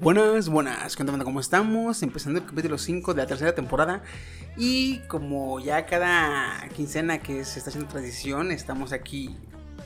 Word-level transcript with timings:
buenas, 0.00 0.48
buenas, 0.48 0.96
¿qué 0.96 1.02
onda? 1.02 1.24
¿Cómo 1.24 1.40
estamos? 1.40 2.02
Empezando 2.02 2.38
el 2.40 2.46
capítulo 2.46 2.78
5 2.78 3.14
de 3.14 3.22
la 3.22 3.26
tercera 3.28 3.54
temporada. 3.54 4.02
Y 4.56 4.98
como 5.08 5.60
ya 5.60 5.86
cada 5.86 6.68
quincena 6.74 7.18
que 7.18 7.44
se 7.44 7.58
está 7.58 7.70
haciendo 7.70 7.90
tradición, 7.90 8.50
estamos 8.50 8.92
aquí. 8.92 9.36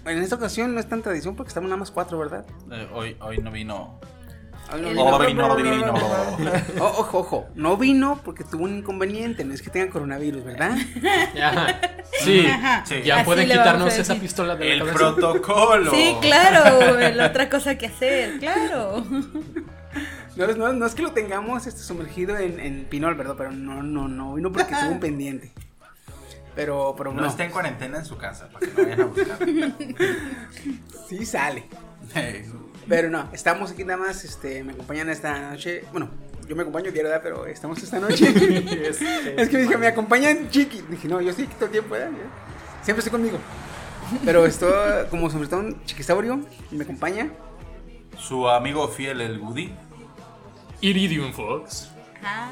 En 0.06 0.18
esta 0.22 0.36
ocasión 0.36 0.74
no 0.74 0.80
es 0.80 0.88
tan 0.88 1.02
tradición 1.02 1.34
porque 1.34 1.48
estamos 1.48 1.68
nada 1.68 1.78
más 1.78 1.90
cuatro, 1.90 2.18
¿verdad? 2.18 2.44
Eh, 2.70 2.88
hoy, 2.92 3.16
hoy 3.20 3.38
no 3.38 3.50
vino. 3.50 3.98
Hoy 4.72 4.80
no 4.80 4.88
vino. 4.90 5.10
No 5.10 5.18
vino, 5.26 5.46
no 5.48 5.56
vino. 5.56 5.94
Oh, 6.80 6.84
ojo, 6.98 7.18
ojo, 7.18 7.46
no 7.54 7.76
vino 7.76 8.20
porque 8.24 8.44
tuvo 8.44 8.64
un 8.64 8.78
inconveniente, 8.78 9.44
no 9.44 9.52
es 9.54 9.62
que 9.62 9.70
tenga 9.70 9.90
coronavirus, 9.90 10.44
¿verdad? 10.44 10.76
Ya. 11.34 11.80
Sí, 12.20 12.46
Sí. 12.84 13.02
ya 13.02 13.16
Así 13.16 13.24
pueden 13.24 13.48
quitarnos 13.48 13.96
esa 13.96 14.14
pistola 14.14 14.56
de 14.56 14.64
la 14.66 14.72
El 14.72 14.78
cabeza. 14.80 14.96
protocolo. 14.98 15.90
Sí, 15.90 16.16
claro. 16.20 16.98
La 17.14 17.26
otra 17.26 17.48
cosa 17.50 17.76
que 17.76 17.86
hacer, 17.86 18.38
claro. 18.38 19.04
No, 20.36 20.46
no, 20.54 20.72
no 20.72 20.86
es 20.86 20.94
que 20.94 21.02
lo 21.02 21.12
tengamos 21.12 21.66
este, 21.66 21.80
sumergido 21.80 22.36
en, 22.36 22.58
en 22.60 22.84
pinol, 22.86 23.14
¿verdad? 23.14 23.34
Pero 23.36 23.52
no, 23.52 23.82
no, 23.82 24.08
no 24.08 24.34
vino 24.34 24.52
porque 24.52 24.74
tuvo 24.74 24.92
un 24.92 25.00
pendiente. 25.00 25.52
Pero, 26.54 26.94
pero 26.96 27.12
No 27.12 27.22
no, 27.22 27.28
está 27.28 27.44
en 27.44 27.50
cuarentena 27.50 27.98
en 27.98 28.04
su 28.04 28.16
casa 28.16 28.48
para 28.48 28.66
que 28.66 28.72
no 28.72 28.82
vayan 28.82 29.00
a 29.00 29.04
buscar. 29.06 29.38
sí 31.08 31.26
sale. 31.26 31.64
Pero 32.88 33.10
no, 33.10 33.28
estamos 33.32 33.72
aquí 33.72 33.84
nada 33.84 33.98
más, 33.98 34.24
este, 34.24 34.62
me 34.62 34.72
acompañan 34.72 35.08
esta 35.08 35.50
noche, 35.50 35.84
bueno, 35.90 36.10
yo 36.46 36.54
me 36.54 36.62
acompaño 36.62 36.92
diario, 36.92 37.10
¿verdad? 37.10 37.22
Pero 37.22 37.46
estamos 37.46 37.82
esta 37.82 37.98
noche. 37.98 38.28
es 39.36 39.48
que 39.48 39.56
me 39.56 39.62
dije, 39.62 39.78
me 39.78 39.86
acompañan 39.86 40.50
Chiqui. 40.50 40.82
Dije, 40.82 41.08
no, 41.08 41.20
yo 41.20 41.32
sí 41.32 41.46
todo 41.46 41.66
el 41.66 41.70
tiempo, 41.70 41.90
¿verdad? 41.90 42.10
Siempre 42.82 43.00
estoy 43.00 43.12
conmigo. 43.12 43.38
Pero 44.24 44.44
estoy 44.44 45.06
como 45.08 45.30
sobre 45.30 45.48
todo 45.48 45.60
un 45.60 45.84
chiquisaurio 45.86 46.40
y 46.70 46.76
me 46.76 46.84
acompaña. 46.84 47.30
Su 48.18 48.48
amigo 48.48 48.86
fiel, 48.88 49.22
el 49.22 49.40
Woody. 49.40 49.72
Iridium 50.88 51.32
Fox. 51.32 51.90
Ah, 52.22 52.50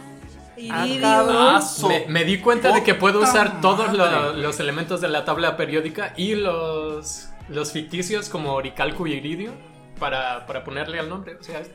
cabrón. 1.00 1.62
Me, 1.88 2.06
me 2.08 2.24
di 2.24 2.38
cuenta 2.38 2.72
de 2.72 2.82
que 2.82 2.94
puedo 2.94 3.20
usar 3.20 3.60
todos 3.60 3.92
lo- 3.92 4.32
los 4.34 4.60
elementos 4.60 5.00
de 5.00 5.08
la 5.08 5.24
tabla 5.24 5.56
periódica 5.56 6.12
y 6.16 6.34
los, 6.34 7.28
los 7.48 7.72
ficticios 7.72 8.28
como 8.28 8.52
Oricalco 8.54 9.06
y 9.06 9.12
Iridio 9.14 9.52
para, 9.98 10.46
para 10.46 10.62
ponerle 10.64 10.98
al 10.98 11.08
nombre. 11.08 11.36
O 11.36 11.42
sea, 11.42 11.60
es, 11.60 11.70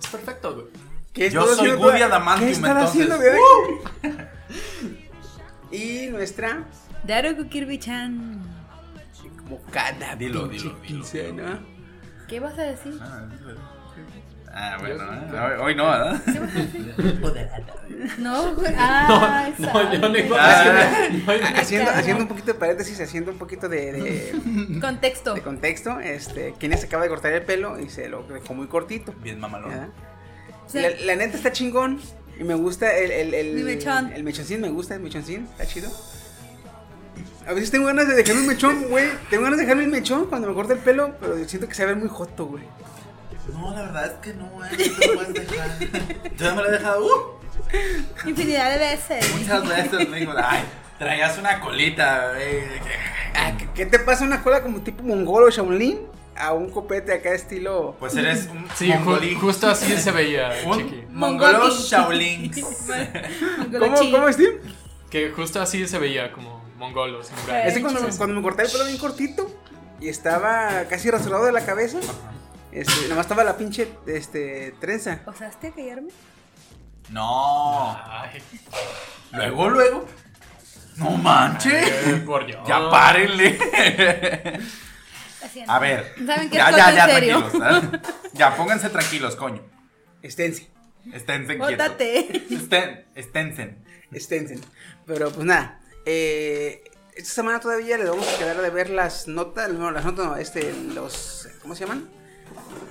es 0.00 0.06
perfecto, 0.08 0.54
güey. 0.54 0.66
¿Qué 1.12 1.30
Yo 1.30 1.46
soy 1.46 1.72
Woody? 1.72 2.02
Adamantium, 2.02 2.46
¿Qué 2.48 2.52
están 2.52 2.76
entonces. 2.78 3.10
haciendo, 3.10 3.18
bebé? 3.18 4.28
y 5.70 6.06
nuestra, 6.10 6.64
Daruku 7.04 7.48
Kirby-chan. 7.48 8.40
como 9.42 9.60
cada 9.70 10.16
Dilo, 10.16 10.46
dilo, 10.48 10.62
dilo, 10.70 10.82
quincena. 10.82 11.60
¿Qué 12.28 12.40
vas 12.40 12.58
a 12.58 12.62
decir? 12.62 12.98
Ah, 13.02 13.28
Ah, 14.54 14.76
bueno, 14.80 15.02
eh, 15.02 15.56
hoy, 15.56 15.60
hoy 15.62 15.74
no, 15.74 15.84
¿verdad? 15.90 16.20
No, 18.18 18.54
güey. 18.54 18.74
Ah, 18.76 19.50
No, 19.58 19.72
no, 19.72 19.92
yo 19.94 20.08
no 20.08 20.18
iba 20.18 20.36
Ah, 20.38 21.08
Haciendo, 21.56 21.90
haciendo 21.90 22.22
un 22.24 22.28
poquito 22.28 22.52
de 22.52 22.58
paréntesis, 22.58 23.00
haciendo 23.00 23.30
un 23.30 23.38
poquito 23.38 23.68
de, 23.68 23.92
de, 23.92 24.78
Contexto. 24.80 25.34
de 25.34 25.40
contexto, 25.42 26.00
este, 26.00 26.54
Kenia 26.58 26.76
se 26.76 26.86
acaba 26.86 27.02
de 27.04 27.08
cortar 27.08 27.32
el 27.32 27.42
pelo 27.42 27.78
y 27.80 27.88
se 27.88 28.08
lo 28.08 28.24
dejó 28.24 28.54
muy 28.54 28.66
cortito. 28.66 29.14
Bien 29.22 29.38
mamalón. 29.40 29.92
La, 30.74 30.88
la 31.04 31.16
neta 31.16 31.36
está 31.36 31.52
chingón 31.52 32.00
y 32.38 32.44
me 32.44 32.54
gusta 32.54 32.94
el, 32.96 33.10
el, 33.10 33.34
el, 33.34 33.54
Mi 33.54 33.62
mechón. 33.62 34.12
el 34.12 34.24
mechoncín, 34.24 34.60
me 34.60 34.68
gusta 34.70 34.94
el 34.94 35.00
mechoncín, 35.00 35.46
está 35.52 35.66
chido. 35.66 35.90
A 37.46 37.52
veces 37.52 37.70
tengo 37.70 37.86
ganas 37.86 38.06
de 38.08 38.14
dejarme 38.14 38.42
un 38.42 38.46
mechón, 38.48 38.84
güey. 38.88 39.08
Tengo 39.30 39.42
ganas 39.44 39.58
de 39.58 39.64
dejarme 39.64 39.84
el 39.84 39.90
mechón 39.90 40.26
cuando 40.26 40.48
me 40.48 40.54
corte 40.54 40.74
el 40.74 40.78
pelo, 40.78 41.16
pero 41.20 41.36
siento 41.46 41.68
que 41.68 41.74
se 41.74 41.84
va 41.84 41.90
a 41.90 41.94
ver 41.94 42.00
muy 42.02 42.08
joto, 42.10 42.46
güey. 42.46 42.64
No, 43.52 43.74
la 43.74 43.82
verdad 43.82 44.06
es 44.06 44.12
que 44.20 44.34
no, 44.34 44.44
eh. 44.64 44.68
No 44.70 44.76
te 44.98 45.06
lo 45.06 45.14
puedes 45.14 45.34
dejar. 45.34 45.78
Yo 46.36 46.44
ya 46.46 46.54
me 46.54 46.62
lo 46.62 46.68
he 46.68 46.72
dejado. 46.72 47.04
Uh, 47.06 48.28
Infinidad 48.28 48.70
de 48.72 48.78
veces. 48.78 49.34
muchas 49.38 49.68
veces 49.68 50.08
me 50.08 50.18
dijo, 50.20 50.32
ay, 50.36 50.62
traías 50.98 51.38
una 51.38 51.60
colita, 51.60 52.32
eh, 52.38 52.80
Ah, 53.34 53.52
¿qué, 53.74 53.86
te 53.86 53.98
pasa 53.98 54.24
una 54.24 54.42
cola 54.42 54.62
como 54.62 54.80
tipo 54.82 55.02
mongolo 55.02 55.48
Shaolin 55.50 56.00
a 56.36 56.52
un 56.52 56.70
copete 56.70 57.12
acá 57.14 57.30
estilo 57.34 57.96
Pues 57.98 58.14
eres 58.14 58.46
un 58.46 58.66
Sí, 58.74 58.88
mongolín. 58.88 59.38
justo 59.40 59.68
así 59.68 59.96
se 59.96 60.10
veía, 60.10 60.50
Chiqui. 60.62 61.04
Un 61.08 61.14
mongolo 61.14 61.58
Mongolín. 61.58 62.50
Shaolin. 62.50 62.52
¿Cómo, 63.78 63.96
cómo 64.10 64.32
Steve? 64.32 64.60
Que 65.10 65.30
justo 65.30 65.60
así 65.62 65.86
se 65.88 65.98
veía 65.98 66.30
como 66.32 66.62
mongolo. 66.76 67.22
samurai. 67.24 67.68
Ese 67.68 67.80
cuando, 67.80 68.00
cuando 68.16 68.36
me 68.36 68.42
corté 68.42 68.62
el 68.64 68.70
pelo 68.70 68.84
bien 68.84 68.98
cortito 68.98 69.50
y 70.00 70.08
estaba 70.08 70.84
casi 70.90 71.10
rasurado 71.10 71.44
de 71.46 71.52
la 71.52 71.64
cabeza, 71.64 71.98
este, 72.72 73.08
nomás 73.08 73.26
estaba 73.26 73.44
la 73.44 73.56
pinche 73.56 73.88
este, 74.06 74.74
trenza. 74.80 75.22
¿Osaste 75.26 75.68
a 75.68 75.72
callarme? 75.72 76.10
No. 77.10 77.90
Ay, 78.08 78.42
Luego, 79.32 79.70
luego. 79.70 80.06
No 80.96 81.10
manches. 81.12 82.20
por 82.26 82.46
Dios. 82.46 82.66
Ya 82.66 82.90
párenle. 82.90 83.58
A 85.66 85.78
ver. 85.78 86.14
¿Saben 86.26 86.50
qué 86.50 86.56
ya, 86.56 86.70
es 86.70 86.76
ya, 86.76 86.90
ya, 86.94 87.06
serio? 87.06 87.42
tranquilos. 87.50 87.94
¿eh? 87.94 88.00
Ya, 88.34 88.56
pónganse 88.56 88.88
tranquilos, 88.90 89.36
coño. 89.36 89.62
Esténse, 90.22 90.70
Esténse 91.12 91.56
quietos. 91.58 91.70
Bótate. 91.70 92.44
Estén, 92.54 93.06
esténsen. 93.14 93.84
esténse. 94.12 94.58
Pero 95.06 95.32
pues 95.32 95.44
nada, 95.44 95.80
eh, 96.06 96.84
esta 97.16 97.34
semana 97.34 97.58
todavía 97.60 97.98
le 97.98 98.04
vamos 98.04 98.26
a 98.28 98.38
quedar 98.38 98.60
de 98.60 98.70
ver 98.70 98.90
las 98.90 99.26
notas, 99.26 99.70
no, 99.70 99.90
las 99.90 100.04
notas 100.04 100.26
no, 100.26 100.36
este, 100.36 100.72
los, 100.94 101.48
¿cómo 101.60 101.74
se 101.74 101.84
llaman? 101.86 102.08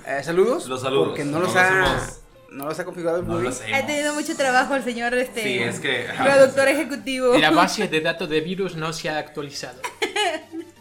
Eh, 0.06 0.22
saludos. 0.24 0.66
Los 0.66 0.82
saludos. 0.82 1.08
Porque 1.08 1.24
no, 1.24 1.32
No 1.32 1.40
los 1.40 1.54
los 1.54 1.56
ha, 1.62 1.68
hemos- 1.78 2.20
no 2.50 2.64
los 2.66 2.78
ha 2.78 2.84
configurado 2.84 3.20
el 3.20 3.26
No 3.26 3.38
Ha 3.38 3.86
tenido 3.86 4.14
mucho 4.14 4.36
trabajo 4.36 4.74
el 4.74 4.84
señor 4.84 5.14
este 5.14 5.42
Sí, 5.42 5.58
es 5.58 5.80
que 5.80 6.08
productor 6.22 6.68
ejecutivo. 6.68 7.34
La 7.38 7.50
base 7.50 7.88
de 7.88 8.00
datos 8.00 8.28
de 8.28 8.40
virus 8.40 8.76
no 8.76 8.92
se 8.92 9.08
ha 9.08 9.18
actualizado. 9.18 9.80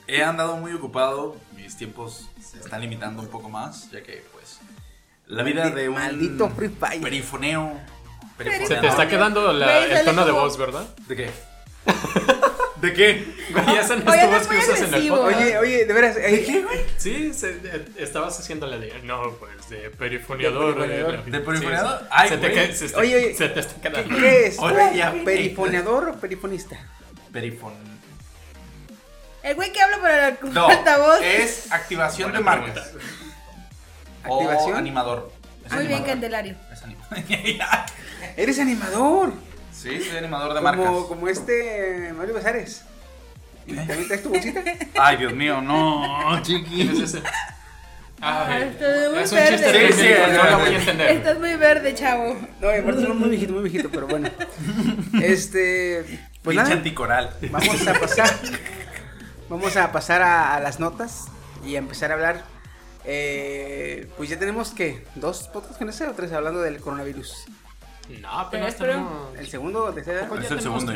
he 0.07 0.23
andado 0.23 0.57
muy 0.57 0.73
ocupado. 0.73 1.35
Mis 1.55 1.77
tiempos 1.77 2.27
se 2.41 2.59
están 2.59 2.81
limitando 2.81 3.21
un 3.21 3.29
poco 3.29 3.47
más, 3.49 3.89
ya 3.91 4.01
que, 4.03 4.23
pues, 4.33 4.59
la 5.27 5.43
vida 5.43 5.69
de 5.69 5.87
un 5.87 5.95
Maldito 5.95 6.49
Free 6.49 6.69
Fire. 6.69 7.01
perifoneo, 7.01 7.79
Se 8.37 8.75
te 8.75 8.87
está 8.87 9.07
quedando 9.07 9.53
la- 9.53 9.85
el 9.85 10.03
tono 10.05 10.25
de 10.25 10.31
voz, 10.31 10.57
¿verdad? 10.57 10.83
¿De 11.07 11.15
qué? 11.15 11.29
¿De 12.81 12.93
qué? 12.93 13.35
Güey, 13.51 13.77
esa 13.79 13.95
no 13.95 14.01
es 14.01 14.07
Oye, 14.09 14.21
tu 14.21 14.27
voz 14.29 14.47
que 14.47 14.57
usas 14.57 14.81
en 14.81 14.93
el 14.93 15.07
podcast. 15.09 15.37
Oye, 15.39 15.57
oye, 15.59 15.85
de 15.85 15.93
veras. 15.93 16.17
eh, 16.17 16.85
Sí, 16.97 17.31
se- 17.33 17.59
eh, 17.63 17.85
estabas 17.97 18.39
haciéndole 18.39 18.79
de. 18.79 19.01
No, 19.03 19.33
pues 19.35 19.69
de 19.69 19.89
perifoneador. 19.91 20.75
De 20.75 20.81
perifoneador. 20.87 21.13
eh, 21.15 21.31
¿De 21.31 21.37
sí, 21.39 21.43
perifoneador? 21.45 21.99
sí. 21.99 22.05
Ay, 22.09 22.29
se, 22.29 22.37
te, 22.37 22.49
güey. 22.49 22.67
ca- 22.69 22.75
se, 22.75 22.95
Oye, 22.95 23.15
oye. 23.15 23.35
se 23.35 23.49
te 23.49 23.59
está 23.59 23.75
¿Qué, 23.75 23.81
quedando. 23.89 24.17
qué 24.17 24.45
es? 24.47 24.59
Oye, 24.59 24.91
ya, 24.95 25.11
güey. 25.11 25.23
¿Perifoneador 25.25 26.09
o 26.09 26.15
perifonista? 26.19 26.77
Perifon. 27.31 27.73
El 29.43 29.55
güey 29.55 29.71
que 29.71 29.81
habla 29.81 29.97
por 29.97 30.09
el 30.49 30.53
No, 30.53 30.67
altavoz. 30.67 31.19
es 31.21 31.71
activación 31.71 32.31
Buena 32.31 32.39
de 32.39 32.43
marcas. 32.45 32.87
pregunta. 32.89 33.15
O 34.27 34.41
¿Activación? 34.41 34.77
animador. 34.77 35.31
Es 35.65 35.71
Muy 35.73 35.87
bien, 35.87 36.03
animador. 36.03 36.07
Candelario. 36.07 36.55
Es 36.71 36.83
animador. 36.83 37.17
Eres 38.37 38.59
animador. 38.59 39.33
Sí, 39.81 40.01
soy 40.03 40.17
animador 40.17 40.53
de 40.53 40.59
Como, 40.61 40.63
marcas. 40.83 41.05
como 41.07 41.27
este 41.27 42.13
Mario 42.17 42.33
Besares. 42.35 42.83
¿Y 43.67 43.75
¿También 43.75 44.07
traes 44.07 44.23
tu 44.23 44.29
bolsita? 44.29 44.61
Ay, 44.99 45.17
Dios 45.17 45.33
mío, 45.33 45.61
no, 45.61 46.41
¿Quién 46.45 46.63
chiqui. 46.65 46.81
es 46.83 46.99
ese? 46.99 47.21
Ah, 48.23 48.45
Ay, 48.49 48.63
estoy 48.69 49.09
muy 49.13 49.23
es 49.23 49.31
un 49.31 49.37
chiste 49.39 49.71
verde. 49.71 49.79
de 49.79 49.87
Sí, 49.91 49.93
sí, 49.93 50.03
México, 50.03 50.27
no 50.27 50.43
lo 50.43 50.49
sí. 50.57 50.63
voy 50.65 50.73
a 50.75 50.77
entender. 50.79 51.09
Estás 51.11 51.39
muy 51.39 51.55
verde, 51.55 51.93
chavo. 51.95 52.37
No, 52.59 52.69
aparte 52.69 53.01
son 53.01 53.19
muy 53.19 53.29
viejito, 53.29 53.53
muy 53.53 53.63
viejito, 53.63 53.89
pero 53.91 54.07
bueno. 54.07 54.29
Este. 55.21 56.03
Pues 56.43 56.55
Pinche 56.55 56.63
nada, 56.63 56.71
anticoral. 56.75 57.35
vamos 57.51 57.87
a 57.87 57.93
pasar. 57.99 58.29
Vamos 59.49 59.75
a 59.75 59.91
pasar 59.91 60.21
a, 60.21 60.55
a 60.55 60.59
las 60.61 60.79
notas 60.79 61.25
y 61.65 61.75
a 61.75 61.79
empezar 61.79 62.11
a 62.11 62.13
hablar. 62.13 62.41
Eh, 63.03 64.07
pues 64.15 64.29
ya 64.29 64.39
tenemos 64.39 64.69
que 64.71 65.05
dos 65.15 65.49
podcasts 65.49 65.77
con 65.77 65.89
ese 65.89 66.05
o 66.07 66.13
tres 66.13 66.31
hablando 66.31 66.61
del 66.61 66.79
coronavirus. 66.79 67.45
No, 68.09 68.47
Pero- 68.51 68.73
tenemos. 68.73 69.37
El 69.37 69.47
segundo 69.47 69.85
o 69.85 69.93
tercero. 69.93 70.35
Es 70.35 70.49
ya 70.49 70.55
el 70.55 70.61
segundo. 70.61 70.93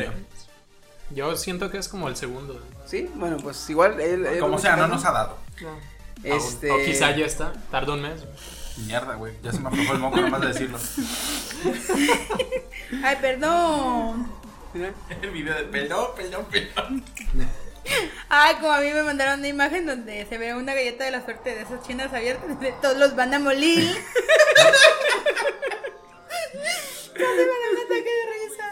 Yo 1.10 1.36
siento 1.36 1.70
que 1.70 1.78
es 1.78 1.88
como 1.88 2.08
el 2.08 2.16
segundo. 2.16 2.60
Sí, 2.86 3.08
bueno, 3.14 3.36
pues 3.38 3.68
igual. 3.70 4.00
él- 4.00 4.26
él- 4.26 4.40
Como 4.40 4.58
sea, 4.58 4.76
no 4.76 4.88
nos 4.88 5.04
ha 5.04 5.12
dado. 5.12 5.38
Este. 6.22 6.70
O 6.70 6.78
quizá 6.84 7.14
ya 7.16 7.24
está. 7.26 7.52
Tarda 7.70 7.94
un 7.94 8.02
mes. 8.02 8.24
Mierda, 8.86 9.14
güey. 9.14 9.32
Ya 9.42 9.52
se 9.52 9.60
me 9.60 9.68
aflojó 9.68 9.92
el 9.94 9.98
moco 9.98 10.16
nomás 10.20 10.40
de 10.42 10.48
decirlo. 10.48 10.78
Ay, 13.02 13.16
perdón. 13.20 14.30
El 15.22 15.30
video 15.30 15.54
de 15.54 15.62
pelón, 15.64 16.08
pelón, 16.16 16.44
pelón. 16.46 17.04
Ay, 18.28 18.56
como 18.56 18.72
a 18.72 18.80
mí 18.80 18.90
me 18.92 19.02
mandaron 19.04 19.38
una 19.38 19.48
imagen 19.48 19.86
donde 19.86 20.26
se 20.26 20.36
ve 20.38 20.54
una 20.54 20.74
galleta 20.74 21.04
de 21.04 21.12
la 21.12 21.24
suerte 21.24 21.54
de 21.54 21.62
esas 21.62 21.86
chinas 21.86 22.12
abiertas. 22.12 22.60
de 22.60 22.72
Todos 22.82 22.96
los 22.98 23.14
van 23.16 23.32
a 23.32 23.38
morir. 23.38 23.96
Casi 27.14 27.36
me 27.36 27.44
da 27.44 27.70
un 27.72 27.78
ataque 27.84 28.10
de 28.10 28.24
risa. 28.32 28.66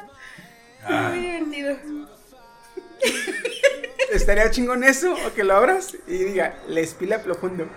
Muy 1.08 1.18
divertido. 1.18 2.08
Estaría 4.10 4.50
chingón 4.50 4.84
eso, 4.84 5.14
o 5.26 5.34
que 5.34 5.44
lo 5.44 5.56
abras 5.56 5.94
y 6.06 6.16
diga, 6.18 6.56
les 6.68 6.94
pila 6.94 7.22
profundo. 7.22 7.68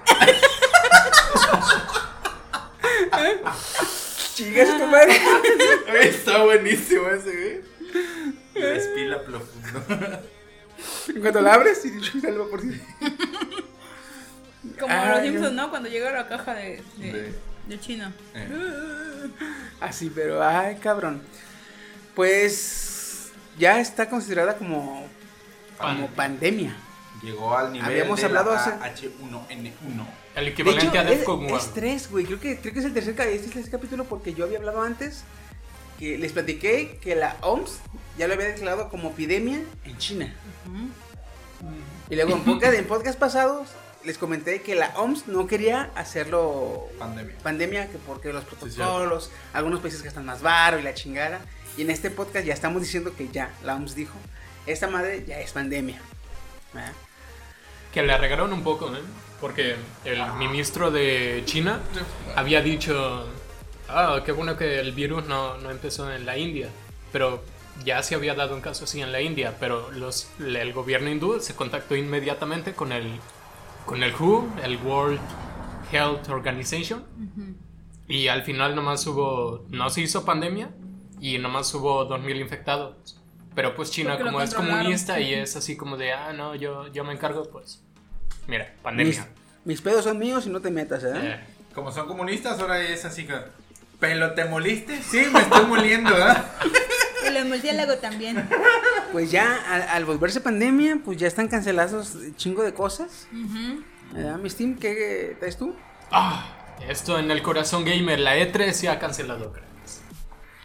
Chingas 4.35 4.77
tu 4.77 4.85
madre. 4.87 5.19
Está 6.01 6.43
buenísimo 6.43 7.07
ese, 7.09 7.31
güey. 7.31 7.61
Respira 8.55 9.21
profundo. 9.23 9.83
En 11.07 11.21
cuanto 11.21 11.41
la 11.41 11.53
abres 11.53 11.83
y 11.85 12.19
salva 12.21 12.45
por 12.49 12.61
ti. 12.61 12.79
Como 14.79 14.93
Ay, 14.93 15.09
los 15.09 15.21
Simpsons, 15.21 15.53
no. 15.53 15.63
¿no? 15.63 15.69
Cuando 15.69 15.89
llega 15.89 16.11
la 16.11 16.27
caja 16.27 16.53
de, 16.53 16.83
de, 16.97 17.11
De- 17.13 17.33
de 17.67 17.79
China. 17.79 18.13
Así, 19.79 20.09
pero, 20.13 20.43
ay, 20.43 20.75
cabrón. 20.77 21.21
Pues 22.15 23.31
ya 23.57 23.79
está 23.79 24.09
considerada 24.09 24.55
como, 24.57 25.05
como 25.77 26.07
Pan- 26.07 26.15
pandemia. 26.15 26.75
Llegó 27.21 27.57
al 27.57 27.71
nivel 27.73 27.87
Habíamos 27.87 28.19
de 28.19 28.25
hablado 28.25 28.53
la 28.53 28.59
hace- 28.61 28.71
H1N1. 29.07 30.05
El 30.35 30.45
De 30.45 30.51
equivalente 30.51 30.87
hecho, 30.87 30.99
a 30.99 31.01
es, 31.03 31.09
Defcon, 31.09 31.45
es 31.45 31.73
tres, 31.73 32.09
güey. 32.11 32.25
Creo 32.25 32.39
que, 32.39 32.59
creo 32.59 32.73
que 32.73 32.79
es 32.79 32.85
el 32.85 32.93
tercer, 32.93 33.15
ca- 33.15 33.23
este 33.25 33.37
es 33.41 33.45
el 33.47 33.53
tercer 33.53 33.71
capítulo 33.71 34.03
porque 34.05 34.33
yo 34.33 34.45
había 34.45 34.59
hablado 34.59 34.81
antes 34.83 35.23
que 35.97 36.17
les 36.19 36.31
platiqué 36.31 36.99
que 37.01 37.15
la 37.15 37.37
OMS 37.41 37.79
ya 38.19 38.27
lo 38.27 38.35
había 38.35 38.47
declarado 38.47 38.89
como 38.89 39.09
epidemia 39.09 39.59
en 39.83 39.97
China. 39.97 40.33
Y 42.09 42.15
luego 42.15 42.33
en 42.33 42.43
podcast, 42.43 42.73
en 42.75 42.85
podcast 42.85 43.17
pasados 43.19 43.69
les 44.07 44.17
comenté 44.17 44.61
que 44.61 44.73
la 44.73 44.93
OMS 44.95 45.27
no 45.27 45.47
quería 45.47 45.91
hacerlo 45.93 46.87
Pandemia. 46.97 47.35
pandemia 47.43 47.87
que 47.91 47.97
porque 47.97 48.31
los 48.31 48.45
protocolos, 48.45 49.31
algunos 49.51 49.81
países 49.81 50.01
gastan 50.01 50.25
más 50.25 50.41
varo 50.41 50.79
y 50.79 50.81
la 50.81 50.93
chingada. 50.93 51.41
Y 51.75 51.81
en 51.81 51.91
este 51.91 52.09
podcast 52.09 52.45
ya 52.45 52.53
estamos 52.53 52.81
diciendo 52.81 53.13
que 53.13 53.27
ya 53.27 53.51
la 53.63 53.75
OMS 53.75 53.95
dijo, 53.95 54.17
esta 54.65 54.87
madre 54.87 55.25
ya 55.27 55.41
es 55.41 55.51
pandemia. 55.51 55.99
¿verdad? 56.73 56.93
Que 57.93 58.01
le 58.01 58.17
regaron 58.17 58.53
un 58.53 58.63
poco, 58.63 58.87
¿eh? 58.95 59.01
Porque 59.41 59.75
el 60.05 60.23
ministro 60.33 60.89
de 60.89 61.43
China 61.45 61.81
había 62.35 62.61
dicho, 62.61 63.27
ah, 63.89 64.21
qué 64.25 64.31
bueno 64.31 64.55
que 64.55 64.79
el 64.79 64.93
virus 64.93 65.25
no, 65.25 65.57
no 65.57 65.69
empezó 65.69 66.09
en 66.11 66.25
la 66.25 66.37
India, 66.37 66.69
pero 67.11 67.43
ya 67.83 68.01
se 68.03 68.15
había 68.15 68.35
dado 68.35 68.55
un 68.55 68.61
caso 68.61 68.85
así 68.85 69.01
en 69.01 69.11
la 69.11 69.19
India, 69.19 69.55
pero 69.59 69.91
los, 69.91 70.29
el 70.39 70.71
gobierno 70.71 71.09
hindú 71.09 71.41
se 71.41 71.55
contactó 71.55 71.95
inmediatamente 71.95 72.73
con 72.73 72.91
el, 72.91 73.19
con 73.87 74.03
el 74.03 74.13
WHO, 74.13 74.47
el 74.63 74.77
World 74.77 75.19
Health 75.91 76.29
Organization, 76.29 77.03
y 78.07 78.27
al 78.27 78.43
final 78.43 78.75
nomás 78.75 79.07
hubo, 79.07 79.65
no 79.69 79.89
se 79.89 80.01
hizo 80.01 80.25
pandemia 80.25 80.69
y 81.19 81.39
nomás 81.39 81.73
hubo 81.73 82.07
2.000 82.07 82.39
infectados. 82.39 83.19
Pero 83.55 83.73
pues 83.75 83.89
China 83.89 84.11
Porque 84.11 84.25
como 84.25 84.41
es 84.41 84.53
comunista 84.53 85.19
y 85.19 85.33
es 85.33 85.55
así 85.55 85.75
como 85.77 85.97
de, 85.97 86.11
ah, 86.11 86.31
no, 86.33 86.53
yo, 86.53 86.91
yo 86.93 87.03
me 87.03 87.13
encargo, 87.13 87.49
pues, 87.49 87.81
mira, 88.45 88.75
pandemia. 88.83 89.21
Mis, 89.21 89.27
mis 89.65 89.81
pedos 89.81 90.03
son 90.03 90.19
míos 90.19 90.45
y 90.45 90.49
no 90.49 90.59
te 90.59 90.69
metas, 90.69 91.03
¿eh? 91.05 91.13
Eh, 91.15 91.39
Como 91.73 91.91
son 91.91 92.07
comunistas, 92.07 92.59
ahora 92.59 92.81
es 92.81 93.03
así 93.05 93.25
que. 93.25 93.35
¿Pelo 93.99 94.33
te 94.35 94.45
moliste? 94.45 95.01
Sí, 95.01 95.25
me 95.33 95.39
estoy 95.39 95.65
moliendo, 95.65 96.13
¿ah? 96.13 96.45
Y 97.37 97.41
el 97.41 97.47
murciélago 97.49 97.97
también. 97.97 98.47
Pues 99.13 99.31
ya 99.31 99.55
al, 99.69 99.83
al 99.83 100.05
volverse 100.05 100.41
pandemia, 100.41 100.99
pues 101.03 101.17
ya 101.17 101.27
están 101.27 101.47
cancelados 101.47 102.17
chingo 102.35 102.61
de 102.63 102.73
cosas. 102.73 103.25
¿Verdad, 104.11 104.37
mi 104.37 104.49
Steam? 104.49 104.77
¿Qué 104.77 105.35
traes 105.39 105.57
tú? 105.57 105.73
ah, 106.11 106.45
esto 106.89 107.17
en 107.17 107.31
el 107.31 107.41
corazón 107.41 107.85
gamer, 107.85 108.19
la 108.19 108.35
E3 108.37 108.71
se 108.73 108.89
ha 108.89 108.99
cancelado, 108.99 109.53
cracks. 109.53 110.01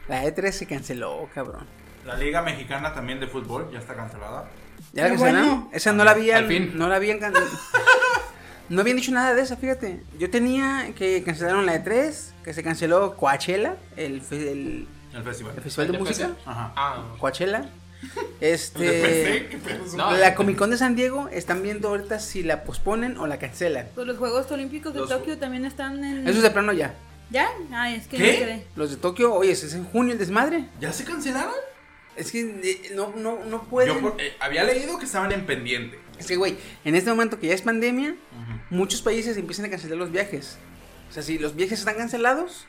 La 0.09 0.25
E3 0.25 0.51
se 0.51 0.67
canceló, 0.67 1.29
cabrón. 1.33 1.67
La 2.05 2.17
Liga 2.17 2.43
Mexicana 2.43 2.93
también 2.93 3.21
de 3.21 3.29
fútbol 3.29 3.71
ya 3.73 3.79
está 3.79 3.95
cancelada. 3.95 4.49
¿Ya 4.93 5.05
la 5.05 5.09
cancelaron? 5.11 5.47
bueno. 5.49 5.71
Esa 5.73 5.93
no 5.93 6.05
la 6.05 6.11
habían. 6.11 6.39
Al 6.39 6.49
fin. 6.49 6.73
No 6.75 6.89
la 6.89 6.97
habían 6.97 7.21
can- 7.21 7.33
No 8.69 8.81
habían 8.81 8.97
dicho 8.97 9.13
nada 9.13 9.35
de 9.35 9.43
esa, 9.43 9.57
fíjate. 9.57 10.03
Yo 10.19 10.31
tenía 10.31 10.93
que 10.97 11.23
cancelaron 11.23 11.65
la 11.65 11.77
E3, 11.83 12.33
que 12.43 12.53
se 12.55 12.63
canceló 12.65 13.17
Coachella, 13.17 13.77
el, 13.97 14.21
fe- 14.21 14.51
el, 14.51 14.89
El 15.15 15.23
festival. 15.23 15.55
el 15.57 15.63
festival 15.63 15.87
de 15.89 15.97
¿El 15.97 16.03
música. 16.03 16.31
Ajá. 16.47 16.73
Ah, 16.77 17.15
Coachella. 17.19 17.69
Este. 18.41 19.49
no, 19.97 20.11
La 20.17 20.35
Comic 20.35 20.57
Con 20.59 20.71
de 20.71 20.77
San 20.77 20.97
Diego 20.97 21.29
están 21.29 21.63
viendo 21.63 21.89
ahorita 21.89 22.19
si 22.19 22.43
la 22.43 22.65
posponen 22.65 23.17
o 23.19 23.27
la 23.27 23.39
cancelan. 23.39 23.89
Pues 23.95 24.07
los 24.07 24.19
Juegos 24.19 24.51
Olímpicos 24.51 24.93
de 24.93 25.01
Los- 25.01 25.09
Tokio 25.09 25.39
también 25.39 25.65
están 25.65 26.03
en. 26.05 26.27
Eso 26.27 26.39
es 26.39 26.43
de 26.43 26.51
plano 26.51 26.73
ya. 26.73 26.95
¿Ya? 27.31 27.49
Ay, 27.73 27.95
es 27.95 28.09
que 28.09 28.17
¿Qué? 28.17 28.33
no 28.33 28.39
quedé. 28.41 28.67
Los 28.77 28.91
de 28.91 28.97
Tokio, 28.97 29.33
oye, 29.35 29.53
es 29.53 29.73
en 29.75 29.85
junio 29.85 30.13
el 30.13 30.19
desmadre. 30.19 30.67
¿Ya 30.81 30.93
se 30.93 31.05
cancelaron? 31.05 31.55
Es 32.17 32.31
que 32.33 32.41
eh, 32.41 32.93
no, 32.95 33.15
no, 33.17 33.45
no 33.45 33.63
pueden. 33.63 33.95
Yo 33.95 34.01
por- 34.01 34.21
eh, 34.21 34.35
había 34.41 34.65
leído 34.65 34.99
que 34.99 35.05
estaban 35.07 35.31
en 35.33 35.47
pendiente. 35.47 35.99
Es 36.19 36.27
que, 36.27 36.37
güey, 36.37 36.57
en 36.85 36.95
este 36.95 37.09
momento 37.11 37.39
que 37.39 37.47
ya 37.49 37.55
es 37.55 37.63
pandemia, 37.63 38.17
muchos 38.71 39.01
países 39.01 39.37
empiezan 39.37 39.65
a 39.67 39.71
cancelar 39.71 39.97
los 39.97 40.11
viajes. 40.13 40.59
O 41.09 41.13
sea, 41.13 41.23
si 41.23 41.39
los 41.39 41.55
viajes 41.57 41.79
están 41.79 41.95
cancelados, 41.97 42.67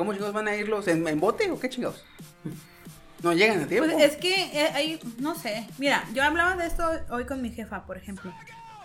¿cómo 0.00 0.14
chingados 0.14 0.32
van 0.34 0.48
a 0.48 0.56
irlos? 0.56 0.88
¿En, 0.88 1.06
en 1.06 1.20
bote 1.20 1.50
o 1.50 1.60
qué 1.60 1.68
chingados? 1.68 2.02
No 3.22 3.34
llegan 3.34 3.62
a 3.62 3.66
tiempo. 3.66 3.86
Pues 3.92 4.02
es 4.02 4.16
que 4.16 4.32
eh, 4.32 4.70
hay, 4.72 4.98
no 5.18 5.34
sé, 5.34 5.68
mira, 5.76 6.08
yo 6.14 6.22
hablaba 6.24 6.56
de 6.56 6.66
esto 6.66 6.90
hoy 7.10 7.26
con 7.26 7.42
mi 7.42 7.50
jefa, 7.50 7.84
por 7.84 7.98
ejemplo, 7.98 8.32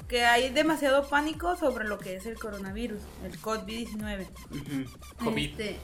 que 0.10 0.26
hay 0.26 0.50
demasiado 0.50 1.08
pánico 1.08 1.56
sobre 1.56 1.88
lo 1.88 2.00
que 2.00 2.18
es 2.18 2.26
el 2.26 2.38
coronavirus, 2.38 3.00
el 3.24 3.40
COVID-19. 3.40 4.28
Ujú. 4.52 5.24
COVID. 5.24 5.50
Este, 5.52 5.78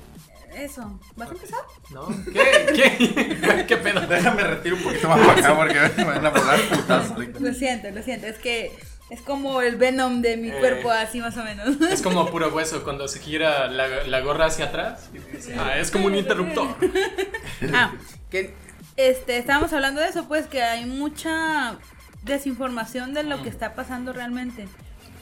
eso, 0.54 1.00
¿vas 1.16 1.30
a 1.30 1.32
empezar? 1.32 1.60
¿no? 1.92 2.10
¿Qué? 2.26 2.74
¿Qué? 2.76 3.66
¿Qué 3.68 3.78
pedo? 3.78 4.02
Déjame 4.02 4.44
retiro 4.44 4.76
un 4.76 4.84
poquito 4.84 5.08
más 5.08 5.26
para 5.26 5.40
acá 5.40 5.56
porque 5.56 5.80
me 5.96 6.04
van 6.04 6.26
a 6.26 6.30
volar 6.30 6.60
putazos. 6.60 7.12
ahorita. 7.12 7.40
Lo 7.40 7.54
siento, 7.54 7.90
lo 7.90 8.04
siento, 8.04 8.28
es 8.28 8.38
que 8.38 8.78
es 9.12 9.22
como 9.22 9.62
el 9.62 9.76
venom 9.76 10.22
de 10.22 10.38
mi 10.38 10.50
Eh. 10.50 10.56
cuerpo, 10.60 10.90
así 10.90 11.20
más 11.20 11.38
o 11.38 11.44
menos. 11.44 11.80
Es 11.92 12.02
como 12.02 12.26
puro 12.32 12.50
hueso 12.50 12.84
cuando 12.84 13.08
se 13.08 13.20
gira 13.20 13.68
la, 13.68 13.88
la 14.08 14.20
gorra 14.22 14.46
hacia 14.48 14.66
atrás. 14.66 15.10
Ah, 15.60 15.78
es 15.78 15.92
como 15.92 16.08
un 16.08 16.16
interruptor. 16.16 16.76
ah, 17.74 17.92
¿Qué? 18.30 18.54
este, 18.98 19.38
estábamos 19.38 19.72
hablando 19.74 20.02
de 20.02 20.08
eso, 20.08 20.26
pues 20.28 20.48
que 20.48 20.64
hay 20.64 20.86
mucha 20.86 21.76
desinformación 22.24 23.14
de 23.14 23.24
lo 23.24 23.42
que 23.44 23.50
está 23.50 23.74
pasando 23.74 24.14
realmente. 24.14 24.68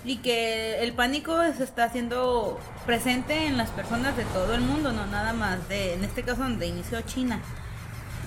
y 0.05 0.17
que 0.17 0.79
el 0.81 0.93
pánico 0.93 1.38
se 1.58 1.63
está 1.63 1.84
haciendo 1.84 2.58
presente 2.86 3.48
en 3.48 3.58
las 3.58 3.69
personas 3.69 4.15
de 4.15 4.24
todo 4.25 4.53
el 4.55 4.62
mundo, 4.62 4.93
no 4.93 5.05
nada 5.08 5.34
más 5.34 5.67
de, 5.67 5.93
en 5.93 6.03
este 6.05 6.24
caso 6.24 6.43
donde 6.43 6.67
inició 6.67 7.01
China. 7.01 7.41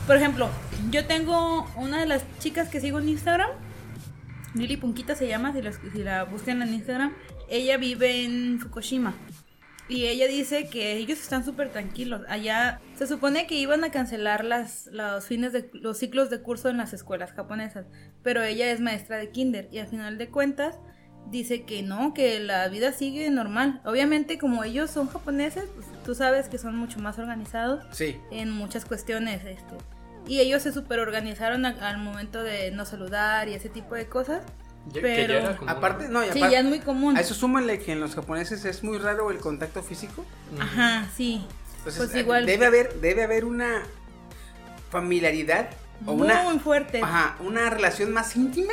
Por 0.06 0.16
ejemplo, 0.16 0.50
yo 0.90 1.06
tengo 1.06 1.66
una 1.76 2.00
de 2.00 2.06
las 2.06 2.24
chicas 2.40 2.68
que 2.68 2.78
sigo 2.80 2.98
en 2.98 3.08
Instagram, 3.08 3.48
Lili 4.54 4.76
Punquita 4.76 5.14
se 5.14 5.28
llama, 5.28 5.52
si 5.52 5.62
la, 5.62 5.72
si 5.72 5.98
la 6.02 6.24
buscan 6.24 6.62
en 6.62 6.74
Instagram, 6.74 7.12
ella 7.48 7.76
vive 7.76 8.24
en 8.24 8.58
Fukushima. 8.60 9.14
Y 9.88 10.06
ella 10.06 10.26
dice 10.26 10.68
que 10.70 10.96
ellos 10.96 11.18
están 11.18 11.44
súper 11.44 11.70
tranquilos. 11.70 12.22
Allá 12.28 12.80
se 12.96 13.06
supone 13.06 13.46
que 13.46 13.56
iban 13.56 13.82
a 13.84 13.90
cancelar 13.90 14.44
las, 14.44 14.86
los 14.92 15.26
fines 15.26 15.52
de 15.52 15.68
los 15.74 15.98
ciclos 15.98 16.30
de 16.30 16.40
curso 16.40 16.68
en 16.70 16.76
las 16.78 16.92
escuelas 16.92 17.32
japonesas, 17.32 17.86
pero 18.22 18.42
ella 18.42 18.70
es 18.70 18.80
maestra 18.80 19.16
de 19.18 19.30
kinder 19.30 19.68
y 19.72 19.78
al 19.78 19.88
final 19.88 20.18
de 20.18 20.28
cuentas 20.30 20.78
dice 21.30 21.64
que 21.64 21.82
no, 21.82 22.14
que 22.14 22.40
la 22.40 22.68
vida 22.68 22.92
sigue 22.92 23.28
normal. 23.30 23.82
Obviamente 23.84 24.38
como 24.38 24.64
ellos 24.64 24.90
son 24.90 25.08
japoneses, 25.08 25.64
pues, 25.74 25.86
tú 26.04 26.14
sabes 26.14 26.48
que 26.48 26.58
son 26.58 26.76
mucho 26.76 26.98
más 27.00 27.18
organizados 27.18 27.84
Sí. 27.90 28.16
en 28.30 28.50
muchas 28.50 28.84
cuestiones, 28.84 29.44
este. 29.44 29.74
Y 30.26 30.40
ellos 30.40 30.62
se 30.62 30.72
super 30.72 30.98
organizaron 31.00 31.64
al 31.66 31.98
momento 31.98 32.42
de 32.42 32.70
no 32.70 32.84
saludar 32.84 33.48
y 33.48 33.54
ese 33.54 33.68
tipo 33.68 33.94
de 33.94 34.06
cosas. 34.06 34.42
Ya- 34.86 34.94
que 34.94 35.00
Pero- 35.00 35.40
ya 35.40 35.58
Aparte, 35.68 36.08
no, 36.08 36.22
y 36.22 36.26
Sí, 36.32 36.38
aparte, 36.38 36.52
ya 36.54 36.58
es 36.60 36.64
muy 36.64 36.80
común. 36.80 37.16
a 37.16 37.20
eso 37.20 37.34
súmale 37.34 37.78
que 37.78 37.92
en 37.92 38.00
los 38.00 38.14
japoneses 38.14 38.64
es 38.64 38.82
muy 38.82 38.98
raro 38.98 39.30
el 39.30 39.38
contacto 39.38 39.82
físico. 39.82 40.24
Ajá, 40.60 41.08
sí. 41.16 41.44
Entonces, 41.78 42.02
Pues 42.06 42.16
igual. 42.16 42.46
debe 42.46 42.66
haber, 42.66 42.94
debe 43.00 43.22
haber 43.24 43.44
una 43.44 43.82
familiaridad 44.90 45.70
o 46.06 46.12
una, 46.12 46.42
Muy 46.44 46.58
fuerte. 46.58 47.00
ajá, 47.02 47.36
una 47.40 47.70
relación 47.70 48.12
más 48.12 48.34
íntima 48.36 48.72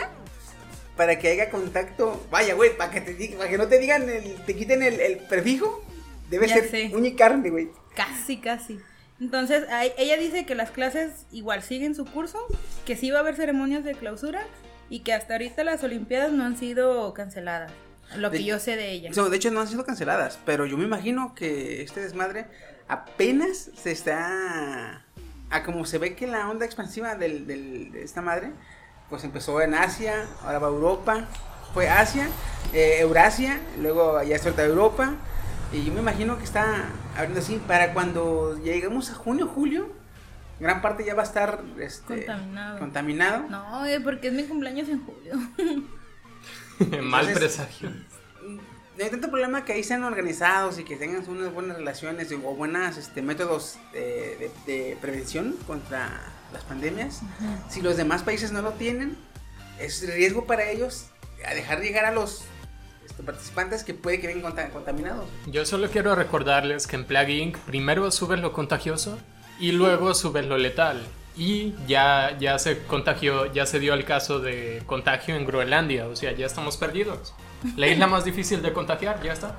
para 0.98 1.18
que 1.20 1.30
haya 1.30 1.50
contacto. 1.50 2.26
Vaya, 2.32 2.56
güey, 2.56 2.76
para 2.76 2.92
que 2.92 3.02
te 3.02 3.16
diga- 3.16 3.38
para 3.38 3.50
que 3.50 3.58
no 3.58 3.68
te 3.68 3.80
digan 3.80 4.10
el, 4.10 4.36
te 4.46 4.56
quiten 4.56 4.82
el, 4.84 5.00
el 5.00 5.18
prefijo, 5.20 5.84
debe 6.30 6.48
Ya 6.48 6.56
ser 6.56 6.70
sé. 6.70 6.92
uña 6.94 7.10
y 7.10 7.16
carne, 7.16 7.50
güey. 7.50 7.70
Casi, 7.96 8.38
casi. 8.38 8.80
Entonces, 9.20 9.66
ella 9.98 10.18
dice 10.18 10.46
que 10.46 10.56
las 10.56 10.72
clases 10.72 11.26
igual 11.32 11.62
siguen 11.62 11.94
su 11.96 12.06
curso, 12.06 12.40
que 12.86 12.96
sí 12.96 13.12
va 13.12 13.18
a 13.18 13.22
haber 13.22 13.36
ceremonias 13.36 13.84
de 13.84 13.94
clausura 13.96 14.42
y 14.90 15.02
que 15.02 15.14
hasta 15.14 15.34
ahorita 15.34 15.64
las 15.64 15.84
Olimpiadas 15.84 16.32
no 16.32 16.46
han 16.46 16.58
sido 16.58 17.14
canceladas. 17.14 17.72
Lo 18.16 18.32
que 18.32 18.44
yo 18.44 18.58
sé 18.60 18.76
de 18.76 18.92
ella. 18.92 19.12
De 19.12 19.36
hecho 19.36 19.52
no 19.52 19.62
han 19.62 19.68
sido 19.68 19.86
canceladas, 19.86 20.40
pero 20.46 20.66
yo 20.66 20.78
me 20.78 20.84
imagino 20.86 21.36
que 21.36 21.84
este 21.84 22.00
desmadre 22.02 22.46
apenas 22.88 23.70
se 23.82 23.92
está... 23.92 25.04
A 25.52 25.64
como 25.64 25.84
se 25.86 25.98
ve 25.98 26.16
que 26.16 26.28
la 26.28 26.48
onda 26.50 26.66
expansiva 26.66 27.16
del, 27.16 27.48
del- 27.48 27.92
de 27.92 28.04
esta 28.04 28.22
madre, 28.22 28.52
pues 29.10 29.24
empezó 29.24 29.60
en 29.62 29.74
Asia, 29.74 30.28
ahora 30.44 30.60
va 30.60 30.68
a 30.68 30.70
Europa, 30.70 31.28
fue 31.74 31.90
Asia, 31.90 32.28
eh, 32.72 32.98
Eurasia, 33.00 33.60
luego 33.80 34.22
ya 34.22 34.36
está 34.36 34.64
Europa, 34.64 35.16
y 35.72 35.84
yo 35.84 35.94
me 35.94 36.00
imagino 36.00 36.38
que 36.38 36.44
está 36.44 36.90
abriendo 37.16 37.40
así 37.40 37.62
para 37.68 37.94
cuando 37.94 38.58
lleguemos 38.64 39.10
a 39.12 39.14
junio, 39.16 39.48
julio, 39.48 39.92
gran 40.60 40.82
parte 40.82 41.06
ya 41.06 41.14
va 41.16 41.22
a 41.24 41.26
estar 41.26 41.62
este, 41.80 42.26
Contaminado. 42.26 42.80
contaminado. 42.80 43.48
No, 43.50 43.84
porque 44.04 44.28
es 44.28 44.34
mi 44.34 44.44
cumpleaños 44.44 44.90
en 44.90 45.06
julio. 45.06 45.36
Mal 47.04 47.28
Entonces- 47.28 47.38
presagio. 47.38 47.90
No 48.98 49.06
hay 49.06 49.12
tanto 49.12 49.30
problema 49.30 49.64
que 49.64 49.72
ahí 49.72 49.84
sean 49.86 50.04
organizados 50.04 50.78
y 50.78 50.84
que 50.84 50.98
tengan 50.98 51.24
unas 51.30 51.54
buenas 51.54 51.78
relaciones 51.78 52.30
o 52.34 52.38
buenos 52.54 52.98
este, 52.98 53.22
métodos 53.22 53.78
eh, 53.94 54.52
de, 54.66 54.74
de 54.74 54.98
prevención 55.00 55.56
contra 55.66 56.10
las 56.52 56.64
pandemias. 56.64 57.22
Si 57.70 57.82
los 57.82 57.96
demás 57.96 58.24
países 58.24 58.52
no 58.52 58.62
lo 58.62 58.74
tienen, 58.74 59.18
es 59.80 60.06
riesgo 60.06 60.46
para 60.46 60.70
ellos 60.70 61.06
a 61.48 61.54
dejar 61.54 61.80
llegar 61.80 62.04
a 62.04 62.12
los 62.12 62.44
este, 63.10 63.24
participantes 63.24 63.84
que 63.84 63.94
puede 63.94 64.20
que 64.22 64.28
vengan 64.28 64.44
conta- 64.52 64.70
contaminados. 64.70 65.26
Yo 65.48 65.66
solo 65.66 65.90
quiero 65.90 66.16
recordarles 66.16 66.88
que 66.88 66.96
en 66.96 67.06
Plague 67.06 67.34
Inc. 67.38 67.58
primero 67.60 68.10
subes 68.12 68.40
lo 68.40 68.54
contagioso 68.54 69.18
y 69.60 69.72
luego 69.72 70.14
subes 70.14 70.46
lo 70.46 70.58
letal. 70.58 71.02
Y 71.38 71.74
ya, 71.88 72.38
ya 72.40 72.60
se 72.60 72.80
contagió, 72.84 73.46
ya 73.54 73.66
se 73.66 73.80
dio 73.80 73.94
el 73.94 74.04
caso 74.04 74.40
de 74.40 74.84
contagio 74.86 75.36
en 75.36 75.46
Groenlandia, 75.46 76.08
o 76.08 76.16
sea, 76.16 76.34
ya 76.34 76.46
estamos 76.46 76.76
perdidos. 76.78 77.34
La 77.78 77.88
isla 77.88 78.08
más 78.08 78.26
difícil 78.26 78.62
de 78.62 78.74
contagiar, 78.74 79.22
ya 79.24 79.34
está. 79.34 79.56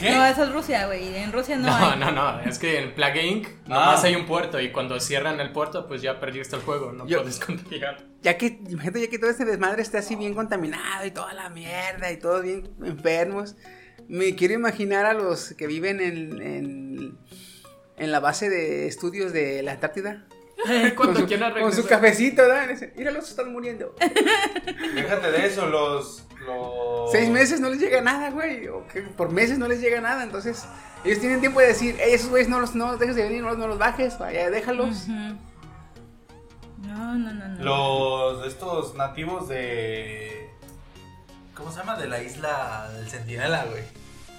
¿Qué? 0.00 0.10
No, 0.10 0.24
eso 0.24 0.44
es 0.44 0.52
Rusia, 0.52 0.86
güey. 0.86 1.16
En 1.16 1.32
Rusia 1.32 1.56
no, 1.56 1.66
No, 1.66 1.74
hay. 1.90 1.98
no, 1.98 2.10
no, 2.12 2.40
es 2.40 2.58
que 2.58 2.78
en 2.80 2.94
Plague 2.94 3.26
Inc. 3.26 3.48
nomás 3.66 4.04
Ah. 4.04 4.06
hay 4.06 4.14
un 4.16 4.26
puerto 4.26 4.60
y 4.60 4.70
cuando 4.70 4.98
cierran 5.00 5.40
el 5.40 5.50
puerto, 5.52 5.86
pues 5.88 6.02
ya 6.02 6.20
perdiste 6.20 6.56
el 6.56 6.62
juego, 6.62 6.92
no 6.92 7.06
Yo- 7.06 7.18
puedes 7.22 7.40
contagiar. 7.44 8.04
Ya 8.22 8.36
que, 8.38 8.58
imagínate, 8.68 9.00
ya 9.02 9.08
que 9.10 9.18
todo 9.18 9.30
este 9.30 9.44
desmadre 9.44 9.82
está 9.82 9.98
así 9.98 10.14
bien 10.16 10.34
contaminado 10.34 11.04
y 11.06 11.10
toda 11.10 11.32
la 11.34 11.48
mierda 11.50 12.10
y 12.12 12.16
todos 12.18 12.42
bien 12.42 12.70
enfermos. 12.84 13.56
Me 14.08 14.34
quiero 14.36 14.54
imaginar 14.54 15.04
a 15.06 15.12
los 15.14 15.54
que 15.54 15.66
viven 15.66 16.00
en, 16.00 16.40
en, 16.42 17.18
en 17.96 18.12
la 18.12 18.20
base 18.20 18.48
de 18.48 18.86
estudios 18.86 19.32
de 19.32 19.62
la 19.62 19.72
Antártida. 19.72 20.26
Cuando 20.96 21.20
con, 21.20 21.28
su, 21.28 21.60
con 21.60 21.72
su 21.72 21.86
cafecito, 21.86 22.42
¿verdad? 22.42 22.68
Míralos, 22.96 23.28
están 23.30 23.52
muriendo. 23.52 23.94
Déjate 24.94 25.30
de 25.30 25.46
eso, 25.46 25.66
los. 25.66 26.24
Seis 27.12 27.28
meses 27.30 27.60
no 27.60 27.68
les 27.70 27.80
llega 27.80 28.00
nada, 28.00 28.30
güey. 28.30 28.68
O 28.68 28.86
que 28.86 29.02
por 29.02 29.30
meses 29.30 29.58
no 29.58 29.66
les 29.68 29.80
llega 29.80 30.00
nada. 30.00 30.22
Entonces, 30.22 30.64
ellos 31.04 31.20
tienen 31.20 31.40
tiempo 31.40 31.60
de 31.60 31.68
decir, 31.68 31.96
"Ey, 32.00 32.14
esos 32.14 32.30
güeyes 32.30 32.48
no 32.48 32.60
los, 32.60 32.74
no 32.74 32.88
los 32.92 33.00
dejes 33.00 33.16
de 33.16 33.22
venir, 33.24 33.42
no 33.42 33.48
los, 33.48 33.58
no 33.58 33.68
los 33.68 33.78
bajes, 33.78 34.18
vaya, 34.18 34.50
déjalos. 34.50 35.08
No, 35.08 35.38
no, 37.16 37.32
no, 37.32 37.48
no. 37.48 37.64
Los 37.64 38.42
de 38.42 38.48
estos 38.48 38.94
nativos 38.94 39.48
de. 39.48 40.50
¿Cómo 41.54 41.72
se 41.72 41.78
llama? 41.78 41.96
De 41.96 42.06
la 42.08 42.22
isla 42.22 42.88
del 42.94 43.08
Centinela, 43.08 43.64
güey. 43.64 43.82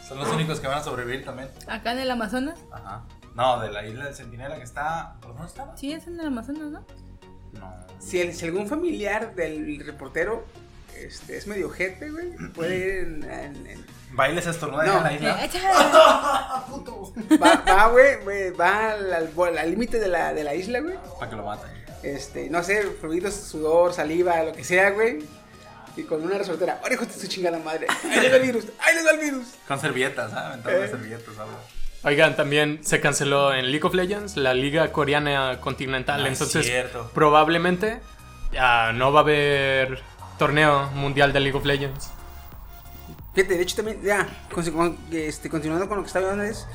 Son 0.08 0.18
los 0.18 0.30
únicos 0.30 0.60
que 0.60 0.68
van 0.68 0.80
a 0.80 0.84
sobrevivir 0.84 1.26
también. 1.26 1.50
Acá 1.68 1.92
en 1.92 2.00
el 2.00 2.10
Amazonas. 2.12 2.58
Ajá. 2.72 3.04
No, 3.36 3.60
de 3.60 3.72
la 3.72 3.86
isla 3.86 4.06
del 4.06 4.16
Centinela 4.16 4.56
que 4.56 4.64
está. 4.64 5.16
¿Por 5.22 5.34
dónde 5.34 5.48
estaba? 5.48 5.76
Sí, 5.78 5.92
es 5.92 6.08
en 6.08 6.20
el 6.20 6.28
Amazonas, 6.28 6.72
¿no? 6.72 6.86
No. 7.60 7.74
Si, 8.00 8.22
el- 8.22 8.34
si 8.34 8.46
algún 8.46 8.68
familiar 8.68 9.36
del 9.36 9.84
reportero 9.86 10.46
este, 11.06 11.38
es 11.38 11.48
medio 11.48 11.70
gente, 11.70 12.10
güey, 12.10 12.30
puede 12.54 12.78
ir 12.78 12.90
en. 13.04 13.24
en- 13.24 13.68
en- 13.68 13.86
Bailes 14.12 14.48
estornuda 14.48 14.86
No. 14.86 14.98
en 14.98 15.04
la 15.04 15.12
Eh, 15.12 15.16
isla. 15.16 15.46
échale. 15.46 15.68
va, 17.42 17.64
va, 17.68 17.88
güey, 17.90 18.52
va 18.52 18.92
al 18.94 19.70
límite 19.70 20.00
de 20.00 20.08
la, 20.08 20.34
de 20.34 20.44
la 20.44 20.56
isla, 20.56 20.80
güey. 20.80 20.96
Para 21.20 21.30
que 21.30 21.36
lo 21.38 21.44
maten. 21.46 21.70
Este, 22.04 22.50
no 22.50 22.64
sé, 22.64 22.82
fluidos, 23.00 23.36
sudor, 23.36 23.94
saliva, 23.94 24.42
lo 24.44 24.54
que 24.54 24.64
sea, 24.64 24.92
güey. 24.92 25.20
Y 25.96 26.04
con 26.04 26.24
una 26.24 26.38
resortera, 26.38 26.80
¡ahora 26.82 26.94
hijo 26.96 27.06
de 27.06 27.14
su 27.14 27.28
chingada 27.28 27.60
madre! 27.60 27.88
¡Ahí 28.10 28.22
les 28.22 28.32
va 28.32 28.38
el 28.38 28.42
virus! 28.44 28.66
¡Ahí 28.80 28.96
les 28.96 29.06
va 29.06 29.12
el 29.12 29.20
virus! 29.20 29.48
Con 29.68 29.80
servilletas, 29.80 30.32
¿sabes? 30.32 30.46
Aventando 30.48 30.84
Eh. 30.84 30.88
servilletas, 30.88 31.38
algo. 31.38 31.60
Oigan, 32.04 32.36
también 32.38 32.80
se 32.84 33.02
canceló 33.02 33.54
en 33.54 33.66
League 33.72 33.84
of 33.86 33.94
Legends 33.94 34.38
la 34.38 34.54
Liga 34.54 34.92
Coreana 34.94 35.60
Continental, 35.60 36.22
Ah, 36.24 36.28
es 36.28 36.34
entonces 36.34 36.66
cierto. 36.66 37.12
probablemente 37.14 38.00
ah, 38.58 38.92
no 38.96 39.12
va 39.12 39.20
a 39.20 39.24
haber 39.24 40.02
torneo 40.40 40.90
mundial 40.96 41.32
de 41.34 41.40
League 41.42 41.56
of 41.58 41.66
Legends. 41.66 42.10
Fíjate, 43.36 43.56
de 43.58 43.62
hecho 43.62 43.76
también, 43.76 44.02
ya, 44.02 44.28
con- 44.52 44.66
con- 44.72 44.98
este, 45.12 45.50
continuando 45.52 45.88
con 45.88 45.98
lo 45.98 46.04
que 46.04 46.08
estaba 46.08 46.26
yo 46.26 46.32
antes, 46.32 46.66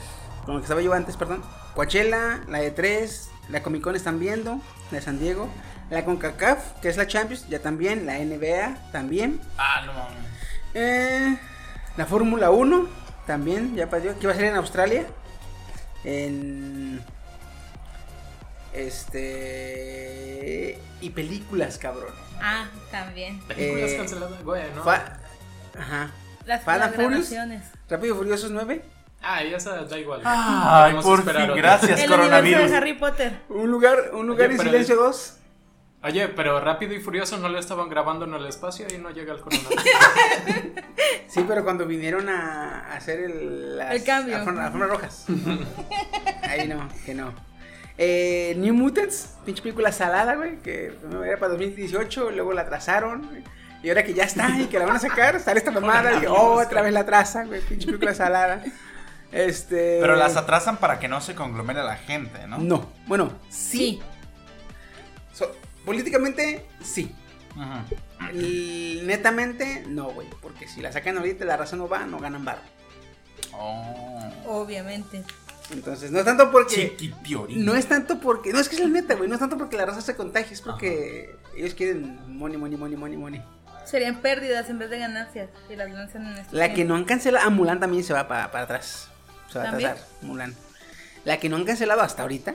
con 0.44 0.54
lo 0.54 0.60
que 0.60 0.64
estaba 0.64 0.80
yo 0.80 0.92
antes, 0.92 1.16
perdón. 1.16 1.42
Coachella, 1.74 2.42
la 2.48 2.60
E3, 2.62 3.28
la 3.48 3.62
Comic 3.64 3.82
Con 3.82 3.96
están 3.96 4.20
viendo, 4.20 4.60
la 4.92 4.98
de 4.98 5.02
San 5.02 5.18
Diego, 5.18 5.48
la 5.90 6.04
CONCACAF, 6.04 6.80
que 6.80 6.88
es 6.88 6.96
la 6.96 7.06
Champions, 7.08 7.48
ya 7.48 7.58
también, 7.60 8.06
la 8.06 8.18
NBA 8.18 8.90
también, 8.92 9.40
Ah, 9.58 9.82
no 9.84 9.92
mames. 9.92 10.16
eh, 10.74 11.36
la 11.96 12.06
Fórmula 12.06 12.50
1 12.50 12.86
también, 13.26 13.74
ya 13.74 13.90
pasó, 13.90 14.16
que 14.18 14.26
va 14.28 14.32
a 14.32 14.36
ser 14.36 14.44
en 14.44 14.56
Australia, 14.56 15.04
en... 16.04 17.02
Este... 18.74 20.78
Y 21.00 21.10
películas, 21.10 21.78
cabrón. 21.78 22.12
Ah, 22.40 22.66
también. 22.90 23.40
Películas 23.46 23.90
Eh, 23.92 23.96
canceladas, 23.96 24.42
güey, 24.42 24.62
¿no? 24.74 24.82
Fa- 24.84 25.18
Ajá. 25.78 26.10
Las, 26.46 26.62
Fast 26.62 26.80
las 26.80 26.94
Furious. 26.94 27.30
Rápido 27.88 28.14
y 28.14 28.18
Furiosos 28.18 28.50
9. 28.50 28.82
Ah, 29.22 29.42
ya 29.42 29.56
esa 29.56 29.84
da 29.84 29.98
igual. 29.98 30.20
Ay, 30.24 30.92
Podemos 30.94 31.04
por 31.04 31.32
fin, 31.34 31.42
otro. 31.42 31.54
gracias, 31.56 32.00
El 32.00 32.10
coronavirus. 32.10 32.70
de 32.70 32.76
Harry 32.76 32.94
Potter. 32.94 33.40
Un 33.48 33.70
lugar, 33.70 34.10
un 34.12 34.26
lugar 34.26 34.48
Oye, 34.48 34.58
pero- 34.58 34.70
silencio 34.70 34.96
2. 34.96 35.36
Oye, 36.02 36.28
pero 36.28 36.60
Rápido 36.60 36.92
y 36.92 37.00
Furioso 37.00 37.38
no 37.38 37.48
lo 37.48 37.58
estaban 37.58 37.88
grabando 37.88 38.26
en 38.26 38.34
el 38.34 38.44
espacio 38.46 38.86
y 38.94 38.98
no 38.98 39.10
llega 39.10 39.32
el 39.32 39.40
coronavirus. 39.40 39.84
Sí, 41.28 41.44
pero 41.48 41.64
cuando 41.64 41.84
vinieron 41.86 42.28
a 42.28 42.92
hacer 42.94 43.18
el, 43.20 43.76
las 43.78 43.92
El 43.92 44.04
cambio. 44.04 44.36
alfombra- 44.36 44.66
alfombras 44.66 44.90
rojas. 44.90 45.24
Ahí 46.42 46.68
no, 46.68 46.88
que 47.04 47.14
no. 47.14 47.32
Eh, 47.96 48.54
New 48.58 48.74
Mutants, 48.74 49.36
pinche 49.44 49.62
película 49.62 49.92
salada, 49.92 50.34
güey, 50.34 50.58
que 50.58 50.92
primero 51.00 51.24
era 51.24 51.38
para 51.38 51.52
2018, 51.52 52.30
luego 52.30 52.52
la 52.52 52.62
atrasaron. 52.62 53.44
Y 53.82 53.88
ahora 53.88 54.02
que 54.02 54.14
ya 54.14 54.24
está 54.24 54.48
y 54.58 54.66
que 54.66 54.78
la 54.78 54.86
van 54.86 54.96
a 54.96 55.00
sacar, 55.00 55.38
sale 55.40 55.58
esta 55.58 55.70
mamada 55.70 56.22
y 56.22 56.26
otra 56.26 56.82
vez 56.82 56.92
la 56.92 57.00
atrasan, 57.00 57.48
güey, 57.48 57.60
pinche 57.60 57.86
película 57.86 58.14
salada. 58.14 58.62
Este. 59.30 59.98
Pero 60.00 60.16
las 60.16 60.36
atrasan 60.36 60.76
para 60.78 60.98
que 60.98 61.08
no 61.08 61.20
se 61.20 61.34
conglomere 61.34 61.82
la 61.82 61.96
gente, 61.96 62.46
¿no? 62.46 62.58
No, 62.58 62.88
bueno, 63.06 63.32
sí. 63.48 63.78
Sí. 63.78 64.02
So- 65.32 65.52
políticamente, 65.84 66.64
sí. 66.82 67.14
Y 68.32 69.02
netamente, 69.04 69.84
no, 69.86 70.10
güey. 70.10 70.28
Porque 70.40 70.66
si 70.66 70.80
la 70.80 70.90
sacan 70.92 71.18
ahorita, 71.18 71.44
la 71.44 71.56
raza 71.56 71.76
no 71.76 71.88
va, 71.88 72.06
no 72.06 72.18
ganan 72.18 72.44
bar. 72.44 72.58
Oh. 73.52 74.30
Obviamente. 74.46 75.22
Entonces, 75.70 76.10
no 76.10 76.18
es 76.18 76.24
tanto 76.24 76.50
porque. 76.50 76.96
No 77.56 77.74
es 77.74 77.86
tanto 77.86 78.20
porque. 78.20 78.52
No 78.52 78.60
es 78.60 78.68
que 78.68 78.76
es 78.76 78.82
la 78.82 78.88
neta, 78.88 79.14
güey. 79.14 79.28
No 79.28 79.34
es 79.34 79.40
tanto 79.40 79.56
porque 79.56 79.76
la 79.76 79.86
raza 79.86 80.00
se 80.02 80.14
contagie, 80.14 80.52
es 80.52 80.60
porque 80.60 81.36
ellos 81.56 81.74
quieren 81.74 82.18
money, 82.36 82.56
money, 82.58 82.76
money, 82.76 82.96
money, 82.96 83.16
money. 83.16 83.42
Serían 83.86 84.20
pérdidas 84.20 84.68
en 84.70 84.78
vez 84.78 84.90
de 84.90 84.98
ganancias. 84.98 85.48
Y 85.70 85.76
las 85.76 85.90
lanzan 85.90 86.26
en 86.26 86.38
estos 86.38 86.52
La 86.52 86.72
que 86.74 86.84
no 86.84 86.94
han 86.96 87.04
cancelado. 87.04 87.46
Ah, 87.46 87.50
Mulan 87.50 87.80
también 87.80 88.04
se 88.04 88.12
va 88.12 88.28
para, 88.28 88.50
para 88.50 88.64
atrás. 88.64 89.08
Se 89.50 89.58
va 89.58 89.64
a 89.66 89.68
atrasar, 89.68 89.98
Mulan. 90.22 90.54
La 91.24 91.38
que 91.38 91.48
no 91.48 91.56
han 91.56 91.64
cancelado 91.64 92.02
hasta 92.02 92.22
ahorita 92.22 92.54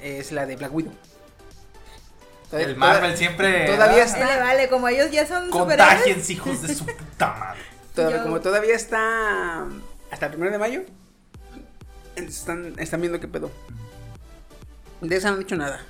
es 0.00 0.32
la 0.32 0.46
de 0.46 0.56
Black 0.56 0.72
Widow. 0.74 0.92
Todavía- 2.50 2.68
El 2.68 2.76
Marvel 2.76 3.02
toda- 3.10 3.16
siempre. 3.16 3.66
Todavía 3.66 4.02
ah, 4.02 4.06
está- 4.06 4.26
Vale, 4.26 4.40
vale, 4.40 4.68
como 4.70 4.88
ellos 4.88 5.10
ya 5.10 5.26
son. 5.26 5.50
Contagiense, 5.50 6.32
hijos 6.32 6.62
de 6.62 6.74
su 6.74 6.86
puta 6.86 7.34
madre. 7.38 7.60
Todavía- 7.94 8.16
Yo- 8.18 8.22
Como 8.22 8.40
todavía 8.40 8.74
está 8.74 9.66
hasta 10.10 10.26
el 10.26 10.32
primero 10.32 10.52
de 10.52 10.58
mayo, 10.58 10.82
están, 12.26 12.74
están 12.78 13.00
viendo 13.00 13.20
qué 13.20 13.28
pedo. 13.28 13.50
De 15.00 15.16
esa 15.16 15.28
no 15.28 15.34
han 15.34 15.40
dicho 15.40 15.56
nada. 15.56 15.80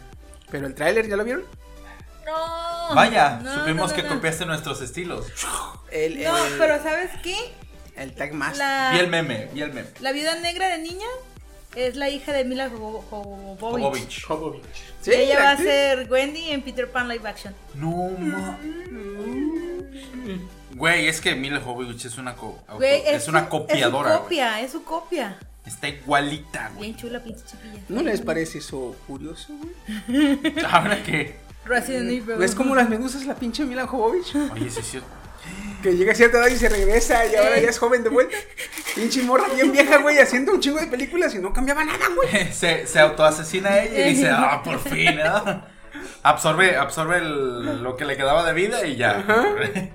Pero 0.50 0.66
el 0.66 0.74
tráiler, 0.74 1.08
¿ya 1.08 1.16
lo 1.16 1.24
vieron? 1.24 1.44
No. 2.26 2.94
Vaya, 2.94 3.40
No, 3.42 3.54
supimos 3.60 3.90
no, 3.90 3.96
que 3.96 4.02
no, 4.02 4.08
copiaste 4.10 4.44
nuestros 4.46 4.80
estilos. 4.82 5.26
El, 5.90 6.22
No, 6.22 6.36
el- 6.46 6.58
pero 6.58 6.82
¿sabes 6.82 7.10
qué? 7.22 7.36
el 7.96 8.14
tag 8.14 8.32
más. 8.32 8.56
La, 8.58 8.90
Vi 8.92 8.98
el 9.00 9.08
meme, 9.08 9.48
vi 9.52 9.62
el 9.62 9.72
meme. 9.72 9.88
la 10.00 10.12
viuda 10.12 10.36
negra 10.40 10.68
de 10.68 10.78
niña 10.78 11.06
es 11.74 11.96
la 11.96 12.08
hija 12.10 12.32
de 12.32 12.44
Mila 12.44 12.68
Jo- 12.70 13.04
Jovovich. 13.10 14.24
Jovovich. 14.24 14.62
Sí, 15.00 15.12
Ella 15.12 15.34
la 15.38 15.44
va 15.44 15.50
a 15.52 15.56
ser 15.56 16.10
Wendy 16.10 16.50
en 16.50 16.62
Peter 16.62 16.90
Pan 16.90 17.08
live 17.08 17.28
action. 17.28 17.54
No 17.74 18.08
ma. 18.18 18.58
Güey, 20.74 21.08
es 21.08 21.20
que 21.20 21.34
Mila 21.34 21.60
Jovovich 21.60 22.04
es 22.04 22.18
una 22.18 22.36
co- 22.36 22.62
Güey, 22.76 23.02
es, 23.06 23.26
una 23.28 23.48
copiadora. 23.48 24.10
Es 24.10 24.16
su 24.16 24.22
copia, 24.22 24.60
es 24.60 24.72
su 24.72 24.84
copia. 24.84 25.38
Está 25.68 25.88
igualita, 25.88 26.70
güey. 26.74 26.88
Bien 26.90 26.96
chula, 26.96 27.22
pinche 27.22 27.42
chiquilla. 27.46 27.80
¿No 27.88 28.02
les 28.02 28.20
parece 28.20 28.58
eso 28.58 28.96
curioso, 29.06 29.52
güey? 30.08 30.40
Ahora 30.70 31.02
que. 31.04 31.36
Resident 31.66 32.10
Evil. 32.10 32.36
¿Ves 32.36 32.54
como 32.54 32.74
las 32.74 32.88
medusas 32.88 33.26
la 33.26 33.34
pinche 33.34 33.64
Mila 33.64 33.86
Jovovich? 33.86 34.34
Oye, 34.52 34.70
sí, 34.70 34.80
sí. 34.82 35.00
Que 35.82 35.94
llega 35.96 36.12
a 36.12 36.14
cierta 36.14 36.38
edad 36.38 36.48
y 36.48 36.56
se 36.56 36.68
regresa 36.68 37.24
y 37.26 37.36
ahora 37.36 37.60
ya 37.60 37.68
es 37.68 37.78
joven 37.78 38.02
de 38.02 38.08
vuelta. 38.10 38.36
Pinche 38.94 39.22
morra 39.22 39.44
bien 39.54 39.70
vieja, 39.70 39.98
güey, 39.98 40.18
haciendo 40.18 40.52
un 40.52 40.60
chingo 40.60 40.80
de 40.80 40.86
películas 40.88 41.34
y 41.34 41.38
no 41.38 41.52
cambiaba 41.52 41.84
nada, 41.84 42.06
güey. 42.16 42.52
Se, 42.52 42.86
se 42.86 42.98
autoasesina 42.98 43.78
ella 43.82 44.06
y 44.08 44.14
dice, 44.14 44.30
ah, 44.30 44.60
por 44.64 44.80
fin, 44.80 45.16
¿no? 45.16 45.62
Absorbe, 46.22 46.76
absorbe 46.76 47.18
el- 47.18 47.82
lo 47.82 47.96
que 47.96 48.04
le 48.04 48.16
quedaba 48.16 48.44
de 48.44 48.52
vida 48.54 48.84
y 48.86 48.96
ya. 48.96 49.24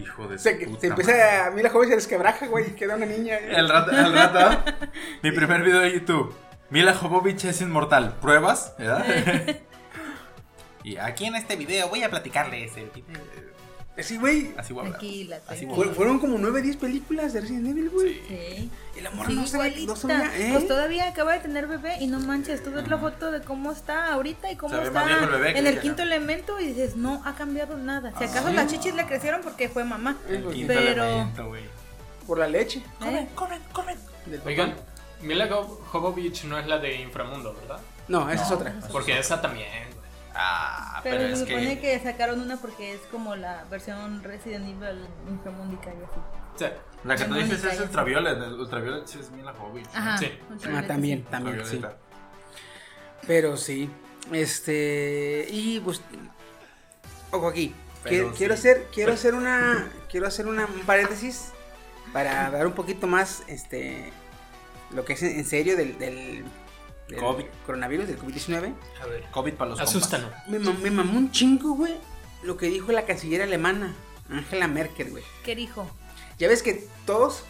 Hijo 0.00 0.28
de 0.28 0.36
puta 0.36 0.42
se 0.42 0.66
madre. 0.66 0.86
empieza 0.88 1.46
a 1.46 1.50
Mila 1.50 1.68
Jovovich 1.70 1.90
se 1.90 1.96
desquebraja, 1.96 2.46
güey, 2.46 2.68
y 2.68 2.70
queda 2.72 2.96
una 2.96 3.06
niña. 3.06 3.36
El 3.38 3.68
rato, 3.68 3.90
el 3.90 4.12
rato, 4.12 4.64
mi 5.22 5.32
primer 5.32 5.62
video 5.62 5.80
de 5.80 5.92
YouTube. 5.92 6.34
Mila 6.70 6.94
Jovovich 6.94 7.44
es 7.44 7.60
inmortal. 7.60 8.16
¿Pruebas? 8.20 8.74
¿Verdad? 8.78 9.04
y 10.84 10.96
aquí 10.96 11.26
en 11.26 11.34
este 11.34 11.56
video 11.56 11.88
voy 11.88 12.02
a 12.02 12.10
platicarles 12.10 12.76
el 12.76 12.90
Sí, 13.98 14.16
güey. 14.16 14.54
Así 14.56 14.72
voy 14.72 14.84
a 14.84 14.86
hablar. 14.86 14.98
Tranquila, 15.00 15.36
Así 15.48 15.66
tranquila. 15.66 15.94
Fueron 15.94 16.18
como 16.20 16.38
9, 16.38 16.62
10 16.62 16.76
películas 16.76 17.32
de 17.34 17.40
Resident 17.42 17.68
Evil, 17.68 17.90
güey. 17.90 18.14
Sí. 18.28 18.70
Y 18.96 19.00
la 19.02 19.10
morra 19.10 19.28
Sí, 19.28 19.34
no 19.36 19.46
sabía, 19.46 19.86
no 19.86 19.96
sabía, 19.96 20.38
¿eh? 20.38 20.50
Pues 20.52 20.66
todavía 20.68 21.08
acaba 21.08 21.34
de 21.34 21.40
tener 21.40 21.66
bebé 21.66 21.96
y 22.00 22.06
no 22.06 22.18
manches, 22.20 22.62
tú 22.62 22.70
ves 22.70 22.88
la 22.88 22.96
foto 22.98 23.30
de 23.30 23.42
cómo 23.42 23.72
está 23.72 24.12
ahorita 24.14 24.50
y 24.52 24.56
cómo 24.56 24.74
Se 24.74 24.84
está 24.84 25.02
el 25.22 25.28
bebé 25.28 25.58
en 25.58 25.66
el 25.66 25.80
quinto 25.80 26.02
elemento 26.02 26.58
y 26.60 26.66
dices, 26.68 26.96
no 26.96 27.20
ha 27.26 27.34
cambiado 27.34 27.76
nada. 27.76 28.12
Si 28.16 28.24
acaso 28.24 28.48
sí. 28.48 28.54
las 28.54 28.70
chichis 28.70 28.94
le 28.94 29.04
crecieron 29.06 29.42
porque 29.42 29.68
fue 29.68 29.84
mamá. 29.84 30.16
El 30.28 30.46
quinto 30.48 30.68
Pero- 30.72 31.04
elemento, 31.04 31.46
güey. 31.48 31.64
Por 32.26 32.38
la 32.38 32.46
leche. 32.48 32.82
¿Eh? 33.04 33.28
del 34.26 34.38
papá. 34.38 34.46
Oigan, 34.46 34.74
Mila 35.22 35.48
Jo- 35.48 35.80
Jovovich 35.88 36.44
no 36.44 36.58
es 36.58 36.66
la 36.66 36.78
de 36.78 36.94
Inframundo, 37.02 37.52
¿verdad? 37.54 37.80
No, 38.08 38.30
esa 38.30 38.44
es 38.44 38.50
otra. 38.50 38.74
Porque 38.90 39.18
esa 39.18 39.40
también. 39.40 39.66
Ah, 40.34 41.00
Pero, 41.02 41.16
pero, 41.16 41.28
se 41.28 41.42
es 41.42 41.48
supone 41.48 41.80
que... 41.80 41.98
que... 41.98 42.00
sacaron 42.00 42.40
una 42.40 42.56
porque 42.56 42.94
es 42.94 43.00
como 43.10 43.34
la 43.36 43.64
versión 43.70 44.22
Resident 44.22 44.64
Evil 44.64 45.06
inframúndica 45.28 45.90
y 45.90 46.04
así. 46.04 46.20
Sí. 46.56 46.66
La 47.04 47.16
que 47.16 47.24
tú 47.24 47.34
dices 47.34 47.64
es. 47.64 47.80
Ultraviolet. 47.80 48.36
el 48.38 48.54
Ultraviolet 48.54 49.06
sí 49.06 49.18
es 49.20 49.30
Mila 49.30 49.52
Jovovich. 49.54 49.88
Ajá. 49.94 50.18
Sí. 50.18 50.30
Ah, 50.72 50.82
también, 50.86 51.24
también, 51.24 51.64
sí. 51.64 51.80
Pero 53.26 53.56
sí. 53.56 53.90
Este. 54.32 55.46
Y 55.50 55.80
pues. 55.80 56.00
Ojo 57.30 57.48
aquí. 57.48 57.74
Pero 58.04 58.32
quiero 58.32 58.54
sí. 58.54 58.60
hacer. 58.60 58.86
Quiero 58.92 59.12
hacer 59.12 59.34
una. 59.34 59.90
Quiero 60.10 60.26
hacer 60.26 60.46
una, 60.46 60.66
un 60.66 60.80
paréntesis. 60.80 61.52
Para 62.12 62.50
dar 62.50 62.66
un 62.66 62.74
poquito 62.74 63.06
más. 63.06 63.42
Este. 63.46 64.12
Lo 64.92 65.04
que 65.04 65.14
es 65.14 65.22
en 65.22 65.38
en 65.38 65.44
serio 65.46 65.76
del. 65.76 65.98
del, 65.98 66.44
COVID. 67.16 67.44
coronavirus, 67.66 68.06
del 68.08 68.18
COVID-19. 68.18 68.74
A 69.02 69.06
ver. 69.06 69.24
COVID 69.30 69.54
para 69.54 69.70
los. 69.70 69.80
Asústanos. 69.80 70.30
Me, 70.46 70.58
me 70.58 70.90
mamó 70.90 71.18
un 71.18 71.30
chingo, 71.30 71.74
güey. 71.74 71.94
Lo 72.42 72.56
que 72.56 72.66
dijo 72.66 72.92
la 72.92 73.04
canciller 73.06 73.42
alemana. 73.42 73.94
Angela 74.30 74.68
Merkel, 74.68 75.10
güey. 75.10 75.24
¿Qué 75.44 75.54
dijo? 75.56 75.90
Ya 76.38 76.48
ves 76.48 76.62
que 76.62 76.86
todos. 77.06 77.44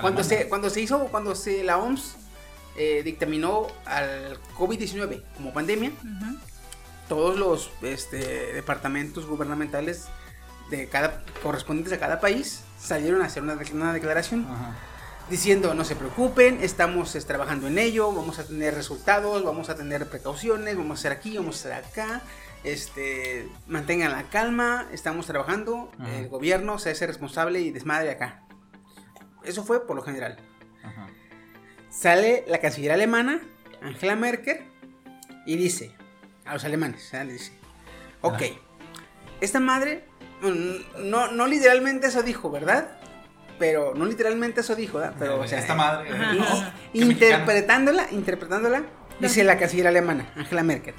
Cuando 0.00 0.22
se, 0.22 0.48
cuando 0.48 0.70
se 0.70 0.80
hizo. 0.80 1.06
Cuando 1.08 1.34
se. 1.34 1.64
La 1.64 1.78
OMS. 1.78 2.16
eh, 2.76 3.02
dictaminó 3.02 3.66
al 3.86 4.38
COVID-19 4.56 5.22
como 5.36 5.52
pandemia. 5.52 5.90
Todos 7.08 7.36
los 7.38 7.70
este, 7.82 8.52
departamentos 8.52 9.26
gubernamentales 9.26 10.06
de 10.70 10.88
cada 10.88 11.24
correspondientes 11.42 11.92
a 11.94 11.98
cada 11.98 12.20
país 12.20 12.60
salieron 12.78 13.22
a 13.22 13.24
hacer 13.24 13.42
una, 13.42 13.54
dec- 13.54 13.72
una 13.72 13.94
declaración 13.94 14.44
Ajá. 14.44 14.76
Diciendo 15.30 15.74
no 15.74 15.84
se 15.84 15.96
preocupen, 15.96 16.62
estamos 16.62 17.14
es, 17.14 17.26
trabajando 17.26 17.66
en 17.66 17.78
ello, 17.78 18.12
vamos 18.12 18.38
a 18.38 18.46
tener 18.46 18.74
resultados, 18.74 19.44
vamos 19.44 19.68
a 19.68 19.74
tener 19.74 20.08
precauciones, 20.08 20.76
vamos 20.76 20.98
a 20.98 21.00
hacer 21.00 21.12
aquí, 21.12 21.36
vamos 21.36 21.56
a 21.56 21.58
hacer 21.58 21.84
acá, 21.84 22.22
este, 22.64 23.48
mantengan 23.66 24.12
la 24.12 24.24
calma, 24.24 24.88
estamos 24.92 25.26
trabajando, 25.26 25.90
Ajá. 25.98 26.16
el 26.16 26.28
gobierno 26.28 26.78
se 26.78 26.90
hace 26.90 27.06
responsable 27.06 27.60
y 27.60 27.70
desmadre 27.70 28.10
acá. 28.10 28.42
Eso 29.44 29.64
fue 29.64 29.86
por 29.86 29.96
lo 29.96 30.02
general. 30.02 30.38
Ajá. 30.82 31.06
Sale 31.90 32.44
la 32.48 32.58
canciller 32.58 32.92
alemana, 32.92 33.40
Angela 33.82 34.16
Merkel, 34.16 34.64
y 35.46 35.56
dice 35.56 35.94
a 36.44 36.54
los 36.54 36.64
alemanes, 36.64 37.12
¿eh? 37.12 37.24
le 37.24 37.34
dice, 37.34 37.52
ok, 38.22 38.42
esta 39.40 39.60
madre, 39.60 40.04
mm, 40.40 41.10
no, 41.10 41.30
no 41.32 41.46
literalmente 41.46 42.06
eso 42.06 42.22
dijo, 42.22 42.50
¿verdad? 42.50 42.97
Pero, 43.58 43.94
no 43.94 44.04
literalmente 44.04 44.60
eso 44.60 44.74
dijo, 44.74 44.98
¿verdad? 44.98 45.14
Pero, 45.18 45.40
o 45.40 45.46
sea, 45.46 45.58
Esta 45.58 45.74
madre. 45.74 46.08
Qué 46.08 46.14
mexicana. 46.14 46.74
interpretándola, 46.92 48.06
interpretándola, 48.12 48.82
dice 49.20 49.44
la 49.44 49.58
canciller 49.58 49.88
alemana, 49.88 50.32
Angela 50.36 50.62
Merkel, 50.62 50.94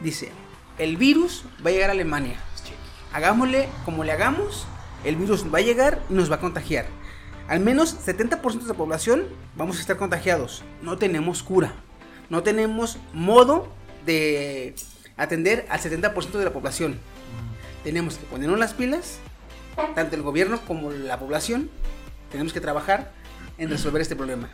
dice, 0.00 0.30
el 0.78 0.96
virus 0.96 1.44
va 1.64 1.70
a 1.70 1.72
llegar 1.72 1.90
a 1.90 1.92
Alemania, 1.92 2.36
hagámosle 3.12 3.68
como 3.84 4.04
le 4.04 4.12
hagamos, 4.12 4.66
el 5.04 5.16
virus 5.16 5.52
va 5.52 5.58
a 5.58 5.62
llegar 5.62 6.00
y 6.08 6.14
nos 6.14 6.30
va 6.30 6.36
a 6.36 6.40
contagiar. 6.40 6.86
Al 7.48 7.58
menos 7.58 8.06
70% 8.06 8.60
de 8.60 8.68
la 8.68 8.74
población 8.74 9.26
vamos 9.56 9.78
a 9.78 9.80
estar 9.80 9.96
contagiados. 9.96 10.62
No 10.82 10.98
tenemos 10.98 11.42
cura. 11.42 11.72
No 12.28 12.44
tenemos 12.44 12.98
modo 13.12 13.66
de 14.06 14.76
atender 15.16 15.66
al 15.68 15.80
70% 15.80 16.30
de 16.30 16.44
la 16.44 16.52
población. 16.52 17.00
Tenemos 17.82 18.18
que 18.18 18.26
ponernos 18.26 18.58
las 18.58 18.72
pilas, 18.72 19.18
tanto 19.94 20.16
el 20.16 20.22
gobierno 20.22 20.60
como 20.66 20.90
la 20.90 21.18
población. 21.18 21.70
Tenemos 22.30 22.52
que 22.52 22.60
trabajar 22.60 23.12
en 23.58 23.70
resolver 23.70 24.00
este 24.02 24.16
problema. 24.16 24.48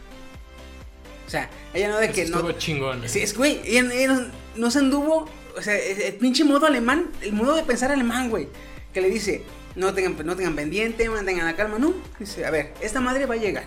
O 1.26 1.30
sea, 1.30 1.50
ella 1.74 1.88
no 1.88 1.98
de 1.98 2.10
que 2.10 2.22
Eso 2.22 2.32
no. 2.32 2.38
estuvo 2.38 2.52
chingón. 2.58 3.08
Sí, 3.08 3.20
es 3.20 3.36
güey, 3.36 3.60
ella, 3.64 3.92
ella 3.92 4.12
no, 4.12 4.26
no 4.54 4.70
se 4.70 4.78
anduvo, 4.78 5.28
o 5.56 5.62
sea, 5.62 5.76
el, 5.76 6.00
el 6.00 6.14
pinche 6.14 6.44
modo 6.44 6.66
alemán, 6.66 7.10
el 7.20 7.32
modo 7.32 7.54
de 7.56 7.62
pensar 7.64 7.90
alemán, 7.90 8.30
güey, 8.30 8.48
que 8.94 9.00
le 9.00 9.10
dice, 9.10 9.42
no 9.74 9.92
tengan, 9.92 10.24
no 10.24 10.36
tengan 10.36 10.54
pendiente, 10.54 11.08
mantengan 11.10 11.46
la 11.46 11.56
calma, 11.56 11.78
no, 11.78 11.94
dice, 12.18 12.46
a 12.46 12.50
ver, 12.50 12.74
esta 12.80 13.00
madre 13.00 13.26
va 13.26 13.34
a 13.34 13.38
llegar 13.38 13.64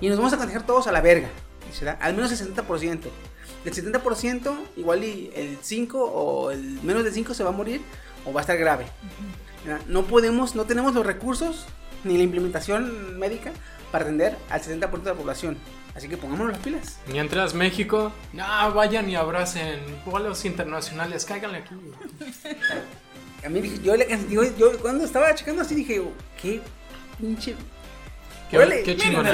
y 0.00 0.08
nos 0.08 0.18
vamos 0.18 0.32
a 0.34 0.36
contagiar 0.36 0.66
todos 0.66 0.86
a 0.86 0.92
la 0.92 1.00
verga, 1.00 1.28
dice, 1.66 1.86
¿verdad? 1.86 1.98
al 2.02 2.14
menos 2.14 2.30
el 2.38 2.54
70%, 2.54 3.00
del 3.64 3.74
70% 3.74 4.54
igual 4.76 5.04
y 5.04 5.30
el 5.34 5.56
5 5.62 5.98
o 6.04 6.50
el 6.50 6.60
menos 6.82 7.02
del 7.02 7.14
5 7.14 7.32
se 7.32 7.42
va 7.44 7.48
a 7.48 7.52
morir 7.52 7.80
o 8.26 8.32
va 8.32 8.40
a 8.40 8.42
estar 8.42 8.58
grave, 8.58 8.84
¿verdad? 9.64 9.80
no 9.88 10.02
podemos, 10.04 10.54
no 10.54 10.64
tenemos 10.64 10.94
los 10.94 11.04
recursos 11.04 11.66
ni 12.04 12.16
la 12.16 12.22
implementación 12.22 13.18
médica 13.18 13.52
para 13.90 14.04
atender 14.04 14.36
al 14.50 14.60
70% 14.60 15.02
de 15.02 15.10
la 15.10 15.14
población, 15.14 15.56
así 15.94 16.08
que 16.08 16.16
pongámonos 16.16 16.52
las 16.52 16.62
pilas. 16.62 16.98
Mientras 17.06 17.54
México, 17.54 18.12
no, 18.32 18.74
vayan 18.74 19.08
y 19.08 19.16
abracen 19.16 19.80
vuelos 20.04 20.44
internacionales, 20.44 21.24
cáiganle 21.24 21.58
aquí. 21.58 21.74
A 23.44 23.48
mí 23.48 23.80
yo 23.82 23.94
le 23.94 24.06
digo, 24.28 24.42
yo 24.58 24.78
cuando 24.80 25.04
estaba 25.04 25.34
checando 25.34 25.62
así 25.62 25.74
dije, 25.74 26.02
qué 26.40 26.60
pinche. 27.20 27.54
Qué, 28.50 28.58
Órale, 28.58 28.82
qué 28.82 28.96
chingón. 28.96 29.26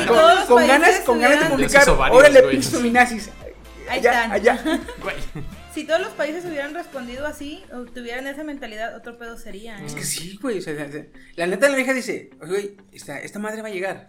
con, 0.46 0.66
ganas, 0.66 1.00
con 1.00 1.20
ganas 1.20 1.40
de 1.44 1.50
publicar, 1.50 1.88
órale, 1.88 2.60
feminazis. 2.62 3.30
Ahí 3.88 3.98
allá, 3.98 4.32
allá. 4.32 4.80
Si 5.74 5.84
todos 5.84 6.00
los 6.00 6.12
países 6.12 6.44
hubieran 6.44 6.74
respondido 6.74 7.26
así, 7.26 7.62
o 7.72 7.84
tuvieran 7.84 8.26
esa 8.26 8.42
mentalidad, 8.42 8.96
otro 8.96 9.18
pedo 9.18 9.38
sería. 9.38 9.78
¿eh? 9.78 9.86
Es 9.86 9.94
que 9.94 10.04
sí, 10.04 10.38
güey. 10.40 10.58
o 10.58 10.62
sea, 10.62 10.74
la 11.36 11.46
neta, 11.46 11.68
la 11.68 11.76
vieja 11.76 11.92
dice, 11.92 12.30
oye, 12.40 12.50
güey, 12.50 12.76
esta, 12.92 13.20
esta 13.20 13.38
madre 13.38 13.62
va 13.62 13.68
a 13.68 13.72
llegar. 13.72 14.08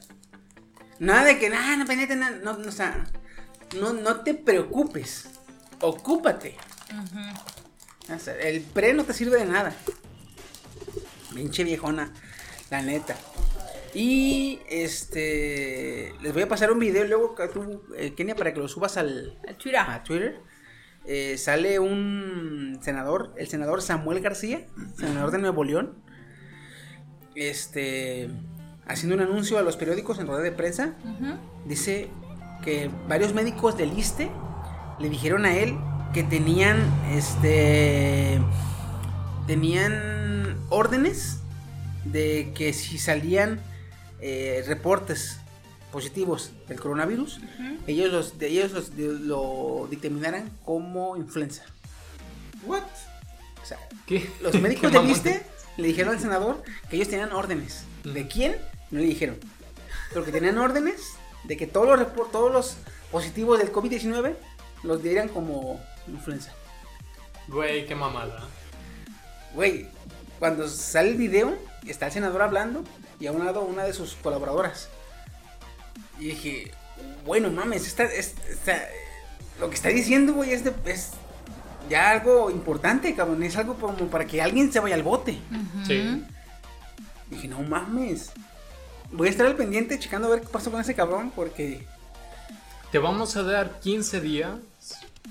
Nada 1.00 1.26
de 1.26 1.40
que, 1.40 1.50
nada, 1.50 1.78
no, 1.78 1.86
pendiente, 1.86 2.16
nada, 2.16 2.38
no, 2.44 2.58
no, 2.58 2.68
o 2.68 2.72
sea, 2.72 3.06
no, 3.80 3.94
no 3.94 4.22
te 4.22 4.34
preocupes. 4.34 5.30
Ocúpate. 5.82 6.58
O 8.14 8.20
sea, 8.20 8.36
el 8.40 8.62
pre 8.62 8.94
no 8.94 9.04
te 9.04 9.14
sirve 9.14 9.38
de 9.38 9.46
nada. 9.46 9.76
Pinche 11.34 11.64
viejona, 11.64 12.12
la 12.70 12.82
neta. 12.82 13.16
Y 13.94 14.60
este. 14.70 16.14
Les 16.22 16.34
voy 16.34 16.44
a 16.44 16.48
pasar 16.48 16.72
un 16.72 16.80
video 16.80 17.06
luego, 17.06 17.36
que 17.36 17.48
tú, 17.50 17.84
eh, 17.98 18.14
Kenia, 18.14 18.36
para 18.36 18.54
que 18.54 18.60
lo 18.60 18.68
subas 18.68 18.98
al, 18.98 19.38
chura. 19.58 19.94
a 19.94 20.04
Twitter. 20.04 20.40
Eh, 21.06 21.38
sale 21.38 21.80
un 21.80 22.80
senador, 22.82 23.34
el 23.38 23.48
senador 23.48 23.82
Samuel 23.82 24.22
García, 24.22 24.68
senador 24.98 25.32
de 25.32 25.40
Nuevo 25.40 25.64
León. 25.64 25.96
Este. 27.36 28.30
Haciendo 28.88 29.16
un 29.16 29.22
anuncio 29.22 29.58
a 29.58 29.62
los 29.62 29.78
periódicos 29.78 30.20
en 30.20 30.28
rueda 30.28 30.42
de 30.42 30.52
prensa. 30.52 30.96
Dice 31.66 32.10
que 32.64 32.90
varios 33.08 33.34
médicos 33.34 33.78
del 33.78 33.98
ISTE 33.98 34.30
le 35.00 35.10
dijeron 35.10 35.46
a 35.46 35.56
él 35.58 35.76
que 36.14 36.24
tenían 36.24 36.78
este 37.10 38.40
tenían 39.48 40.58
órdenes 40.70 41.40
de 42.06 42.52
que 42.56 42.74
si 42.74 42.98
salían 42.98 43.60
eh, 44.20 44.64
reportes 44.68 45.41
positivos 45.92 46.52
del 46.68 46.80
coronavirus, 46.80 47.40
ellos 47.88 48.12
los 48.12 48.38
de 48.40 48.48
ellos 48.48 48.72
los, 48.72 48.96
de- 48.96 49.08
lo 49.20 49.88
dictaminaran 49.90 50.50
como 50.66 51.18
influenza. 51.18 51.64
What? 52.66 52.84
O 53.62 53.66
sea, 53.66 53.78
¿Qué? 54.06 54.30
los 54.42 54.52
¿Qué 54.54 54.60
médicos 54.60 54.84
del 54.92 55.02
mamón? 55.02 55.12
ISTE 55.12 55.44
le 55.78 55.88
dijeron 55.88 56.14
al 56.16 56.20
senador 56.22 56.64
que 56.90 56.96
ellos 56.96 57.10
tenían 57.10 57.32
órdenes. 57.34 57.84
¿De 58.04 58.28
quién? 58.28 58.58
No 58.90 59.00
le 59.00 59.06
dijeron. 59.06 59.38
Pero 60.10 60.26
que 60.26 60.32
tenían 60.32 60.58
órdenes 60.58 61.02
de 61.44 61.58
que 61.58 61.68
todos 61.68 61.98
los, 62.00 62.32
todos 62.32 62.52
los 62.52 62.78
positivos 63.12 63.58
del 63.60 63.72
COVID-19 63.72 64.36
los 64.84 65.02
dieran 65.04 65.28
como 65.30 65.80
influenza. 66.08 66.52
Güey, 67.48 67.86
qué 67.86 67.96
mamada. 67.96 68.48
Güey, 69.54 69.88
cuando 70.40 70.68
sale 70.68 71.10
el 71.10 71.16
video, 71.18 71.58
está 71.86 72.08
el 72.08 72.12
senador 72.12 72.42
hablando 72.42 72.84
y 73.20 73.28
a 73.28 73.32
un 73.32 73.46
lado 73.46 73.62
una 73.62 73.84
de 73.84 73.94
sus 73.94 74.16
colaboradoras. 74.16 74.90
Y 76.22 76.28
dije, 76.28 76.72
bueno, 77.26 77.50
mames, 77.50 77.88
esta, 77.88 78.04
es- 78.04 78.36
esta- 78.48 78.88
lo 79.60 79.70
que 79.70 79.76
está 79.76 79.90
diciendo, 79.90 80.34
güey, 80.34 80.52
es, 80.54 80.64
de- 80.64 80.74
es 80.86 81.12
ya 81.90 82.12
algo 82.12 82.50
importante, 82.52 83.14
cabrón. 83.16 83.44
Es 83.44 83.58
algo 83.58 83.76
como 83.76 83.96
para 84.08 84.26
que 84.26 84.42
alguien 84.42 84.72
se 84.72 84.80
vaya 84.80 84.96
al 84.96 85.04
bote. 85.04 85.40
Sí. 85.88 86.24
Dije, 87.30 87.48
no 87.48 87.62
mames. 87.64 88.32
Voy 89.12 89.28
a 89.28 89.32
estar 89.32 89.46
al 89.46 89.56
pendiente 89.56 89.98
checando 90.00 90.28
a 90.28 90.32
ver 90.32 90.42
qué 90.42 90.48
pasó 90.48 90.72
con 90.72 90.80
ese 90.80 90.94
cabrón 90.96 91.32
porque... 91.36 91.86
Te 92.92 93.00
vamos 93.00 93.36
a 93.36 93.44
dar 93.44 93.80
15 93.80 94.22
días. 94.22 94.52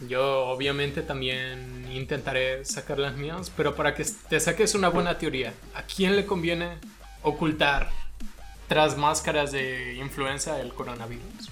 Yo 0.09 0.47
obviamente 0.49 1.03
también 1.03 1.87
intentaré 1.93 2.65
sacar 2.65 2.99
las 2.99 3.17
mías, 3.17 3.51
pero 3.57 3.75
para 3.77 3.95
que 3.95 4.05
te 4.29 4.41
saques 4.41 4.75
una 4.75 4.89
buena 4.89 5.19
teoría, 5.19 5.53
¿a 5.75 5.83
quién 5.83 6.17
le 6.17 6.25
conviene 6.27 6.79
ocultar 7.23 7.91
tras 8.71 8.97
máscaras 8.97 9.51
de 9.51 9.95
influenza 9.95 10.61
el 10.61 10.73
coronavirus? 10.73 11.51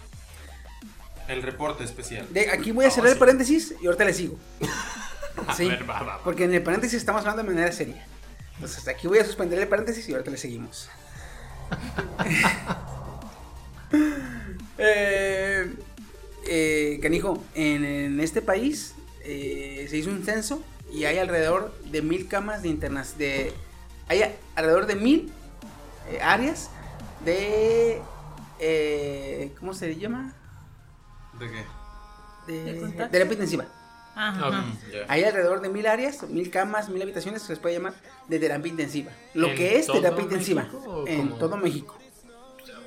El 1.27 1.43
reporte 1.43 1.83
especial. 1.83 2.33
De, 2.33 2.49
aquí 2.49 2.71
voy 2.71 2.85
a 2.85 2.93
cerrar 2.93 3.11
el 3.11 3.19
paréntesis 3.19 3.75
y 3.83 3.87
ahorita 3.87 4.05
le 4.05 4.15
sigo. 4.15 4.37
A 5.49 5.55
Sí, 5.55 5.69
ver, 5.69 5.83
va, 5.83 6.01
va, 6.01 6.17
va. 6.17 6.21
porque 6.23 6.45
en 6.45 6.55
el 6.55 6.63
paréntesis 6.63 6.97
estamos 6.97 7.23
hablando 7.23 7.43
de 7.43 7.49
manera 7.57 7.73
seria. 7.73 8.07
Entonces 8.55 8.87
aquí 8.87 9.09
voy 9.09 9.19
a 9.19 9.25
suspender 9.25 9.59
el 9.59 9.67
paréntesis 9.67 10.09
y 10.09 10.13
ahorita 10.13 10.31
le 10.31 10.37
seguimos. 10.37 10.89
eh, 14.79 15.75
eh, 16.47 17.01
canijo, 17.03 17.43
en, 17.57 17.85
en 17.85 18.21
este 18.21 18.43
país 18.43 18.95
eh, 19.25 19.89
se 19.91 19.97
hizo 19.97 20.11
un 20.11 20.25
censo 20.25 20.63
y 20.93 21.05
hay 21.05 21.19
alrededor 21.19 21.77
de 21.91 22.01
mil 22.01 22.29
camas 22.29 22.63
de 22.63 22.69
internas. 22.69 23.19
De, 23.19 23.53
hay 24.09 24.37
alrededor 24.55 24.87
de 24.87 24.95
mil 24.95 25.33
eh, 26.11 26.21
áreas 26.23 26.71
de. 27.29 28.03
eh, 28.61 29.55
¿Cómo 29.61 29.75
se 29.75 29.95
llama? 29.97 30.35
¿De 31.39 31.47
qué? 31.51 31.65
De, 32.53 32.73
¿De 32.75 33.09
terapia 33.09 33.33
intensiva. 33.33 33.67
Ajá. 34.15 34.65
Hay 35.07 35.23
alrededor 35.23 35.61
de 35.61 35.69
mil 35.69 35.87
áreas, 35.87 36.23
mil 36.29 36.51
camas, 36.51 36.89
mil 36.89 37.01
habitaciones, 37.01 37.43
se 37.43 37.53
les 37.53 37.59
puede 37.61 37.77
llamar, 37.77 37.95
de 38.27 38.39
terapia 38.41 38.69
intensiva. 38.71 39.13
Lo 39.35 39.49
¿En 39.49 39.55
que 39.55 39.79
es 39.79 39.87
terapia 39.87 40.23
intensiva 40.25 40.63
México 40.65 41.05
en 41.07 41.39
todo 41.39 41.57
México. 41.57 41.97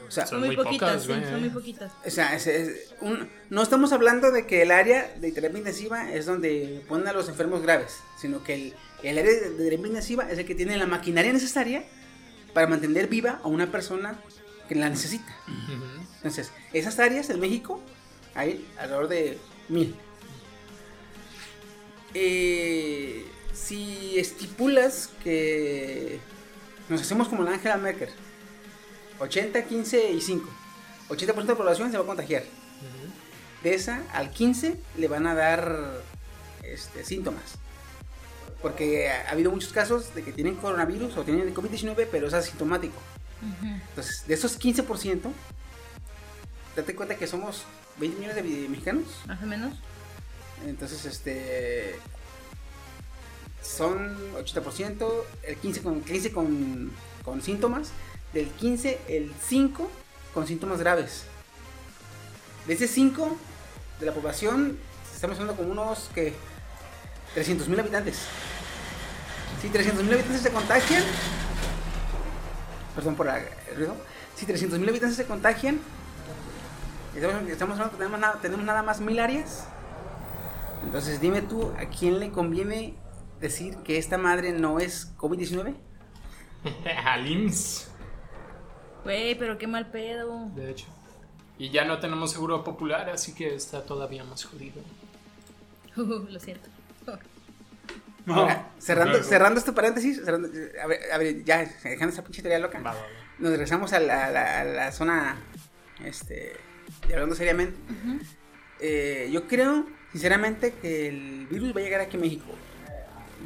O 0.08 0.12
sea, 0.14 0.26
Son 0.28 0.40
muy 0.42 0.50
muy 0.50 0.58
poquitas, 0.58 1.08
pocas, 1.08 1.24
sí, 1.24 1.30
son 1.32 1.40
muy 1.40 1.50
poquitas. 1.52 1.92
o 2.06 2.10
sea, 2.10 2.36
es- 2.36 2.46
es 2.48 2.94
un- 3.00 3.30
no 3.50 3.62
estamos 3.62 3.94
hablando 3.94 4.30
de 4.32 4.46
que 4.46 4.62
el 4.64 4.72
área 4.72 5.08
de 5.22 5.32
terapia 5.32 5.60
intensiva 5.60 6.12
es 6.12 6.26
donde 6.26 6.84
ponen 6.90 7.08
a 7.08 7.14
los 7.14 7.30
enfermos 7.30 7.62
graves, 7.62 7.96
sino 8.20 8.44
que 8.44 8.56
el, 8.56 8.74
el 9.04 9.18
área 9.18 9.32
de, 9.32 9.52
de 9.52 9.64
terapia 9.70 9.88
intensiva 9.88 10.30
es 10.30 10.38
el 10.38 10.46
que 10.46 10.54
tiene 10.54 10.76
la 10.76 10.86
maquinaria 10.86 11.32
necesaria 11.32 11.86
para 12.54 12.68
mantener 12.68 13.08
viva 13.08 13.40
a 13.44 13.48
una 13.48 13.72
persona 13.72 14.20
que 14.68 14.76
la 14.76 14.90
necesita. 14.90 15.36
Entonces, 16.18 16.52
esas 16.74 17.00
áreas 17.00 17.30
en 17.30 17.40
México 17.40 17.82
hay 18.36 18.68
alrededor 18.78 19.08
de 19.08 19.38
mil. 19.70 19.96
Eh, 22.14 23.26
si 23.54 24.20
estipulas 24.20 25.10
que 25.24 26.20
nos 26.90 27.02
hacemos 27.02 27.28
como 27.28 27.44
la 27.44 27.52
Angela 27.52 27.78
Merkel, 27.78 28.10
80, 29.20 29.66
15 29.66 30.12
y 30.12 30.22
5, 30.22 30.50
80% 31.10 31.36
de 31.36 31.44
la 31.44 31.56
población 31.56 31.92
se 31.92 31.98
va 31.98 32.04
a 32.04 32.08
contagiar. 32.08 32.44
De 33.64 33.76
esa 33.76 34.04
al 34.14 34.32
15 34.32 34.80
le 34.98 35.08
van 35.08 35.28
a 35.28 35.36
dar 35.36 36.02
este, 36.64 37.06
síntomas. 37.06 37.61
Porque 38.62 39.10
ha, 39.10 39.28
ha 39.28 39.32
habido 39.32 39.52
muchos 39.52 39.74
casos 39.74 40.14
de 40.14 40.24
que 40.24 40.32
tienen 40.32 40.56
coronavirus 40.56 41.18
o 41.18 41.24
tienen 41.24 41.48
el 41.48 41.54
COVID-19, 41.54 42.08
pero 42.12 42.28
es 42.28 42.34
asintomático. 42.34 42.96
Entonces, 43.90 44.24
de 44.28 44.34
esos 44.34 44.60
15%, 44.60 45.32
date 46.76 46.96
cuenta 46.96 47.16
que 47.16 47.28
somos 47.28 47.64
20 47.98 48.20
millones 48.20 48.36
de 48.36 48.70
mexicanos. 48.70 49.06
Más 49.26 49.42
o 49.42 49.46
menos. 49.46 49.74
Entonces, 50.66 51.06
este. 51.06 51.96
Son 53.64 54.18
80%, 54.34 55.12
el 55.44 55.56
15 55.56 55.82
con, 55.82 56.02
15 56.02 56.32
con, 56.32 56.92
con 57.24 57.42
síntomas. 57.42 57.92
Del 58.34 58.48
15, 58.48 59.00
el 59.08 59.34
5 59.48 59.90
con 60.34 60.48
síntomas 60.48 60.80
graves. 60.80 61.24
De 62.66 62.74
ese 62.74 62.88
5 62.88 63.38
de 64.00 64.06
la 64.06 64.14
población, 64.14 64.78
estamos 65.14 65.38
hablando 65.40 65.62
como 65.62 65.72
unos 65.72 66.10
que 66.14 66.34
300 67.34 67.68
mil 67.68 67.80
habitantes. 67.80 68.20
Si 69.62 69.70
300 69.70 70.04
mil 70.04 70.14
habitantes 70.14 70.42
se 70.42 70.52
contagian, 70.52 71.04
perdón 72.96 73.16
por 73.16 73.28
el 73.28 73.76
ruido, 73.76 73.96
si 74.36 74.46
300 74.46 74.80
mil 74.80 74.90
habitantes 74.90 75.18
se 75.18 75.26
contagian, 75.26 75.80
estamos, 77.16 77.50
estamos 77.50 77.78
hablando, 77.78 77.98
tenemos 77.98 78.20
nada, 78.20 78.40
tenemos 78.42 78.66
nada 78.66 78.82
más 78.84 79.00
mil 79.02 79.20
áreas. 79.20 79.68
Entonces 80.84 81.22
dime 81.22 81.42
tú, 81.44 81.72
¿a 81.78 81.86
quién 81.86 82.20
le 82.20 82.32
conviene 82.32 82.96
decir 83.40 83.78
que 83.78 83.98
esta 84.00 84.18
madre 84.18 84.52
no 84.52 84.80
es 84.80 85.16
COVID-19? 85.18 85.76
Al 87.06 87.28
IMSS, 87.28 87.88
Güey, 89.04 89.34
pero 89.36 89.58
qué 89.58 89.66
mal 89.68 89.90
pedo. 89.90 90.50
de 90.56 90.72
hecho. 90.72 90.86
Y 91.58 91.70
ya 91.70 91.86
no 91.86 92.00
tenemos 92.00 92.32
seguro 92.32 92.64
popular, 92.64 93.10
así 93.12 93.34
que 93.36 93.54
está 93.54 93.84
todavía 93.84 94.24
más 94.24 94.44
jodido. 94.44 94.82
lo 95.96 96.40
siento. 96.40 96.70
Ahora, 98.28 98.70
cerrando, 98.80 99.24
cerrando 99.24 99.60
este 99.60 99.72
paréntesis, 99.74 100.22
cerrando- 100.24 100.50
a, 100.84 100.88
ver, 100.88 101.00
a 101.12 101.18
ver, 101.18 101.44
ya 101.44 101.60
dejando 101.84 102.14
esa 102.14 102.24
pinche 102.24 102.42
teoría 102.42 102.60
loca, 102.60 102.80
Va, 102.80 102.92
va, 102.94 103.00
va. 103.00 103.06
nos 103.40 103.52
regresamos 103.52 103.94
a 103.94 104.00
la, 104.00 104.26
a 104.26 104.32
la- 104.32 104.60
a 104.62 104.64
la 104.64 104.92
zona, 104.92 105.38
este, 106.06 106.54
y 107.10 107.14
hablando 107.14 107.36
seriamente. 107.36 107.78
Eh, 108.80 109.30
yo 109.32 109.48
creo, 109.48 109.86
sinceramente, 110.12 110.74
que 110.82 111.08
el 111.10 111.48
virus 111.50 111.76
va 111.76 111.80
a 111.82 111.84
llegar 111.84 112.02
aquí 112.02 112.18
a 112.18 112.20
México. 112.20 112.46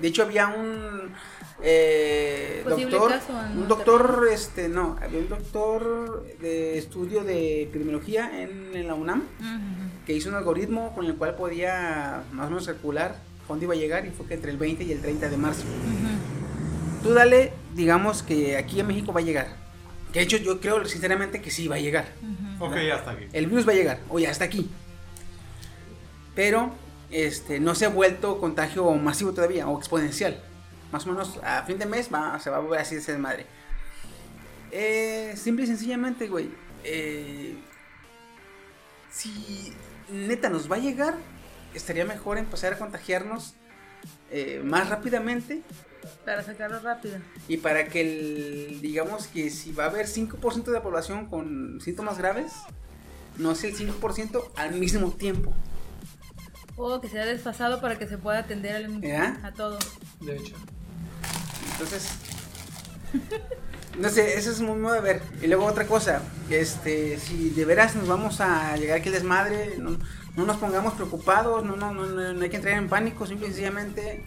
De 0.02 0.08
hecho, 0.10 0.24
había 0.24 0.48
un 0.48 1.14
eh, 1.62 2.64
doctor, 2.68 3.12
caso 3.12 3.34
un 3.56 3.68
doctor, 3.70 4.28
este, 4.30 4.68
no, 4.68 4.98
había 5.02 5.20
un 5.20 5.30
doctor 5.30 6.26
de 6.42 6.78
estudio 6.78 7.24
de 7.24 7.64
epidemiología 7.64 8.42
en, 8.42 8.76
en 8.76 8.88
la 8.88 8.94
UNAM 8.94 9.24
que 10.06 10.12
hizo 10.14 10.28
un 10.28 10.36
algoritmo 10.36 10.94
con 10.94 11.06
el 11.06 11.16
cual 11.16 11.36
podía 11.36 12.24
más 12.34 12.48
o 12.48 12.50
menos 12.50 12.66
calcular 12.68 13.16
cuándo 13.48 13.66
iba 13.66 13.74
a 13.74 13.78
llegar 13.78 14.06
y 14.06 14.12
fue 14.12 14.26
que 14.28 14.34
entre 14.34 14.52
el 14.52 14.58
20 14.58 14.84
y 14.84 14.92
el 14.92 15.02
30 15.02 15.30
de 15.30 15.38
marzo. 15.38 15.64
Tú 17.04 17.14
dale, 17.14 17.54
digamos 17.76 18.24
que 18.24 18.58
aquí 18.58 18.80
a 18.80 18.84
México 18.84 19.14
va 19.14 19.20
a 19.20 19.24
llegar. 19.24 19.56
Que 20.12 20.20
de 20.20 20.26
hecho 20.26 20.38
yo 20.38 20.60
creo 20.60 20.86
sinceramente 20.86 21.42
que 21.42 21.52
sí 21.52 21.68
va 21.68 21.76
a 21.76 21.80
llegar. 21.80 22.06
Ok, 22.60 22.76
hasta 22.94 23.12
aquí. 23.12 23.26
El 23.34 23.48
virus 23.48 23.68
va 23.68 23.74
a 23.74 23.76
llegar, 23.76 24.00
o 24.10 24.18
ya 24.20 24.32
está 24.32 24.46
aquí. 24.46 24.70
pero 26.34 26.72
este, 27.12 27.60
no 27.60 27.76
se 27.76 27.86
ha 27.86 27.90
vuelto 27.90 28.40
contagio 28.40 28.92
masivo 28.94 29.34
todavía 29.34 29.68
o 29.68 29.78
exponencial. 29.78 30.42
Más 30.92 31.06
o 31.06 31.10
menos 31.12 31.40
a 31.44 31.64
fin 31.64 31.78
de 31.78 31.86
mes 31.86 32.10
va, 32.14 32.40
se 32.40 32.50
va 32.50 32.58
a 32.58 32.60
volver 32.60 32.80
así 32.80 32.96
ese 32.96 33.12
desmadre. 33.14 33.46
Eh, 34.72 35.34
simple 35.38 35.64
y 35.66 35.68
sencillamente, 35.68 36.28
güey. 36.28 36.50
eh, 36.84 37.56
si 39.12 39.74
neta 40.12 40.50
nos 40.50 40.70
va 40.70 40.76
a 40.76 40.80
llegar, 40.80 41.16
estaría 41.76 42.06
mejor 42.06 42.38
empezar 42.38 42.74
a 42.74 42.78
contagiarnos 42.78 43.54
eh, 44.32 44.62
más 44.64 44.90
rápidamente 44.90 45.62
Para 46.26 46.44
sacarlo 46.44 46.80
rápido. 46.80 47.18
y 47.48 47.58
para 47.58 47.86
que, 47.88 48.02
el, 48.02 48.82
digamos 48.82 49.28
que 49.28 49.50
si 49.50 49.72
va 49.72 49.86
a 49.86 49.88
haber 49.90 50.08
5% 50.08 50.64
de 50.64 50.72
la 50.72 50.84
población 50.84 51.28
con 51.28 51.80
síntomas 51.82 52.18
graves, 52.18 52.52
no 53.38 53.54
sea 53.56 53.70
el 53.70 53.76
5% 53.78 54.44
al 54.56 54.74
mismo 54.76 55.12
tiempo. 55.12 55.54
O 56.78 57.00
que 57.02 57.08
sea 57.10 57.26
desfasado 57.26 57.80
para 57.82 57.98
que 57.98 58.08
se 58.08 58.18
pueda 58.18 58.40
atender 58.40 58.76
al- 58.76 59.02
¿Ya? 59.02 59.40
a 59.44 59.54
todo. 59.54 59.78
De 60.22 60.36
hecho. 60.36 60.56
Entonces, 61.72 62.10
no 64.00 64.10
sé, 64.10 64.38
eso 64.38 64.52
es 64.52 64.60
muy 64.62 64.76
modo 64.78 64.94
de 64.94 65.02
ver. 65.02 65.22
Y 65.42 65.48
luego 65.48 65.66
otra 65.66 65.88
cosa, 65.88 66.22
este, 66.50 67.18
si 67.20 67.50
de 67.52 67.66
veras 67.66 67.96
nos 67.96 68.08
vamos 68.08 68.42
a 68.42 68.76
llegar 68.78 68.98
aquí 69.00 69.08
al 69.10 69.16
desmadre, 69.16 69.76
no, 69.78 69.98
no 70.36 70.46
nos 70.46 70.58
pongamos 70.58 70.94
preocupados, 70.94 71.64
no, 71.64 71.76
no, 71.76 71.94
no, 71.94 72.34
no, 72.34 72.42
hay 72.42 72.50
que 72.50 72.58
entrar 72.58 72.78
en 72.78 72.90
pánico, 72.90 73.26
simple 73.26 73.48
y 73.48 73.50
sencillamente, 73.52 74.24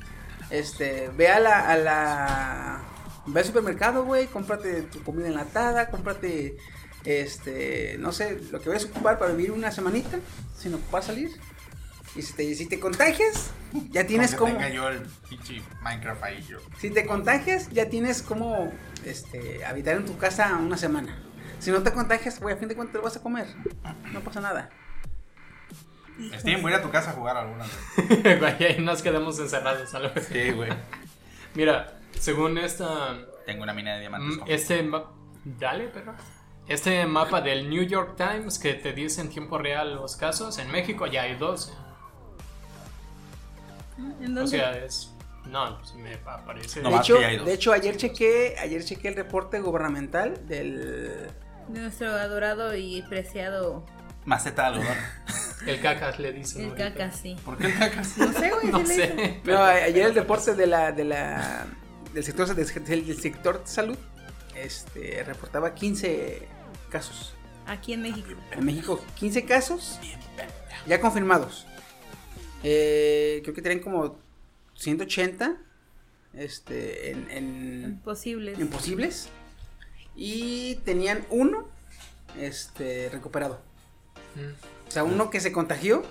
este, 0.50 1.10
ve 1.16 1.28
a 1.28 1.40
la, 1.40 1.70
a 1.70 1.76
la, 1.76 2.80
ve 3.26 3.40
al 3.40 3.46
supermercado, 3.46 4.04
güey, 4.04 4.26
cómprate 4.26 4.82
tu 4.82 5.02
comida 5.02 5.28
enlatada, 5.28 5.90
cómprate, 5.90 6.56
este, 7.04 7.96
no 7.98 8.12
sé, 8.12 8.40
lo 8.50 8.60
que 8.60 8.68
vayas 8.68 8.86
a 8.86 8.88
ocupar 8.88 9.18
para 9.18 9.32
vivir 9.32 9.52
una 9.52 9.70
semanita, 9.70 10.18
sin 10.56 10.74
ocupar 10.74 11.02
salir. 11.02 11.30
Y 12.16 12.22
si 12.22 12.32
te, 12.32 12.54
si 12.54 12.66
te 12.66 12.80
contagias, 12.80 13.50
ya 13.90 14.06
tienes 14.06 14.34
como... 14.34 14.52
tenga 14.52 14.70
yo 14.70 14.88
el 14.88 15.06
Minecraft 15.82 16.22
ahí 16.24 16.42
yo. 16.48 16.58
Si 16.78 16.90
te 16.90 17.06
contagias, 17.06 17.68
ya 17.68 17.90
tienes 17.90 18.22
como 18.22 18.72
este, 19.04 19.64
habitar 19.64 19.96
en 19.96 20.06
tu 20.06 20.16
casa 20.16 20.56
una 20.56 20.76
semana. 20.78 21.22
Si 21.58 21.70
no 21.70 21.82
te 21.82 21.92
contagias, 21.92 22.40
güey, 22.40 22.54
a 22.54 22.58
fin 22.58 22.68
de 22.68 22.74
cuentas 22.74 22.92
te 22.92 22.98
lo 22.98 23.04
vas 23.04 23.16
a 23.16 23.22
comer. 23.22 23.46
No 24.12 24.20
pasa 24.20 24.40
nada. 24.40 24.70
Steven, 26.38 26.62
voy 26.62 26.72
a 26.72 26.76
ir 26.76 26.81
a 26.81 26.85
tu 26.85 26.90
casa 26.90 27.11
a 27.11 27.12
jugar 27.14 27.37
alguna 27.37 27.64
vez. 27.64 28.38
Güey, 28.40 28.64
ahí 28.64 28.81
nos 28.81 29.02
quedamos 29.02 29.38
encerrados, 29.38 29.94
algo 29.94 30.11
así. 30.16 30.33
Sí, 30.35 30.50
güey. 30.52 30.70
Mira, 31.54 31.98
según 32.18 32.59
esta. 32.59 33.16
Tengo 33.46 33.62
una 33.62 33.72
mina 33.72 33.94
de 33.94 34.00
diamantes. 34.00 34.38
mm, 34.38 34.42
Este. 34.46 34.83
ma- 34.83 35.04
Dale, 35.44 35.88
perro. 35.88 36.14
Este 36.66 37.07
mapa 37.07 37.40
del 37.40 37.70
New 37.70 37.83
York 37.85 38.16
Times 38.16 38.59
que 38.59 38.74
te 38.74 38.92
dice 38.92 39.20
en 39.22 39.31
tiempo 39.31 39.57
real 39.57 39.94
los 39.94 40.16
casos, 40.16 40.59
en 40.59 40.70
México 40.70 41.07
ya 41.07 41.22
hay 41.22 41.37
12. 41.37 41.72
¿En 44.20 44.35
dónde? 44.35 44.42
O 44.42 44.46
sea, 44.46 44.72
es. 44.72 45.12
No, 45.46 45.78
pues 45.78 45.94
me 45.94 46.14
aparece. 46.26 46.83
No 46.83 46.90
de, 46.90 46.96
hecho, 46.96 47.14
que 47.14 47.20
ya 47.22 47.28
hay 47.28 47.37
dos. 47.38 47.46
de 47.46 47.54
hecho, 47.54 47.72
ayer 47.72 47.96
chequé, 47.96 48.57
ayer 48.61 48.85
chequé 48.85 49.09
el 49.09 49.14
reporte 49.16 49.61
gubernamental 49.61 50.46
del... 50.46 51.28
De 51.68 51.81
nuestro 51.81 52.09
adorado 52.11 52.74
y 52.76 53.02
preciado 53.09 53.85
Maceta 54.24 54.62
de 54.62 54.68
algodón. 54.68 54.96
El 55.66 55.81
cacas 55.81 56.18
le 56.18 56.33
dicen. 56.33 56.62
el 56.62 56.68
ahorita. 56.70 56.94
caca, 56.94 57.12
sí. 57.12 57.37
¿Por 57.44 57.59
qué 57.59 57.66
el 57.66 57.78
cacas? 57.78 58.16
No 58.18 58.33
sé, 58.33 58.50
güey. 58.50 58.66
No 58.72 58.87
sé. 58.87 59.40
No, 59.44 59.62
ayer 59.62 60.07
el 60.07 60.14
reporte 60.14 60.54
de 60.54 60.66
la, 60.66 60.92
de 60.92 61.04
la, 61.04 61.66
del, 62.12 62.24
sector, 62.24 62.54
del, 62.54 63.16
sector 63.16 63.62
salud 63.64 63.96
este, 64.54 65.24
reportaba 65.24 65.74
15 65.74 66.46
casos. 66.90 67.35
Aquí 67.66 67.92
en 67.92 68.02
México. 68.02 68.31
En 68.52 68.64
México, 68.64 69.04
15 69.16 69.44
casos 69.44 69.98
ya 70.87 71.00
confirmados. 71.00 71.66
Eh, 72.62 73.40
creo 73.42 73.54
que 73.54 73.62
tienen 73.62 73.81
como 73.81 74.18
180 74.74 75.57
este, 76.35 77.11
en, 77.11 77.31
en, 77.31 77.85
Imposibles. 77.85 78.59
en 78.59 78.68
posibles. 78.68 79.28
Y 80.16 80.76
tenían 80.85 81.24
uno 81.31 81.68
este, 82.38 83.09
recuperado. 83.11 83.61
O 84.87 84.90
sea, 84.90 85.05
uno 85.05 85.31
que 85.31 85.40
se 85.40 85.53
contagió, 85.53 86.03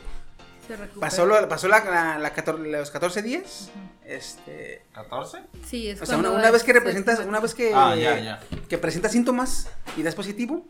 Se 0.68 0.76
pasó, 1.00 1.26
lo- 1.26 1.48
pasó 1.50 1.68
la, 1.68 1.84
la- 1.84 2.18
la 2.20 2.34
cator- 2.36 2.60
los 2.60 2.92
14 2.92 3.22
días. 3.22 3.72
Este, 4.06 4.86
¿14? 4.94 5.46
Sí, 5.66 5.90
es 5.90 6.02
o 6.02 6.06
sea, 6.06 6.18
una, 6.18 6.52
vez 6.52 6.64
que 6.64 6.72
se- 6.74 6.80
representas, 6.80 7.20
una 7.20 7.40
vez 7.40 7.54
que, 7.54 7.74
Ah, 7.74 7.96
ya, 7.96 8.20
ya. 8.20 8.40
que 8.70 8.78
presentas 8.78 9.12
síntomas 9.12 9.70
y 9.98 10.04
das 10.04 10.16
positivo, 10.16 10.66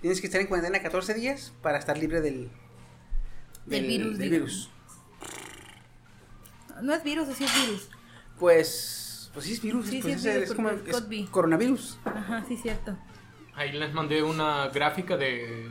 tienes 0.00 0.20
que 0.20 0.26
estar 0.26 0.40
en 0.40 0.46
cuarentena 0.46 0.82
14 0.82 1.12
días 1.14 1.52
para 1.62 1.78
estar 1.78 1.98
libre 1.98 2.20
del, 2.20 2.50
Del 3.66 3.86
virus, 3.86 4.18
del 4.18 4.30
virus. 4.30 4.70
No 6.80 6.94
es 6.94 7.02
virus, 7.02 7.28
sí 7.36 7.44
es 7.44 7.66
virus. 7.66 7.88
Pues, 8.38 9.30
pues 9.34 9.46
sí 9.46 9.52
es 9.54 9.60
virus, 9.60 9.86
Sí, 9.86 10.00
pues 10.00 10.04
sí 10.04 10.10
es, 10.12 10.24
es 10.24 10.34
virus, 10.34 10.50
es 10.50 10.54
como 10.56 10.70
es 10.70 11.30
coronavirus. 11.30 11.98
Ajá, 12.04 12.44
sí, 12.46 12.56
cierto. 12.56 12.96
Ahí 13.54 13.72
les 13.72 13.92
mandé 13.92 14.22
una 14.22 14.68
gráfica 14.68 15.16
de 15.16 15.68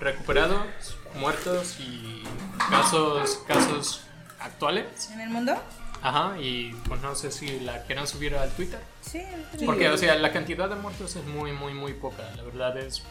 recuperados, 0.00 0.96
muertos 1.14 1.76
y 1.80 2.22
casos, 2.70 3.40
casos 3.46 4.04
actuales. 4.40 5.10
¿En 5.12 5.20
el 5.20 5.30
mundo? 5.30 5.54
Ajá, 6.02 6.34
y 6.40 6.72
pues 6.88 7.00
no 7.00 7.14
sé 7.14 7.30
si 7.30 7.60
la 7.60 7.84
quieran 7.84 8.06
subir 8.08 8.34
al 8.34 8.50
Twitter. 8.50 8.80
Sí. 9.02 9.22
Porque, 9.64 9.88
o 9.88 9.96
sea, 9.96 10.16
la 10.16 10.32
cantidad 10.32 10.68
de 10.68 10.74
muertos 10.74 11.14
es 11.16 11.24
muy, 11.26 11.52
muy, 11.52 11.74
muy 11.74 11.92
poca. 11.94 12.22
La 12.36 12.42
verdad 12.42 12.76
es 12.78 13.02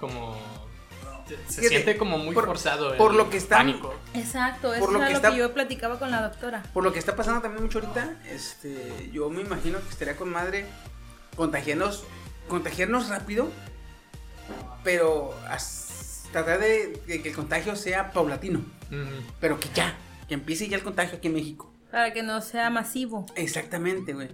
como. 0.00 0.36
Se 1.26 1.34
Fíjate, 1.36 1.68
siente 1.68 1.96
como 1.96 2.18
muy 2.18 2.34
por- 2.34 2.46
forzado 2.46 2.92
el 2.92 2.98
por 2.98 3.12
lo 3.12 3.28
que 3.30 3.40
pánico. 3.40 3.92
Exacto, 4.14 4.72
eso 4.72 4.84
Por 4.84 4.92
lo 4.92 5.00
es 5.00 5.06
que 5.06 5.12
lo 5.12 5.16
está- 5.16 5.30
que 5.32 5.38
yo 5.38 5.52
platicaba 5.52 5.98
con 5.98 6.12
la 6.12 6.22
doctora. 6.22 6.62
Por 6.72 6.84
lo 6.84 6.92
que 6.92 7.00
está 7.00 7.16
pasando 7.16 7.40
también 7.42 7.64
mucho 7.64 7.80
ahorita, 7.80 8.14
este, 8.26 9.10
yo 9.12 9.28
me 9.28 9.40
imagino 9.40 9.80
que 9.80 9.88
estaría 9.88 10.16
con 10.16 10.28
madre 10.28 10.66
contagiarnos, 11.34 12.04
contagiarnos 12.48 13.08
rápido, 13.08 13.48
pero 14.84 15.34
as- 15.48 15.84
tratar 16.32 16.60
de, 16.60 17.00
de 17.06 17.22
que 17.22 17.30
el 17.30 17.34
contagio 17.34 17.76
sea 17.76 18.12
paulatino, 18.12 18.58
Ujú. 18.90 19.26
pero 19.40 19.58
que 19.60 19.68
ya, 19.74 19.96
que 20.28 20.34
empiece 20.34 20.68
ya 20.68 20.76
el 20.76 20.82
contagio 20.82 21.18
aquí 21.18 21.28
en 21.28 21.34
México. 21.34 21.72
Para 21.90 22.12
que 22.12 22.22
no 22.22 22.40
sea 22.42 22.68
masivo. 22.70 23.26
Exactamente, 23.36 24.12
güey. 24.12 24.28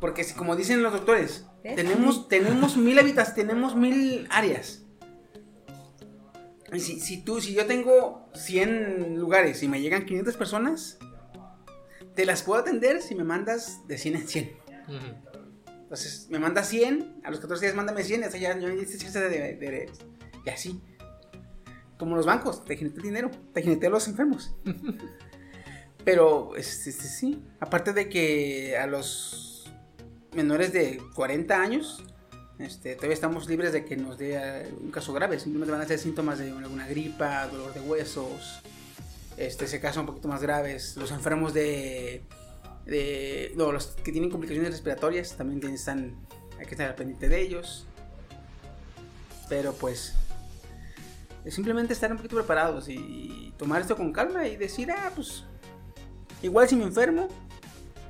Porque 0.00 0.22
si, 0.24 0.34
como 0.34 0.54
dicen 0.56 0.82
los 0.82 0.92
doctores, 0.92 1.46
¿Ves? 1.64 1.74
tenemos, 1.76 2.28
tenemos 2.28 2.76
mil 2.76 2.98
hábitats, 2.98 3.34
tenemos 3.34 3.74
mil 3.74 4.26
áreas. 4.30 4.82
Y 6.72 6.80
si, 6.80 7.00
si 7.00 7.22
tú, 7.22 7.40
si 7.40 7.52
yo 7.54 7.66
tengo 7.66 8.28
100 8.34 9.18
lugares 9.18 9.62
y 9.62 9.68
me 9.68 9.80
llegan 9.80 10.06
500 10.06 10.36
personas, 10.36 10.98
te 12.14 12.24
las 12.24 12.42
puedo 12.42 12.60
atender 12.60 13.02
si 13.02 13.14
me 13.14 13.24
mandas 13.24 13.86
de 13.88 13.98
100 13.98 14.16
en 14.16 14.28
100. 14.28 14.52
Ujú. 14.88 14.96
Entonces, 15.82 16.28
me 16.30 16.38
mandas 16.38 16.68
100, 16.68 17.20
a 17.24 17.30
los 17.30 17.40
14 17.40 17.66
días 17.66 17.74
mándame 17.76 18.02
100, 18.02 18.24
hasta 18.24 18.38
ya, 18.38 18.58
ya 18.58 18.68
me 18.68 18.74
diste 18.76 18.96
chance 18.96 19.18
de, 19.20 19.28
de- 19.28 19.54
de- 19.56 19.90
Y 20.46 20.48
así. 20.50 20.80
Como 22.02 22.16
los 22.16 22.26
bancos, 22.26 22.64
te 22.64 22.76
jinete 22.76 22.96
el 22.96 23.02
dinero, 23.04 23.30
te 23.54 23.62
jinete 23.62 23.86
a 23.86 23.90
los 23.90 24.08
enfermos. 24.08 24.56
Pero, 26.04 26.56
este, 26.56 26.90
este, 26.90 27.04
sí, 27.04 27.44
aparte 27.60 27.92
de 27.92 28.08
que 28.08 28.76
a 28.76 28.88
los 28.88 29.70
menores 30.34 30.72
de 30.72 31.00
40 31.14 31.62
años, 31.62 32.02
este, 32.58 32.96
todavía 32.96 33.14
estamos 33.14 33.48
libres 33.48 33.72
de 33.72 33.84
que 33.84 33.96
nos 33.96 34.18
dé 34.18 34.34
eh, 34.34 34.74
un 34.80 34.90
caso 34.90 35.12
grave. 35.12 35.38
Simplemente 35.38 35.70
van 35.70 35.80
a 35.80 35.86
ser 35.86 36.00
síntomas 36.00 36.40
de 36.40 36.50
alguna 36.50 36.88
gripa, 36.88 37.46
dolor 37.46 37.72
de 37.72 37.82
huesos, 37.82 38.64
este, 39.36 39.68
se 39.68 39.80
casos 39.80 39.98
un 40.00 40.06
poquito 40.06 40.26
más 40.26 40.42
graves. 40.42 40.96
Los 40.96 41.12
enfermos 41.12 41.54
de, 41.54 42.24
de 42.84 43.52
no, 43.54 43.70
los 43.70 43.86
que 44.02 44.10
tienen 44.10 44.28
complicaciones 44.28 44.72
respiratorias 44.72 45.36
también 45.36 45.64
están, 45.72 46.16
hay 46.58 46.66
que 46.66 46.72
estar 46.72 46.96
pendiente 46.96 47.28
de 47.28 47.40
ellos. 47.40 47.86
Pero 49.48 49.72
pues, 49.74 50.16
es 51.44 51.54
simplemente 51.54 51.92
estar 51.92 52.10
un 52.10 52.16
poquito 52.18 52.36
preparados 52.36 52.88
y 52.88 53.52
tomar 53.58 53.80
esto 53.80 53.96
con 53.96 54.12
calma 54.12 54.46
y 54.46 54.56
decir, 54.56 54.90
ah, 54.90 55.10
pues, 55.14 55.44
igual 56.42 56.68
si 56.68 56.76
me 56.76 56.84
enfermo. 56.84 57.28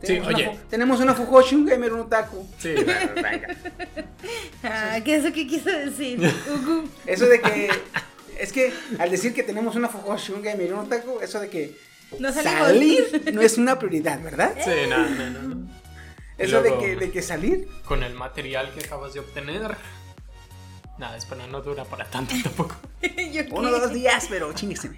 Sí, 0.01 0.09
Tenemos, 0.09 0.35
oye. 0.35 0.49
una, 0.49 0.59
tenemos 0.69 1.01
una 1.01 1.15
Fujoshi, 1.15 1.55
un 1.55 1.65
gamer, 1.67 1.93
un 1.93 2.01
otaku. 2.01 2.45
Sí, 2.59 2.75
Ah, 4.65 4.99
¿qué 5.05 5.17
es 5.17 5.25
eso 5.25 5.33
que 5.33 5.47
quiso 5.47 5.71
decir? 5.71 6.21
Eso 7.07 7.27
de 7.27 7.41
que. 7.41 7.71
Es 8.39 8.53
que 8.53 8.73
al 8.99 9.11
decir 9.11 9.33
que 9.35 9.43
tenemos 9.45 9.77
una 9.77 9.89
Fujoshi, 9.89 10.33
un 10.33 10.43
gamer 10.43 10.73
un 10.75 10.81
otaku, 10.81 11.21
eso 11.21 11.39
de 11.39 11.49
que 11.49 11.77
No 12.19 12.33
salir 12.33 13.31
no 13.33 13.41
es 13.43 13.57
una 13.59 13.79
prioridad, 13.79 14.21
¿verdad? 14.23 14.55
sí, 14.65 14.71
no, 14.89 15.09
no, 15.09 15.69
Eso 16.39 16.63
de 16.63 16.77
que, 16.79 16.97
de 16.97 17.11
que 17.13 17.23
salir. 17.23 17.69
Con 17.85 18.03
el 18.03 18.15
material 18.15 18.73
que 18.75 18.85
acabas 18.85 19.15
de 19.15 19.21
obtener. 19.21 19.77
Nada, 21.03 21.17
espera, 21.17 21.49
no 21.49 21.61
dura 21.63 21.85
para 21.85 22.05
tanto 22.05 22.33
tampoco. 22.45 22.77
¿Yo 23.33 23.43
Uno 23.51 23.71
o 23.71 23.73
dos 23.73 23.93
días, 23.93 24.27
pero 24.31 24.53
chinguese. 24.53 24.91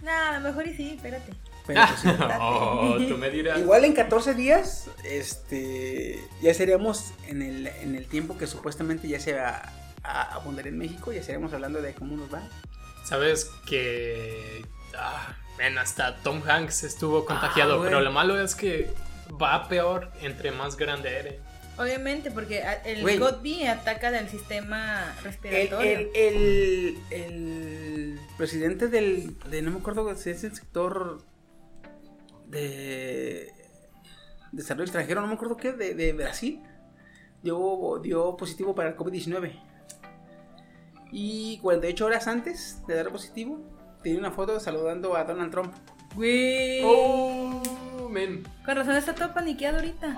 No, 0.00 0.12
a 0.12 0.38
lo 0.38 0.40
mejor 0.40 0.68
y 0.68 0.76
sí, 0.76 0.92
espérate. 0.94 1.32
Pero 1.66 1.82
pues, 1.88 2.00
sí. 2.00 2.08
oh, 2.40 2.96
tú 3.08 3.18
me 3.18 3.30
dirás. 3.30 3.58
Igual 3.58 3.84
en 3.84 3.92
14 3.92 4.34
días, 4.34 4.88
este. 5.02 6.20
Ya 6.40 6.54
seríamos 6.54 7.14
en 7.26 7.42
el, 7.42 7.66
en 7.66 7.96
el 7.96 8.06
tiempo 8.06 8.38
que 8.38 8.46
supuestamente 8.46 9.08
ya 9.08 9.18
se 9.18 9.32
va 9.32 9.72
a 10.04 10.34
abundar 10.34 10.68
en 10.68 10.78
México. 10.78 11.12
Ya 11.12 11.18
estaríamos 11.18 11.52
hablando 11.52 11.82
de 11.82 11.94
cómo 11.94 12.16
nos 12.16 12.32
va. 12.32 12.42
Sabes 13.04 13.50
que. 13.66 14.64
ah, 14.96 15.34
ven, 15.58 15.78
hasta 15.78 16.14
Tom 16.18 16.42
Hanks 16.48 16.84
estuvo 16.84 17.24
contagiado, 17.24 17.78
güey. 17.78 17.90
pero 17.90 18.00
lo 18.02 18.12
malo 18.12 18.40
es 18.40 18.54
que 18.54 18.88
va 19.42 19.66
peor 19.66 20.12
entre 20.22 20.52
más 20.52 20.76
grande 20.76 21.18
eres. 21.18 21.49
Obviamente, 21.80 22.30
porque 22.30 22.62
el 22.84 23.00
Güey. 23.00 23.16
GOTB 23.16 23.66
ataca 23.68 24.10
del 24.10 24.28
sistema 24.28 25.16
respiratorio. 25.22 25.90
el, 25.90 26.10
el, 26.14 26.98
el 27.10 28.20
presidente 28.36 28.88
del. 28.88 29.38
De, 29.48 29.62
no 29.62 29.70
me 29.70 29.78
acuerdo 29.78 30.14
si 30.14 30.28
es 30.30 30.44
el 30.44 30.54
sector. 30.54 31.22
De. 32.48 33.50
Desarrollo 34.52 34.84
extranjero, 34.84 35.22
no 35.22 35.28
me 35.28 35.34
acuerdo 35.34 35.56
qué, 35.56 35.72
de, 35.72 35.94
de 35.94 36.12
Brasil. 36.12 36.60
Dio, 37.42 37.98
dio 38.02 38.36
positivo 38.36 38.74
para 38.74 38.90
el 38.90 38.96
COVID-19. 38.96 39.58
Y 41.12 41.58
48 41.62 42.04
horas 42.04 42.28
antes 42.28 42.82
de 42.86 42.94
dar 42.94 43.10
positivo, 43.10 43.58
tiene 44.02 44.18
una 44.18 44.32
foto 44.32 44.60
saludando 44.60 45.16
a 45.16 45.24
Donald 45.24 45.50
Trump. 45.50 45.74
Güey. 46.14 46.82
Oh, 46.84 47.62
men. 48.10 48.46
Con 48.64 48.76
razón 48.76 48.96
está 48.96 49.14
todo 49.14 49.32
paniqueado 49.32 49.76
ahorita. 49.78 50.14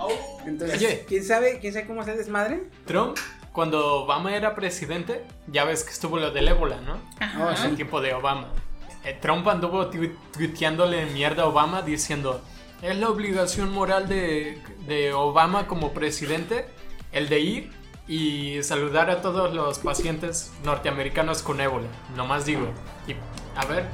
Entonces, 0.47 0.79
Oye. 0.79 1.05
¿quién 1.09 1.25
sabe, 1.25 1.59
¿quién 1.61 1.73
sabe 1.73 1.87
cómo 1.87 2.03
es 2.03 2.09
el 2.09 2.17
desmadre? 2.19 2.65
Trump, 2.87 3.17
cuando 3.53 4.03
Obama 4.05 4.35
era 4.35 4.55
presidente, 4.55 5.25
ya 5.47 5.65
ves 5.65 5.85
que 5.85 5.91
estuvo 5.91 6.19
lo 6.19 6.31
del 6.31 6.49
ébola, 6.49 6.79
¿no? 6.81 6.95
Oh, 7.45 7.51
En 7.51 7.71
el 7.71 7.77
tiempo 7.77 8.01
de 8.01 8.15
Obama. 8.15 8.49
Eh, 9.05 9.19
Trump 9.21 9.47
anduvo 9.49 9.89
tu- 9.89 10.09
tuiteándole 10.33 11.07
mierda 11.07 11.43
a 11.43 11.47
Obama 11.47 11.83
diciendo, 11.83 12.41
es 12.83 12.97
la 12.97 13.09
obligación 13.09 13.71
moral 13.73 14.09
de, 14.09 14.59
de 14.87 15.13
Obama 15.13 15.67
como 15.67 15.93
presidente 15.93 16.67
el 17.13 17.29
de 17.29 17.41
ir 17.41 17.71
y 18.09 18.63
saludar 18.63 19.11
a 19.11 19.21
todos 19.23 19.55
los 19.55 19.79
pacientes 19.79 20.53
norteamericanos 20.65 21.43
con 21.43 21.61
ébola. 21.61 21.87
Nomás 22.17 22.45
digo. 22.47 22.67
Y, 23.07 23.15
a 23.57 23.65
ver, 23.67 23.87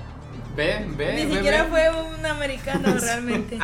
ve, 0.59 0.85
ve. 0.97 1.15
Ni 1.15 1.27
ve, 1.27 1.35
siquiera 1.37 1.63
ve. 1.65 1.71
fue 1.71 1.91
un 1.91 2.27
americano 2.27 2.95
realmente. 3.01 3.59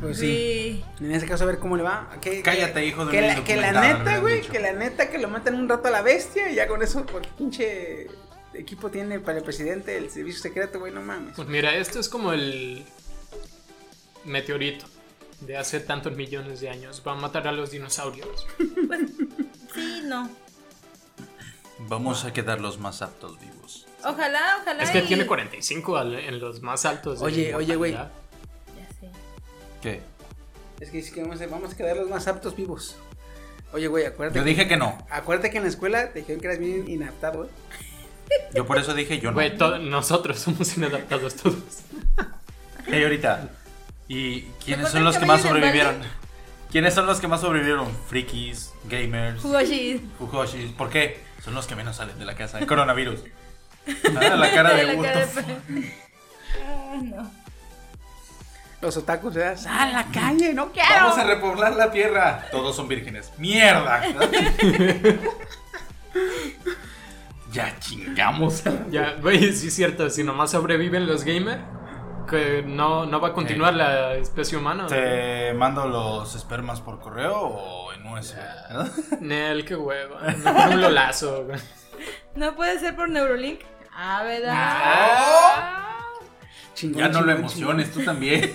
Pues 0.00 0.18
sí. 0.18 0.82
Sí. 0.98 1.04
En 1.04 1.12
ese 1.12 1.26
caso, 1.26 1.44
a 1.44 1.46
ver 1.46 1.58
cómo 1.58 1.76
le 1.76 1.82
va. 1.82 2.08
Cállate, 2.42 2.86
hijo 2.86 3.04
de 3.04 3.12
que 3.12 3.18
un 3.18 3.26
la, 3.26 3.44
que 3.44 3.56
la 3.56 3.72
neta, 3.72 4.18
güey, 4.18 4.42
que 4.42 4.58
la 4.60 4.72
neta 4.72 5.10
que 5.10 5.18
lo 5.18 5.28
matan 5.28 5.54
un 5.54 5.68
rato 5.68 5.88
a 5.88 5.90
la 5.90 6.02
bestia 6.02 6.50
y 6.50 6.54
ya 6.54 6.66
con 6.66 6.82
eso, 6.82 7.04
porque 7.04 7.28
pinche 7.36 8.06
equipo 8.54 8.90
tiene 8.90 9.20
para 9.20 9.38
el 9.38 9.44
presidente 9.44 9.96
el 9.96 10.10
servicio 10.10 10.40
secreto, 10.40 10.78
güey, 10.78 10.92
no 10.92 11.02
mames. 11.02 11.34
Pues 11.36 11.48
mira, 11.48 11.74
esto 11.74 12.00
es 12.00 12.08
como 12.08 12.32
el 12.32 12.84
meteorito 14.24 14.86
de 15.40 15.56
hace 15.56 15.80
tantos 15.80 16.16
millones 16.16 16.60
de 16.60 16.70
años. 16.70 17.02
Va 17.06 17.12
a 17.12 17.16
matar 17.16 17.46
a 17.46 17.52
los 17.52 17.70
dinosaurios. 17.70 18.46
Sí, 19.74 20.00
no. 20.06 20.28
Vamos 21.80 22.24
a 22.24 22.32
quedar 22.32 22.58
los 22.58 22.78
más 22.78 23.02
aptos 23.02 23.38
vivos. 23.38 23.57
Ojalá, 24.04 24.58
ojalá. 24.62 24.82
Es 24.82 24.90
que 24.90 24.98
y- 25.00 25.06
tiene 25.06 25.26
45 25.26 25.96
al- 25.96 26.14
en 26.14 26.38
los 26.40 26.62
más 26.62 26.84
altos. 26.84 27.20
Oye, 27.20 27.54
oye, 27.54 27.76
güey. 27.76 27.92
Ya 27.92 28.10
sé. 29.00 29.10
¿Qué? 29.82 30.02
Es 30.80 30.90
que, 30.90 30.98
es 31.00 31.10
que 31.10 31.22
vamos, 31.22 31.40
a, 31.40 31.46
vamos 31.46 31.72
a 31.72 31.76
quedar 31.76 31.96
los 31.96 32.08
más 32.08 32.26
aptos 32.28 32.54
vivos. 32.54 32.96
Oye, 33.72 33.86
güey, 33.88 34.06
acuérdate. 34.06 34.38
Yo 34.38 34.44
dije 34.44 34.66
que 34.68 34.76
no. 34.76 34.96
Acuérdate 35.10 35.50
que 35.50 35.58
en 35.58 35.64
la 35.64 35.68
escuela 35.68 36.12
te 36.12 36.20
dijeron 36.20 36.40
que 36.40 36.46
eras 36.46 36.58
bien 36.58 36.88
inadaptado, 36.88 37.38
güey. 37.38 37.50
Yo 38.54 38.66
por 38.66 38.78
eso 38.78 38.94
dije 38.94 39.18
yo 39.20 39.30
no. 39.30 39.34
Güey, 39.34 39.56
nosotros 39.88 40.38
somos 40.38 40.76
inadaptados 40.76 41.34
todos. 41.36 41.56
Hey, 42.90 43.02
ahorita. 43.02 43.50
¿Y 44.08 44.42
quiénes 44.64 44.86
¿Te 44.86 44.92
son 44.92 45.04
los 45.04 45.18
que 45.18 45.26
más 45.26 45.42
sobrevivieron? 45.42 46.00
¿Quiénes 46.70 46.94
son 46.94 47.04
los 47.06 47.20
que 47.20 47.28
más 47.28 47.42
sobrevivieron? 47.42 47.86
Frikis, 48.08 48.72
gamers, 48.88 49.42
Fugoshi. 49.42 50.00
fujoshis. 50.18 50.72
¿Por 50.72 50.88
qué? 50.88 51.20
Son 51.44 51.54
los 51.54 51.66
que 51.66 51.74
menos 51.76 51.96
salen 51.96 52.18
de 52.18 52.24
la 52.24 52.34
casa. 52.34 52.58
El 52.58 52.66
coronavirus. 52.66 53.20
Ah, 54.16 54.36
la 54.36 54.50
cara 54.50 54.74
de. 54.74 55.94
Ah, 56.66 56.96
no. 57.02 57.30
Los 58.80 58.96
otakus, 58.96 59.34
¿verdad? 59.34 59.58
¡Ah, 59.68 59.86
la 59.92 60.04
calle! 60.06 60.54
¡No 60.54 60.70
quiero! 60.72 60.88
Vamos 60.88 61.18
a 61.18 61.24
repoblar 61.24 61.76
la 61.76 61.90
tierra. 61.90 62.46
Todos 62.50 62.74
son 62.76 62.88
vírgenes. 62.88 63.32
¡Mierda! 63.36 64.02
ya 67.52 67.78
chingamos. 67.80 68.62
Ya, 68.90 69.16
güey, 69.20 69.52
sí 69.52 69.68
es 69.68 69.74
cierto. 69.74 70.08
Si 70.10 70.22
nomás 70.22 70.52
sobreviven 70.52 71.06
los 71.06 71.24
gamers, 71.24 71.60
que 72.28 72.62
no, 72.64 73.04
no 73.06 73.20
va 73.20 73.28
a 73.28 73.32
continuar 73.32 73.74
la 73.74 74.14
especie 74.14 74.56
humana. 74.56 74.86
¿Te 74.86 75.52
mando 75.54 75.86
los 75.86 76.34
espermas 76.34 76.80
por 76.80 77.00
correo 77.00 77.36
o 77.36 77.92
en 77.92 78.06
USB? 78.06 78.36
¿verdad? 78.36 78.92
Nel, 79.20 79.64
qué 79.64 79.74
hueva. 79.76 80.20
Mejor 80.20 80.68
un 80.70 80.80
lolazo. 80.82 81.44
güey. 81.44 81.58
No 82.36 82.54
puede 82.54 82.78
ser 82.78 82.94
por 82.94 83.08
Neurolink. 83.08 83.60
Ah, 84.00 84.22
¿verdad? 84.22 85.74
Chingón, 86.74 86.98
Ya 87.00 87.08
no 87.08 87.14
lo 87.22 87.26
chingón, 87.26 87.38
emociones, 87.40 87.90
tú 87.92 88.04
también. 88.04 88.52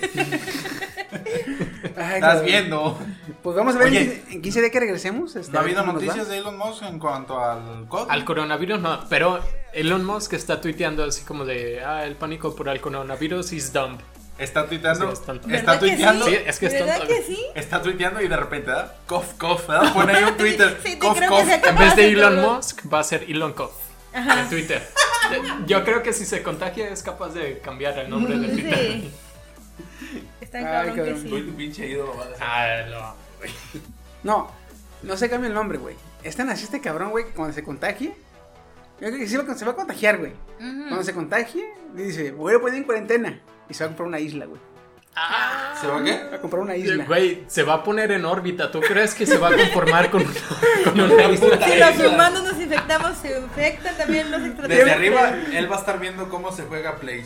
Ay, 1.96 2.14
Estás 2.14 2.20
cabrón. 2.20 2.44
viendo. 2.46 2.98
Pues 3.42 3.54
vamos 3.56 3.74
a 3.76 3.78
ver 3.78 3.88
Oye. 3.88 4.00
en 4.00 4.10
15 4.22 4.32
en 4.36 4.42
15 4.42 4.60
días 4.60 4.72
que 4.72 4.80
regresemos. 4.80 5.36
este, 5.36 5.52
¿No 5.52 5.58
ha 5.58 5.62
habido 5.62 5.84
noticias 5.84 6.28
de 6.28 6.38
Elon 6.38 6.56
Musk 6.56 6.82
en 6.84 6.98
cuanto 6.98 7.38
al 7.38 7.86
COVID? 7.88 8.10
Al 8.10 8.24
coronavirus 8.24 8.80
no, 8.80 9.04
pero 9.10 9.38
Elon 9.74 10.02
Musk 10.04 10.32
está 10.32 10.62
tuiteando 10.62 11.04
así 11.04 11.24
como 11.24 11.44
de, 11.44 11.84
ah, 11.84 12.06
el 12.06 12.16
pánico 12.16 12.56
por 12.56 12.68
el 12.70 12.80
coronavirus 12.80 13.52
is 13.52 13.70
dumb. 13.72 13.98
Está 14.38 14.66
tuiteando. 14.66 15.08
Sí, 15.08 15.12
es 15.12 15.22
tonto. 15.26 15.48
está 15.48 15.72
¿Verdad 15.72 15.80
que 15.80 15.86
tuiteando. 15.90 16.24
Sí, 16.26 16.36
es 16.46 16.58
que 16.58 16.66
es 16.66 16.72
¿Verdad 16.72 16.98
tonto. 16.98 17.14
que 17.14 17.22
sí? 17.22 17.38
Está 17.54 17.82
tuiteando 17.82 18.20
y 18.22 18.28
de 18.28 18.36
repente, 18.36 18.68
¿verdad? 18.68 18.92
Cough, 19.06 19.36
cough, 19.38 19.66
¿verdad? 19.68 19.92
Pone 19.92 20.12
ahí 20.14 20.24
un 20.24 20.36
Twitter. 20.38 20.80
Cough, 20.98 21.18
cough. 21.28 21.48
En 21.68 21.76
vez 21.76 21.94
de 21.96 22.08
Elon. 22.08 22.40
Musk, 22.40 22.80
va 22.92 23.00
a 23.00 23.04
ser 23.04 23.24
Elon 23.28 23.52
En 24.14 24.48
Twitter. 24.48 24.82
Yo 25.66 25.84
creo 25.84 26.02
que 26.02 26.12
si 26.12 26.24
se 26.24 26.42
contagia 26.42 26.88
es 26.88 27.02
capaz 27.02 27.30
de 27.34 27.58
cambiar 27.58 27.98
el 27.98 28.10
nombre 28.10 28.38
de 28.38 28.48
Twitter. 28.48 28.74
Sí. 29.00 29.12
Está 30.40 30.58
Ay, 30.58 30.64
cabrón 30.64 30.94
que 30.94 31.00
cabrón. 31.00 31.22
Sí. 31.22 31.42
tu 31.50 31.56
pinche 31.56 31.88
ídolo 31.88 32.16
va 32.16 32.24
a 32.24 32.28
decir. 32.28 32.44
Ah, 32.46 32.86
lo- 32.88 33.14
No, 34.22 34.50
no 35.02 35.16
se 35.16 35.28
cambia 35.28 35.48
el 35.48 35.54
nombre, 35.54 35.78
güey. 35.78 35.96
Es 36.22 36.36
tan 36.36 36.48
así 36.50 36.64
este 36.64 36.80
cabrón, 36.80 37.10
güey, 37.10 37.24
que 37.26 37.32
cuando 37.32 37.52
se 37.54 37.62
contagie. 37.64 38.14
Yo 39.00 39.08
creo 39.08 39.18
que 39.18 39.26
sí 39.26 39.36
se 39.56 39.64
va 39.64 39.72
a 39.72 39.76
contagiar, 39.76 40.18
güey. 40.18 40.32
Cuando 40.58 41.02
se 41.02 41.12
contagie, 41.12 41.64
dice, 41.94 42.30
voy 42.30 42.54
a 42.54 42.60
poner 42.60 42.76
en 42.78 42.84
cuarentena. 42.84 43.40
Y 43.68 43.74
se 43.74 43.82
va 43.84 43.86
a 43.86 43.88
comprar 43.90 44.08
una 44.08 44.20
isla, 44.20 44.46
güey. 44.46 44.60
¿Se 45.80 45.86
va 45.86 46.02
qué? 46.02 46.24
Va 46.30 46.36
a 46.36 46.40
comprar 46.40 46.62
una 46.62 46.76
isla. 46.76 47.04
Güey, 47.04 47.44
se 47.46 47.62
va 47.62 47.74
a 47.74 47.84
poner 47.84 48.10
en 48.10 48.24
órbita. 48.24 48.70
¿Tú 48.70 48.80
crees 48.80 49.14
que 49.14 49.26
se 49.26 49.38
va 49.38 49.48
a 49.48 49.56
conformar 49.56 50.10
con 50.10 50.22
una, 50.22 50.32
con 50.84 51.00
una 51.00 51.24
isla? 51.30 51.58
Si 51.64 52.00
los 52.00 52.12
humanos 52.12 52.42
nos 52.42 52.60
infectamos, 52.60 53.16
se 53.18 53.38
infectan 53.38 53.96
también 53.96 54.30
los 54.30 54.40
Desde 54.40 54.52
extraterrestres. 54.52 54.96
arriba, 54.96 55.36
él 55.52 55.70
va 55.70 55.76
a 55.76 55.78
estar 55.78 56.00
viendo 56.00 56.28
cómo 56.28 56.50
se 56.52 56.64
juega 56.64 56.96
Play 56.96 57.22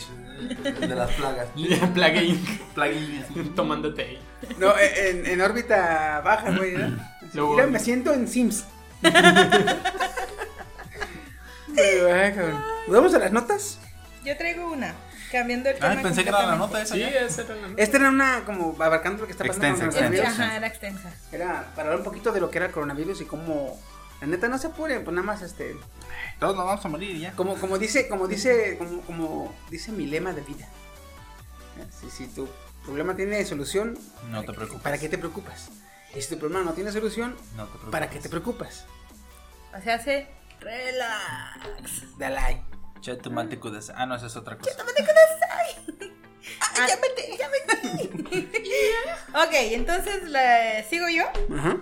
de 0.81 0.94
las 0.94 1.11
plagas. 1.12 1.48
Plague. 1.94 2.38
Tomándote 3.57 4.03
ahí. 4.03 4.18
No, 4.59 4.74
en, 4.79 5.27
en 5.27 5.40
órbita 5.40 6.20
baja, 6.24 6.51
güey, 6.51 6.77
¿no? 6.77 6.96
Mira, 7.51 7.66
me 7.66 7.79
siento 7.79 8.12
en 8.12 8.29
Sims. 8.29 8.64
Pero. 11.74 12.48
¿Nos 12.87 12.96
vamos 12.96 13.14
a 13.14 13.18
las 13.18 13.33
notas? 13.33 13.79
Yo 14.24 14.37
traigo 14.37 14.70
una, 14.72 14.94
cambiando 15.28 15.68
el 15.70 15.76
tema. 15.76 15.90
Ay, 15.90 16.02
pensé 16.02 16.22
que 16.22 16.28
era 16.28 16.46
la 16.46 16.56
nota 16.56 16.82
esa. 16.82 16.94
Sí, 16.94 17.00
ya. 17.00 17.08
esa 17.08 17.42
era 17.42 17.54
la 17.54 17.68
Esta 17.76 17.96
era 17.98 18.08
una, 18.08 18.44
como, 18.44 18.74
abarcando 18.82 19.20
lo 19.20 19.26
que 19.26 19.32
está 19.32 19.44
pasando 19.44 19.66
Extensa, 19.68 19.96
con 19.96 20.04
el 20.04 20.14
extensa. 20.14 20.32
coronavirus. 20.36 20.40
Ajá, 20.48 20.56
era 20.56 20.66
extensa. 20.66 21.10
Era 21.32 21.72
para 21.74 21.88
hablar 21.88 21.98
un 21.98 22.04
poquito 22.04 22.32
de 22.32 22.40
lo 22.40 22.50
que 22.50 22.58
era 22.58 22.66
el 22.66 22.72
coronavirus 22.72 23.20
y 23.20 23.24
cómo... 23.24 23.80
La 24.20 24.26
neta, 24.26 24.48
no 24.48 24.58
se 24.58 24.66
apure, 24.66 24.98
pues 25.00 25.14
nada 25.14 25.24
más, 25.26 25.42
este... 25.42 25.76
Todos 26.40 26.56
nos 26.56 26.66
vamos 26.66 26.84
a 26.84 26.88
morir 26.88 27.10
y 27.16 27.20
ya. 27.20 27.32
Como, 27.32 27.54
como 27.56 27.78
dice, 27.78 28.08
como 28.08 28.26
dice, 28.26 28.76
como, 28.78 29.00
como 29.02 29.54
dice 29.70 29.92
mi 29.92 30.06
lema 30.06 30.32
de 30.32 30.40
vida. 30.42 30.66
Si, 32.00 32.10
si 32.10 32.26
tu 32.26 32.48
problema 32.84 33.14
tiene 33.14 33.44
solución, 33.44 33.96
No 34.30 34.40
te 34.40 34.46
¿para 34.46 34.46
qué- 34.46 34.52
preocupes. 34.54 34.82
¿Para 34.82 34.98
qué 34.98 35.08
te 35.08 35.18
preocupas? 35.18 35.68
Y 36.16 36.20
si 36.22 36.30
tu 36.30 36.38
problema 36.40 36.64
no 36.64 36.72
tiene 36.72 36.90
solución, 36.90 37.36
No 37.54 37.64
te 37.64 37.68
preocupes. 37.70 37.92
¿para 37.92 38.10
qué 38.10 38.18
te 38.18 38.28
preocupas? 38.28 38.86
O 39.78 39.80
sea, 39.82 39.94
hace 39.94 40.26
relax. 40.60 42.18
Dale 42.18 42.38
ahí. 42.38 42.62
Chetumate 43.00 43.58
kudasai. 43.58 43.94
Ah, 43.98 44.06
no, 44.06 44.14
esa 44.16 44.26
es 44.26 44.37
otra 44.37 44.56
cosa. 44.58 44.76
Ah, 46.80 46.87
ya 46.87 46.96
vete, 46.96 47.37
ya 47.37 47.48
vete. 47.48 48.48
ok, 49.34 49.52
entonces 49.72 50.28
la, 50.28 50.82
sigo 50.84 51.08
yo. 51.08 51.24
Ajá. 51.56 51.78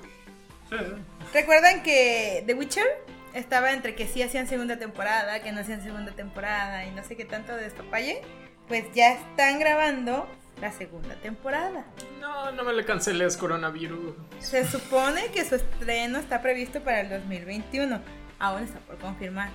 ¿Recuerdan 1.33 1.83
que 1.83 2.43
The 2.47 2.55
Witcher 2.55 2.87
estaba 3.35 3.73
entre 3.73 3.95
que 3.95 4.07
sí 4.07 4.23
hacían 4.23 4.47
segunda 4.47 4.79
temporada, 4.79 5.43
que 5.43 5.53
no 5.53 5.61
hacían 5.61 5.83
segunda 5.83 6.13
temporada 6.13 6.87
y 6.87 6.93
no 6.93 7.05
sé 7.05 7.17
qué 7.17 7.25
tanto 7.25 7.55
de 7.55 7.65
despapalle? 7.65 8.23
Pues 8.69 8.85
ya 8.95 9.13
están 9.13 9.59
grabando 9.59 10.27
la 10.61 10.73
segunda 10.73 11.15
temporada. 11.17 11.85
No, 12.21 12.51
no 12.53 12.65
me 12.65 12.73
le 12.73 12.85
canceles 12.85 13.37
coronavirus. 13.37 14.15
Se 14.41 14.67
supone 14.67 15.27
que 15.27 15.45
su 15.45 15.57
estreno 15.57 16.19
está 16.19 16.41
previsto 16.41 16.83
para 16.83 17.01
el 17.01 17.11
2021. 17.11 18.01
Aún 18.39 18.63
está 18.63 18.79
por 18.81 18.97
confirmar. 18.97 19.51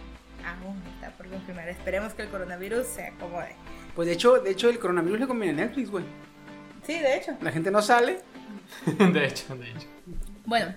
Aún 0.46 0.82
está 0.96 1.12
por 1.18 1.28
confirmar. 1.28 1.68
Esperemos 1.70 2.14
que 2.14 2.24
el 2.24 2.30
coronavirus 2.30 2.86
se 2.88 3.08
acomode. 3.08 3.56
Pues 3.96 4.08
de 4.08 4.14
hecho, 4.14 4.40
de 4.40 4.52
hecho 4.52 4.70
el 4.70 4.80
coronavirus 4.80 5.20
le 5.22 5.28
conviene 5.28 5.62
a 5.62 5.66
Netflix, 5.66 5.90
güey. 5.92 6.04
Sí, 6.86 6.94
de 7.00 7.18
hecho. 7.18 7.38
La 7.42 7.52
gente 7.52 7.70
no 7.72 7.82
sale. 7.82 8.20
De 8.86 9.26
hecho, 9.26 9.56
de 9.56 9.70
hecho. 9.70 9.88
Bueno, 10.46 10.74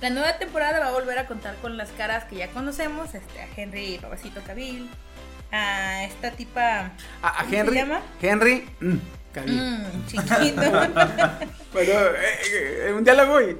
la 0.00 0.10
nueva 0.10 0.38
temporada 0.38 0.78
va 0.80 0.88
a 0.88 0.92
volver 0.92 1.18
a 1.18 1.26
contar 1.26 1.56
con 1.56 1.76
las 1.76 1.90
caras 1.90 2.24
que 2.24 2.36
ya 2.36 2.48
conocemos, 2.48 3.14
este, 3.14 3.40
a 3.40 3.48
Henry 3.56 3.98
Babacito 3.98 4.40
Cavill, 4.46 4.88
a 5.52 6.04
esta 6.04 6.30
tipa. 6.30 6.92
A, 7.22 7.28
a 7.28 7.36
¿Cómo 7.44 7.50
se 7.50 7.56
Henry. 7.58 7.74
llama? 7.76 8.00
Henry. 8.22 8.68
mm, 8.80 8.96
Cavill. 9.32 9.60
mm, 9.60 10.06
chiquito. 10.06 10.62
Bueno, 11.72 11.92
eh, 11.92 12.86
eh, 12.88 12.92
un 12.96 13.04
diálogo 13.04 13.40
y. 13.40 13.56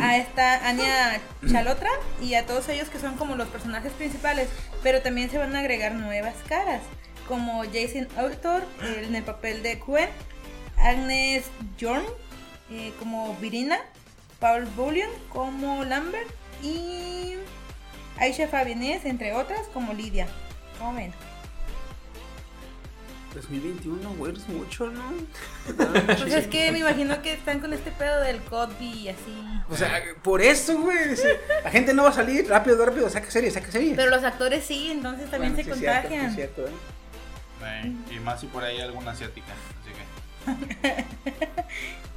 a 0.00 0.16
esta 0.16 0.66
Anya 0.68 1.20
Chalotra 1.50 1.90
y 2.20 2.34
a 2.34 2.46
todos 2.46 2.68
ellos 2.68 2.88
que 2.88 2.98
son 2.98 3.16
como 3.16 3.36
los 3.36 3.48
personajes 3.48 3.92
principales, 3.92 4.48
pero 4.82 5.02
también 5.02 5.30
se 5.30 5.38
van 5.38 5.54
a 5.56 5.60
agregar 5.60 5.94
nuevas 5.94 6.34
caras, 6.48 6.82
como 7.28 7.62
Jason 7.64 8.08
Autor 8.16 8.62
en 8.82 9.14
el 9.14 9.22
papel 9.22 9.62
de 9.62 9.78
Quen, 9.78 10.08
Agnes 10.78 11.44
Jorn 11.80 12.04
eh, 12.70 12.92
como 12.98 13.34
Virina, 13.36 13.78
Paul 14.40 14.64
Bullion 14.76 15.10
como 15.30 15.84
Lambert 15.84 16.28
y 16.62 17.34
Aisha 18.18 18.48
Fabianés, 18.48 19.04
entre 19.04 19.32
otras, 19.32 19.66
como 19.72 19.92
Lidia. 19.92 20.26
¿Cómo 20.78 20.94
ven? 20.94 21.12
2021, 23.34 24.10
güey, 24.14 24.32
es 24.32 24.48
mucho, 24.48 24.86
¿no? 24.90 25.02
Pues 26.06 26.32
es 26.34 26.46
que 26.46 26.70
me 26.72 26.78
imagino 26.80 27.20
que 27.22 27.32
están 27.32 27.60
con 27.60 27.72
este 27.72 27.90
pedo 27.90 28.20
del 28.20 28.40
Cosby 28.42 28.86
y 28.92 29.08
así. 29.08 29.44
O 29.68 29.76
sea, 29.76 30.00
por 30.22 30.40
eso, 30.42 30.78
güey. 30.80 30.96
La 31.64 31.70
gente 31.70 31.92
no 31.94 32.04
va 32.04 32.10
a 32.10 32.12
salir 32.12 32.48
rápido, 32.48 32.84
rápido. 32.84 33.08
Saca 33.10 33.30
serie, 33.30 33.50
saca 33.50 33.70
serie. 33.70 33.94
Pero 33.96 34.10
los 34.10 34.22
actores 34.24 34.64
sí, 34.64 34.90
entonces 34.90 35.30
también 35.30 35.54
Bueno, 35.54 35.74
se 35.74 35.74
sí 35.74 35.84
es 35.84 35.90
cierto, 35.90 36.00
sí 36.00 36.08
contagian. 36.08 36.26
es 36.30 36.34
cierto, 36.34 36.66
¿eh? 36.66 36.72
Eh, 37.84 38.14
Y 38.16 38.20
más 38.20 38.40
si 38.40 38.46
por 38.46 38.62
ahí 38.64 38.80
alguna 38.80 39.12
asiática. 39.12 39.52
Así 39.82 39.90
que. 40.92 41.04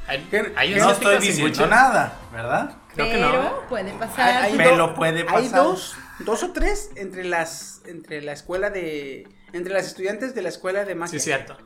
Hay, 0.08 0.20
¿Qué- 0.32 0.54
hay 0.56 0.74
No 0.76 0.92
estoy 0.92 1.18
diciendo 1.20 1.50
buche. 1.50 1.68
nada, 1.70 2.18
¿verdad? 2.32 2.78
Creo 2.94 3.08
que 3.08 3.14
Pero 3.16 3.44
no. 3.44 3.68
puede 3.68 3.92
pasar. 3.94 4.44
Hay- 4.44 4.52
hay 4.54 4.58
Pero 4.58 4.78
do- 4.78 4.94
puede 4.96 5.20
Hay 5.20 5.26
pasar. 5.26 5.64
dos, 5.64 5.96
dos 6.20 6.44
o 6.44 6.52
tres 6.54 6.92
entre 6.96 7.26
las, 7.26 7.82
entre 7.86 8.22
la 8.22 8.32
escuela 8.32 8.70
de, 8.70 9.28
entre 9.54 9.74
las 9.74 9.88
estudiantes 9.88 10.34
de 10.36 10.42
la 10.42 10.50
escuela 10.50 10.86
de 10.86 10.96
magia. 10.96 11.20
Sí, 11.20 11.24
cierto. 11.24 11.58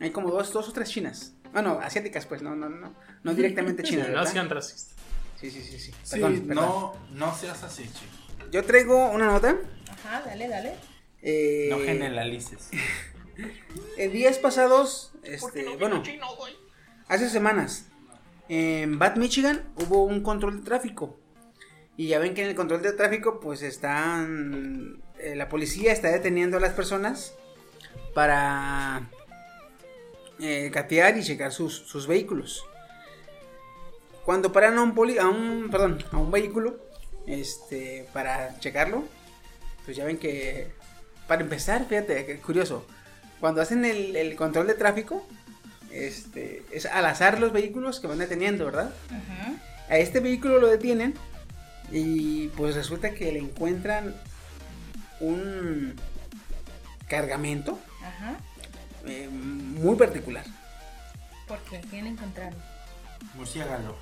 Hay 0.00 0.10
como 0.10 0.30
dos, 0.30 0.52
dos 0.52 0.68
o 0.68 0.72
tres 0.72 0.88
chinas. 0.90 1.34
Bueno, 1.52 1.78
asiáticas, 1.82 2.26
pues, 2.26 2.42
no, 2.42 2.54
no, 2.56 2.68
no, 2.68 2.94
no 3.22 3.34
directamente 3.34 3.82
chinas, 3.82 4.08
no 4.08 4.24
sean 4.26 4.48
racistas. 4.48 4.96
Sí, 5.40 5.50
sí, 5.50 5.60
sí, 5.62 5.78
sí. 5.78 5.92
Sí, 6.02 6.10
Perdón, 6.20 6.40
perdón. 6.46 6.64
no, 6.64 6.94
no 7.12 7.34
seas 7.36 7.62
así, 7.62 7.84
chico. 7.84 8.48
Yo 8.50 8.64
traigo 8.64 9.10
una 9.10 9.26
nota. 9.26 9.56
Ajá, 9.90 10.22
dale, 10.26 10.48
dale. 10.48 10.74
eh, 11.22 11.68
No 11.70 11.78
generalices. 11.78 12.70
En 13.96 14.12
días 14.12 14.36
pasados, 14.38 15.12
este, 15.22 15.66
bueno, 15.78 16.02
hace 17.08 17.30
semanas, 17.30 17.86
en 18.50 18.98
Bad 18.98 19.16
Michigan 19.16 19.64
hubo 19.76 20.04
un 20.04 20.22
control 20.22 20.58
de 20.58 20.64
tráfico. 20.64 21.18
Y 21.96 22.08
ya 22.08 22.18
ven 22.18 22.34
que 22.34 22.42
en 22.42 22.50
el 22.50 22.54
control 22.54 22.82
de 22.82 22.92
tráfico, 22.92 23.40
pues 23.40 23.62
están. 23.62 25.01
Eh, 25.22 25.36
la 25.36 25.48
policía 25.48 25.92
está 25.92 26.08
deteniendo 26.10 26.56
a 26.56 26.60
las 26.60 26.72
personas 26.72 27.34
para 28.14 29.08
eh, 30.40 30.70
catear 30.72 31.16
y 31.16 31.22
checar 31.22 31.52
sus, 31.52 31.74
sus 31.74 32.06
vehículos. 32.06 32.64
Cuando 34.24 34.52
paran 34.52 34.78
a 34.78 34.82
un 34.82 34.94
poli, 34.94 35.18
a 35.18 35.28
un, 35.28 35.68
perdón, 35.70 36.04
a 36.12 36.18
un 36.18 36.30
vehículo, 36.30 36.78
este, 37.26 38.08
para 38.12 38.58
checarlo, 38.58 39.04
pues 39.84 39.96
ya 39.96 40.04
ven 40.04 40.18
que, 40.18 40.68
para 41.26 41.42
empezar, 41.42 41.86
fíjate, 41.88 42.24
que 42.26 42.38
curioso, 42.38 42.84
cuando 43.40 43.60
hacen 43.60 43.84
el, 43.84 44.14
el 44.14 44.36
control 44.36 44.66
de 44.68 44.74
tráfico, 44.74 45.26
este, 45.92 46.62
es 46.72 46.86
al 46.86 47.04
azar 47.06 47.38
los 47.38 47.52
vehículos 47.52 48.00
que 48.00 48.06
van 48.06 48.18
deteniendo, 48.18 48.64
¿verdad? 48.64 48.92
A 49.88 49.98
este 49.98 50.20
vehículo 50.20 50.58
lo 50.58 50.68
detienen 50.68 51.14
y 51.90 52.48
pues 52.48 52.74
resulta 52.74 53.12
que 53.12 53.30
le 53.30 53.38
encuentran 53.38 54.14
un 55.22 55.94
cargamento 57.08 57.78
Ajá. 58.02 58.36
eh, 59.06 59.28
muy 59.30 59.96
particular. 59.96 60.44
Porque 61.46 61.80
quieren 61.88 62.08
encontrarlo. 62.12 62.58
Murciélago. 63.34 63.96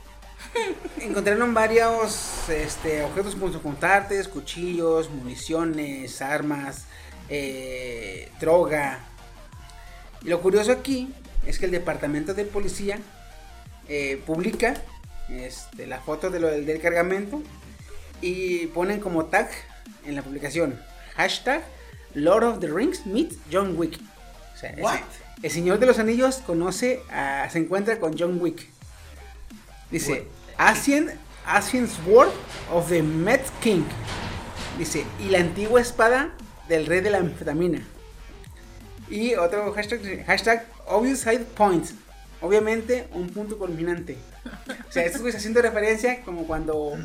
Encontraron 1.01 1.53
varios 1.53 2.49
este, 2.49 3.03
objetos 3.05 3.35
punzocontantes, 3.35 4.29
cuchillos, 4.29 5.11
municiones, 5.11 6.23
armas, 6.23 6.87
eh, 7.29 8.31
droga. 8.41 9.01
Y 10.23 10.29
lo 10.29 10.41
curioso 10.41 10.73
aquí 10.73 11.13
es 11.45 11.59
que 11.59 11.67
el 11.67 11.71
departamento 11.71 12.33
de 12.33 12.45
policía 12.45 12.99
eh, 13.89 14.23
publica 14.27 14.75
este, 15.29 15.87
la 15.87 16.01
foto 16.01 16.31
de 16.31 16.41
lo 16.41 16.49
del, 16.49 16.65
del 16.65 16.81
cargamento 16.81 17.43
y 18.23 18.69
ponen 18.69 19.01
como 19.01 19.27
tag 19.27 19.51
en 20.07 20.15
la 20.15 20.23
publicación 20.23 20.81
hashtag 21.17 21.63
Lord 22.15 22.43
of 22.45 22.61
the 22.61 22.69
Rings 22.69 23.05
meet 23.07 23.33
John 23.51 23.77
Wick. 23.79 23.99
O 24.55 24.59
sea, 24.59 24.71
ese- 24.71 24.83
el 25.43 25.51
Señor 25.51 25.79
de 25.79 25.87
los 25.87 25.99
Anillos 25.99 26.37
conoce, 26.47 27.03
a- 27.11 27.49
se 27.51 27.59
encuentra 27.59 27.99
con 27.99 28.17
John 28.19 28.39
Wick. 28.41 28.69
Dice, 29.91 30.27
Asian, 30.57 31.11
Asian 31.47 31.89
Sword 31.89 32.31
of 32.73 32.89
the 32.89 33.03
Met 33.03 33.43
King. 33.61 33.83
Dice, 34.79 35.05
y 35.19 35.29
la 35.31 35.39
antigua 35.41 35.81
espada 35.81 36.31
del 36.69 36.87
rey 36.87 37.01
de 37.01 37.11
la 37.11 37.19
anfetamina. 37.19 37.83
Y 39.09 39.35
otro 39.35 39.73
hashtag, 39.73 40.25
hashtag 40.27 40.67
Obvious 40.87 41.21
Side 41.21 41.41
Point. 41.57 41.87
Obviamente, 42.41 43.09
un 43.13 43.29
punto 43.29 43.59
culminante. 43.59 44.17
O 44.89 44.93
sea, 44.93 45.05
esto 45.05 45.27
es 45.27 45.35
haciendo 45.35 45.61
referencia 45.61 46.23
como 46.23 46.47
cuando 46.47 46.97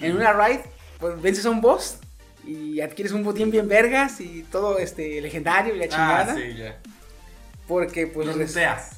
en 0.00 0.16
una 0.16 0.32
raid 0.32 0.60
pues, 1.00 1.20
vences 1.20 1.44
a 1.46 1.50
un 1.50 1.60
boss 1.60 1.96
y 2.46 2.80
adquieres 2.80 3.12
un 3.12 3.22
botín 3.24 3.50
bien 3.50 3.68
vergas 3.68 4.20
y 4.20 4.42
todo 4.50 4.78
este 4.78 5.20
legendario 5.20 5.74
y 5.74 5.78
la 5.78 5.88
chingada. 5.88 6.32
Ah, 6.32 6.36
sí, 6.36 6.54
ya. 6.56 6.78
Porque 7.66 8.06
pues 8.06 8.26
Los 8.26 8.36
res- 8.36 8.54
deseas. 8.54 8.90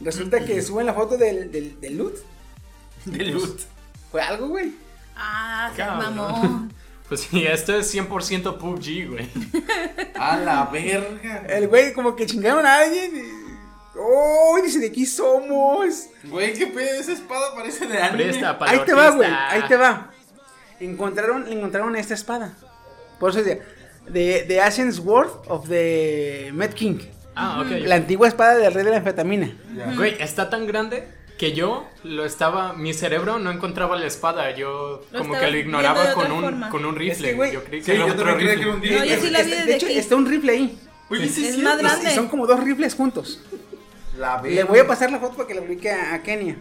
resulta 0.00 0.44
que 0.44 0.60
suben 0.62 0.86
la 0.86 0.94
foto 0.94 1.16
del, 1.16 1.50
del, 1.50 1.80
del 1.80 1.96
loot. 1.98 2.14
De 3.04 3.24
loot. 3.24 3.60
Fue 4.10 4.20
algo, 4.22 4.48
güey. 4.48 4.72
Ah, 5.16 5.70
se 5.74 5.84
mamó. 5.84 6.68
Pues 7.08 7.20
sí, 7.20 7.46
esto 7.46 7.72
es 7.76 7.94
100% 7.94 8.58
PUBG, 8.58 9.08
güey. 9.10 9.28
A 10.18 10.38
la 10.38 10.64
verga. 10.64 11.44
El 11.48 11.68
güey 11.68 11.92
como 11.92 12.16
que 12.16 12.26
chingaron 12.26 12.66
a 12.66 12.78
alguien 12.80 13.16
y... 13.16 13.96
¡Oh! 13.96 14.58
Dice, 14.60 14.80
¿de 14.80 14.88
aquí 14.88 15.06
somos? 15.06 16.08
Güey, 16.24 16.52
qué 16.54 16.66
pedo, 16.66 17.00
esa 17.00 17.12
espada 17.12 17.54
parece 17.54 17.86
de 17.86 17.96
anime. 18.02 18.24
Presta 18.24 18.58
Ahí 18.60 18.80
te 18.84 18.92
va, 18.92 19.10
güey. 19.10 19.30
Ahí 19.30 19.62
te 19.68 19.76
va. 19.76 20.10
Encontraron, 20.80 21.46
encontraron 21.50 21.96
esta 21.96 22.14
espada. 22.14 22.54
Por 23.18 23.30
eso 23.30 23.42
decía, 23.42 23.62
de, 24.08 24.44
de 24.44 24.60
Asian 24.60 24.92
Sword 24.92 25.30
of 25.48 25.68
the 25.68 26.50
Met 26.52 26.74
King. 26.74 26.98
Ah, 27.34 27.60
ok. 27.62 27.70
La 27.86 27.96
antigua 27.96 28.28
espada 28.28 28.56
del 28.56 28.72
rey 28.72 28.84
de 28.84 28.90
la 28.90 28.96
anfetamina. 28.98 29.50
Güey, 29.96 30.16
está 30.20 30.48
tan 30.50 30.66
grande 30.66 31.06
que 31.38 31.52
yo 31.52 31.86
lo 32.02 32.24
estaba. 32.24 32.72
Mi 32.72 32.94
cerebro 32.94 33.38
no 33.38 33.50
encontraba 33.50 33.96
la 33.96 34.06
espada. 34.06 34.50
Yo 34.56 35.02
Lo 35.12 35.18
como 35.18 35.38
que 35.38 35.50
lo 35.50 35.56
ignoraba 35.56 36.12
con 36.14 36.32
un, 36.32 36.42
forma. 36.44 36.70
con 36.70 36.84
un 36.86 36.94
rifle. 36.96 37.28
Es 37.28 37.32
que, 37.32 37.36
güey, 37.36 37.52
yo 37.52 37.64
creí 37.64 37.80
que 37.80 37.84
Sí, 37.86 37.92
era 37.92 38.06
yo 38.06 38.12
otro 38.14 38.34
rifle. 38.34 38.54
que 38.56 38.60
era 38.62 38.70
un 38.74 38.80
día. 38.80 38.98
No, 38.98 39.04
yo 39.04 39.16
sí 39.20 39.30
la 39.30 39.42
vi 39.42 39.50
desde 39.50 39.64
de 39.66 39.74
hecho, 39.74 39.86
aquí. 39.86 39.98
está 39.98 40.16
un 40.16 40.26
rifle 40.26 40.52
ahí. 40.52 40.78
Oye, 41.10 41.28
sí, 41.28 41.46
Es 41.46 41.54
sí. 41.56 41.62
más 41.62 41.78
grande. 41.78 42.10
Y 42.10 42.14
son 42.14 42.28
como 42.28 42.46
dos 42.46 42.62
rifles 42.62 42.94
juntos. 42.94 43.40
La 44.18 44.40
Le 44.42 44.64
voy 44.64 44.78
a 44.78 44.86
pasar 44.86 45.10
la 45.10 45.18
foto 45.18 45.34
para 45.36 45.46
que 45.48 45.54
la 45.54 45.60
publique 45.60 45.90
a, 45.90 46.14
a 46.14 46.22
Kenia. 46.22 46.56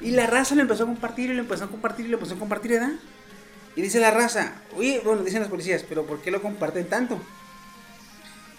Y 0.00 0.10
la 0.12 0.26
raza 0.26 0.54
lo 0.54 0.62
empezó 0.62 0.84
a 0.84 0.86
compartir 0.86 1.30
y 1.30 1.34
lo 1.34 1.42
empezó 1.42 1.64
a 1.64 1.68
compartir 1.68 2.06
y 2.06 2.08
lo 2.08 2.16
empezó 2.16 2.34
a 2.34 2.38
compartir, 2.38 2.72
¿verdad? 2.72 2.92
Y 3.74 3.82
dice 3.82 4.00
la 4.00 4.10
raza, 4.10 4.54
oye, 4.76 5.00
bueno, 5.04 5.22
dicen 5.22 5.40
los 5.40 5.48
policías, 5.48 5.84
pero 5.88 6.04
¿por 6.04 6.20
qué 6.20 6.30
lo 6.30 6.42
comparten 6.42 6.86
tanto? 6.86 7.18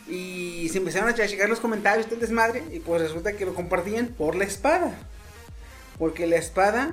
Y 0.08 0.68
se 0.70 0.80
empezaron 0.80 1.10
a 1.10 1.14
checar 1.14 1.48
los 1.48 1.60
comentarios 1.60 2.10
del 2.10 2.20
desmadre 2.20 2.64
y 2.72 2.80
pues 2.80 3.02
resulta 3.02 3.34
que 3.34 3.46
lo 3.46 3.54
compartían 3.54 4.08
por 4.08 4.36
la 4.36 4.44
espada. 4.44 4.96
Porque 5.98 6.28
la 6.28 6.36
espada, 6.38 6.91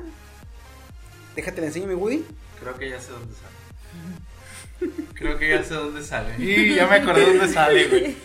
déjate 1.35 1.61
la 1.61 1.69
enseño 1.69 1.87
mi 1.87 1.95
Woody. 1.95 2.25
Creo 2.61 2.77
que 2.77 2.91
ya 2.91 3.01
sé 3.01 3.11
dónde 3.11 3.35
sale. 3.35 4.95
Creo 5.15 5.39
que 5.39 5.49
ya 5.49 5.65
sé 5.65 5.75
dónde 5.75 6.03
sale. 6.05 6.35
Y 6.39 6.75
ya 6.75 6.87
me 6.87 6.97
acordé 6.97 7.27
dónde 7.27 7.53
sale, 7.53 7.89
güey. 7.89 8.17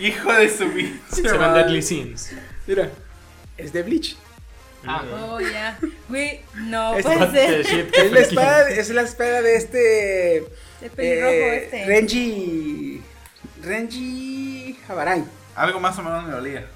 Hijo 0.00 0.32
de 0.32 0.48
su 0.48 0.68
pinche 0.70 0.98
Se 1.10 1.38
madre. 1.38 1.62
Deadly 1.62 1.82
Sins. 1.82 2.32
Mira, 2.66 2.90
es 3.56 3.72
de 3.72 3.82
Bleach. 3.82 4.16
Ah, 4.86 5.02
Oh, 5.12 5.40
ya. 5.40 5.78
Güey, 6.08 6.40
no 6.54 6.94
Es- 6.96 7.04
puede 7.06 7.30
ser. 7.30 7.64
shit, 7.66 7.94
Es 7.94 8.12
la 8.12 8.20
espada, 8.20 8.70
es 8.70 8.90
la 8.90 9.02
espada 9.02 9.42
de 9.42 9.56
este 9.56 10.36
El 10.82 10.90
pelirrojo 10.94 11.32
eh, 11.32 11.56
este. 11.64 11.86
Renji 11.86 13.02
Renji 13.62 14.78
Habarai. 14.88 15.24
Algo 15.56 15.80
más 15.80 15.98
o 15.98 16.02
menos 16.02 16.24
me 16.26 16.34
olía. 16.34 16.66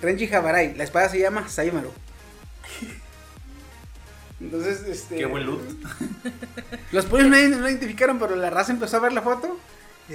Renji 0.00 0.32
Habarai. 0.32 0.74
La 0.74 0.84
espada 0.84 1.08
se 1.08 1.18
llama 1.18 1.48
Saimaru. 1.48 1.92
Entonces, 4.40 4.82
este. 4.88 5.16
Qué 5.16 5.26
buen 5.26 5.46
loot. 5.46 5.60
Los 6.92 7.06
polis 7.06 7.26
no, 7.28 7.36
no 7.58 7.68
identificaron, 7.68 8.18
pero 8.18 8.36
la 8.36 8.50
raza 8.50 8.72
empezó 8.72 8.96
a 8.96 9.00
ver 9.00 9.12
la 9.12 9.22
foto. 9.22 9.58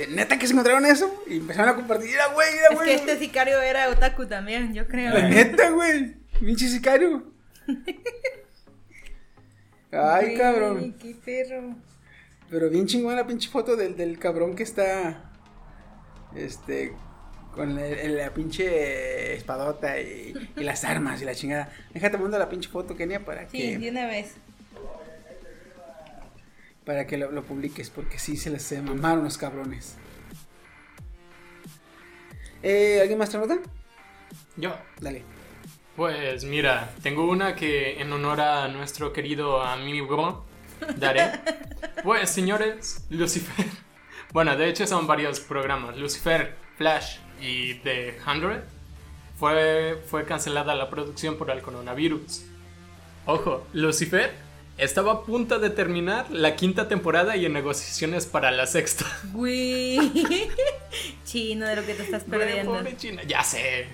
Neta 0.09 0.37
que 0.37 0.45
se 0.45 0.53
encontraron 0.53 0.85
eso. 0.85 1.23
Y 1.27 1.37
empezaron 1.37 1.69
a 1.69 1.75
compartir. 1.75 2.09
Era 2.09 2.27
güey, 2.27 2.47
era 2.49 2.67
Es 2.69 2.75
güey. 2.75 2.87
que 2.89 2.95
este 2.95 3.17
sicario 3.19 3.59
era 3.61 3.89
otaku 3.89 4.27
también, 4.27 4.73
yo 4.73 4.87
creo. 4.87 5.13
La 5.13 5.27
neta, 5.29 5.69
güey. 5.71 6.15
Pinche 6.39 6.67
sicario. 6.69 7.23
Ay, 9.91 10.25
Güey, 10.25 10.37
cabrón. 10.37 10.93
Qué 10.99 11.15
perro. 11.15 11.75
Pero 12.49 12.69
bien 12.69 12.87
chingona 12.87 13.15
la 13.17 13.27
pinche 13.27 13.49
foto 13.49 13.75
del, 13.75 13.95
del 13.95 14.17
cabrón 14.19 14.55
que 14.55 14.63
está. 14.63 15.31
Este. 16.35 16.93
Con 17.53 17.77
el- 17.77 17.97
el- 17.99 18.17
la 18.17 18.33
pinche 18.33 19.35
espadota 19.35 19.99
y, 19.99 20.33
y 20.55 20.63
las 20.63 20.83
armas 20.83 21.21
y 21.21 21.25
la 21.25 21.33
chingada. 21.35 21.71
Déjate 21.93 22.17
mando 22.17 22.37
la 22.37 22.47
pinche 22.49 22.69
foto, 22.69 22.95
Kenia, 22.95 23.25
para 23.25 23.49
Sí, 23.49 23.57
que, 23.57 23.79
de 23.79 23.89
una 23.89 24.05
vez. 24.05 24.35
para 26.85 27.05
que 27.07 27.17
lo, 27.17 27.31
lo 27.31 27.43
publiques, 27.43 27.89
porque 27.89 28.19
sí 28.19 28.37
se 28.37 28.49
les 28.51 28.61
se 28.63 28.81
mamaron 28.81 29.23
los 29.23 29.37
cabrones. 29.37 29.95
Eh, 32.61 32.99
¿Alguien 33.01 33.17
más 33.17 33.29
trae 33.29 33.45
nota? 33.45 33.59
Yo. 34.57 34.75
Dale. 34.99 35.23
Pues 35.99 36.45
mira, 36.45 36.91
tengo 37.03 37.25
una 37.29 37.57
que 37.57 37.99
en 37.99 38.13
honor 38.13 38.39
a 38.39 38.69
nuestro 38.69 39.11
querido 39.11 39.61
amigo 39.61 40.45
daré. 40.95 41.29
Pues 42.05 42.29
señores, 42.29 43.05
Lucifer. 43.09 43.65
Bueno, 44.31 44.55
de 44.55 44.69
hecho 44.69 44.87
son 44.87 45.07
varios 45.07 45.41
programas. 45.41 45.97
Lucifer, 45.97 46.55
Flash 46.77 47.17
y 47.41 47.73
The 47.79 48.17
100. 48.23 48.63
Fue, 49.37 50.01
fue 50.09 50.23
cancelada 50.23 50.73
la 50.73 50.89
producción 50.89 51.35
por 51.35 51.51
el 51.51 51.61
coronavirus. 51.61 52.45
Ojo, 53.25 53.67
Lucifer 53.73 54.31
estaba 54.77 55.11
a 55.11 55.21
punto 55.23 55.59
de 55.59 55.69
terminar 55.69 56.31
la 56.31 56.55
quinta 56.55 56.87
temporada 56.87 57.35
y 57.35 57.45
en 57.45 57.51
negociaciones 57.51 58.25
para 58.25 58.51
la 58.51 58.67
sexta. 58.67 59.05
Güey. 59.33 59.99
Chino 61.25 61.67
de 61.67 61.75
lo 61.75 61.85
que 61.85 61.93
te 61.93 62.03
estás 62.03 62.25
Güey, 62.25 62.39
perdiendo. 62.39 62.71
pobre 62.71 62.95
China, 62.95 63.21
Ya 63.27 63.43
sé. 63.43 63.87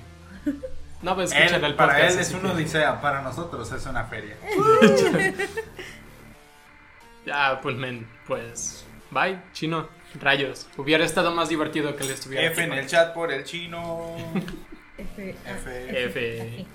No 1.05 1.21
escuchar 1.21 1.53
Él- 1.59 1.63
el 1.65 1.75
para 1.75 2.07
él 2.07 2.19
es 2.19 2.31
una 2.31 2.49
que- 2.49 2.55
odisea, 2.55 2.99
para 2.99 3.21
nosotros 3.21 3.71
es 3.71 3.85
una 3.85 4.05
feria. 4.05 4.37
Ya, 7.25 7.59
pues, 7.61 7.75
men, 7.75 8.07
pues. 8.27 8.85
Bye, 9.11 9.41
chino. 9.53 9.87
Rayos. 10.19 10.67
Hubiera 10.77 11.03
estado 11.03 11.31
más 11.33 11.49
divertido 11.49 11.95
que 11.95 12.03
le 12.03 12.13
estuviera. 12.13 12.45
F 12.47 12.63
en 12.63 12.71
el 12.73 12.87
chat 12.87 13.13
por 13.13 13.31
el 13.31 13.43
chino. 13.43 14.15
F, 14.97 15.35
F. 15.45 16.05
F. 16.05 16.65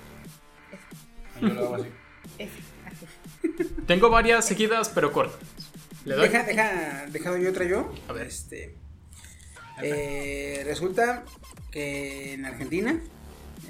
Yo 1.41 1.47
lo 1.47 1.61
hago 1.65 1.75
así. 1.75 1.87
F, 2.37 2.59
así. 2.85 3.05
Tengo 3.87 4.09
varias 4.09 4.45
seguidas, 4.45 4.89
pero 4.89 5.11
cortas. 5.11 5.39
¿Le 6.05 6.15
doy? 6.15 6.27
Deja, 6.27 6.43
deja, 6.43 7.05
deja 7.07 7.29
doy 7.31 7.47
otra 7.47 7.65
yo. 7.65 7.93
A 8.09 8.13
ver. 8.13 8.27
Este. 8.27 8.75
eh, 9.81 10.61
resulta 10.65 11.23
que 11.71 12.33
en 12.33 12.45
Argentina. 12.45 12.99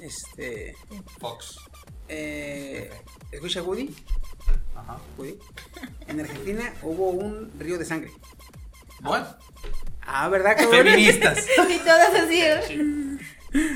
Este. 0.00 0.74
Fox. 1.20 1.58
Eh, 2.08 2.90
escucha 3.30 3.62
Woody. 3.62 3.94
Ajá. 4.76 4.98
Woody. 5.18 5.38
En 6.08 6.20
Argentina 6.20 6.72
hubo 6.82 7.10
un 7.10 7.50
río 7.58 7.78
de 7.78 7.84
sangre. 7.84 8.10
What? 9.02 9.24
Ah, 10.02 10.28
¿verdad, 10.28 10.56
cabrón? 10.56 10.84
Feministas. 10.84 11.46
Y 11.70 11.78
todas 11.78 12.14
así. 12.14 12.40
¿eh? 12.40 13.18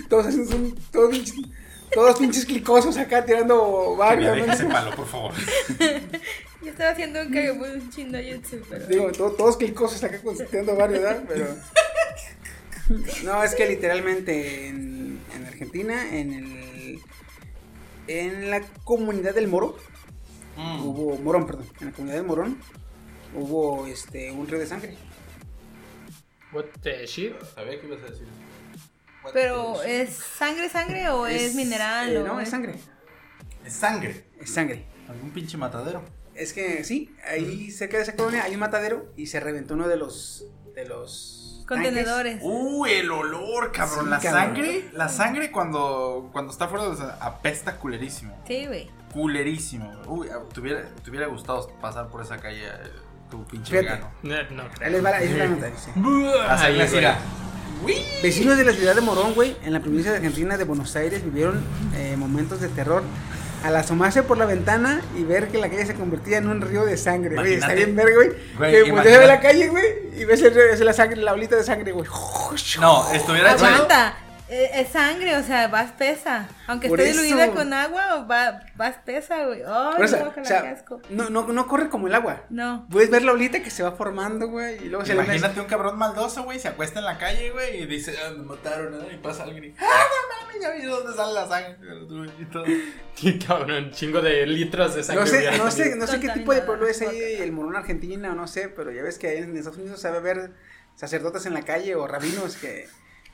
Todos 0.08 0.34
son. 0.34 0.74
Todos, 0.90 1.14
pinches- 1.14 1.50
todos 1.92 2.18
pinches 2.18 2.44
clicosos 2.44 2.96
acá 2.96 3.24
tirando 3.24 3.94
barrio. 3.96 4.32
deje 4.32 4.46
¿no? 4.46 4.52
ese 4.52 4.64
palo, 4.66 4.94
por 4.96 5.06
favor. 5.06 5.32
Yo 6.62 6.70
estaba 6.70 6.90
haciendo 6.90 7.20
un 7.22 7.32
cagabo 7.32 7.64
un 7.64 7.90
chino 7.90 8.18
jutsu, 8.18 8.60
pero. 8.68 8.86
Digo, 8.86 9.12
to- 9.12 9.32
todos 9.32 9.56
clicosos 9.56 10.02
acá 10.02 10.18
tirando 10.50 10.74
barrio, 10.76 11.00
¿verdad? 11.02 11.22
Pero. 11.28 11.46
No, 13.24 13.42
es 13.42 13.54
que 13.54 13.66
literalmente 13.66 14.68
en, 14.68 15.15
en 15.34 15.46
Argentina, 15.46 16.16
en 16.16 16.32
el. 16.32 17.00
En 18.08 18.50
la 18.50 18.60
comunidad 18.84 19.34
del 19.34 19.48
Moro, 19.48 19.76
Mm. 20.56 20.86
hubo. 20.86 21.16
Morón, 21.18 21.46
perdón. 21.46 21.66
En 21.80 21.86
la 21.86 21.92
comunidad 21.92 22.16
del 22.18 22.26
Morón, 22.26 22.58
hubo 23.34 23.86
este 23.86 24.30
un 24.30 24.46
río 24.46 24.58
de 24.58 24.66
sangre. 24.66 24.96
What 26.52 26.64
the 26.82 27.04
shit? 27.06 27.34
Sabía 27.54 27.80
que 27.80 27.86
ibas 27.86 28.00
a 28.02 28.06
decir. 28.10 28.26
Pero, 29.32 29.82
¿es 29.82 30.10
sangre, 30.10 30.68
sangre 30.70 31.08
o 31.10 31.26
es, 31.26 31.54
mineral? 31.56 32.12
eh, 32.12 32.18
o 32.18 32.24
no, 32.26 32.40
es 32.40 32.48
sangre. 32.48 32.76
Es 33.64 33.72
sangre. 33.72 34.24
Es 34.40 34.50
sangre. 34.50 34.86
Algún 35.08 35.32
pinche 35.32 35.56
matadero. 35.56 36.04
Es 36.34 36.52
que 36.52 36.84
sí, 36.84 37.14
ahí 37.28 37.70
cerca 37.72 37.96
de 37.96 38.04
esa 38.04 38.14
colonia 38.14 38.44
hay 38.44 38.54
un 38.54 38.60
matadero 38.60 39.12
y 39.16 39.26
se 39.26 39.40
reventó 39.40 39.74
uno 39.74 39.88
de 39.88 39.96
los. 39.96 40.46
de 40.74 40.86
los. 40.86 41.35
Contenedores. 41.66 42.38
Uh, 42.42 42.86
el 42.86 43.10
olor, 43.10 43.72
cabrón. 43.72 44.04
Sí, 44.04 44.10
la 44.10 44.20
cabrón. 44.20 44.42
sangre, 44.42 44.90
la 44.92 45.08
sangre 45.08 45.50
cuando, 45.50 46.28
cuando 46.32 46.52
está 46.52 46.68
fuera 46.68 46.88
de 46.88 47.12
apesta 47.20 47.76
culerísimo. 47.76 48.38
Sí, 48.46 48.66
güey. 48.66 48.88
Culerísimo. 49.12 49.90
Uy, 50.06 50.28
ah, 50.32 50.38
te 50.52 50.60
hubiera, 50.60 50.84
te 51.02 51.10
hubiera 51.10 51.26
gustado 51.26 51.68
pasar 51.80 52.08
por 52.08 52.22
esa 52.22 52.36
calle, 52.38 52.66
eh, 52.66 52.70
tu 53.30 53.44
pinche 53.44 53.70
Fíjate. 53.80 54.00
vegano. 54.00 54.10
No, 54.22 54.62
no 54.62 54.70
Ahí 54.80 54.92
les 54.92 55.04
va 55.04 55.10
la, 55.10 55.20
les. 55.20 57.18
Vecinos 58.22 58.56
de 58.56 58.64
la 58.64 58.72
ciudad 58.72 58.94
de 58.94 59.00
Morón, 59.00 59.34
güey, 59.34 59.56
en 59.64 59.72
la 59.72 59.80
provincia 59.80 60.10
de 60.10 60.18
Argentina 60.18 60.56
de 60.56 60.64
Buenos 60.64 60.96
Aires, 60.96 61.24
vivieron 61.24 61.62
eh, 61.94 62.16
momentos 62.16 62.60
de 62.60 62.68
terror 62.68 63.02
al 63.66 63.76
asomarse 63.76 64.22
por 64.22 64.38
la 64.38 64.46
ventana 64.46 65.02
y 65.16 65.24
ver 65.24 65.48
que 65.48 65.58
la 65.58 65.68
calle 65.68 65.86
se 65.86 65.94
convertía 65.94 66.38
en 66.38 66.48
un 66.48 66.60
río 66.60 66.84
de 66.84 66.96
sangre, 66.96 67.34
güey. 67.34 67.54
Está 67.54 67.74
bien 67.74 67.96
verga, 67.96 68.14
güey. 68.14 68.72
Que 68.72 68.90
volteas 68.90 69.22
a 69.22 69.26
la 69.26 69.40
calle, 69.40 69.68
güey, 69.68 69.84
y 70.16 70.24
ves 70.24 70.40
el 70.42 70.54
río, 70.54 70.64
ves 70.70 70.80
la 70.80 70.92
sangre, 70.92 71.20
la 71.20 71.32
bolita 71.32 71.56
de 71.56 71.64
sangre, 71.64 71.92
güey. 71.92 72.08
No, 72.80 73.10
estuviera 73.12 73.56
chido. 73.56 73.66
Aguanta. 73.66 74.18
Eh, 74.48 74.70
Es 74.74 74.88
sangre, 74.90 75.36
o 75.36 75.42
sea, 75.42 75.66
va 75.68 75.82
espesa. 75.82 76.48
Aunque 76.68 76.88
Por 76.88 77.00
esté 77.00 77.10
eso. 77.12 77.22
diluida 77.22 77.50
con 77.50 77.72
agua, 77.72 78.24
va, 78.30 78.62
va 78.80 78.88
espesa, 78.88 79.44
güey. 79.44 79.62
Ay, 79.66 79.96
Por 79.96 80.04
eso, 80.04 80.18
no, 80.18 80.40
o 80.40 80.44
sea, 80.44 80.84
no, 81.10 81.30
no, 81.30 81.48
no 81.48 81.66
corre 81.66 81.88
como 81.88 82.06
el 82.06 82.14
agua. 82.14 82.42
No. 82.48 82.86
Puedes 82.90 83.10
ver 83.10 83.22
la 83.22 83.32
bolita 83.32 83.60
que 83.62 83.70
se 83.70 83.82
va 83.82 83.92
formando, 83.92 84.48
güey, 84.48 84.84
y 84.84 84.88
luego 84.88 85.04
se 85.04 85.14
le 85.14 85.22
Imagínate 85.24 85.60
un 85.60 85.66
cabrón 85.66 85.98
maldoso, 85.98 86.44
güey, 86.44 86.60
se 86.60 86.68
acuesta 86.68 87.00
en 87.00 87.06
la 87.06 87.18
calle, 87.18 87.50
güey, 87.50 87.82
y 87.82 87.86
dice, 87.86 88.14
ah, 88.24 88.30
me 88.30 88.44
mataron, 88.44 88.96
¿no? 88.96 89.10
Y 89.10 89.16
pasa 89.16 89.42
alguien 89.42 89.64
y, 89.64 89.74
ah, 89.78 89.84
no 89.84 90.46
mames, 90.46 90.62
ya 90.62 90.70
vi 90.70 90.82
dónde 90.82 91.12
sale 91.12 91.32
la 91.34 91.48
sangre. 91.48 91.76
Y 92.38 92.44
todo. 92.44 92.64
Qué 93.20 93.38
cabrón, 93.38 93.90
chingo 93.90 94.20
de 94.20 94.46
litros 94.46 94.94
de 94.94 95.02
sangre. 95.02 95.24
No 95.24 95.26
sé, 95.26 95.58
no 95.58 95.70
sé, 95.70 95.96
no 95.96 96.06
sé 96.06 96.20
qué 96.20 96.28
tipo 96.28 96.52
de 96.52 96.60
pueblo 96.62 96.86
es 96.86 97.00
ahí, 97.00 97.18
el 97.40 97.50
morón 97.50 97.74
Argentina 97.74 98.30
o 98.30 98.34
no 98.34 98.46
sé, 98.46 98.68
pero 98.68 98.92
ya 98.92 99.02
ves 99.02 99.18
que 99.18 99.28
ahí 99.28 99.38
en 99.38 99.56
Estados 99.56 99.78
Unidos 99.78 100.00
sabe 100.00 100.20
ver 100.20 100.52
sacerdotes 100.96 101.46
en 101.46 101.54
la 101.54 101.62
calle 101.62 101.94
o 101.94 102.06
rabinos 102.06 102.56
que 102.56 102.86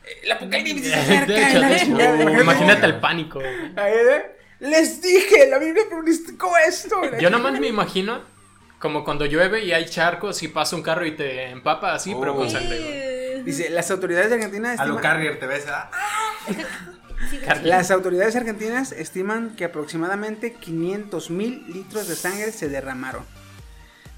eh, 0.05 0.27
la 0.27 0.35
apocalipsis 0.37 0.91
De 1.29 1.39
hecho, 1.39 1.59
la 1.59 1.69
de 1.69 1.75
hecho, 1.77 1.85
chingada, 1.85 2.41
imagínate, 2.41 2.87
el 2.87 3.01
pánico. 3.01 3.41
¿eh? 3.43 4.37
Les 4.61 5.03
dije, 5.03 5.49
la 5.49 5.59
Biblia 5.59 5.85
pronosticó 5.89 6.53
esto. 6.57 7.01
Yo 7.19 7.31
nomás 7.31 7.59
me 7.59 7.67
imagino 7.69 8.21
como 8.79 9.05
cuando 9.05 9.27
llueve 9.27 9.65
y 9.65 9.73
hay 9.73 9.87
charcos 9.87 10.43
y 10.43 10.49
pasa 10.49 10.77
un 10.77 10.83
carro 10.83 11.05
y 11.07 11.17
te 11.17 11.51
empapa 11.51 11.95
así, 11.95 12.15
pero 12.19 12.35
con 12.37 12.51
sangre. 12.51 12.79
Eh, 12.81 13.43
Dice, 13.45 13.71
las 13.71 13.91
autoridades 13.91 14.29
de 14.31 14.37
Argentina 14.37 14.73
A 14.73 14.87
lo 14.87 14.95
estiman- 14.95 15.03
Carrier 15.03 15.39
te 15.41 15.47
ves, 15.47 15.67
¿ah? 15.69 15.91
Las 17.63 17.91
autoridades 17.91 18.35
argentinas 18.37 18.93
estiman 18.93 19.55
que 19.57 19.65
aproximadamente 19.65 20.55
500 20.55 21.31
mil 21.31 21.65
litros 21.73 22.09
de 22.09 22.17
sangre 22.17 22.51
se 22.53 22.69
derramaron. 22.69 23.25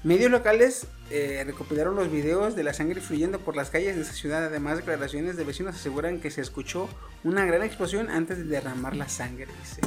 Medios 0.05 0.29
locales 0.29 0.85
eh, 1.09 1.41
recopilaron 1.47 1.95
los 1.95 2.11
videos 2.11 2.55
de 2.55 2.61
la 2.61 2.75
sangre 2.75 3.01
fluyendo 3.01 3.39
por 3.39 3.55
las 3.55 3.71
calles 3.71 3.95
de 3.95 4.03
esa 4.03 4.13
ciudad. 4.13 4.45
Además, 4.45 4.77
declaraciones 4.77 5.35
de 5.35 5.43
vecinos 5.43 5.73
aseguran 5.73 6.19
que 6.19 6.29
se 6.29 6.41
escuchó 6.41 6.87
una 7.23 7.43
gran 7.43 7.63
explosión 7.63 8.11
antes 8.11 8.37
de 8.37 8.43
derramar 8.43 8.95
la 8.95 9.09
sangre. 9.09 9.47
dice. 9.59 9.81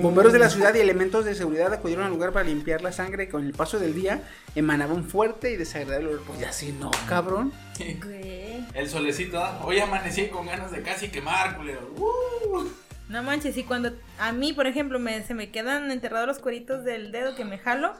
Bomberos 0.00 0.32
de 0.32 0.38
la 0.38 0.50
ciudad 0.50 0.72
y 0.72 0.78
elementos 0.78 1.24
de 1.24 1.34
seguridad 1.34 1.74
acudieron 1.74 2.04
al 2.04 2.12
lugar 2.12 2.32
para 2.32 2.44
limpiar 2.44 2.80
la 2.80 2.92
sangre. 2.92 3.28
Con 3.28 3.44
el 3.44 3.54
paso 3.54 3.80
del 3.80 3.92
día 3.92 4.22
emanaba 4.54 4.94
un 4.94 5.02
fuerte 5.02 5.50
y 5.50 5.56
desagradable 5.56 6.10
olor. 6.10 6.22
Pues 6.24 6.38
ya 6.38 6.52
sí, 6.52 6.72
no, 6.78 6.92
cabrón. 7.08 7.52
El 8.72 8.88
solecito, 8.88 9.40
¿ah? 9.40 9.60
Hoy 9.64 9.80
amanecí 9.80 10.28
con 10.28 10.46
ganas 10.46 10.70
de 10.70 10.82
casi 10.82 11.08
quemar, 11.08 11.56
culero. 11.56 11.92
Uh. 11.96 12.85
No 13.08 13.22
manches, 13.22 13.56
y 13.56 13.62
cuando 13.62 13.92
a 14.18 14.32
mí, 14.32 14.52
por 14.52 14.66
ejemplo, 14.66 14.98
me, 14.98 15.22
se 15.22 15.32
me 15.32 15.50
quedan 15.52 15.90
enterrados 15.92 16.26
los 16.26 16.38
cueritos 16.40 16.82
del 16.84 17.12
dedo 17.12 17.36
que 17.36 17.44
me 17.44 17.56
jalo, 17.58 17.92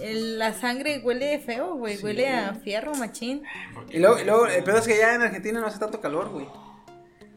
el- 0.00 0.38
la 0.38 0.54
sangre 0.54 1.00
huele 1.04 1.38
feo, 1.40 1.74
güey, 1.74 1.98
huele 2.02 2.28
a 2.28 2.54
fierro, 2.54 2.94
machín. 2.94 3.42
Y 3.90 3.98
luego, 3.98 4.18
y 4.18 4.24
luego, 4.24 4.46
el 4.46 4.64
pedo 4.64 4.78
es 4.78 4.86
que 4.86 4.96
ya 4.96 5.14
en 5.14 5.20
Argentina 5.22 5.60
no 5.60 5.66
hace 5.66 5.78
tanto 5.78 6.00
calor, 6.00 6.30
güey. 6.30 6.46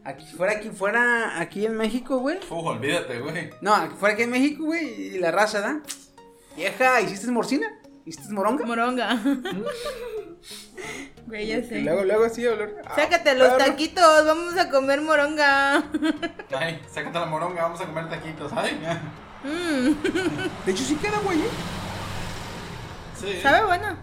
Aquí 0.02 0.24
fuera, 0.34 0.54
aquí 0.54 0.70
fuera, 0.70 1.38
aquí 1.40 1.66
en 1.66 1.76
México, 1.76 2.18
güey. 2.20 2.38
Uf, 2.38 2.50
olvídate, 2.52 3.18
güey. 3.20 3.50
No, 3.60 3.74
aquí 3.74 3.94
fuera 3.98 4.14
aquí 4.14 4.22
en 4.22 4.30
México, 4.30 4.64
güey. 4.64 4.88
Y 5.14 5.18
la 5.18 5.30
raza, 5.30 5.60
¿da? 5.60 5.82
Vieja, 6.56 7.02
¿hiciste 7.02 7.30
morcina? 7.30 7.66
¿Hiciste 8.10 8.32
moronga? 8.32 8.66
Moronga. 8.66 9.08
Güey, 11.26 11.46
ya 11.46 11.58
Y 11.58 11.64
sé. 11.64 11.80
luego, 11.82 12.02
luego 12.02 12.24
así, 12.24 12.44
olor. 12.44 12.74
ah, 12.84 12.94
Sácate 12.96 13.36
los 13.36 13.48
perro. 13.50 13.58
taquitos, 13.66 14.26
vamos 14.26 14.58
a 14.58 14.68
comer 14.68 15.00
moronga. 15.00 15.76
Ay, 16.58 16.82
sácate 16.92 17.20
la 17.20 17.26
moronga, 17.26 17.62
vamos 17.62 17.80
a 17.80 17.84
comer 17.86 18.08
taquitos, 18.08 18.50
ay. 18.52 18.80
Mm, 19.44 20.64
De 20.66 20.72
hecho, 20.72 20.82
sí 20.82 20.96
queda, 20.96 21.18
güey. 21.20 21.38
¿eh? 21.42 21.48
Sí. 23.20 23.38
sabe 23.42 23.64
buena. 23.64 23.96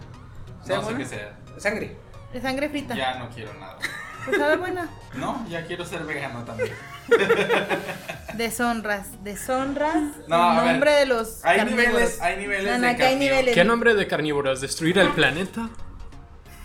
¿Sabe 0.62 0.76
No 0.76 0.80
sé 0.80 0.84
buena? 0.84 0.98
qué 0.98 1.04
sea. 1.04 1.38
Sangre. 1.58 1.96
De 2.32 2.40
sangre 2.40 2.68
frita. 2.70 2.94
Ya 2.94 3.18
no 3.18 3.28
quiero 3.28 3.52
nada. 3.54 3.76
Pues 4.24 4.38
sabe 4.38 4.56
buena. 4.56 4.88
No, 5.16 5.44
ya 5.50 5.66
quiero 5.66 5.84
ser 5.84 6.04
vegano 6.04 6.44
también. 6.44 6.72
Deshonras, 8.34 9.06
deshonras 9.24 9.96
No, 10.28 10.60
en 10.60 10.66
nombre 10.72 10.92
de 10.92 11.06
los 11.06 11.44
Hay 11.44 11.58
carnívoros. 11.58 11.88
niveles, 11.88 12.20
hay 12.20 12.36
niveles 12.36 12.64
No, 12.72 12.78
no, 12.78 12.86
de 12.86 12.88
aquí 12.88 13.02
hay 13.02 13.16
niveles. 13.16 13.54
¿Qué 13.54 13.64
nombre 13.64 13.94
de 13.94 14.06
carnívoros? 14.06 14.60
¿Destruir 14.60 14.98
el 14.98 15.08
planeta? 15.10 15.68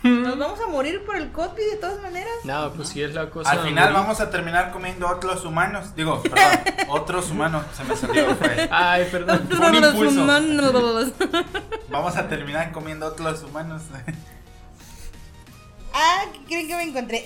Nos 0.04 0.38
vamos 0.38 0.60
a 0.60 0.66
morir 0.66 1.02
por 1.06 1.16
el 1.16 1.32
copy 1.32 1.62
de 1.64 1.76
todas 1.76 1.98
maneras. 2.02 2.30
No, 2.44 2.70
pues 2.74 2.90
sí 2.90 3.02
es 3.02 3.14
la 3.14 3.30
cosa. 3.30 3.50
Al 3.50 3.60
final 3.60 3.84
morir. 3.84 3.94
vamos 4.02 4.20
a 4.20 4.28
terminar 4.30 4.70
comiendo 4.70 5.08
otros 5.08 5.46
humanos. 5.46 5.96
Digo, 5.96 6.22
perdón, 6.22 6.60
otros 6.90 7.30
humanos. 7.30 7.64
Se 7.74 7.84
me 7.84 7.96
salió. 7.96 8.34
fue- 8.36 8.68
Ay, 8.70 9.08
perdón. 9.10 9.48
Un 9.50 9.74
impulso. 9.76 10.22
humanos. 10.22 11.08
Vamos 11.88 12.16
a 12.16 12.28
terminar 12.28 12.70
comiendo 12.72 13.06
otros 13.06 13.42
humanos. 13.44 13.82
Ah, 15.94 16.24
¿qué 16.32 16.44
creen 16.48 16.68
que 16.68 16.76
me 16.76 16.82
encontré? 16.82 17.24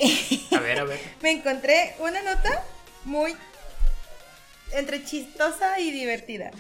A 0.56 0.60
ver, 0.60 0.78
a 0.80 0.84
ver. 0.84 1.00
me 1.22 1.30
encontré 1.32 1.96
una 2.00 2.22
nota 2.22 2.62
muy 3.04 3.36
entre 4.72 5.04
chistosa 5.04 5.78
y 5.80 5.90
divertida. 5.90 6.50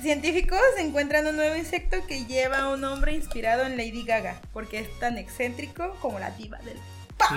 Científicos 0.00 0.60
encuentran 0.78 1.26
un 1.28 1.36
nuevo 1.36 1.54
insecto 1.54 1.96
que 2.08 2.24
lleva 2.24 2.68
un 2.68 2.80
nombre 2.80 3.12
inspirado 3.14 3.64
en 3.64 3.76
Lady 3.76 4.04
Gaga, 4.04 4.40
porque 4.52 4.80
es 4.80 4.98
tan 4.98 5.16
excéntrico 5.16 5.96
como 6.00 6.18
la 6.18 6.30
diva 6.32 6.58
del... 6.58 6.78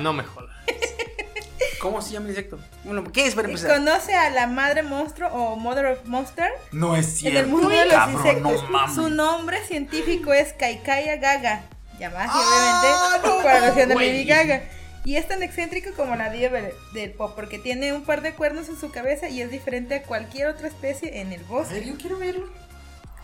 No 0.01 0.13
me 0.13 0.23
jodas. 0.23 0.55
¿Cómo 1.79 2.01
se 2.01 2.13
llama 2.13 2.25
el 2.25 2.31
insecto? 2.31 2.59
Bueno, 2.83 3.03
¿qué 3.11 3.27
es 3.27 3.35
para 3.35 3.47
empezar? 3.47 3.71
Conoce 3.77 4.15
a 4.15 4.31
la 4.31 4.47
madre 4.47 4.81
monstruo 4.81 5.29
o 5.29 5.55
Mother 5.55 5.85
of 5.85 6.05
Monster 6.05 6.49
No 6.71 6.95
es 6.95 7.05
en 7.07 7.13
cierto. 7.13 7.39
el 7.41 7.47
mundo 7.47 7.69
de 7.69 7.85
los 7.85 7.93
cabrón, 7.93 8.15
insectos. 8.17 8.69
No. 8.71 8.95
Su 8.95 9.09
nombre 9.09 9.63
científico 9.67 10.33
es 10.33 10.53
Kaikaya 10.53 11.17
Gaga. 11.17 11.61
Llamada 11.99 12.25
así, 12.25 12.37
obviamente, 12.37 13.41
por 13.43 13.51
alusión 13.51 13.91
a 13.91 13.93
Güey. 13.93 14.11
Lady 14.11 14.25
Gaga. 14.25 14.63
Y 15.05 15.17
es 15.17 15.27
tan 15.27 15.43
excéntrico 15.43 15.91
como 15.95 16.15
la 16.15 16.31
diva 16.31 16.59
del, 16.93 17.11
pop, 17.13 17.33
porque 17.35 17.59
tiene 17.59 17.93
un 17.93 18.03
par 18.03 18.23
de 18.23 18.33
cuernos 18.33 18.69
en 18.69 18.75
su 18.75 18.91
cabeza 18.91 19.29
y 19.29 19.39
es 19.39 19.51
diferente 19.51 19.93
a 19.93 20.03
cualquier 20.03 20.47
otra 20.47 20.67
especie 20.67 21.21
en 21.21 21.31
el 21.31 21.43
bosque. 21.43 21.85
yo 21.85 21.95
quiero 21.95 22.17
verlo. 22.17 22.49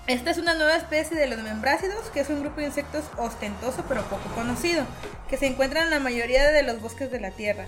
Esta 0.08 0.30
es 0.30 0.38
una 0.38 0.54
nueva 0.54 0.76
especie 0.76 1.18
de 1.18 1.28
los 1.28 1.42
membrácidos, 1.42 2.10
que 2.12 2.20
es 2.20 2.30
un 2.30 2.42
grupo 2.42 2.60
de 2.60 2.68
insectos 2.68 3.06
ostentoso 3.18 3.84
pero 3.88 4.04
poco 4.04 4.30
conocido, 4.36 4.86
que 5.28 5.38
se 5.38 5.48
encuentra 5.48 5.84
en 5.84 5.90
la 5.90 6.00
mayoría 6.00 6.52
de 6.52 6.64
los 6.64 6.82
bosques 6.82 7.12
de 7.12 7.20
la 7.20 7.32
Tierra. 7.32 7.66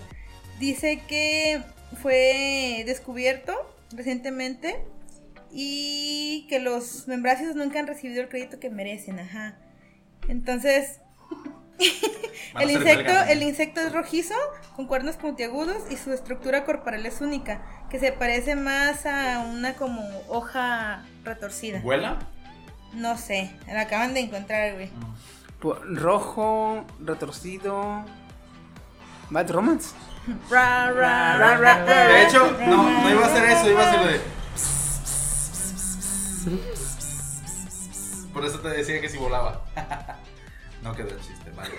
Dice 0.60 1.02
que 1.08 1.62
fue 2.02 2.84
descubierto 2.86 3.54
recientemente 3.92 4.84
y 5.52 6.46
que 6.50 6.60
los 6.60 7.08
membrácidos 7.08 7.56
nunca 7.56 7.80
han 7.80 7.88
recibido 7.88 8.22
el 8.22 8.30
crédito 8.30 8.60
que 8.60 8.70
merecen, 8.70 9.20
ajá. 9.20 9.58
Entonces, 10.28 11.00
el 12.60 12.72
insecto, 12.72 13.12
el 13.28 13.44
insecto 13.44 13.82
es 13.82 13.92
rojizo, 13.92 14.36
con 14.76 14.88
cuernos 14.88 15.18
puntiagudos 15.18 15.84
y 15.90 15.98
su 15.98 16.14
estructura 16.14 16.66
corporal 16.66 17.06
es 17.06 17.22
única, 17.22 17.62
que 17.90 18.00
se 18.00 18.12
parece 18.12 18.56
más 18.56 19.06
a 19.06 19.40
una 19.40 19.74
como 19.76 20.02
hoja 20.28 21.04
retorcida. 21.24 21.80
¿Vuela? 21.82 22.20
No 22.94 23.18
sé, 23.18 23.52
la 23.68 23.82
acaban 23.82 24.14
de 24.14 24.22
encontrar, 24.22 24.74
güey. 24.74 24.92
Rojo, 25.62 26.86
retorcido. 27.00 28.06
Bad 29.30 29.50
Romance. 29.50 29.96
Ra, 30.50 30.92
ra, 30.92 31.38
ra, 31.38 31.58
ra, 31.58 31.86
ra, 31.86 32.08
De 32.08 32.24
hecho, 32.24 32.56
no, 32.68 33.02
no 33.02 33.10
iba 33.10 33.26
a 33.26 33.30
ser 33.30 33.44
ra, 33.44 33.60
eso, 33.60 33.70
iba 33.70 33.82
a 33.82 33.92
ser 33.92 34.00
ra. 34.00 34.06
lo 34.06 34.12
de. 34.12 34.22
Por 38.34 38.46
eso 38.46 38.60
te 38.60 38.70
decía 38.70 39.02
que 39.02 39.10
si 39.10 39.18
volaba. 39.18 39.62
No 40.84 40.94
quedó 40.94 41.12
el 41.12 41.22
chiste, 41.22 41.43
vale. 41.56 41.72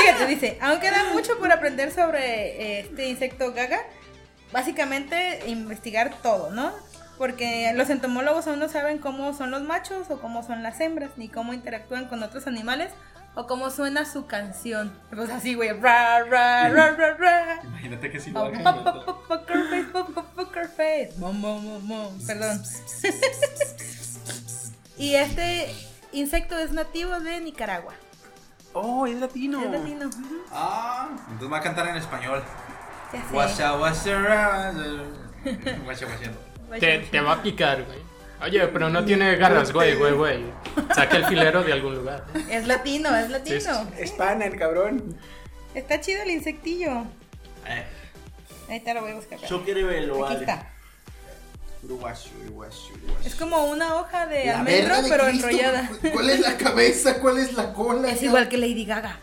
Fíjate, 0.00 0.26
dice, 0.26 0.58
aunque 0.60 0.90
da 0.90 1.04
mucho 1.12 1.38
por 1.38 1.52
aprender 1.52 1.92
sobre 1.92 2.78
eh, 2.78 2.80
este 2.80 3.08
insecto 3.08 3.52
gaga, 3.52 3.80
básicamente 4.52 5.40
investigar 5.46 6.14
todo, 6.22 6.50
¿no? 6.50 6.72
Porque 7.18 7.72
los 7.74 7.90
entomólogos 7.90 8.46
aún 8.46 8.60
no 8.60 8.68
saben 8.68 8.98
cómo 8.98 9.34
son 9.34 9.50
los 9.50 9.62
machos 9.62 10.08
o 10.10 10.20
cómo 10.20 10.42
son 10.44 10.62
las 10.62 10.80
hembras, 10.80 11.10
ni 11.16 11.28
cómo 11.28 11.52
interactúan 11.52 12.06
con 12.06 12.22
otros 12.22 12.46
animales 12.46 12.92
o 13.34 13.46
cómo 13.46 13.70
suena 13.70 14.04
su 14.04 14.26
canción. 14.26 14.92
Pues 15.14 15.30
así, 15.30 15.54
güey, 15.54 15.70
ra, 15.70 16.24
ra, 16.24 16.68
ra, 16.68 16.90
ra, 16.92 17.14
ra. 17.14 17.60
Imagínate 17.64 18.10
que 18.10 18.20
si 18.20 18.30
lo 18.30 18.40
hagan. 18.40 18.64
poker 20.36 20.68
face. 20.68 21.12
Perdón. 22.26 22.62
y 24.96 25.14
este 25.14 25.72
insecto 26.12 26.56
es 26.58 26.72
nativo 26.72 27.18
de 27.20 27.40
Nicaragua. 27.40 27.94
Oh, 28.80 29.06
es 29.06 29.16
latino. 29.16 29.62
Es 29.64 29.70
latino. 29.70 30.06
ujú. 30.06 30.42
Ah, 30.52 31.08
entonces 31.30 31.52
va 31.52 31.58
a 31.58 31.62
cantar 31.62 31.88
en 31.88 31.96
español. 31.96 32.42
Ya 33.12 33.22
sé. 33.22 33.32
Guasha, 33.32 33.70
guasha, 33.72 34.72
guasha. 35.84 36.80
Te, 36.80 36.98
te 36.98 37.20
va 37.20 37.32
a 37.32 37.42
picar, 37.42 37.84
güey. 37.84 37.98
Oye, 38.42 38.68
pero 38.68 38.88
no 38.88 39.04
tiene 39.04 39.34
garras, 39.36 39.72
güey, 39.72 39.96
güey, 39.96 40.12
güey. 40.12 40.44
Saca 40.94 41.16
el 41.16 41.24
filero 41.26 41.64
de 41.64 41.72
algún 41.72 41.96
lugar. 41.96 42.24
Es 42.48 42.66
latino, 42.66 43.14
es 43.16 43.30
latino. 43.30 43.60
Sí, 43.60 43.66
sí, 43.66 43.88
Es 43.98 44.12
pana 44.12 44.44
el 44.46 44.56
cabrón. 44.56 45.16
Está 45.74 46.00
chido 46.00 46.22
el 46.22 46.30
insectillo. 46.30 47.04
Eh, 47.66 47.84
Ahí 48.68 48.80
te 48.80 48.94
lo 48.94 49.00
voy 49.00 49.12
a 49.12 49.14
buscar. 49.16 49.38
Yo 49.40 49.64
quiero 49.64 49.86
verlo, 49.88 50.14
Aquí 50.26 50.34
vale. 50.34 50.40
está. 50.40 50.70
Uruguayo, 51.82 52.20
uruguayo, 52.44 52.76
uruguayo. 52.94 53.26
Es 53.26 53.34
como 53.34 53.64
una 53.66 53.94
hoja 53.96 54.26
de 54.26 54.46
La 54.46 54.58
almendro, 54.58 55.02
de 55.02 55.08
pero 55.08 55.24
Cristo, 55.26 55.48
enrollada. 55.48 55.90
¿Cuál 56.12 56.30
es 56.30 56.40
la 56.40 56.56
cabeza? 56.56 57.18
¿Cuál 57.20 57.38
es 57.38 57.52
la 57.54 57.72
cola? 57.72 58.10
Es 58.10 58.22
igual 58.22 58.48
que 58.48 58.58
Lady 58.58 58.84
Gaga. 58.84 59.18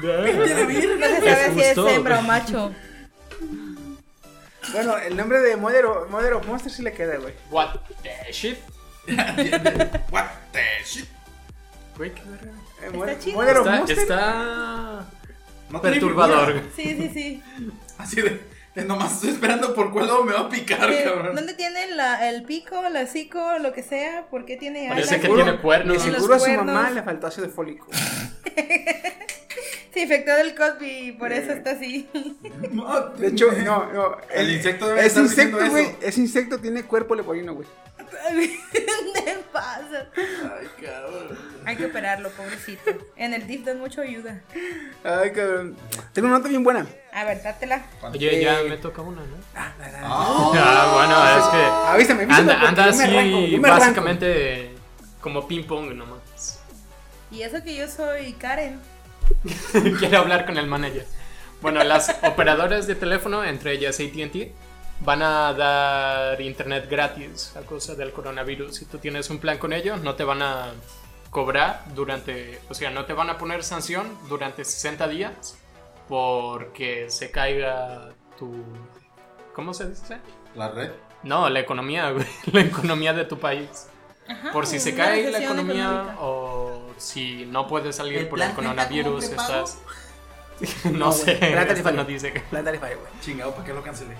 ¿Qué? 0.00 0.06
No 0.98 1.06
se 1.06 1.20
sabe 1.20 1.54
si 1.54 1.60
es 1.60 1.76
hembra 1.78 2.18
o 2.18 2.22
macho. 2.22 2.72
Bueno, 4.72 4.98
el 4.98 5.16
nombre 5.16 5.40
de 5.40 5.56
Mother 5.56 5.86
of 5.86 6.46
Monsters 6.46 6.74
sí 6.74 6.82
le 6.82 6.92
queda, 6.92 7.16
güey. 7.18 7.34
What 7.50 7.74
the 8.02 8.32
shit? 8.32 8.58
What 10.10 10.26
the 10.52 10.62
shit? 10.84 11.06
Güey, 11.96 12.12
qué. 12.12 12.22
Eh, 12.82 12.90
Mother- 12.92 13.18
chido. 13.18 13.38
Of 13.38 13.90
Está, 13.90 15.06
está 15.66 15.80
perturbador. 15.80 16.62
Sí, 16.74 16.96
sí, 16.96 17.10
sí. 17.14 17.42
Así 17.98 18.20
de 18.20 18.40
nomás 18.84 19.14
estoy 19.14 19.30
esperando 19.30 19.74
por 19.74 19.90
cuál 19.92 20.06
lado 20.06 20.24
me 20.24 20.32
va 20.32 20.40
a 20.40 20.48
picar, 20.48 20.90
Eh, 20.92 21.02
cabrón. 21.04 21.34
¿Dónde 21.34 21.54
tiene 21.54 21.88
la- 21.92 22.28
el 22.28 22.42
pico, 22.44 22.84
el 22.86 22.96
hocico, 22.96 23.58
lo 23.60 23.72
que 23.72 23.82
sea? 23.82 24.26
¿Por 24.30 24.44
qué 24.44 24.56
tiene 24.56 24.88
Parece 24.88 25.14
alas? 25.16 25.26
que 25.26 25.32
tiene 25.34 25.56
cuernos. 25.60 25.94
Los 25.96 26.02
seguro 26.02 26.34
a 26.34 26.38
su 26.38 26.50
mamá 26.50 26.90
le 26.90 27.02
faltó 27.02 27.26
ácido 27.26 27.48
fólico. 27.48 27.86
Se 29.96 30.02
infectó 30.02 30.34
del 30.36 30.54
Cosby 30.54 30.90
y 31.08 31.12
por 31.12 31.32
eso 31.32 31.52
está 31.54 31.70
así. 31.70 32.06
De 33.16 33.28
hecho, 33.28 33.50
no, 33.64 33.90
no. 33.94 34.18
El 34.30 34.50
insecto 34.50 34.88
debe 34.88 35.00
Ese 35.00 35.08
estar 35.08 35.24
insecto, 35.24 35.70
güey. 35.70 35.84
eso. 35.86 35.96
Ese 36.02 36.20
insecto 36.20 36.58
tiene 36.58 36.82
cuerpo 36.82 37.14
leporino, 37.14 37.54
güey. 37.54 37.66
¿Qué 38.72 39.38
pasa? 39.50 40.06
Ay, 40.14 40.68
cabrón. 40.84 41.38
Hay 41.64 41.76
que 41.76 41.86
operarlo, 41.86 42.28
pobrecito. 42.32 42.90
En 43.16 43.32
el 43.32 43.46
DIF 43.46 43.64
dan 43.64 43.78
mucho 43.78 44.02
ayuda. 44.02 44.42
Ay, 45.02 45.32
cabrón. 45.32 45.74
Tengo 46.12 46.28
una 46.28 46.36
nota 46.38 46.50
bien 46.50 46.62
buena. 46.62 46.86
A 47.14 47.24
ver, 47.24 47.42
dátela. 47.42 47.86
Oye, 48.02 48.42
ya 48.42 48.60
Eh, 48.60 48.68
me 48.68 48.76
toca 48.76 49.00
una, 49.00 49.22
¿no? 49.22 49.36
Ah, 49.54 49.72
Ah, 50.04 50.92
bueno, 50.94 51.38
es 51.38 51.46
que 51.46 51.90
Avísame, 51.90 52.22
avísame. 52.24 52.52
anda, 52.52 52.68
anda 52.68 52.84
así 52.84 53.02
arranco, 53.02 53.40
yo 53.46 53.58
me 53.58 53.68
arranco. 53.68 53.80
básicamente 53.86 54.72
como 55.22 55.48
ping 55.48 55.64
pong 55.64 55.94
nomás. 55.94 56.60
Y 57.30 57.40
eso 57.40 57.62
que 57.64 57.74
yo 57.74 57.88
soy 57.88 58.34
Karen. 58.34 58.78
Quiero 59.98 60.18
hablar 60.18 60.46
con 60.46 60.58
el 60.58 60.66
manager. 60.66 61.06
Bueno, 61.60 61.82
las 61.84 62.14
operadoras 62.22 62.86
de 62.86 62.94
teléfono, 62.94 63.42
entre 63.44 63.72
ellas 63.72 63.98
ATT, 64.00 64.52
van 65.00 65.22
a 65.22 65.52
dar 65.52 66.40
internet 66.40 66.86
gratis 66.88 67.54
a 67.56 67.60
causa 67.66 67.94
del 67.94 68.12
coronavirus. 68.12 68.74
Si 68.76 68.84
tú 68.84 68.98
tienes 68.98 69.30
un 69.30 69.38
plan 69.38 69.58
con 69.58 69.72
ellos, 69.72 70.00
no 70.02 70.14
te 70.14 70.24
van 70.24 70.42
a 70.42 70.72
cobrar 71.30 71.84
durante, 71.94 72.60
o 72.68 72.74
sea, 72.74 72.90
no 72.90 73.04
te 73.04 73.12
van 73.12 73.30
a 73.30 73.38
poner 73.38 73.62
sanción 73.62 74.06
durante 74.28 74.64
60 74.64 75.08
días 75.08 75.58
porque 76.08 77.10
se 77.10 77.30
caiga 77.30 78.10
tu... 78.38 78.64
¿Cómo 79.54 79.74
se 79.74 79.88
dice? 79.88 80.18
La 80.54 80.70
red. 80.70 80.92
No, 81.22 81.48
la 81.50 81.60
economía, 81.60 82.10
güey, 82.10 82.26
la 82.52 82.60
economía 82.60 83.12
de 83.12 83.24
tu 83.24 83.38
país. 83.38 83.88
Ajá, 84.28 84.52
Por 84.52 84.66
si 84.66 84.80
se 84.80 84.94
cae 84.94 85.30
la 85.30 85.42
economía 85.42 85.84
económica. 85.84 86.16
o 86.20 86.85
si 86.96 87.46
no 87.46 87.66
puedes 87.66 87.96
salir 87.96 88.18
¿El 88.18 88.28
por 88.28 88.40
el 88.40 88.52
coronavirus, 88.52 89.24
estás... 89.24 89.78
no 90.92 91.12
sé, 91.12 91.34
Plan 91.34 91.68
tarifario. 91.68 91.98
no 92.02 92.04
dice 92.06 92.32
que... 92.32 92.40
Plan 92.40 92.64
tarifario, 92.64 92.98
güey. 93.00 93.12
Chingado, 93.20 93.52
¿para 93.52 93.64
qué 93.64 93.74
lo 93.74 93.82
cancelé? 93.82 94.14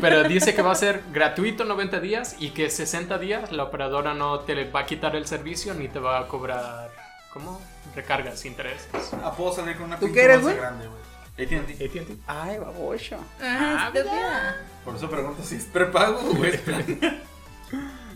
Pero 0.00 0.22
dice 0.24 0.54
que 0.54 0.62
va 0.62 0.72
a 0.72 0.74
ser 0.76 1.02
gratuito 1.12 1.64
90 1.64 2.00
días 2.00 2.36
y 2.38 2.50
que 2.50 2.68
60 2.70 3.18
días 3.18 3.52
la 3.52 3.64
operadora 3.64 4.14
no 4.14 4.40
te 4.40 4.64
va 4.70 4.80
a 4.80 4.86
quitar 4.86 5.16
el 5.16 5.26
servicio 5.26 5.74
ni 5.74 5.88
te 5.88 5.98
va 5.98 6.18
a 6.20 6.28
cobrar, 6.28 6.90
¿cómo? 7.32 7.60
Recargas, 7.96 8.44
intereses. 8.44 8.86
Ah, 9.24 9.32
puedo 9.36 9.52
salir 9.52 9.76
con 9.76 9.86
una 9.86 9.98
¿Tú 9.98 10.12
qué 10.12 10.22
eres, 10.24 10.42
güey? 10.42 10.56
grande, 10.56 10.86
güey. 10.86 10.98
AT&T. 11.46 11.84
AT&T. 11.84 12.16
Ay, 12.26 12.58
babocho. 12.58 13.16
Ajá, 13.40 13.88
estúpida. 13.88 14.56
Por 14.84 14.96
eso 14.96 15.08
pregunto 15.08 15.42
si 15.42 15.54
es 15.56 15.64
prepago 15.64 16.18
o 16.18 16.44
es 16.44 16.60
plan. 16.60 16.84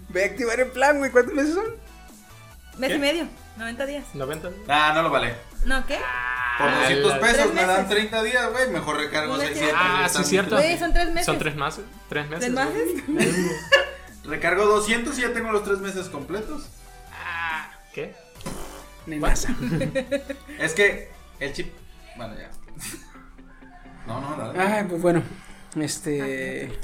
Ve 0.08 0.24
a 0.24 0.26
activar 0.26 0.60
el 0.60 0.70
plan, 0.72 0.98
güey. 0.98 1.10
¿Cuántos 1.10 1.32
meses 1.34 1.54
son? 1.54 1.64
Mes 2.78 2.90
¿Qué? 2.90 2.96
y 2.96 2.98
medio, 2.98 3.28
90 3.58 3.86
días. 3.86 4.04
90 4.14 4.48
días. 4.50 4.62
Ah, 4.68 4.92
no 4.94 5.02
lo 5.02 5.10
vale. 5.10 5.34
¿No 5.66 5.84
qué? 5.86 5.98
Por 6.58 6.68
Ah, 6.68 6.78
200 6.80 7.10
la- 7.12 7.20
pesos 7.20 7.54
me 7.54 7.60
dan 7.66 7.68
meses. 7.82 7.88
30 7.88 8.22
días, 8.22 8.50
güey. 8.50 8.68
Mejor 8.70 8.96
recargo 8.96 9.32
Un 9.34 9.38
mes 9.38 9.48
600. 9.48 9.76
Ah, 9.78 10.08
sí, 10.08 10.24
cierto. 10.24 10.56
Güey, 10.56 10.78
son 10.78 10.92
tres 10.92 11.08
meses. 11.08 11.26
Son 11.26 11.38
tres 11.38 11.54
meses. 11.54 11.84
Tres 12.08 12.28
meses. 12.28 12.54
¿Tres 12.54 13.08
meses? 13.08 13.52
Recargo 14.24 14.64
200 14.66 15.18
y 15.18 15.22
ya 15.22 15.32
tengo 15.32 15.50
los 15.50 15.64
3 15.64 15.78
meses 15.80 16.08
completos. 16.08 16.68
Ah, 17.12 17.70
¿Qué? 17.92 18.14
Nenaza. 19.06 19.54
Es 20.60 20.74
que 20.74 21.10
el 21.40 21.52
chip. 21.52 21.72
Bueno, 22.16 22.34
ya. 22.38 22.50
No, 24.06 24.20
no, 24.20 24.36
dale. 24.36 24.58
Ay, 24.60 24.84
pues 24.88 25.00
bueno. 25.00 25.22
Este. 25.76 26.76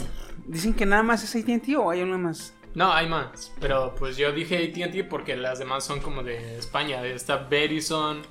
Dicen 0.46 0.72
que 0.74 0.86
nada 0.86 1.02
más 1.02 1.22
es 1.24 1.34
ATT 1.34 1.76
o 1.76 1.90
hay 1.90 2.02
una 2.02 2.16
más. 2.16 2.52
No, 2.78 2.92
hay 2.92 3.08
más. 3.08 3.50
Pero 3.58 3.92
pues 3.98 4.16
yo 4.16 4.30
dije 4.30 4.72
ATT 4.72 5.08
porque 5.08 5.36
las 5.36 5.58
demás 5.58 5.82
son 5.82 5.98
como 5.98 6.22
de 6.22 6.58
España. 6.58 7.04
Está 7.04 7.38
Verizon, 7.38 8.22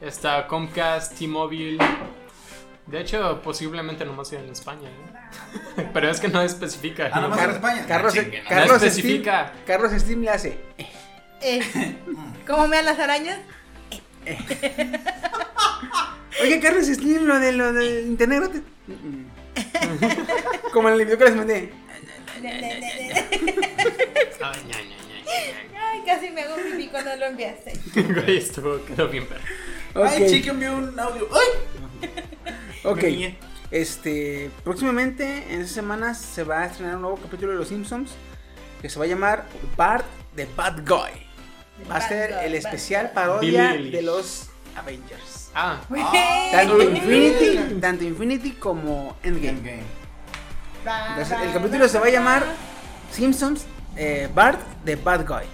está 0.00 0.46
Comcast, 0.46 1.18
T-Mobile. 1.18 1.76
De 2.86 2.98
hecho, 2.98 3.42
posiblemente 3.42 4.06
nomás 4.06 4.28
sea 4.28 4.40
en 4.40 4.48
España. 4.48 4.88
¿eh? 4.88 5.86
Pero 5.92 6.10
es 6.10 6.18
que 6.18 6.28
no 6.28 6.40
especifica. 6.40 7.10
Ah, 7.12 7.20
nomás 7.20 7.42
en 7.42 7.50
España. 7.50 7.84
Carlos, 7.86 8.14
chingue, 8.14 8.42
no. 8.42 8.48
Carlos 8.48 8.68
No 8.68 8.78
Steam, 8.78 8.88
especifica. 8.88 9.52
Carlos 9.66 9.92
Steam 9.92 10.22
le 10.22 10.30
hace. 10.30 10.58
Eh, 11.42 11.60
¿Cómo 12.46 12.68
me 12.68 12.76
dan 12.76 12.86
las 12.86 12.98
arañas? 12.98 13.38
Oye, 16.42 16.58
Carlos 16.58 16.86
Steam, 16.86 17.26
lo 17.26 17.38
de 17.38 17.52
lo 17.52 17.74
del 17.74 18.06
internet. 18.06 18.62
Como 20.72 20.88
en 20.88 20.94
el 20.94 21.04
video 21.04 21.18
que 21.18 21.24
les 21.24 21.36
mandé. 21.36 21.70
Ay, 24.42 24.60
ña, 24.68 24.76
ña, 24.78 24.82
ña, 24.82 25.72
ña, 25.72 25.90
Ay, 25.92 26.00
casi 26.06 26.30
me 26.30 26.42
hago 26.42 26.56
pipí 26.56 26.88
cuando 26.88 27.14
lo 27.16 27.26
enviaste. 27.26 27.72
Güey, 27.94 28.38
estuvo, 28.38 28.82
quedó 28.84 29.08
bien 29.08 29.26
perro. 29.26 29.42
Ay, 29.94 30.22
Ok. 30.22 30.28
chiqui 30.30 30.48
envió 30.48 30.76
un 30.76 30.98
audio. 30.98 31.28
¡Ay! 31.32 32.08
Ok. 32.84 33.04
Este, 33.70 34.50
próximamente 34.64 35.44
en 35.52 35.60
esas 35.60 35.72
semanas 35.74 36.18
se 36.18 36.42
va 36.42 36.62
a 36.62 36.66
estrenar 36.66 36.96
un 36.96 37.02
nuevo 37.02 37.16
capítulo 37.18 37.52
de 37.52 37.58
Los 37.58 37.68
Simpsons 37.68 38.10
que 38.82 38.88
se 38.88 38.98
va 38.98 39.04
a 39.04 39.08
llamar 39.08 39.46
Bart 39.76 40.06
the 40.34 40.46
Bad 40.56 40.80
Guy. 40.86 41.26
Va 41.90 41.96
a 41.96 42.00
ser 42.08 42.32
el 42.44 42.54
especial 42.54 43.10
parodia 43.12 43.72
de 43.74 44.02
los 44.02 44.48
Avengers. 44.76 45.50
Ah, 45.54 45.80
Tanto 46.52 46.82
Infinity, 46.82 47.80
tanto 47.80 48.04
Infinity 48.04 48.52
como 48.52 49.16
Endgame. 49.22 49.58
Endgame. 49.58 49.82
Entonces, 51.10 51.38
el 51.42 51.52
capítulo 51.52 51.88
se 51.88 51.98
va 51.98 52.06
a 52.06 52.10
llamar 52.10 52.44
Simpsons 53.12 53.66
eh, 54.02 54.28
Bart 54.34 54.58
the 54.84 54.96
Bad 54.96 55.26
Guy. 55.26 55.44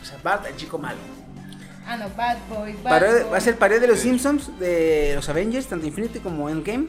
O 0.00 0.04
sea, 0.04 0.18
Bart 0.22 0.46
el 0.46 0.56
chico 0.56 0.78
malo. 0.78 0.98
Ah, 1.86 1.96
no, 1.96 2.08
Bad 2.16 2.38
Boy. 2.48 2.72
Bad 2.82 3.00
Boy. 3.22 3.30
va 3.32 3.36
a 3.36 3.40
ser 3.40 3.56
parodia 3.56 3.80
de 3.80 3.88
los 3.88 3.98
Simpsons, 4.00 4.58
de 4.58 5.12
los 5.14 5.28
Avengers, 5.28 5.66
tanto 5.66 5.86
Infinity 5.86 6.20
como 6.20 6.48
Endgame. 6.48 6.86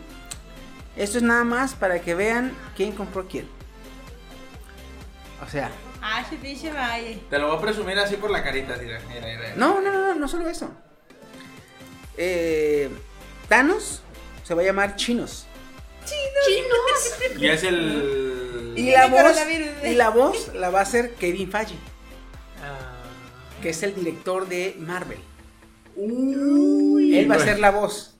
Esto 0.95 1.17
es 1.17 1.23
nada 1.23 1.43
más 1.43 1.73
para 1.73 1.99
que 2.01 2.13
vean 2.15 2.53
quién 2.75 2.91
compró 2.91 3.27
quién. 3.27 3.47
O 5.45 5.49
sea, 5.49 5.71
Ah, 6.03 6.23
sí, 6.29 6.35
pinche 6.41 6.71
vaya. 6.71 7.17
Te 7.29 7.37
lo 7.37 7.47
voy 7.47 7.57
a 7.57 7.61
presumir 7.61 7.97
así 7.99 8.15
por 8.15 8.31
la 8.31 8.43
carita. 8.43 8.75
Mira, 8.81 8.99
mira, 9.07 9.21
mira. 9.21 9.53
no, 9.55 9.79
no, 9.81 9.91
no, 9.91 10.07
no, 10.07 10.15
no 10.15 10.27
solo 10.27 10.49
eso. 10.49 10.71
Eh, 12.17 12.89
Thanos 13.47 14.01
se 14.43 14.53
va 14.55 14.61
a 14.61 14.65
llamar 14.65 14.95
Chinos. 14.95 15.45
Y 17.39 17.47
es 17.47 17.63
el. 17.63 18.73
Y 18.75 18.91
la 18.91 19.07
voz, 19.07 19.37
y 19.83 19.95
la 19.95 20.09
voz 20.09 20.53
la 20.53 20.69
va 20.69 20.79
a 20.79 20.83
hacer 20.83 21.13
Kevin 21.15 21.51
Feige, 21.51 21.75
ah, 22.63 23.03
que 23.61 23.69
es 23.69 23.83
el 23.83 23.93
director 23.93 24.47
de 24.47 24.75
Marvel. 24.79 25.19
Él 25.97 27.29
va 27.29 27.35
a 27.35 27.39
ser 27.39 27.59
la 27.59 27.71
voz. 27.71 28.15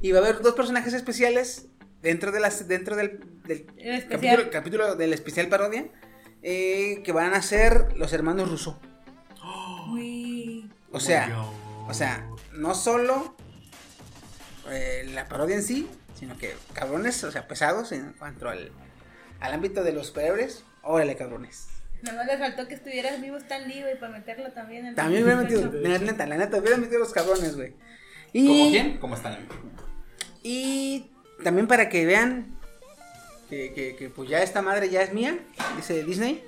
Y 0.00 0.12
va 0.12 0.20
a 0.20 0.22
haber 0.22 0.40
dos 0.40 0.54
personajes 0.54 0.94
especiales 0.94 1.66
dentro 2.00 2.30
de 2.30 2.40
las 2.40 2.68
dentro 2.68 2.94
del, 2.94 3.20
del 3.44 3.66
capítulo, 4.08 4.50
capítulo 4.50 4.94
del 4.94 5.12
especial 5.12 5.48
parodia 5.48 5.86
eh, 6.42 7.02
que 7.04 7.12
van 7.12 7.34
a 7.34 7.42
ser 7.42 7.96
los 7.96 8.12
hermanos 8.12 8.48
Russo. 8.48 8.78
Uy. 9.90 10.70
O 10.92 11.00
sea, 11.00 11.44
o 11.88 11.94
sea, 11.94 12.28
no 12.52 12.74
solo 12.74 13.34
eh, 14.70 15.10
la 15.12 15.28
parodia 15.28 15.56
en 15.56 15.62
sí, 15.62 15.88
sino 16.18 16.36
que 16.36 16.54
cabrones, 16.72 17.22
o 17.24 17.30
sea, 17.32 17.46
pesados 17.48 17.92
en 17.92 18.12
cuanto 18.14 18.48
al, 18.48 18.70
al 19.40 19.52
ámbito 19.52 19.82
de 19.84 19.92
los 19.92 20.08
superhéroes. 20.08 20.64
Órale, 20.82 21.16
cabrones. 21.16 21.68
Nada 22.02 22.18
más 22.18 22.26
le 22.26 22.38
faltó 22.38 22.68
que 22.68 22.74
estuvieras 22.74 23.20
vivo 23.20 23.38
Lee, 23.66 23.82
güey, 23.82 23.98
para 23.98 24.12
meterlo 24.12 24.50
también. 24.52 24.86
en 24.86 24.94
También 24.94 25.18
el 25.18 25.24
hubiera 25.24 25.40
metido, 25.42 25.72
la 25.82 25.98
neta, 25.98 26.26
la 26.26 26.36
neta, 26.36 26.56
hubiera 26.58 26.76
metido 26.76 27.00
los 27.00 27.12
cabrones, 27.12 27.56
güey. 27.56 27.72
Y, 28.32 28.46
¿Como 28.46 28.70
quién? 28.70 28.98
¿Cómo 28.98 29.14
están? 29.16 29.38
Y 30.42 31.10
también 31.42 31.66
para 31.66 31.88
que 31.88 32.06
vean 32.06 32.56
que, 33.50 33.72
que- 33.72 33.96
que, 33.96 34.10
pues 34.10 34.28
ya 34.28 34.42
esta 34.42 34.62
madre 34.62 34.90
ya 34.90 35.02
es 35.02 35.12
mía, 35.12 35.38
dice 35.76 36.04
Disney. 36.04 36.44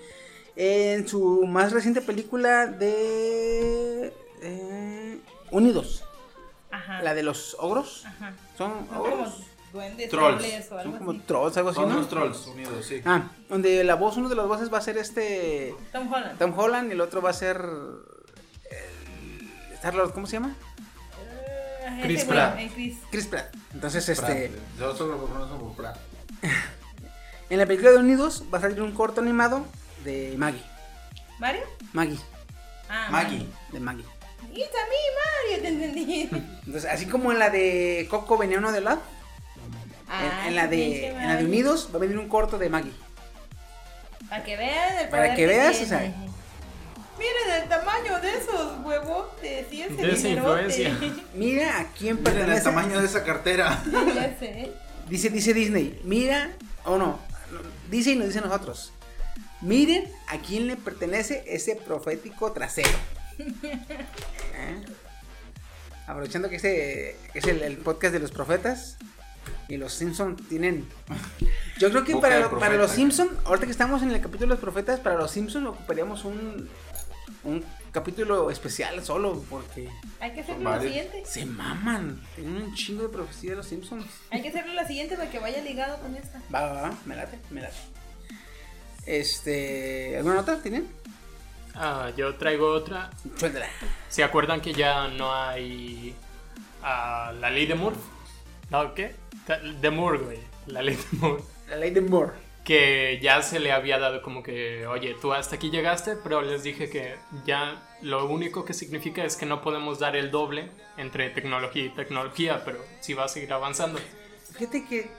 En 0.56 1.08
su 1.08 1.46
más 1.46 1.72
reciente 1.72 2.00
película 2.02 2.66
de 2.66 4.12
eh, 4.42 5.18
Unidos, 5.50 6.04
Ajá. 6.70 7.02
la 7.02 7.14
de 7.14 7.22
los 7.22 7.56
ogros. 7.58 8.04
Ajá. 8.06 8.32
Son 8.58 8.86
Son 8.88 8.96
ogros. 8.98 9.42
Duendes, 9.72 10.10
Trolls. 10.10 10.42
o 10.72 10.78
algo 10.78 10.90
Son 10.90 10.98
como 10.98 11.10
así. 11.12 11.20
trolls, 11.26 11.56
algo 11.56 11.70
así, 11.70 11.76
Son 11.80 11.88
¿no? 11.88 11.94
unos 11.96 12.08
trolls 12.08 12.46
unidos, 12.46 12.84
sí. 12.86 13.00
Ah, 13.04 13.30
donde 13.48 13.84
la 13.84 13.94
voz, 13.94 14.16
uno 14.16 14.28
de 14.28 14.34
los 14.34 14.48
voces 14.48 14.72
va 14.72 14.78
a 14.78 14.82
ser 14.82 14.98
este 14.98 15.74
Tom 15.92 16.12
Holland. 16.12 16.38
Tom 16.38 16.58
Holland 16.58 16.88
y 16.90 16.92
el 16.92 17.00
otro 17.00 17.22
va 17.22 17.30
a 17.30 17.34
ser 17.34 17.60
Star-Lord, 19.74 20.12
¿cómo 20.12 20.26
se 20.26 20.34
llama? 20.34 20.54
Ese 21.86 22.02
Chris 22.02 22.24
güey, 22.26 22.38
Pratt. 22.38 22.58
eh, 22.58 22.70
Chris. 22.74 22.96
Chris 23.10 23.26
Pratt. 23.26 23.54
Entonces, 23.74 24.08
este, 24.08 24.50
Yo 24.78 24.94
solo 24.94 25.16
lo 25.16 25.26
conozco 25.26 25.58
por 25.58 25.74
Pratt. 25.76 25.96
en 27.50 27.58
la 27.58 27.66
película 27.66 27.90
de 27.92 27.98
Unidos 27.98 28.44
va 28.52 28.58
a 28.58 28.60
salir 28.60 28.80
un 28.82 28.92
corto 28.92 29.20
animado 29.20 29.64
de 30.04 30.34
Maggie. 30.36 30.62
¿Mario? 31.38 31.62
Maggie, 31.92 32.18
Ah, 32.88 33.08
Maggie. 33.10 33.46
de 33.72 33.80
Maggie. 33.80 34.04
Y 34.52 34.62
está 34.62 34.78
mi 34.84 35.56
Mario, 35.56 35.62
te 35.62 35.68
entendí. 35.68 36.28
Entonces, 36.66 36.84
así 36.90 37.06
como 37.06 37.32
en 37.32 37.38
la 37.38 37.50
de 37.50 38.06
Coco 38.10 38.36
venía 38.36 38.58
uno 38.58 38.72
de 38.72 38.80
Love, 40.10 40.32
en, 40.42 40.48
en 40.48 40.56
la 40.56 40.66
de, 40.66 41.06
en 41.08 41.28
la 41.28 41.36
de 41.36 41.44
Unidos 41.44 41.88
va 41.92 41.96
a 41.96 42.00
venir 42.00 42.18
un 42.18 42.28
corto 42.28 42.58
de 42.58 42.68
Maggie. 42.68 42.92
Para 44.28 44.44
que 44.44 44.56
vean 44.56 44.98
el 44.98 45.08
Para 45.08 45.34
que 45.34 45.46
veas, 45.46 45.72
tiene. 45.78 45.84
o 45.86 45.88
sea. 45.88 46.14
Miren 47.18 47.62
el 47.62 47.68
tamaño 47.68 48.20
de 48.20 48.36
esos 48.38 48.84
huevotes 48.84 49.66
y 49.72 49.82
ese 49.82 49.94
De 49.94 50.12
esa 50.12 50.28
influencia. 50.28 50.98
Mira 51.34 51.80
a 51.80 51.84
quién 51.92 52.16
Miren 52.16 52.18
el 52.18 52.22
pertenece. 52.38 52.62
tamaño 52.64 53.00
de 53.00 53.06
esa 53.06 53.24
cartera. 53.24 53.82
ya 54.14 54.36
sé. 54.38 54.72
Dice, 55.08 55.28
dice 55.30 55.52
Disney, 55.52 56.00
mira, 56.04 56.52
o 56.84 56.96
no, 56.96 57.18
no, 57.50 57.58
dice 57.90 58.12
y 58.12 58.16
nos 58.16 58.28
dice 58.28 58.40
nosotros. 58.40 58.92
Miren 59.60 60.04
a 60.28 60.38
quién 60.38 60.66
le 60.68 60.76
pertenece 60.76 61.42
ese 61.48 61.74
profético 61.76 62.52
trasero. 62.52 62.88
¿Eh? 63.38 64.84
Aprovechando 66.06 66.48
que 66.48 66.56
este 66.56 67.16
que 67.32 67.38
es 67.40 67.44
el, 67.46 67.62
el 67.62 67.76
podcast 67.78 68.12
de 68.12 68.20
los 68.20 68.30
profetas 68.30 68.96
y 69.68 69.76
los 69.76 69.92
Simpson 69.94 70.36
tienen. 70.36 70.86
Yo 71.78 71.90
creo 71.90 72.04
que 72.04 72.16
para, 72.16 72.40
lo- 72.40 72.58
para 72.58 72.76
los 72.76 72.90
Simpson, 72.90 73.28
ahorita 73.44 73.66
que 73.66 73.72
estamos 73.72 74.02
en 74.02 74.10
el 74.10 74.20
capítulo 74.20 74.46
de 74.48 74.54
los 74.54 74.60
profetas, 74.60 75.00
para 75.00 75.16
los 75.16 75.30
Simpson 75.30 75.66
ocuparíamos 75.66 76.24
un, 76.24 76.68
un 77.44 77.64
capítulo 77.92 78.50
especial 78.50 79.02
solo 79.04 79.42
porque 79.50 79.88
Hay 80.20 80.32
que 80.32 80.40
hacerlo 80.42 80.74
lo 80.76 80.82
siguiente. 80.82 81.22
se 81.24 81.46
maman. 81.46 82.20
Tienen 82.36 82.56
un 82.62 82.74
chingo 82.74 83.02
de 83.02 83.08
profecía 83.08 83.50
de 83.50 83.56
los 83.56 83.66
Simpsons. 83.66 84.04
Hay 84.30 84.42
que 84.42 84.48
hacerlo 84.48 84.74
lo 84.74 84.86
siguiente 84.86 85.16
para 85.16 85.30
que 85.30 85.38
vaya 85.38 85.62
ligado 85.62 85.98
con 85.98 86.14
esta. 86.16 86.40
Va, 86.54 86.66
va, 86.72 86.82
va, 86.82 86.94
me 87.06 87.16
late, 87.16 87.38
me 87.50 87.60
late. 87.62 87.76
Este. 89.06 90.16
¿Alguna 90.16 90.36
nota 90.36 90.62
tienen? 90.62 90.88
Ah, 91.74 92.10
yo 92.16 92.34
traigo 92.36 92.68
otra. 92.72 93.10
Suéltala. 93.38 93.66
¿Se 94.08 94.22
acuerdan 94.22 94.60
que 94.60 94.72
ya 94.74 95.08
no 95.08 95.34
hay 95.34 96.14
ah, 96.82 97.32
la 97.40 97.50
ley 97.50 97.66
de 97.66 97.74
Moore? 97.74 97.96
¿No? 98.70 98.94
¿Qué? 98.94 99.14
De 99.80 99.90
Moore, 99.90 100.18
güey. 100.18 100.38
La 100.66 100.82
ley 100.82 100.96
de 100.96 101.18
Moore. 101.18 101.42
La 101.68 101.76
ley 101.76 101.90
de 101.90 102.00
Moore. 102.00 102.32
Que 102.64 103.18
ya 103.22 103.42
se 103.42 103.58
le 103.58 103.72
había 103.72 103.98
dado 103.98 104.22
como 104.22 104.42
que, 104.42 104.86
oye, 104.86 105.16
tú 105.20 105.32
hasta 105.32 105.56
aquí 105.56 105.70
llegaste, 105.70 106.14
pero 106.16 106.42
les 106.42 106.62
dije 106.62 106.88
que 106.90 107.16
ya 107.44 107.82
lo 108.02 108.26
único 108.26 108.64
que 108.64 108.74
significa 108.74 109.24
es 109.24 109.34
que 109.36 109.46
no 109.46 109.62
podemos 109.62 109.98
dar 109.98 110.14
el 110.14 110.30
doble 110.30 110.70
entre 110.96 111.30
tecnología 111.30 111.84
y 111.86 111.88
tecnología, 111.90 112.62
pero 112.64 112.84
sí 113.00 113.14
va 113.14 113.24
a 113.24 113.28
seguir 113.28 113.52
avanzando. 113.52 113.98
Fíjate 114.52 114.84
que 114.86 115.10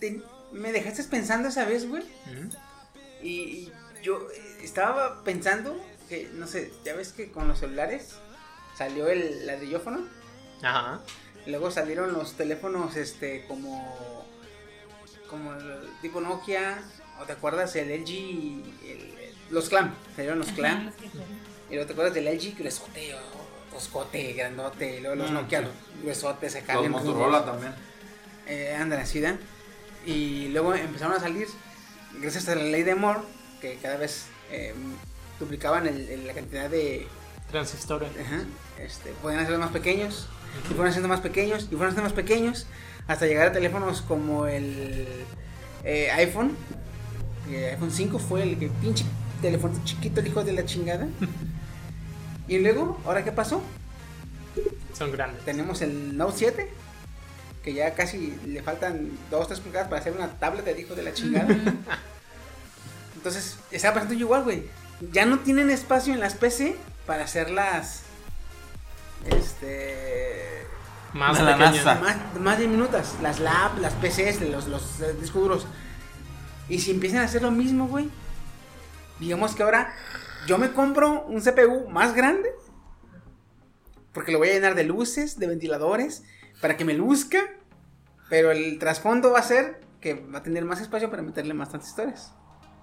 te- 0.00 0.22
me 0.52 0.72
dejaste 0.72 1.04
pensando 1.04 1.48
esa 1.48 1.64
vez, 1.66 1.86
güey. 1.88 2.02
Ujú. 2.02 2.50
Y, 3.22 3.28
y 3.30 3.72
yo 4.02 4.26
eh, 4.34 4.58
estaba 4.62 5.22
pensando 5.22 5.78
que, 6.08 6.28
no 6.32 6.46
sé, 6.46 6.72
ya 6.84 6.94
ves 6.96 7.12
que 7.12 7.30
con 7.30 7.46
los 7.46 7.58
celulares 7.60 8.16
salió 8.76 9.08
el 9.08 9.46
ladrillófono. 9.46 10.06
Ajá. 10.62 11.00
Luego 11.50 11.70
salieron 11.70 12.12
los 12.12 12.34
teléfonos, 12.34 12.96
este, 12.96 13.44
como. 13.46 14.26
Como 15.28 15.54
el 15.54 15.88
tipo 16.02 16.20
Nokia. 16.20 16.82
¿O 17.20 17.24
te 17.24 17.32
acuerdas 17.32 17.76
el 17.76 17.90
LG? 17.90 18.10
y 18.10 18.62
el- 18.86 19.14
los 19.50 19.68
Clam. 19.68 19.94
Salieron 20.16 20.38
los 20.38 20.48
son. 20.48 20.92
Y 21.68 21.74
luego 21.74 21.86
te 21.86 21.92
acuerdas 21.92 22.14
del 22.14 22.26
LG 22.28 22.56
gruesote 22.58 23.14
o 23.14 23.18
toscote, 23.74 24.32
grandote. 24.32 24.96
Y 24.96 25.00
luego 25.00 25.16
los 25.16 25.30
Mm, 25.30 25.34
Nokia 25.34 25.60
sí. 25.60 25.66
gruesotes 26.02 26.56
acá. 26.56 26.74
Los 26.74 26.88
Motorola 26.88 27.44
también. 27.44 27.74
Eh, 28.46 28.74
andan. 28.74 29.38
Y 30.06 30.48
luego 30.48 30.74
empezaron 30.74 31.14
a 31.14 31.20
salir, 31.20 31.46
gracias 32.20 32.48
a 32.48 32.54
la 32.54 32.62
ley 32.64 32.82
de 32.84 32.94
Moore, 32.94 33.20
que 33.60 33.76
cada 33.76 33.96
vez 33.98 34.26
eh, 34.50 34.74
duplicaban 35.38 35.86
el- 35.86 36.08
el- 36.08 36.26
la 36.26 36.32
cantidad 36.32 36.68
de, 36.70 37.06
Transistores. 37.52 38.10
Ajá, 38.20 38.42
este, 38.80 39.10
podían 39.22 39.40
hacerlos 39.40 39.60
más 39.60 39.70
pequeños, 39.70 40.28
y 40.64 40.68
fueron 40.68 40.88
haciendo 40.88 41.08
más 41.08 41.20
pequeños, 41.20 41.64
y 41.64 41.76
fueron 41.76 41.88
haciendo 41.88 42.04
más 42.04 42.12
pequeños, 42.12 42.66
hasta 43.06 43.26
llegar 43.26 43.48
a 43.48 43.52
teléfonos 43.52 44.02
como 44.02 44.46
el 44.46 45.06
eh, 45.84 46.10
iPhone. 46.12 46.56
El 47.48 47.64
iPhone 47.70 47.90
5 47.90 48.18
fue 48.18 48.42
el 48.42 48.58
que 48.58 48.68
pinche 48.68 49.04
teléfono 49.40 49.74
chiquito, 49.84 50.20
el 50.20 50.28
hijo 50.28 50.44
de 50.44 50.52
la 50.52 50.64
chingada. 50.64 51.08
y 52.48 52.58
luego, 52.58 53.00
¿ahora 53.04 53.24
qué 53.24 53.32
pasó? 53.32 53.62
Son 54.96 55.10
grandes. 55.10 55.44
Tenemos 55.44 55.82
el 55.82 56.16
Note 56.16 56.34
7, 56.36 56.68
que 57.64 57.74
ya 57.74 57.94
casi 57.94 58.38
le 58.46 58.62
faltan 58.62 59.10
2 59.30 59.46
3 59.48 59.60
pulgadas 59.60 59.88
para 59.88 60.00
hacer 60.00 60.12
una 60.12 60.28
tablet 60.38 60.64
de 60.64 60.80
hijo 60.80 60.94
de 60.94 61.02
la 61.02 61.12
chingada. 61.12 61.48
Entonces, 63.16 63.56
estaba 63.70 63.94
pasando 63.94 64.14
yo 64.14 64.26
igual, 64.26 64.44
güey. 64.44 64.64
Ya 65.12 65.26
no 65.26 65.40
tienen 65.40 65.70
espacio 65.70 66.14
en 66.14 66.20
las 66.20 66.34
PC 66.34 66.76
para 67.06 67.24
hacer 67.24 67.50
las. 67.50 68.02
Este. 69.24 70.66
Más 71.12 71.38
De 71.38 71.44
la. 71.44 71.56
Más, 71.56 72.40
más 72.40 72.58
diminutas. 72.58 73.16
Las 73.22 73.40
lab, 73.40 73.78
las 73.78 73.94
PCs, 73.94 74.40
los, 74.42 74.68
los 74.68 75.00
eh, 75.00 75.14
discos 75.20 75.42
duros. 75.42 75.66
Y 76.68 76.78
si 76.78 76.92
empiezan 76.92 77.20
a 77.20 77.24
hacer 77.24 77.42
lo 77.42 77.50
mismo, 77.50 77.88
güey. 77.88 78.08
Digamos 79.18 79.54
que 79.54 79.62
ahora 79.62 79.92
yo 80.46 80.56
me 80.56 80.72
compro 80.72 81.24
un 81.24 81.40
CPU 81.40 81.88
más 81.90 82.14
grande. 82.14 82.50
Porque 84.12 84.32
lo 84.32 84.38
voy 84.38 84.48
a 84.48 84.52
llenar 84.52 84.74
de 84.74 84.84
luces, 84.84 85.38
de 85.38 85.46
ventiladores. 85.46 86.24
Para 86.60 86.76
que 86.76 86.84
me 86.84 86.94
luzca. 86.94 87.40
Pero 88.28 88.52
el 88.52 88.78
trasfondo 88.78 89.32
va 89.32 89.40
a 89.40 89.42
ser 89.42 89.80
que 90.00 90.14
va 90.14 90.38
a 90.38 90.42
tener 90.42 90.64
más 90.64 90.80
espacio 90.80 91.10
para 91.10 91.22
meterle 91.22 91.54
más 91.54 91.68
transistores. 91.68 92.32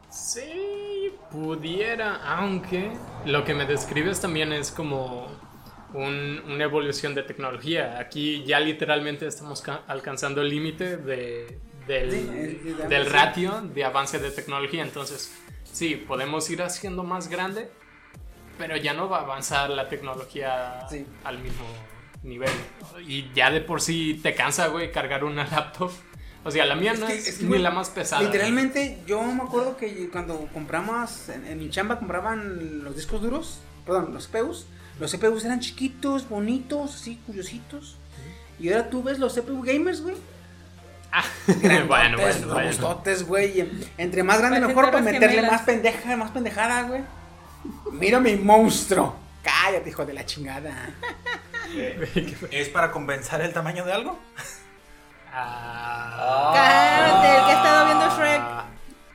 Sí, 0.10 1.14
pudiera, 1.32 2.16
aunque 2.38 2.92
lo 3.26 3.44
que 3.44 3.54
me 3.54 3.66
describes 3.66 4.22
también 4.22 4.54
es 4.54 4.72
como 4.72 5.28
un- 5.94 6.42
una 6.48 6.64
evolución 6.64 7.16
de 7.16 7.24
tecnología. 7.24 7.98
Aquí 8.00 8.44
ya 8.46 8.60
literalmente 8.60 9.28
estamos 9.28 9.62
ca- 9.62 9.84
alcanzando 9.88 10.42
el 10.42 10.50
límite 10.50 10.98
de, 10.98 11.60
del, 11.88 12.12
Sí, 12.12 12.76
del 12.90 13.06
ratio 13.06 13.62
de 13.74 13.84
avance 13.84 14.20
de 14.20 14.32
tecnología. 14.32 14.84
Entonces, 14.84 15.34
sí, 15.64 15.96
podemos 15.96 16.50
ir 16.50 16.62
haciendo 16.62 17.04
más 17.04 17.30
grande, 17.30 17.70
pero 18.58 18.76
ya 18.76 18.94
no 18.94 19.08
va 19.10 19.20
a 19.20 19.22
avanzar 19.22 19.70
la 19.70 19.88
tecnología 19.88 20.86
Sí. 20.90 21.06
al 21.24 21.40
mismo 21.40 21.66
nivel. 22.24 22.50
Y 23.08 23.32
ya 23.34 23.52
de 23.52 23.62
por 23.62 23.80
sí 23.82 24.20
te 24.22 24.34
cansa, 24.36 24.68
güey, 24.68 24.92
cargar 24.92 25.24
una 25.24 25.46
laptop. 25.48 25.92
O 26.44 26.52
sea, 26.52 26.66
la 26.66 26.76
mía 26.76 26.94
Es 26.94 27.00
no 27.00 27.08
que- 27.08 27.14
es, 27.16 27.28
es 27.28 27.38
que, 27.40 27.46
ni 27.46 27.58
la 27.58 27.72
más 27.72 27.90
pesada. 27.90 28.22
Literalmente, 28.22 29.02
yo 29.06 29.22
me 29.22 29.44
acuerdo 29.44 29.76
que 29.78 30.10
cuando 30.10 30.48
compramos 30.54 31.30
en, 31.30 31.46
en 31.46 31.60
mi 31.60 31.70
chamba 31.70 32.00
compraban 32.00 32.84
los 32.84 32.96
discos 32.96 33.22
duros, 33.22 33.60
perdón, 33.86 34.14
los 34.14 34.28
CPUs. 34.28 34.66
Los 35.00 35.12
CPUs 35.16 35.46
eran 35.46 35.60
chiquitos, 35.60 36.28
bonitos, 36.28 36.96
así, 36.96 37.20
curiositos. 37.26 37.98
Y 38.60 38.72
ahora 38.72 38.90
tú 38.90 39.04
ves 39.04 39.20
los 39.20 39.34
CPU 39.34 39.62
gamers, 39.62 40.02
güey. 40.02 40.16
bueno, 41.48 41.88
bueno, 41.88 42.18
bueno. 42.18 42.54
robustotes, 42.54 43.26
güey. 43.26 43.70
Entre 43.98 44.24
más 44.24 44.40
grande 44.40 44.60
mejor 44.60 44.86
para 44.92 45.02
meterle 45.02 45.30
gemelas. 45.30 45.52
más 45.52 45.62
pendeja, 45.62 46.18
más 46.18 46.32
pendejada, 46.32 46.84
güey. 46.84 47.02
Mira 47.92 48.20
mi 48.20 48.36
monstruo. 48.36 49.16
Cállate, 49.44 49.90
hijo 49.90 50.06
de 50.06 50.14
la 50.14 50.26
chingada. 50.26 50.90
¿Es 52.52 52.70
para 52.70 52.92
compensar 52.92 53.42
el 53.42 53.54
tamaño 53.54 53.86
de 53.86 53.94
algo? 53.94 54.20
Ah, 55.32 56.52
Cálmate, 56.54 57.28
el 57.28 57.46
que 57.46 57.52
ha 57.52 57.58
estado 57.58 57.86
viendo 57.86 58.18
Shrek. 58.18 58.42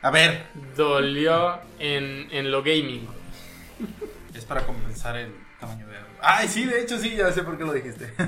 A 0.01 0.11
ver, 0.11 0.45
Dolió 0.75 1.59
en, 1.79 2.27
en 2.31 2.51
lo 2.51 2.61
gaming. 2.63 3.07
es 4.33 4.45
para 4.45 4.65
compensar 4.65 5.17
el. 5.17 5.42
Ay, 6.25 6.47
sí, 6.47 6.65
de 6.65 6.81
hecho 6.81 6.97
sí, 6.97 7.15
ya 7.15 7.31
sé 7.31 7.43
por 7.43 7.57
qué 7.57 7.65
lo 7.65 7.73
dijiste. 7.73 8.13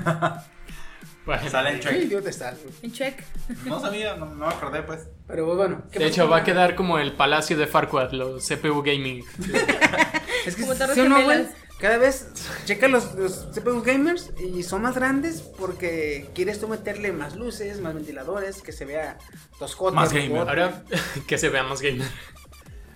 Bueno, 1.26 1.50
Sale 1.50 1.70
en 1.70 1.80
check. 1.80 2.12
estás, 2.24 2.62
güey. 2.62 2.72
En 2.82 2.92
check. 2.92 3.20
No 3.64 3.80
sabía, 3.80 4.14
no, 4.14 4.26
no 4.26 4.46
me 4.46 4.54
acordé 4.54 4.84
pues. 4.84 5.08
Pero 5.26 5.44
pues, 5.44 5.56
bueno. 5.56 5.82
¿qué 5.90 5.98
de 5.98 6.06
hecho, 6.06 6.28
va 6.28 6.36
a 6.36 6.44
quedar 6.44 6.76
como 6.76 7.00
el 7.00 7.14
palacio 7.14 7.56
de 7.56 7.66
Farquaad, 7.66 8.12
los 8.12 8.46
CPU 8.46 8.80
gaming. 8.80 9.24
Es 10.46 10.54
que 10.54 10.62
Como 10.62 10.76
torres 10.76 10.94
¿sí 10.94 11.00
o 11.00 11.08
no. 11.08 11.18
Cada 11.80 11.98
vez 11.98 12.28
checa 12.64 12.86
los, 12.86 13.16
los 13.16 13.48
CPU 13.52 13.82
gamers 13.82 14.30
y 14.38 14.62
son 14.62 14.82
más 14.82 14.94
grandes 14.94 15.42
porque 15.42 16.30
quieres 16.32 16.60
tú 16.60 16.68
meterle 16.68 17.10
más 17.10 17.34
luces, 17.34 17.80
más 17.80 17.94
ventiladores, 17.94 18.62
que 18.62 18.70
se 18.70 18.84
vea 18.84 19.18
toscote. 19.58 19.96
Más 19.96 20.12
gamer. 20.12 20.38
Ahora, 20.38 20.84
que 21.26 21.38
se 21.38 21.48
vea 21.48 21.64
más 21.64 21.82
gamer. 21.82 22.06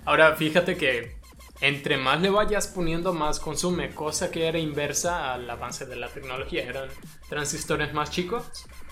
Ahora, 0.05 0.37
fíjate 0.37 0.77
que 0.77 1.20
entre 1.61 1.97
más 1.99 2.21
le 2.21 2.31
vayas 2.31 2.67
poniendo, 2.69 3.13
más 3.13 3.39
consume, 3.41 3.91
cosa 3.95 4.31
que 4.31 4.47
era 4.49 4.59
inversa 4.59 5.35
al 5.35 5.49
avance 5.51 5.85
de 5.87 5.97
la 5.97 6.09
tecnología. 6.09 6.65
Eran 6.65 6.89
transistores 7.29 7.93
más 7.93 8.11
chicos, 8.11 8.45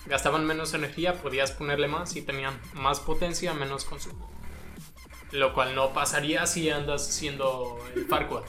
gastaban 0.07 0.45
menos 0.47 0.75
energía, 0.75 1.14
podías 1.14 1.53
ponerle 1.53 1.89
más 1.89 2.14
y 2.16 2.23
tenían 2.23 2.59
más 2.75 3.01
potencia, 3.01 3.55
menos 3.55 3.85
consumo. 3.85 4.31
Lo 5.33 5.53
cual 5.55 5.75
no 5.75 5.93
pasaría 5.93 6.47
si 6.47 6.71
andas 6.71 7.09
haciendo 7.09 7.79
el 7.95 8.07
Farquaad. 8.07 8.45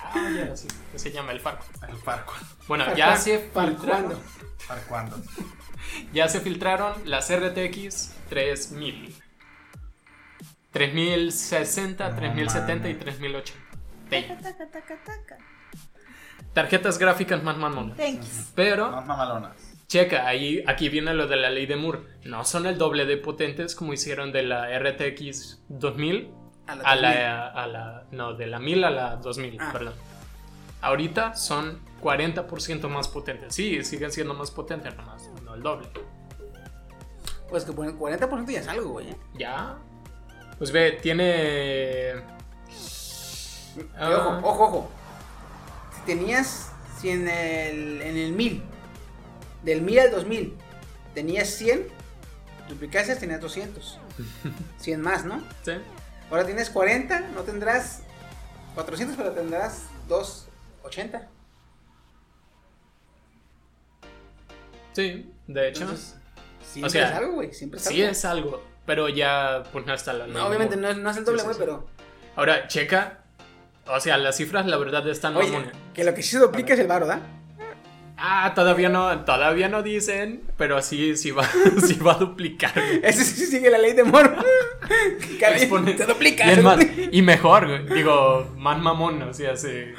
Ah, 0.00 0.30
ya, 0.36 0.56
sí, 0.56 0.68
que 0.92 0.98
se 0.98 1.10
llama 1.10 1.32
el 1.32 1.40
Farquaad. 1.40 1.90
El 1.90 1.96
parco. 1.96 2.34
Bueno, 2.68 2.84
¿Para 2.84 2.96
ya 2.96 3.06
cuán- 3.06 3.20
se 3.20 3.38
filtraron, 3.38 4.22
ya 6.12 6.28
se 6.28 6.40
filtraron 6.40 6.94
las 7.04 7.30
RTX 7.30 8.12
3000. 8.28 9.16
3060, 10.76 12.08
No 12.10 12.16
3070 12.16 12.88
y 12.88 12.92
mames. 12.94 13.04
3080. 13.18 13.60
Taca, 14.10 14.36
taca, 14.42 14.70
taca, 14.70 15.04
taca. 15.04 15.38
Tarjetas 16.52 16.98
gráficas 16.98 17.42
más 17.42 17.56
mamonas. 17.56 17.96
Thanks. 17.96 18.52
Pero, 18.54 18.90
Más 18.90 19.06
mamalonas. 19.06 19.56
checa, 19.88 20.26
ahí, 20.26 20.62
aquí 20.66 20.88
viene 20.90 21.14
lo 21.14 21.26
de 21.26 21.36
la 21.36 21.48
ley 21.50 21.64
de 21.66 21.76
Moore. 21.76 22.00
No 22.24 22.44
son 22.44 22.66
el 22.66 22.76
doble 22.76 23.06
de 23.06 23.16
potentes 23.16 23.74
como 23.74 23.94
hicieron 23.94 24.32
de 24.32 24.42
la 24.42 24.68
RTX 24.78 25.62
2000 25.68 26.30
A 26.66 26.74
la 26.76 26.82
a 26.90 26.94
2000. 26.94 27.02
la, 27.02 27.46
a 27.48 27.66
la- 27.66 28.04
No, 28.10 28.34
de 28.34 28.46
la 28.46 28.58
1000 28.58 28.84
a 28.84 28.90
la 28.90 29.16
2000, 29.16 29.56
Ah. 29.60 29.70
perdón. 29.72 29.94
Ahorita 30.82 31.34
son 31.34 31.80
40% 32.02 32.88
más 32.90 33.08
potentes. 33.08 33.54
Sí, 33.54 33.82
siguen 33.82 34.12
siendo 34.12 34.34
más 34.34 34.50
potentes, 34.50 34.94
nomás, 34.94 35.26
no 35.42 35.54
el 35.54 35.62
doble. 35.62 35.88
Pues 37.48 37.64
que 37.64 37.70
bueno, 37.70 37.98
40% 37.98 38.50
ya 38.52 38.60
es 38.60 38.68
algo, 38.68 38.90
güey. 38.90 39.08
¿eh? 39.10 39.16
Ya. 39.38 39.78
Pues 40.58 40.72
ve, 40.72 40.92
tiene. 41.02 42.22
Ah. 43.98 44.10
Ojo, 44.10 44.48
ojo, 44.48 44.64
ojo. 44.64 44.90
Si 45.94 46.00
tenías, 46.06 46.72
si 46.98 47.10
en 47.10 47.28
el, 47.28 48.00
en 48.02 48.16
el 48.16 48.32
1000, 48.32 48.62
del 49.62 49.82
1000 49.82 49.98
al 49.98 50.10
2000, 50.12 50.54
tenías 51.14 51.48
100, 51.48 51.88
duplicases 52.68 53.18
tenías 53.18 53.40
200. 53.40 53.98
100 54.78 55.00
más, 55.02 55.24
¿no? 55.24 55.42
Sí. 55.62 55.72
Ahora 56.30 56.46
tienes 56.46 56.70
40, 56.70 57.20
no 57.34 57.42
tendrás 57.42 58.00
400, 58.74 59.16
pero 59.16 59.32
tendrás 59.32 59.82
280. 60.08 61.28
Sí, 64.94 65.30
de 65.46 65.68
hecho. 65.68 65.82
Entonces, 65.82 66.16
siempre 66.62 66.86
o 66.86 66.90
sea, 66.90 67.08
es 67.10 67.14
algo, 67.14 67.32
güey. 67.34 67.52
Siempre 67.52 67.78
es 67.78 67.84
sí 67.84 68.00
algo. 68.00 68.12
es 68.12 68.24
algo. 68.24 68.75
Pero 68.86 69.08
ya, 69.08 69.64
pues 69.72 69.84
no 69.84 69.92
está 69.94 70.12
la 70.12 70.26
No, 70.26 70.46
obviamente 70.46 70.76
no 70.76 70.92
no 70.94 71.10
es 71.10 71.16
el 71.16 71.24
doble, 71.24 71.40
Sí, 71.40 71.44
güey, 71.44 71.54
sí, 71.56 71.60
sí. 71.60 71.66
pero. 71.66 71.86
Ahora, 72.36 72.68
checa. 72.68 73.18
O 73.88 74.00
sea, 74.00 74.16
las 74.16 74.36
cifras, 74.36 74.66
la 74.66 74.76
verdad, 74.78 75.06
están 75.08 75.36
Oye, 75.36 75.70
que 75.94 76.02
lo 76.04 76.12
que 76.14 76.22
sí 76.22 76.30
se 76.30 76.38
duplica 76.38 76.74
es 76.74 76.80
el 76.80 76.86
varo, 76.88 77.06
¿da? 77.06 77.20
Ah, 78.18 78.52
todavía 78.54 78.88
no, 78.88 79.24
todavía 79.24 79.68
no 79.68 79.82
dicen, 79.82 80.42
pero 80.56 80.80
sí, 80.82 81.16
sí 81.16 81.30
va, 81.32 81.46
sí 81.86 81.94
va 81.96 82.12
a 82.12 82.16
duplicar. 82.16 82.72
güey. 82.74 83.00
Ese 83.02 83.24
sí 83.24 83.46
sigue 83.46 83.70
la 83.70 83.78
ley 83.78 83.92
de 83.92 84.04
Expone- 85.40 85.96
se 85.96 86.06
duplica. 86.06 86.50
Y, 86.50 86.54
se 86.56 86.62
más- 86.62 86.78
duplica. 86.78 87.08
y 87.12 87.22
mejor, 87.22 87.66
güey. 87.66 87.86
Digo, 87.94 88.50
más 88.56 88.78
mamón, 88.80 89.22
o 89.22 89.34
sea, 89.34 89.56
se, 89.56 89.94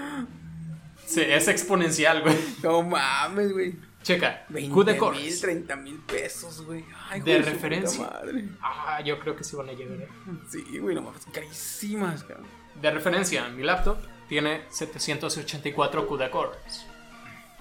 se- 1.05 1.35
es 1.35 1.47
exponencial, 1.47 2.21
güey. 2.23 2.35
No 2.63 2.81
mames, 2.83 3.53
güey. 3.53 3.75
Checa, 4.08 4.45
20 4.49 4.74
Q 4.74 4.84
de 4.86 4.91
mil, 4.93 4.99
cores. 4.99 5.41
30 5.41 5.76
mil 5.76 5.99
pesos, 5.99 6.62
güey. 6.66 6.86
Ay, 7.10 7.20
De 7.22 7.39
referencia. 7.41 8.03
madre. 8.10 8.45
Ah, 8.62 9.01
yo 9.03 9.20
creo 9.20 9.36
que 9.36 9.43
sí 9.43 9.55
van 9.58 9.68
a 9.70 9.74
llegar. 9.74 9.99
eh. 10.01 10.08
Sí, 10.49 10.64
güey, 10.80 10.95
no 10.95 11.01
mames, 11.01 11.26
carísimas, 11.34 12.24
cabrón. 12.24 12.47
De 12.82 12.89
referencia, 12.91 13.47
mi 13.49 13.64
laptop 13.64 13.97
tiene 14.30 14.62
784 14.70 16.08
CUDA 16.08 16.32
cores. 16.32 16.86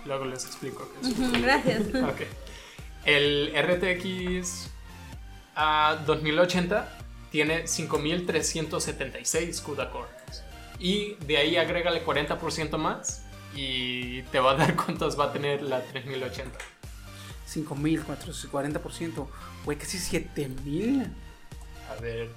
Luego 0.04 0.24
les 0.26 0.44
explico 0.44 0.88
qué 1.02 1.08
es. 1.08 1.42
Gracias. 1.42 1.82
Ok. 1.94 2.20
El 3.04 3.52
RTX 3.56 4.70
a 5.56 6.02
2080 6.06 6.98
tiene 7.30 7.66
5376 7.66 9.60
CUDA 9.62 9.90
cores. 9.90 10.44
Y 10.78 11.14
de 11.26 11.38
ahí 11.38 11.56
agrégale 11.56 12.04
40% 12.04 12.76
más 12.78 13.24
y 13.56 14.22
te 14.24 14.38
va 14.38 14.50
a 14.52 14.54
dar 14.54 14.76
cuántos 14.84 15.18
va 15.18 15.24
a 15.24 15.32
tener 15.32 15.62
la 15.62 15.82
3080. 15.82 16.56
5 17.46 17.74
mil, 17.76 18.04
40%. 18.04 19.26
Güey, 19.64 19.78
casi 19.78 19.98
7 19.98 20.48
mil. 20.64 21.06
A 21.90 21.94
ver, 22.00 22.28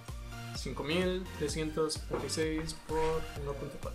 5376 0.55 2.73
por 2.87 3.21
1.4. 3.45 3.91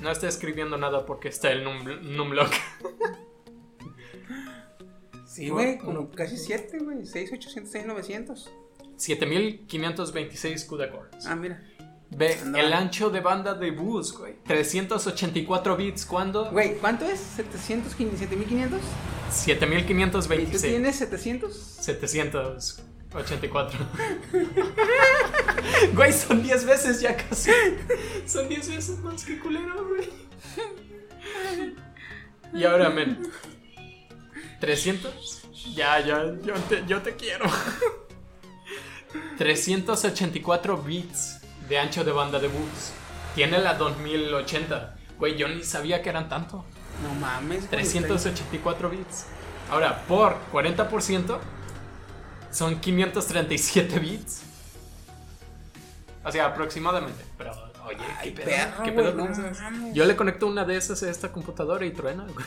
No 0.00 0.10
está 0.10 0.26
escribiendo 0.28 0.76
nada 0.78 1.06
porque 1.06 1.28
está 1.28 1.50
el 1.52 1.64
num- 1.64 2.00
numlock. 2.02 2.52
Sí, 5.26 5.48
güey, 5.48 5.78
como 5.78 6.10
casi 6.10 6.36
7, 6.36 6.78
güey. 6.80 7.06
6, 7.06 7.30
800, 7.32 7.70
6, 7.72 7.86
900. 7.86 8.50
7526 8.96 10.64
CUDA 10.64 10.90
cores. 10.90 11.24
Ah, 11.26 11.36
mira. 11.36 11.62
Ve, 12.14 12.38
Anda. 12.42 12.60
el 12.60 12.74
ancho 12.74 13.08
de 13.08 13.20
banda 13.20 13.54
de 13.54 13.70
bus, 13.70 14.12
güey. 14.12 14.34
384 14.44 15.76
bits, 15.76 16.04
¿cuándo? 16.04 16.50
Güey, 16.50 16.76
¿cuánto 16.76 17.06
es? 17.06 17.38
¿700, 17.38 17.88
7500? 17.88 18.78
¿Y 18.78 18.82
tú 18.82 18.86
7526. 19.30 20.62
tienes 20.62 20.96
700? 20.96 21.56
784. 21.56 23.78
güey, 25.94 26.12
son 26.12 26.42
10 26.42 26.66
veces 26.66 27.00
ya 27.00 27.16
casi. 27.16 27.50
Son 28.26 28.46
10 28.46 28.68
veces 28.68 28.98
más 28.98 29.24
que 29.24 29.38
culero, 29.38 29.88
güey. 29.88 30.10
Y 32.52 32.64
ahora, 32.64 32.90
men. 32.90 33.26
300. 34.60 35.44
Ya, 35.74 35.98
ya, 36.00 36.26
yo 36.44 36.52
te, 36.68 36.84
yo 36.86 37.00
te 37.00 37.16
quiero. 37.16 37.46
384 39.38 40.76
bits 40.82 41.41
de 41.72 41.78
ancho 41.78 42.04
de 42.04 42.12
banda 42.12 42.38
de 42.38 42.48
bus. 42.48 42.92
Tiene 43.34 43.56
la 43.56 43.72
2080. 43.72 44.94
Güey, 45.18 45.38
yo 45.38 45.48
ni 45.48 45.62
sabía 45.62 46.02
que 46.02 46.10
eran 46.10 46.28
tanto. 46.28 46.66
No 47.02 47.14
mames. 47.14 47.60
güey, 47.60 47.70
384 47.70 48.90
bits. 48.90 49.24
Ahora, 49.70 50.04
por 50.06 50.36
40% 50.52 51.38
son 52.50 52.78
537 52.78 53.98
bits. 54.00 54.42
O 56.22 56.30
sea, 56.30 56.48
aproximadamente. 56.48 57.24
Pero, 57.38 57.52
oye, 57.86 57.96
¿qué 58.22 58.32
pedo? 58.32 58.44
perro, 58.44 58.82
¿Qué 58.84 58.92
pedo 58.92 59.14
no. 59.14 59.94
Yo 59.94 60.04
le 60.04 60.14
conecto 60.14 60.46
una 60.48 60.66
de 60.66 60.76
esas 60.76 61.02
a 61.02 61.08
esta 61.08 61.32
computadora 61.32 61.86
y 61.86 61.92
truena, 61.92 62.26
güey. 62.34 62.46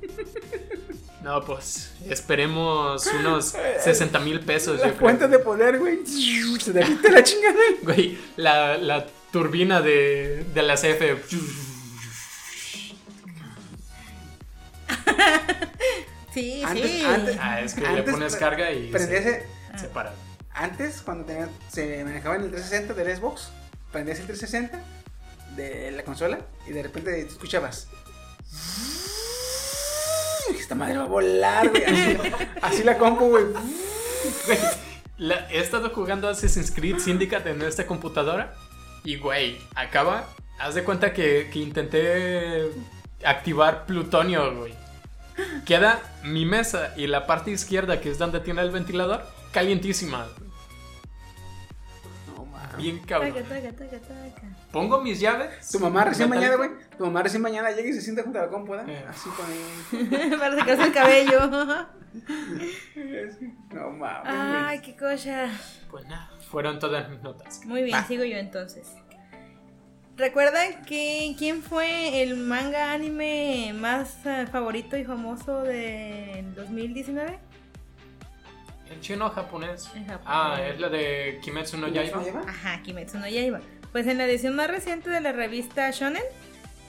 No, 1.22 1.44
pues 1.44 1.92
esperemos 2.08 3.06
unos 3.18 3.54
60 3.84 4.18
mil 4.20 4.40
pesos. 4.40 4.78
La 4.80 4.86
yo 4.86 4.92
creo. 4.94 5.00
fuente 5.00 5.28
de 5.28 5.38
poder, 5.38 5.78
güey. 5.78 6.00
Se 6.06 6.72
derrite 6.72 7.10
la 7.10 7.22
chingada. 7.22 7.56
Güey, 7.82 8.18
la, 8.36 8.76
la 8.78 9.06
turbina 9.30 9.80
de, 9.82 10.44
de 10.54 10.62
la 10.62 10.74
CF. 10.76 11.00
Sí, 16.32 16.62
Antes- 16.64 16.90
sí. 16.90 17.04
antes- 17.04 17.36
Ah, 17.40 17.60
es 17.60 17.74
que 17.74 17.80
le 17.80 18.02
pones 18.04 18.36
carga 18.36 18.70
y 18.72 18.90
Prendías 18.92 19.24
se, 19.24 19.46
se 19.78 19.88
para. 19.88 20.12
Antes, 20.54 21.02
cuando 21.02 21.24
tenía, 21.24 21.48
se 21.72 22.04
manejaba 22.04 22.36
en 22.36 22.42
el 22.42 22.50
360 22.50 22.94
del 22.94 23.16
Xbox, 23.16 23.48
prendías 23.90 24.20
el 24.20 24.26
360 24.26 24.80
de 25.56 25.90
la 25.90 26.04
consola 26.04 26.38
y 26.68 26.72
de 26.72 26.82
repente 26.84 27.10
te 27.24 27.28
escuchabas. 27.28 27.88
Esta 30.58 30.74
madre 30.74 30.98
va 30.98 31.04
a 31.04 31.08
volar, 31.08 31.68
güey. 31.68 31.84
Así, 31.84 32.18
así 32.62 32.84
la 32.84 32.98
compu, 32.98 33.28
güey. 33.28 33.44
He 35.50 35.58
estado 35.58 35.90
jugando 35.90 36.28
Assassin's 36.28 36.70
Creed 36.70 36.98
Syndicate 36.98 37.50
en 37.50 37.62
esta 37.62 37.86
computadora 37.86 38.54
y, 39.04 39.16
güey, 39.16 39.58
acaba. 39.74 40.28
Haz 40.58 40.74
de 40.74 40.84
cuenta 40.84 41.12
que, 41.12 41.48
que 41.52 41.58
intenté 41.58 42.70
activar 43.24 43.86
plutonio, 43.86 44.56
güey. 44.56 44.74
Queda 45.64 46.00
mi 46.22 46.44
mesa 46.44 46.92
y 46.96 47.06
la 47.06 47.26
parte 47.26 47.50
izquierda, 47.50 48.00
que 48.00 48.10
es 48.10 48.18
donde 48.18 48.40
tiene 48.40 48.60
el 48.62 48.70
ventilador, 48.70 49.24
calientísima. 49.52 50.26
Bien 52.80 52.98
cabrón. 53.00 53.32
Taca, 53.34 53.48
taca, 53.48 53.72
taca, 53.72 53.98
taca. 53.98 54.42
Pongo 54.72 55.00
mis 55.00 55.20
llaves. 55.20 55.68
Tu 55.70 55.78
mamá 55.78 56.04
recién 56.04 56.30
bañada, 56.30 56.56
güey. 56.56 56.70
Tu 56.96 57.04
mamá 57.04 57.22
recién 57.22 57.42
bañada 57.42 57.70
llega 57.72 57.88
y 57.88 57.92
se 57.92 58.00
sienta 58.00 58.22
junto 58.22 58.38
a 58.38 58.42
la 58.42 58.48
compu, 58.48 58.72
¿verdad? 58.72 58.88
Eh. 58.88 59.04
Así 59.08 59.28
con 59.30 60.30
Para 60.38 60.56
sacarse 60.56 60.82
el 60.84 60.92
cabello. 60.92 61.40
No 63.72 63.90
mames. 63.90 64.26
Ay, 64.26 64.80
qué 64.80 64.96
cosa. 64.96 65.48
Pues 65.90 66.04
nada, 66.06 66.28
fueron 66.50 66.80
todas 66.80 67.08
mis 67.08 67.22
notas. 67.22 67.64
Muy 67.64 67.84
bien, 67.84 68.04
sigo 68.06 68.24
yo 68.24 68.36
entonces. 68.36 68.88
¿Recuerdan 70.16 70.84
que 70.84 71.34
quién 71.38 71.62
fue 71.62 72.22
el 72.22 72.36
manga 72.36 72.92
anime 72.92 73.72
más 73.74 74.26
eh, 74.26 74.46
favorito 74.50 74.96
y 74.98 75.04
famoso 75.04 75.62
del 75.62 76.54
2019? 76.54 77.38
¿En 78.90 79.00
chino 79.00 79.26
o 79.26 79.30
japonés? 79.30 79.88
En 79.94 80.06
japonés. 80.06 80.22
Ah, 80.26 80.58
es 80.68 80.80
la 80.80 80.88
de 80.88 81.38
Kimetsu 81.42 81.76
no. 81.78 81.88
Yaiba. 81.88 82.20
Ajá, 82.46 82.82
Kimetsu 82.82 83.18
no 83.18 83.28
Yaiba. 83.28 83.60
Pues 83.92 84.06
en 84.06 84.18
la 84.18 84.24
edición 84.26 84.54
más 84.56 84.68
reciente 84.68 85.10
de 85.10 85.20
la 85.20 85.32
revista 85.32 85.90
Shonen, 85.90 86.22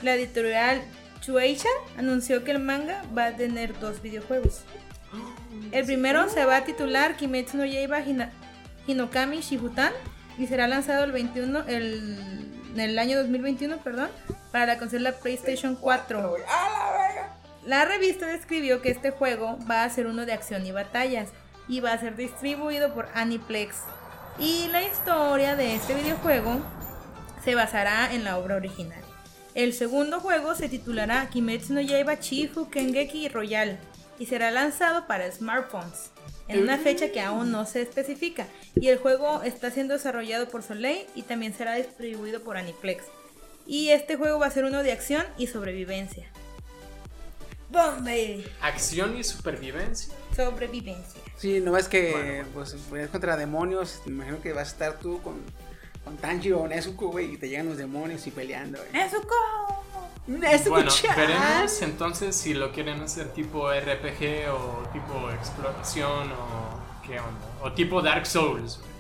la 0.02 0.16
editorial 0.16 0.82
Shueisha 1.22 1.70
anunció 1.98 2.44
que 2.44 2.52
el 2.52 2.60
manga 2.60 3.04
va 3.18 3.26
a 3.28 3.36
tener 3.36 3.78
dos 3.80 4.02
videojuegos. 4.02 4.62
El 5.72 5.86
primero 5.86 6.28
se 6.30 6.44
va 6.46 6.58
a 6.58 6.64
titular 6.66 7.16
Kimetsu 7.18 7.58
no 7.58 7.66
Yaiba 7.66 8.00
Hina- 8.02 8.32
Hinokami 8.88 9.42
Shibutan 9.42 9.94
y 10.38 10.48
será 10.48 10.68
lanzado 10.68 11.04
el 11.04 11.12
21 11.12 11.66
el, 11.68 12.18
en 12.74 12.80
el 12.80 12.98
año 12.98 13.18
2021, 13.20 13.78
perdón, 13.78 14.10
para 14.52 14.66
la 14.66 14.78
consola 14.80 15.12
PlayStation 15.14 15.76
4. 15.76 16.36
La 17.66 17.86
revista 17.86 18.26
describió 18.26 18.82
que 18.82 18.90
este 18.90 19.12
juego 19.12 19.58
va 19.70 19.84
a 19.84 19.90
ser 19.90 20.08
uno 20.08 20.26
de 20.26 20.34
acción 20.34 20.66
y 20.66 20.72
batallas 20.72 21.30
y 21.72 21.80
va 21.80 21.94
a 21.94 21.98
ser 21.98 22.18
distribuido 22.18 22.94
por 22.94 23.08
Aniplex. 23.14 23.78
Y 24.38 24.68
la 24.68 24.84
historia 24.84 25.56
de 25.56 25.76
este 25.76 25.96
videojuego 25.96 26.60
se 27.46 27.56
basará 27.56 28.14
en 28.14 28.26
la 28.26 28.38
obra 28.38 28.58
original. 28.58 29.02
El 29.56 29.74
segundo 29.74 30.20
juego 30.20 30.54
se 30.54 30.68
titulará 30.68 31.30
Kimetsu 31.30 31.74
no 31.74 31.80
Yaiba 31.80 32.20
Chifu 32.20 32.70
Kengeki 32.70 33.30
Royal 33.30 33.80
y 34.20 34.26
será 34.26 34.52
lanzado 34.52 35.08
para 35.08 35.32
smartphones 35.32 36.12
en 36.50 36.62
una 36.62 36.78
fecha 36.78 37.10
que 37.10 37.22
aún 37.22 37.52
no 37.52 37.66
se 37.66 37.82
especifica. 37.82 38.48
Y 38.76 38.90
el 38.90 38.98
juego 38.98 39.42
está 39.42 39.72
siendo 39.72 39.94
desarrollado 39.94 40.50
por 40.50 40.64
Soleil 40.64 41.06
y 41.16 41.22
también 41.22 41.54
será 41.54 41.76
distribuido 41.76 42.42
por 42.42 42.58
Aniplex. 42.58 43.06
Y 43.66 43.92
este 43.92 44.18
juego 44.18 44.40
va 44.40 44.48
a 44.48 44.52
ser 44.52 44.66
uno 44.66 44.84
de 44.84 44.92
acción 44.92 45.24
y 45.38 45.48
sobrevivencia. 45.48 46.28
¡Bombe! 47.70 48.44
Acción 48.60 49.16
y 49.16 49.24
supervivencia. 49.24 50.14
Sobrevivencia. 50.36 51.22
Sí, 51.38 51.60
no 51.60 51.76
es 51.78 51.88
que 51.88 52.46
pues 52.54 52.74
es 52.74 53.10
contra 53.10 53.36
demonios. 53.38 54.02
Me 54.06 54.12
imagino 54.12 54.42
que 54.42 54.54
vas 54.54 54.70
a 54.70 54.72
estar 54.72 55.00
tú 55.00 55.22
con, 55.22 55.42
con 56.04 56.18
Tanjiro 56.18 56.62
o 56.62 56.68
Nezuko, 56.68 57.08
güey, 57.10 57.34
y 57.34 57.38
te 57.38 57.50
llegan 57.50 57.68
los 57.68 57.78
demonios 57.78 58.26
y 58.28 58.32
peleando, 58.32 58.78
güey. 58.80 58.92
¡Nezuko! 58.92 59.36
Nezuko 60.28 60.70
Bueno, 60.70 60.92
chan. 60.92 61.16
veremos 61.16 61.82
entonces 61.82 62.36
si 62.36 62.54
lo 62.54 62.72
quieren 62.72 63.02
hacer 63.02 63.30
tipo 63.30 63.70
RPG 63.72 64.50
o 64.52 64.88
tipo 64.94 65.32
exploración 65.32 66.32
o 66.32 66.80
qué 67.06 67.20
onda. 67.20 67.48
O 67.62 67.72
tipo 67.74 68.02
Dark 68.02 68.26
Souls. 68.26 68.80
güey. 68.80 68.92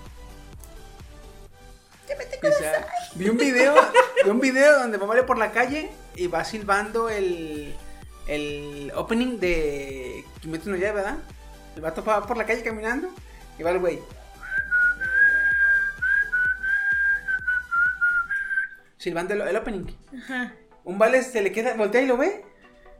O 2.43 2.57
sea, 2.57 2.88
vi 3.15 3.29
un 3.29 3.38
video, 3.38 3.75
vi 4.23 4.29
un 4.29 4.39
video 4.39 4.79
donde 4.79 4.97
va 4.97 5.25
por 5.25 5.38
la 5.38 5.51
calle 5.51 5.91
y 6.15 6.27
va 6.27 6.43
silbando 6.43 7.07
el, 7.07 7.75
el 8.28 8.91
opening 8.95 9.39
de 9.39 10.24
Kimetsu 10.41 10.69
no 10.69 10.76
Yaiba, 10.78 10.95
¿verdad? 10.95 11.17
El 11.76 11.82
vato 11.82 12.03
va 12.03 12.26
por 12.26 12.38
la 12.38 12.45
calle 12.45 12.63
caminando 12.63 13.09
y 13.57 13.63
va 13.63 13.72
el 13.72 13.80
güey. 13.80 13.99
Silbando 18.97 19.34
el, 19.34 19.41
el 19.41 19.55
opening. 19.55 19.86
Ajá. 20.24 20.53
Un 20.84 20.97
vale 20.97 21.24
se 21.24 21.41
le 21.41 21.51
queda, 21.51 21.74
voltea 21.76 22.01
y 22.01 22.05
lo 22.07 22.17
ve, 22.17 22.43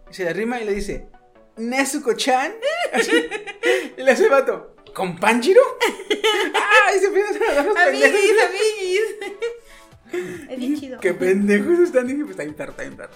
y 0.10 0.14
se 0.14 0.24
le 0.24 0.30
arrima 0.32 0.60
y 0.60 0.66
le 0.66 0.74
dice, 0.74 1.08
Nezuko-chan. 1.58 2.54
Y 3.98 4.04
le 4.04 4.12
hace 4.12 4.24
el 4.26 4.30
vato, 4.30 4.76
¿con 4.94 5.18
Panjiro? 5.20 5.62
¡Ah! 6.56 6.96
Y 6.96 7.00
se 7.00 7.06
empiezan 7.08 7.36
a 7.44 7.54
dar 7.54 7.66
los 7.66 7.78
Amiguis, 7.78 8.10
pendejos. 8.10 8.46
amiguis. 8.50 9.02
Es 10.52 10.58
bien 10.60 10.80
chido. 10.80 11.00
Qué 11.00 11.14
pendejos 11.14 11.80
están. 11.80 12.08
Dije, 12.08 12.20
pues 12.20 12.32
está 12.32 12.44
bien 12.44 12.56
perro, 12.56 12.72
está 12.72 12.84
bien 12.84 12.98
perro. 12.98 13.12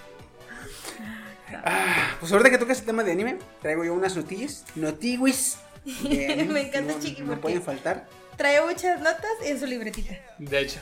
Ah, 1.64 2.16
pues 2.20 2.30
ahorita 2.32 2.50
que 2.50 2.58
tocas 2.58 2.78
el 2.80 2.84
tema 2.86 3.02
de 3.04 3.12
anime, 3.12 3.38
traigo 3.62 3.84
yo 3.84 3.94
unas 3.94 4.14
notillas. 4.16 4.64
Notiwis. 4.74 5.58
Me 6.04 6.60
encanta 6.62 6.92
no- 6.94 6.98
Chiqui 7.00 7.20
No 7.22 7.26
porque- 7.28 7.40
pueden 7.42 7.62
faltar. 7.62 8.06
Trae 8.36 8.60
muchas 8.60 9.00
notas 9.00 9.30
en 9.44 9.58
su 9.58 9.66
libretita. 9.66 10.14
De 10.38 10.60
hecho, 10.60 10.78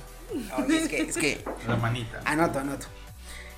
Oye, 0.59 0.79
es 0.79 0.89
que, 0.89 1.01
es 1.03 1.17
que 1.17 1.45
La 1.69 1.77
manita. 1.77 2.21
Anoto, 2.25 2.59
anoto. 2.59 2.87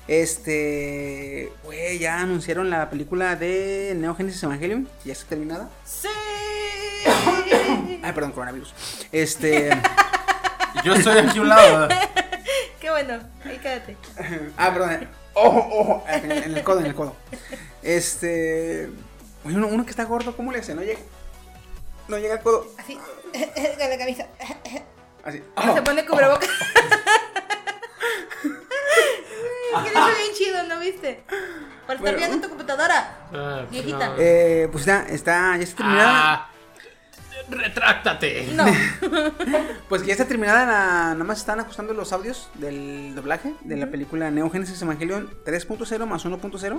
Este. 0.07 1.51
Güey, 1.63 1.97
ya 1.99 2.19
anunciaron 2.21 2.69
la 2.69 2.89
película 2.89 3.35
de 3.35 3.93
Neo 3.97 4.15
Genesis 4.15 4.43
Evangelion. 4.43 4.87
Ya 5.03 5.13
está 5.13 5.25
terminada. 5.29 5.69
¡Sí! 5.83 6.07
Ay, 8.03 8.11
perdón, 8.13 8.31
coronavirus. 8.31 8.73
Este. 9.11 9.69
Yo 10.83 10.93
estoy 10.93 11.17
aquí 11.17 11.39
a 11.39 11.41
un 11.41 11.49
lado. 11.49 11.87
Qué 12.79 12.89
bueno, 12.91 13.19
ahí 13.45 13.57
quédate. 13.57 13.97
ah, 14.57 14.71
perdón. 14.71 15.07
Ojo, 15.39 15.67
ojo. 15.71 16.03
En, 16.07 16.31
en 16.31 16.57
el 16.57 16.63
codo, 16.63 16.79
en 16.79 16.85
el 16.87 16.95
codo. 16.95 17.15
Este. 17.83 18.89
Oye, 19.45 19.55
uno, 19.55 19.67
uno 19.67 19.83
que 19.85 19.91
está 19.91 20.03
gordo, 20.05 20.35
¿cómo 20.35 20.51
le 20.51 20.59
hace? 20.59 20.73
No 20.73 20.81
llega. 20.81 20.99
No 22.07 22.17
llega 22.17 22.35
al 22.35 22.41
codo. 22.41 22.67
Así, 22.77 22.95
con 23.33 23.89
la 23.89 23.97
camisa. 23.97 24.27
Así. 25.23 25.43
Se 25.75 25.81
pone 25.81 26.05
cubrebocas. 26.05 26.49
¿Qué 29.83 29.91
le 29.91 30.79
viste? 30.79 31.23
Por 31.85 31.95
estar 31.95 31.99
Bueno. 31.99 32.17
viendo 32.17 32.35
en 32.35 32.41
tu 32.41 32.49
computadora. 32.49 33.17
Ah, 33.33 33.65
Viejita. 33.69 34.09
no. 34.09 34.15
Eh, 34.17 34.67
pues 34.71 34.85
ya 34.85 35.05
está, 35.09 35.55
ya 35.57 35.63
está 35.63 35.77
terminada. 35.77 36.09
Ah, 36.33 36.49
retráctate. 37.49 38.47
No. 38.53 38.65
Pues 39.89 40.01
que 40.01 40.09
ya 40.09 40.13
está 40.15 40.25
terminada 40.27 40.65
la. 40.65 41.13
Nada 41.13 41.23
más 41.23 41.37
están 41.39 41.59
ajustando 41.61 41.93
los 41.93 42.11
audios 42.11 42.49
del 42.55 43.15
doblaje 43.15 43.53
de 43.61 43.77
la 43.77 43.87
película 43.89 44.29
Neo 44.31 44.49
Genesis 44.49 44.81
Evangelion 44.81 45.29
3.0 45.45 46.05
más 46.05 46.25
1.0 46.25 46.77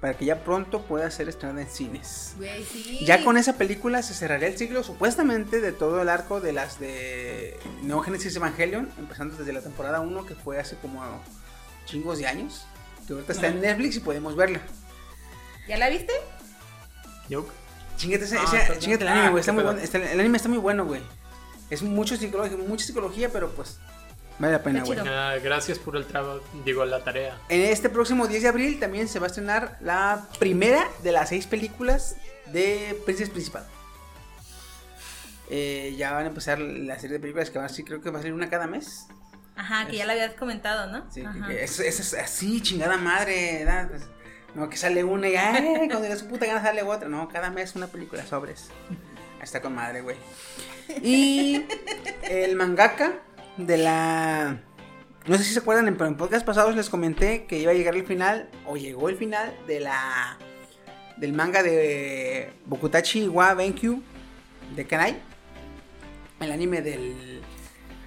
para 0.00 0.14
que 0.16 0.24
ya 0.24 0.44
pronto 0.44 0.82
pueda 0.82 1.10
ser 1.10 1.28
estrenada 1.28 1.62
en 1.62 1.68
cines. 1.68 2.34
Güey, 2.36 2.62
sí. 2.64 3.00
Ya 3.04 3.24
con 3.24 3.36
esa 3.36 3.54
película 3.56 4.02
se 4.02 4.14
cerraría 4.14 4.46
el 4.48 4.56
ciclo 4.56 4.84
supuestamente 4.84 5.60
de 5.60 5.72
todo 5.72 6.00
el 6.00 6.08
arco 6.08 6.40
de 6.40 6.52
las 6.52 6.78
de 6.78 7.58
Neo 7.82 8.00
Genesis 8.02 8.36
Evangelion, 8.36 8.88
empezando 8.98 9.36
desde 9.36 9.52
la 9.52 9.60
temporada 9.62 10.00
1 10.00 10.26
que 10.26 10.34
fue 10.36 10.60
hace 10.60 10.76
como 10.76 11.02
chingos 11.86 12.18
de 12.18 12.26
años. 12.28 12.66
Que 13.08 13.14
ahorita 13.14 13.32
está 13.32 13.48
en 13.48 13.60
Netflix 13.60 13.96
y 13.96 14.00
podemos 14.00 14.36
verla. 14.36 14.60
¿Ya 15.66 15.76
la 15.76 15.88
viste? 15.88 16.12
Yo- 17.28 17.46
Chingate, 17.96 18.24
ese, 18.24 18.38
Ah, 18.38 18.42
ese- 18.44 18.56
perdón. 18.58 18.78
chingate 18.78 19.04
el 19.04 19.08
anime, 19.08 19.26
Ah, 19.26 19.30
güey. 19.30 19.40
Está 19.40 19.52
muy 19.52 19.62
pedo. 19.62 19.72
bueno. 19.72 19.84
está- 19.84 19.98
el 20.12 20.20
anime 20.20 20.36
está 20.36 20.48
muy 20.48 20.58
bueno, 20.58 20.84
güey. 20.84 21.00
Es 21.70 21.82
mucho 21.82 22.16
psicología, 22.16 22.56
mucha 22.56 22.84
psicología, 22.84 23.30
pero 23.32 23.50
pues 23.50 23.78
vale 24.38 24.52
la 24.52 24.62
pena, 24.62 24.82
güey. 24.84 24.98
Ah, 25.00 25.34
gracias 25.42 25.78
por 25.78 25.96
el 25.96 26.04
trabajo, 26.06 26.40
digo, 26.64 26.84
la 26.84 27.02
tarea. 27.04 27.38
En 27.48 27.60
este 27.62 27.88
próximo 27.88 28.26
10 28.26 28.42
de 28.42 28.48
abril 28.48 28.78
también 28.80 29.08
se 29.08 29.18
va 29.18 29.26
a 29.26 29.28
estrenar 29.28 29.78
la 29.80 30.26
primera 30.38 30.88
de 31.02 31.12
las 31.12 31.28
seis 31.30 31.46
películas 31.46 32.16
de 32.52 33.00
Princess 33.04 33.30
Principal. 33.30 33.64
Eh, 35.50 35.94
ya 35.98 36.12
van 36.12 36.24
a 36.24 36.28
empezar 36.28 36.58
la 36.58 36.96
serie 36.98 37.14
de 37.14 37.20
películas 37.20 37.50
que 37.50 37.58
van 37.58 37.66
a 37.66 37.68
ser, 37.68 37.84
creo 37.84 38.00
que 38.00 38.10
va 38.10 38.18
a 38.18 38.22
salir 38.22 38.34
una 38.34 38.48
cada 38.48 38.66
mes. 38.66 39.06
Ajá, 39.56 39.86
que 39.86 39.96
ya 39.98 40.06
la 40.06 40.14
habías 40.14 40.34
comentado, 40.34 40.90
¿no? 40.90 41.04
Sí, 41.12 41.20
que- 41.20 41.26
Ajá. 41.26 41.46
que 41.46 41.64
es, 41.64 41.78
es- 41.80 42.00
es 42.00 42.14
así, 42.14 42.60
chingada 42.60 42.96
madre. 42.96 43.58
¿verdad? 43.64 43.88
Pues, 43.88 44.02
no, 44.54 44.68
que 44.70 44.76
sale 44.76 45.02
una 45.02 45.28
y 45.28 45.34
cuando 45.88 46.00
de 46.00 46.16
su 46.16 46.28
puta 46.28 46.46
gana 46.46 46.62
sale 46.62 46.82
otra. 46.82 47.08
No, 47.08 47.28
cada 47.28 47.50
mes 47.50 47.74
una 47.74 47.88
película, 47.88 48.24
sobres. 48.24 48.70
Está 49.42 49.60
con 49.60 49.74
madre, 49.74 50.00
güey. 50.00 50.16
Y 51.02 51.64
el 52.22 52.54
mangaka 52.56 53.20
de 53.56 53.78
la. 53.78 54.60
No 55.26 55.38
sé 55.38 55.44
si 55.44 55.54
se 55.54 55.58
acuerdan, 55.58 55.92
pero 55.96 56.06
en 56.06 56.16
podcast 56.16 56.46
pasados 56.46 56.76
les 56.76 56.88
comenté 56.88 57.46
que 57.46 57.58
iba 57.58 57.72
a 57.72 57.74
llegar 57.74 57.96
el 57.96 58.06
final, 58.06 58.48
o 58.66 58.76
llegó 58.76 59.08
el 59.08 59.16
final 59.16 59.56
de 59.66 59.80
la. 59.80 60.38
del 61.16 61.32
manga 61.32 61.62
de 61.62 62.52
Bokutachi 62.66 63.28
wa 63.28 63.54
Benkyu 63.54 64.02
de 64.76 64.86
Kanai. 64.86 65.20
El 66.40 66.52
anime 66.52 66.80
del. 66.80 67.42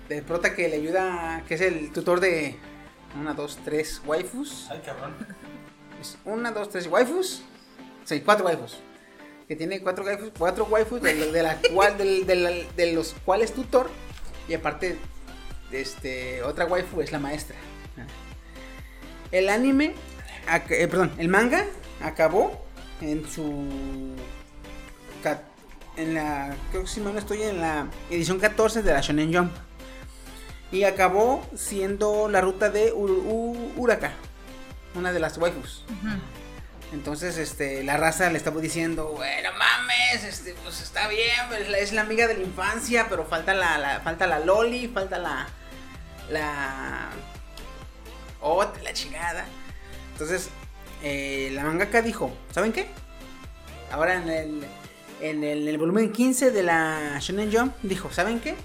del 0.08 0.24
prota 0.24 0.56
que 0.56 0.70
le 0.70 0.78
ayuda. 0.78 1.44
que 1.48 1.56
es 1.56 1.62
el 1.62 1.92
tutor 1.92 2.22
de. 2.22 2.56
Una, 3.20 3.34
dos, 3.34 3.60
tres 3.66 4.02
waifus. 4.06 4.70
Ay, 4.72 4.82
cabrón. 4.86 5.14
Es 6.08 6.18
una, 6.24 6.52
dos, 6.52 6.70
tres 6.70 6.88
waifus. 6.88 7.42
Sí, 8.06 8.22
cuatro 8.22 8.46
waifus. 8.46 8.78
Que 9.48 9.56
tiene 9.56 9.82
cuatro 9.82 10.06
waifus, 10.06 10.32
cuatro 10.38 10.66
waifus 10.66 11.02
de, 11.02 12.94
los 12.94 13.16
cuales 13.26 13.54
tutor. 13.54 13.90
Y 14.48 14.54
aparte, 14.54 14.98
este, 15.72 16.42
otra 16.44 16.66
waifu 16.66 17.02
es 17.02 17.12
la 17.12 17.20
maestra. 17.20 17.58
El 19.32 19.50
anime, 19.50 19.94
eh, 20.70 20.88
perdón, 20.88 21.12
el 21.18 21.28
manga 21.28 21.66
acabó 22.02 22.66
en 23.02 23.28
su. 23.30 24.16
En 25.98 26.14
la. 26.14 26.56
Creo 26.72 26.84
que 26.84 26.88
si 26.88 27.02
no 27.02 27.18
estoy 27.18 27.42
en 27.42 27.60
la 27.60 27.90
edición 28.10 28.40
14 28.40 28.82
de 28.82 28.94
la 28.94 29.02
Shonen 29.02 29.34
Jump. 29.34 29.52
Y 30.72 30.84
acabó 30.84 31.46
siendo 31.56 32.30
la 32.30 32.40
ruta 32.42 32.70
de 32.70 32.94
Uraka, 32.94 34.14
una 34.98 35.12
de 35.14 35.20
las 35.20 35.38
waifus. 35.38 35.84
Entonces, 36.94 37.38
este, 37.38 37.84
la 37.84 37.98
raza 37.98 38.30
le 38.30 38.38
estaba 38.38 38.62
diciendo, 38.62 39.08
bueno, 39.16 39.50
mames, 39.58 40.24
este, 40.24 40.54
pues 40.64 40.82
está 40.82 41.08
bien, 41.10 41.30
es 41.60 41.70
la, 41.70 41.78
es 41.80 41.92
la 41.94 42.02
amiga 42.02 42.28
de 42.28 42.36
la 42.36 42.44
infancia, 42.44 43.08
pero 43.10 43.26
falta 43.26 43.54
la, 43.54 43.78
la- 43.78 44.00
falta 44.00 44.26
la 44.26 44.40
Loli, 44.40 44.88
falta 44.88 45.18
la, 45.18 45.48
la, 46.30 47.10
otra, 48.42 48.82
la 48.84 48.94
chingada. 48.94 49.46
Entonces, 50.14 50.50
eh, 51.04 51.50
la 51.54 51.64
mangaka 51.64 52.02
dijo, 52.02 52.32
¿saben 52.54 52.72
qué? 52.72 52.88
Ahora 53.92 54.16
en 54.16 54.30
el, 54.30 54.66
en 55.22 55.44
el, 55.44 55.62
en 55.64 55.68
el 55.68 55.78
volumen 55.78 56.12
15 56.12 56.52
de 56.52 56.64
la 56.64 57.18
Shonen 57.20 57.52
Jump, 57.52 57.76
dijo, 57.84 58.12
¿saben 58.14 58.40
qué? 58.40 58.56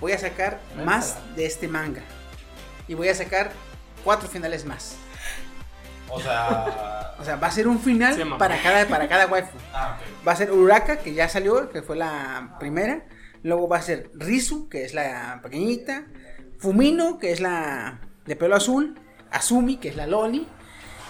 Voy 0.00 0.12
a 0.12 0.18
sacar 0.18 0.60
más 0.84 1.16
de 1.34 1.46
este 1.46 1.66
manga. 1.68 2.02
Y 2.88 2.94
voy 2.94 3.08
a 3.08 3.14
sacar 3.14 3.52
cuatro 4.04 4.28
finales 4.28 4.64
más. 4.64 4.96
O 6.10 6.20
sea. 6.20 7.14
O 7.18 7.24
sea, 7.24 7.36
va 7.36 7.48
a 7.48 7.50
ser 7.50 7.68
un 7.68 7.78
final 7.78 8.16
para 8.38 8.60
cada, 8.62 8.86
para 8.86 9.06
cada 9.06 9.26
waifu. 9.26 9.56
Ah. 9.74 9.98
Va 10.26 10.32
a 10.32 10.36
ser 10.36 10.50
Uraka, 10.50 10.96
que 10.96 11.12
ya 11.12 11.28
salió, 11.28 11.68
que 11.68 11.82
fue 11.82 11.96
la 11.96 12.56
primera. 12.58 13.04
Luego 13.42 13.68
va 13.68 13.76
a 13.76 13.82
ser 13.82 14.10
Rizu, 14.14 14.68
que 14.68 14.84
es 14.84 14.94
la 14.94 15.40
pequeñita. 15.42 16.04
Fumino, 16.58 17.18
que 17.18 17.32
es 17.32 17.40
la 17.40 18.00
de 18.24 18.36
pelo 18.36 18.56
azul. 18.56 18.98
Azumi, 19.30 19.76
que 19.76 19.88
es 19.88 19.96
la 19.96 20.06
Loli. 20.06 20.48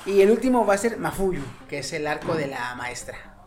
Y 0.05 0.21
el 0.23 0.31
último 0.31 0.67
va 0.67 0.75
a 0.75 0.79
ser 0.79 0.99
Mafuyu, 0.99 1.43
que 1.69 1.79
es 1.79 1.93
el 1.93 2.07
arco 2.07 2.35
de 2.35 2.49
la 2.49 2.75
maestra. 2.75 3.40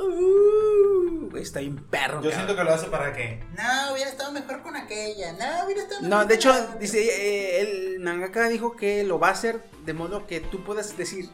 Uh, 0.00 1.36
está 1.36 1.60
bien 1.60 1.76
perro. 1.76 2.22
Yo 2.22 2.30
cabrón. 2.30 2.32
siento 2.32 2.56
que 2.56 2.64
lo 2.64 2.74
hace 2.74 2.86
para 2.88 3.12
que. 3.12 3.42
No, 3.56 3.92
hubiera 3.92 4.10
estado 4.10 4.32
mejor 4.32 4.62
con 4.62 4.76
aquella. 4.76 5.32
No, 5.32 5.66
hubiera 5.66 5.82
estado 5.82 6.08
No, 6.08 6.24
de 6.24 6.34
hecho, 6.34 6.52
dice, 6.78 7.00
eh, 7.02 7.60
el 7.60 8.00
mangaka 8.00 8.48
dijo 8.48 8.76
que 8.76 9.04
lo 9.04 9.18
va 9.18 9.28
a 9.28 9.32
hacer 9.32 9.62
de 9.84 9.92
modo 9.92 10.26
que 10.26 10.40
tú 10.40 10.62
puedas 10.64 10.96
decir, 10.96 11.28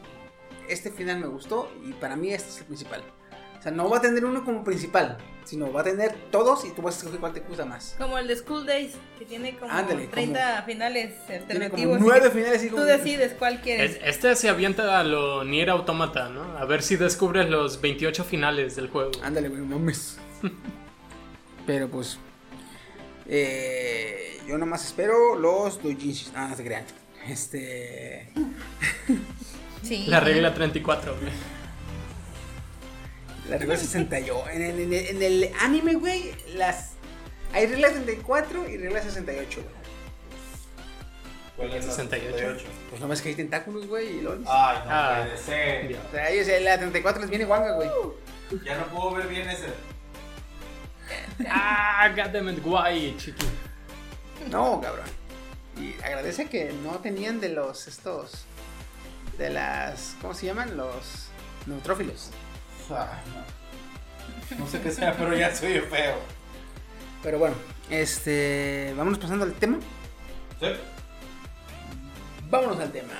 este 0.69 0.91
final 0.91 1.19
me 1.19 1.27
gustó 1.27 1.71
y 1.85 1.93
para 1.93 2.15
mí 2.15 2.33
este 2.33 2.49
es 2.49 2.59
el 2.59 2.65
principal. 2.65 3.03
O 3.59 3.61
sea, 3.63 3.71
no 3.71 3.89
va 3.89 3.97
a 3.97 4.01
tener 4.01 4.23
uno 4.23 4.43
como 4.45 4.63
principal, 4.63 5.17
sino 5.43 5.71
va 5.73 5.81
a 5.81 5.83
tener 5.83 6.13
todos 6.31 6.63
y 6.65 6.71
tú 6.71 6.81
vas 6.83 6.95
a 6.95 6.97
escoger 6.99 7.19
cuál 7.19 7.33
te 7.33 7.39
gusta 7.41 7.65
más. 7.65 7.95
Como 7.97 8.17
el 8.17 8.27
de 8.27 8.35
School 8.35 8.65
Days, 8.65 8.93
que 9.17 9.25
tiene 9.25 9.55
como 9.57 9.71
Ándale, 9.71 10.07
30 10.07 10.61
finales 10.63 11.13
Tiene 11.25 11.41
alternativos. 11.41 11.81
como 11.97 11.97
y 11.97 12.07
nueve 12.07 12.21
que 12.29 12.29
finales 12.37 12.63
y 12.63 12.69
Tú 12.69 12.75
como- 12.75 12.85
decides 12.85 13.33
cuál 13.33 13.61
quieres. 13.61 13.95
Es- 13.95 13.99
este 14.03 14.35
se 14.35 14.49
avienta 14.49 14.99
a 14.99 15.03
lo 15.03 15.43
Nier 15.43 15.69
Automata, 15.71 16.29
¿no? 16.29 16.43
A 16.57 16.65
ver 16.65 16.83
si 16.83 16.95
descubres 16.97 17.49
los 17.49 17.81
28 17.81 18.23
finales 18.23 18.75
del 18.75 18.89
juego. 18.89 19.11
Ándale, 19.23 19.49
güey, 19.49 19.61
mames. 19.61 20.17
Pero 21.65 21.89
pues, 21.89 22.19
eh, 23.25 24.39
yo 24.47 24.57
nomás 24.57 24.85
espero 24.85 25.35
los 25.35 25.81
doujinshis. 25.81 26.31
Ah, 26.35 26.47
no 26.49 26.55
se 26.55 26.63
crean. 26.63 26.85
Este... 27.27 28.29
Sí. 29.83 30.05
La 30.07 30.19
regla 30.19 30.53
34, 30.53 31.15
güey. 31.19 31.31
La 33.49 33.57
regla 33.57 33.77
68. 33.77 34.43
En 34.51 34.61
el, 34.61 34.79
en 34.81 34.93
el- 34.93 35.07
en 35.07 35.23
el 35.23 35.51
anime, 35.61 35.93
güey, 35.95 36.33
las. 36.55 36.91
Hay 37.53 37.65
regla 37.67 37.89
34 37.91 38.69
y 38.69 38.77
regla 38.77 39.01
68, 39.01 39.61
güey. 39.61 39.77
¿Cuál 41.55 41.73
es 41.73 41.85
la 41.85 41.91
68? 41.93 42.57
Pues 42.89 43.01
no 43.01 43.07
ves 43.07 43.21
que 43.21 43.29
hay 43.29 43.35
tentáculos, 43.35 43.87
güey, 43.87 44.17
y 44.17 44.21
LOL. 44.21 44.43
Ay, 44.47 44.77
no 44.85 44.91
Ah. 44.91 45.23
puede 45.25 45.37
ser. 45.37 45.97
O 46.07 46.11
sea, 46.11 46.29
ellos, 46.29 46.47
la 46.61 46.77
34 46.77 47.21
les 47.21 47.29
viene 47.29 47.45
guanga, 47.45 47.73
güey. 47.73 47.89
Ya 48.63 48.77
no 48.77 48.85
puedo 48.87 49.15
ver 49.15 49.27
bien 49.27 49.49
ese. 49.49 49.65
Ah, 51.49 52.09
goddammit, 52.15 52.61
guay, 52.63 53.15
chiqui. 53.17 53.45
No, 54.49 54.79
cabrón. 54.81 55.05
Y 55.79 55.93
agradece 56.03 56.47
que 56.49 56.73
no 56.83 56.99
tenían 56.99 57.39
de 57.39 57.49
los 57.49 57.87
estos. 57.87 58.45
De 59.37 59.49
las. 59.49 60.15
¿Cómo 60.21 60.33
se 60.33 60.47
llaman? 60.47 60.75
Los 60.77 61.27
neutrófilos. 61.65 62.31
Ay, 62.89 63.19
no. 63.33 64.59
No 64.59 64.67
sé 64.67 64.81
qué 64.81 64.91
sea, 64.91 65.13
pero 65.15 65.35
ya 65.35 65.53
soy 65.53 65.79
feo. 65.79 66.15
Pero 67.21 67.39
bueno, 67.39 67.55
este. 67.89 68.93
Vámonos 68.95 69.19
pasando 69.19 69.45
al 69.45 69.53
tema. 69.53 69.77
¿Sí? 70.59 70.67
Vámonos 72.49 72.79
al 72.79 72.91
tema. 72.91 73.13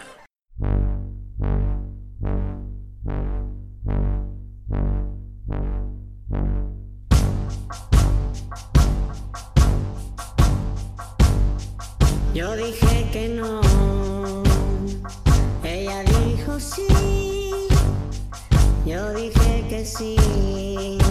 Yo 12.33 12.55
dije 12.55 13.09
que 13.11 13.29
no, 13.29 13.61
ella 15.63 16.03
dijo 16.03 16.59
sí. 16.59 17.67
Yo 18.85 19.11
dije 19.13 19.56
que 19.83 21.06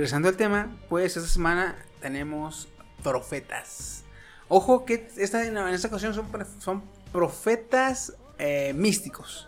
regresando 0.00 0.30
al 0.30 0.36
tema, 0.38 0.70
pues 0.88 1.14
esta 1.18 1.28
semana 1.28 1.76
tenemos 2.00 2.68
profetas. 3.02 4.02
Ojo 4.48 4.86
que 4.86 5.10
esta, 5.18 5.44
en 5.44 5.58
esta 5.58 5.88
ocasión 5.88 6.14
son, 6.14 6.26
son 6.58 6.82
profetas 7.12 8.14
eh, 8.38 8.72
místicos. 8.74 9.46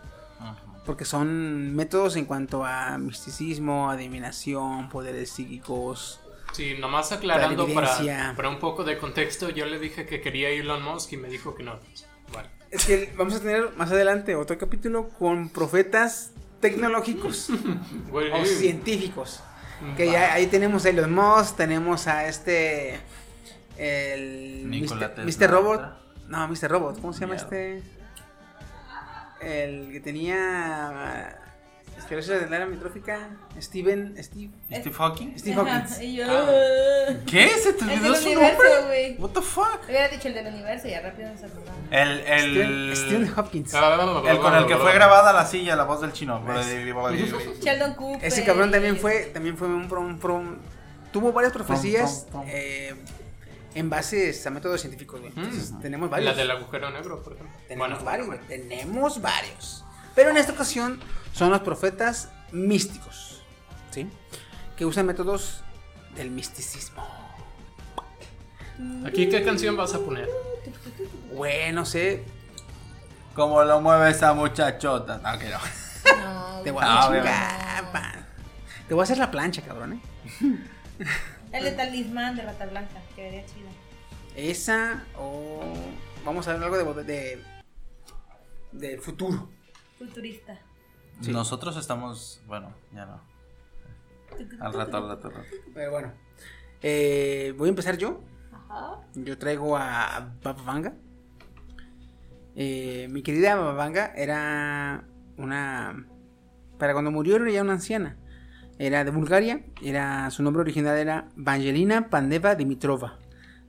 Porque 0.84 1.06
son 1.06 1.74
métodos 1.74 2.16
en 2.16 2.26
cuanto 2.26 2.66
a 2.66 2.98
misticismo, 2.98 3.88
adivinación, 3.88 4.90
poderes 4.90 5.30
psíquicos. 5.30 6.20
Sí, 6.52 6.76
nomás 6.78 7.12
aclarando 7.12 7.66
para, 7.72 8.34
para 8.36 8.48
un 8.50 8.58
poco 8.58 8.84
de 8.84 8.98
contexto, 8.98 9.48
yo 9.48 9.64
le 9.64 9.78
dije 9.78 10.04
que 10.04 10.20
quería 10.20 10.50
Elon 10.50 10.82
Musk 10.82 11.14
y 11.14 11.16
me 11.16 11.28
dijo 11.28 11.54
que 11.54 11.62
no. 11.62 11.78
Es 12.70 12.84
que 12.84 13.10
vamos 13.16 13.36
a 13.36 13.40
tener 13.40 13.70
más 13.76 13.90
adelante 13.90 14.36
otro 14.36 14.58
capítulo 14.58 15.08
con 15.08 15.48
profetas 15.48 16.32
tecnológicos 16.60 17.48
o 18.12 18.44
científicos. 18.44 19.40
Que 19.97 20.11
ya 20.11 20.32
ahí 20.32 20.47
tenemos 20.47 20.85
a 20.85 20.90
Elon 20.90 21.12
Musk, 21.12 21.57
tenemos 21.57 22.07
a 22.07 22.28
este. 22.28 23.01
El. 23.77 24.65
Mr. 24.66 25.24
Mr. 25.24 25.51
Robot. 25.51 25.82
No, 26.28 26.49
Mr. 26.49 26.70
Robot, 26.70 27.01
¿cómo 27.01 27.12
se 27.12 27.20
llama 27.20 27.35
Mierda. 27.35 27.57
este? 27.57 27.82
El 29.40 29.90
que 29.93 30.01
tenía. 30.01 31.41
Esclerosis 32.02 32.30
lateral 32.32 32.62
amiotrófica. 32.62 33.30
Steven. 33.60 34.14
Steve. 34.22 34.50
¿Steve 34.70 34.94
Hawking? 34.94 35.38
Steve 35.38 35.56
Hawkins. 35.56 36.00
Y 36.00 36.16
yo. 36.16 36.24
¿Qué? 37.26 37.48
¿Se 37.48 37.72
te 37.72 37.84
olvidó 37.84 38.14
su 38.14 38.28
nombre? 38.34 39.16
What 39.18 39.30
the 39.30 39.40
fuck? 39.42 39.80
Hubiera 39.88 40.08
dicho 40.08 40.28
el 40.28 40.34
del 40.34 40.46
universo 40.48 40.88
y 40.88 40.90
ya 40.90 41.00
rápido 41.00 41.30
nos 41.30 41.42
acordamos. 41.42 41.80
El, 41.90 42.20
el, 42.20 42.96
Steven, 42.96 43.32
Hopkins. 43.36 43.72
el 43.74 44.38
con 44.38 44.54
el 44.54 44.66
que 44.66 44.76
fue 44.76 44.92
grabada 44.92 45.32
la 45.32 45.46
silla, 45.46 45.76
la 45.76 45.84
voz 45.84 46.00
del 46.00 46.12
chino. 46.12 46.42
Sheldon 47.60 47.94
Cooper. 47.94 48.24
Ese 48.24 48.44
cabrón 48.44 48.70
también 48.70 48.96
fue, 48.96 49.30
también 49.32 49.56
fue 49.56 49.68
un, 49.68 49.88
pro- 49.88 50.00
un 50.00 50.18
pro- 50.18 50.56
tuvo 51.12 51.32
varias 51.32 51.52
profecías 51.52 52.26
Prom, 52.30 52.42
prom, 52.42 52.42
prom. 52.44 52.50
eh, 52.54 52.94
en 53.74 53.90
bases 53.90 54.46
a 54.46 54.50
métodos 54.50 54.80
científicos, 54.80 55.20
güey. 55.20 55.32
Entonces, 55.36 55.72
tenemos 55.80 56.10
varios. 56.10 56.30
La 56.30 56.36
del 56.42 56.50
agujero 56.50 56.90
negro, 56.90 57.22
por 57.22 57.34
ejemplo. 57.34 57.54
Tenemos 57.68 57.88
Bueno, 57.88 58.04
varios, 58.04 58.26
güey. 58.26 58.38
Tenemos 58.48 59.20
varios. 59.22 59.84
Pero 60.14 60.30
en 60.30 60.36
esta 60.36 60.52
ocasión 60.52 61.01
son 61.32 61.51
los 61.51 61.60
profetas 61.60 62.30
místicos, 62.52 63.43
¿sí? 63.90 64.09
Que 64.76 64.84
usan 64.84 65.06
métodos 65.06 65.62
del 66.14 66.30
misticismo. 66.30 67.06
¿Aquí 69.06 69.28
qué 69.28 69.44
canción 69.44 69.76
vas 69.76 69.94
a 69.94 69.98
poner? 70.01 70.28
Güey, 71.30 71.72
no 71.72 71.84
sé, 71.86 72.24
¿Cómo 73.34 73.62
lo 73.64 73.80
mueve 73.80 74.10
esa 74.10 74.34
muchachota? 74.34 75.16
No, 75.18 75.39
que 75.39 75.48
no. 75.48 75.59
No, 76.22 76.60
te 76.62 76.70
voy 76.70 76.82
a 76.84 76.86
Ah, 77.01 77.09
chingar. 77.09 78.26
Te 78.86 78.94
voy 78.94 79.01
a 79.01 79.05
hacer 79.05 79.16
la 79.18 79.30
plancha, 79.30 79.62
cabrón, 79.62 79.94
¿eh? 79.94 80.59
El 81.52 81.64
de 81.64 81.72
talismán 81.72 82.36
de 82.36 82.43
Rata 82.43 82.66
Blanca, 82.66 83.01
que 83.16 83.22
vería 83.22 83.47
chido. 83.47 83.68
Esa 84.36 85.05
o 85.18 85.62
vamos 86.24 86.47
a 86.48 86.55
ver 86.55 86.62
algo 86.62 86.94
de, 86.94 87.05
de 87.05 87.44
del 88.72 89.01
futuro. 89.01 89.48
Futurista. 90.06 90.58
Nosotros 91.28 91.76
estamos. 91.76 92.42
Bueno, 92.46 92.74
ya 92.92 93.06
no. 93.06 93.20
Al 94.60 94.72
rato, 94.72 94.96
al 94.96 95.08
rato, 95.08 95.28
al 95.28 95.34
rato. 95.34 95.48
Pero 95.74 95.90
bueno, 95.90 96.12
eh, 96.80 97.54
voy 97.56 97.68
a 97.68 97.70
empezar 97.70 97.96
yo. 97.98 98.20
Ajá. 98.50 99.00
Yo 99.14 99.38
traigo 99.38 99.76
a 99.76 100.34
Baba 100.42 100.62
Vanga. 100.62 100.94
Eh, 102.56 103.06
mi 103.10 103.22
querida 103.22 103.54
Baba 103.54 103.74
Vanga 103.74 104.12
era 104.16 105.06
una. 105.36 106.06
Para 106.78 106.94
cuando 106.94 107.12
murió 107.12 107.36
era 107.36 107.50
ya 107.50 107.62
una 107.62 107.74
anciana. 107.74 108.16
Era 108.78 109.04
de 109.04 109.12
Bulgaria. 109.12 109.64
Era, 109.82 110.30
su 110.30 110.42
nombre 110.42 110.62
original 110.62 110.98
era 110.98 111.28
Vangelina 111.36 112.10
Pandeva 112.10 112.56
Dimitrova. 112.56 113.20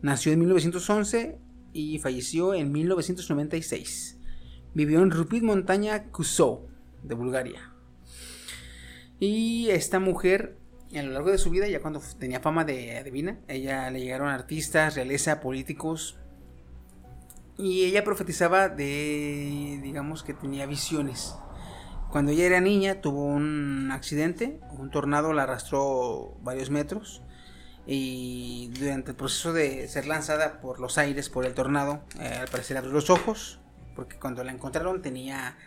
Nació 0.02 0.32
en 0.32 0.40
1911 0.40 1.38
y 1.74 2.00
falleció 2.00 2.56
en 2.56 2.72
1996. 2.72 4.20
Vivió 4.74 5.04
en 5.04 5.12
Rupit 5.12 5.44
Montaña 5.44 6.06
Kusou, 6.12 6.68
de 7.04 7.14
Bulgaria. 7.14 7.74
Y 9.20 9.70
esta 9.70 10.00
mujer, 10.00 10.58
a 10.96 11.02
lo 11.04 11.12
largo 11.12 11.30
de 11.30 11.38
su 11.38 11.50
vida, 11.50 11.68
ya 11.68 11.80
cuando 11.80 12.02
tenía 12.20 12.40
fama 12.40 12.66
de 12.66 12.98
adivina, 12.98 13.40
ella 13.48 13.90
le 13.92 14.00
llegaron 14.00 14.30
artistas, 14.30 14.96
realeza, 14.96 15.42
políticos. 15.42 16.18
Y 17.58 17.86
ella 17.86 18.04
profetizaba 18.04 18.68
de, 18.68 19.80
digamos 19.84 20.24
que 20.24 20.34
tenía 20.34 20.66
visiones. 20.66 21.36
Cuando 22.12 22.32
ella 22.32 22.46
era 22.46 22.60
niña 22.60 23.02
tuvo 23.02 23.26
un 23.26 23.92
accidente, 23.92 24.60
un 24.72 24.92
tornado 24.92 25.34
la 25.34 25.44
arrastró 25.44 26.36
varios 26.42 26.70
metros. 26.70 27.22
Y 27.86 28.72
durante 28.80 29.12
el 29.12 29.18
proceso 29.18 29.54
de 29.54 29.88
ser 29.88 30.08
lanzada 30.08 30.62
por 30.62 30.80
los 30.80 30.98
aires, 30.98 31.30
por 31.30 31.46
el 31.46 31.54
tornado, 31.54 32.02
eh, 32.20 32.38
al 32.42 32.48
parecer 32.48 32.78
abrió 32.78 32.94
los 32.94 33.10
ojos, 33.10 33.60
porque 33.96 34.18
cuando 34.18 34.44
la 34.44 34.52
encontraron 34.52 35.02
tenía 35.02 35.58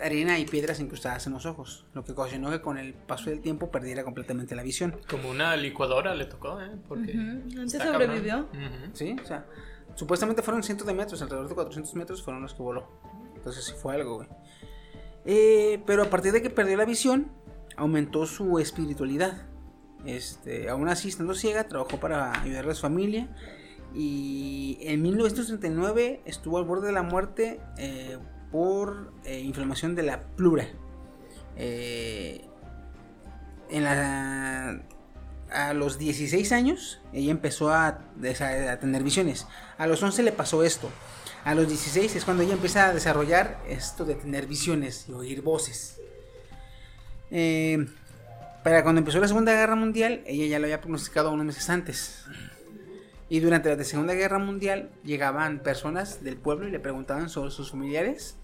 arena 0.00 0.38
y 0.38 0.46
piedras 0.46 0.80
incrustadas 0.80 1.26
en 1.26 1.32
los 1.32 1.46
ojos, 1.46 1.86
lo 1.94 2.04
que 2.04 2.12
ocasionó 2.12 2.50
que 2.50 2.60
con 2.60 2.78
el 2.78 2.94
paso 2.94 3.30
del 3.30 3.40
tiempo 3.40 3.70
perdiera 3.70 4.04
completamente 4.04 4.54
la 4.54 4.62
visión. 4.62 4.96
Como 5.08 5.30
una 5.30 5.56
licuadora 5.56 6.14
le 6.14 6.26
tocó, 6.26 6.60
¿eh? 6.60 6.70
Porque 6.88 7.12
Antes 7.12 7.74
está 7.74 7.92
sobrevivió. 7.92 8.48
¿Sí? 8.92 9.16
O 9.22 9.26
sea, 9.26 9.46
supuestamente 9.94 10.42
fueron 10.42 10.62
cientos 10.62 10.86
de 10.86 10.94
metros, 10.94 11.22
alrededor 11.22 11.48
de 11.48 11.54
400 11.54 11.94
metros 11.94 12.22
fueron 12.22 12.42
los 12.42 12.54
que 12.54 12.62
voló. 12.62 12.88
Entonces 13.36 13.64
sí 13.64 13.72
fue 13.80 13.94
algo, 13.94 14.16
güey. 14.16 14.28
Eh, 15.24 15.82
pero 15.86 16.02
a 16.02 16.10
partir 16.10 16.32
de 16.32 16.42
que 16.42 16.50
perdió 16.50 16.76
la 16.76 16.84
visión, 16.84 17.30
aumentó 17.76 18.26
su 18.26 18.58
espiritualidad. 18.58 19.46
Este, 20.04 20.68
aún 20.68 20.88
así, 20.88 21.08
estando 21.08 21.34
ciega, 21.34 21.68
trabajó 21.68 21.98
para 21.98 22.40
ayudar 22.40 22.68
a 22.68 22.74
su 22.74 22.82
familia. 22.82 23.28
Y 23.94 24.78
en 24.80 25.02
1939 25.02 26.22
estuvo 26.24 26.58
al 26.58 26.64
borde 26.64 26.86
de 26.86 26.92
la 26.92 27.02
muerte 27.02 27.60
eh, 27.78 28.18
por 28.50 29.12
eh, 29.24 29.40
inflamación 29.40 29.94
de 29.94 30.02
la 30.02 30.20
plura. 30.20 30.66
Eh, 31.56 32.44
en 33.70 33.84
la, 33.84 34.82
a 35.50 35.74
los 35.74 35.98
16 35.98 36.52
años, 36.52 37.00
ella 37.12 37.30
empezó 37.30 37.72
a 37.72 38.00
tener 38.80 39.02
visiones. 39.02 39.46
A 39.78 39.86
los 39.86 40.02
11 40.02 40.22
le 40.22 40.32
pasó 40.32 40.62
esto. 40.62 40.90
A 41.44 41.54
los 41.54 41.66
16 41.66 42.14
es 42.14 42.24
cuando 42.24 42.44
ella 42.44 42.52
empieza 42.52 42.86
a 42.86 42.94
desarrollar 42.94 43.58
esto 43.68 44.04
de 44.04 44.14
tener 44.14 44.46
visiones 44.46 45.06
y 45.08 45.12
oír 45.12 45.42
voces. 45.42 46.00
Eh, 47.32 47.88
para 48.62 48.84
cuando 48.84 49.00
empezó 49.00 49.18
la 49.18 49.26
Segunda 49.26 49.52
Guerra 49.52 49.74
Mundial, 49.74 50.22
ella 50.24 50.46
ya 50.46 50.58
lo 50.60 50.66
había 50.66 50.80
pronosticado 50.80 51.32
unos 51.32 51.46
meses 51.46 51.68
antes. 51.68 52.24
Y 53.32 53.40
durante 53.40 53.74
la 53.74 53.82
Segunda 53.82 54.12
Guerra 54.12 54.38
Mundial 54.38 54.90
llegaban 55.04 55.60
personas 55.60 56.22
del 56.22 56.36
pueblo 56.36 56.68
y 56.68 56.70
le 56.70 56.78
preguntaban 56.78 57.30
sobre 57.30 57.50
sus 57.50 57.70
familiares. 57.70 58.36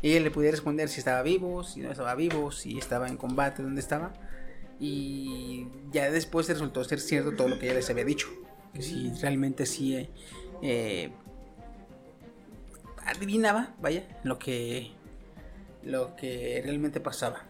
Y 0.00 0.12
ella 0.12 0.20
le 0.20 0.30
podía 0.30 0.52
responder 0.52 0.88
si 0.88 1.00
estaba 1.00 1.22
vivo, 1.22 1.64
si 1.64 1.80
no 1.80 1.90
estaba 1.90 2.14
vivo, 2.14 2.52
si 2.52 2.78
estaba 2.78 3.08
en 3.08 3.16
combate, 3.16 3.64
dónde 3.64 3.80
estaba. 3.80 4.12
Y 4.78 5.66
ya 5.90 6.08
después 6.12 6.48
resultó 6.48 6.84
ser 6.84 7.00
cierto 7.00 7.34
todo 7.34 7.48
lo 7.48 7.58
que 7.58 7.66
ella 7.66 7.74
les 7.74 7.90
había 7.90 8.04
dicho. 8.04 8.28
Que 8.74 8.82
si 8.82 9.10
realmente 9.20 9.66
sí 9.66 9.96
eh, 9.96 10.08
eh, 10.62 11.10
adivinaba, 13.06 13.74
vaya, 13.80 14.06
lo 14.22 14.38
que, 14.38 14.92
lo 15.82 16.14
que 16.14 16.60
realmente 16.62 17.00
pasaba. 17.00 17.42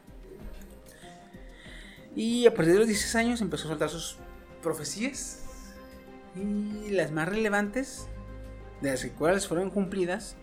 Y 2.16 2.46
a 2.46 2.54
partir 2.54 2.72
de 2.72 2.78
los 2.78 2.88
16 2.88 3.14
años 3.16 3.42
empezó 3.42 3.66
a 3.66 3.68
soltar 3.72 3.90
sus 3.90 4.16
profecías. 4.62 5.37
Y 6.36 6.90
las 6.90 7.10
más 7.10 7.28
relevantes, 7.28 8.08
de 8.80 8.90
las 8.92 9.04
cuales 9.06 9.46
fueron 9.48 9.70
cumplidas, 9.70 10.36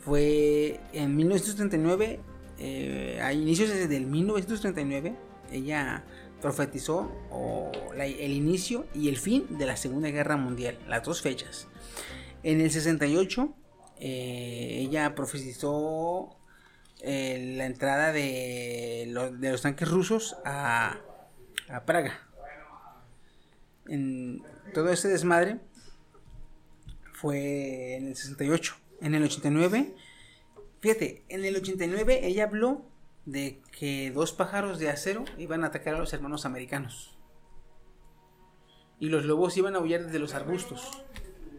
fue 0.00 0.80
en 0.92 1.16
1939, 1.16 2.20
eh, 2.58 3.20
a 3.22 3.32
inicios 3.32 3.70
del 3.70 4.06
1939, 4.06 5.14
ella 5.52 6.04
profetizó 6.40 7.10
el 7.96 8.32
inicio 8.32 8.86
y 8.94 9.08
el 9.08 9.16
fin 9.16 9.46
de 9.58 9.66
la 9.66 9.76
Segunda 9.76 10.10
Guerra 10.10 10.36
Mundial, 10.36 10.76
las 10.88 11.04
dos 11.04 11.22
fechas. 11.22 11.68
En 12.42 12.60
el 12.60 12.70
68, 12.70 13.54
eh, 14.00 14.78
ella 14.80 15.14
profetizó 15.14 16.36
eh, 17.00 17.54
la 17.56 17.66
entrada 17.66 18.10
de, 18.12 19.06
lo- 19.08 19.30
de 19.30 19.52
los 19.52 19.62
tanques 19.62 19.88
rusos 19.88 20.36
a, 20.44 20.98
a 21.68 21.84
Praga. 21.84 22.28
En 23.86 24.42
todo 24.72 24.90
este 24.90 25.08
desmadre 25.08 25.60
fue 27.12 27.96
en 27.96 28.08
el 28.08 28.16
68. 28.16 28.74
En 29.00 29.14
el 29.14 29.22
89, 29.24 29.94
fíjate, 30.80 31.24
en 31.28 31.44
el 31.44 31.56
89 31.56 32.26
ella 32.26 32.44
habló 32.44 32.84
de 33.24 33.60
que 33.76 34.10
dos 34.10 34.32
pájaros 34.32 34.78
de 34.78 34.90
acero 34.90 35.24
iban 35.38 35.64
a 35.64 35.68
atacar 35.68 35.94
a 35.94 35.98
los 35.98 36.12
hermanos 36.12 36.44
americanos. 36.46 37.16
Y 38.98 39.08
los 39.08 39.24
lobos 39.24 39.56
iban 39.56 39.74
a 39.74 39.78
aullar 39.78 40.04
desde 40.04 40.18
los 40.18 40.34
arbustos. 40.34 41.04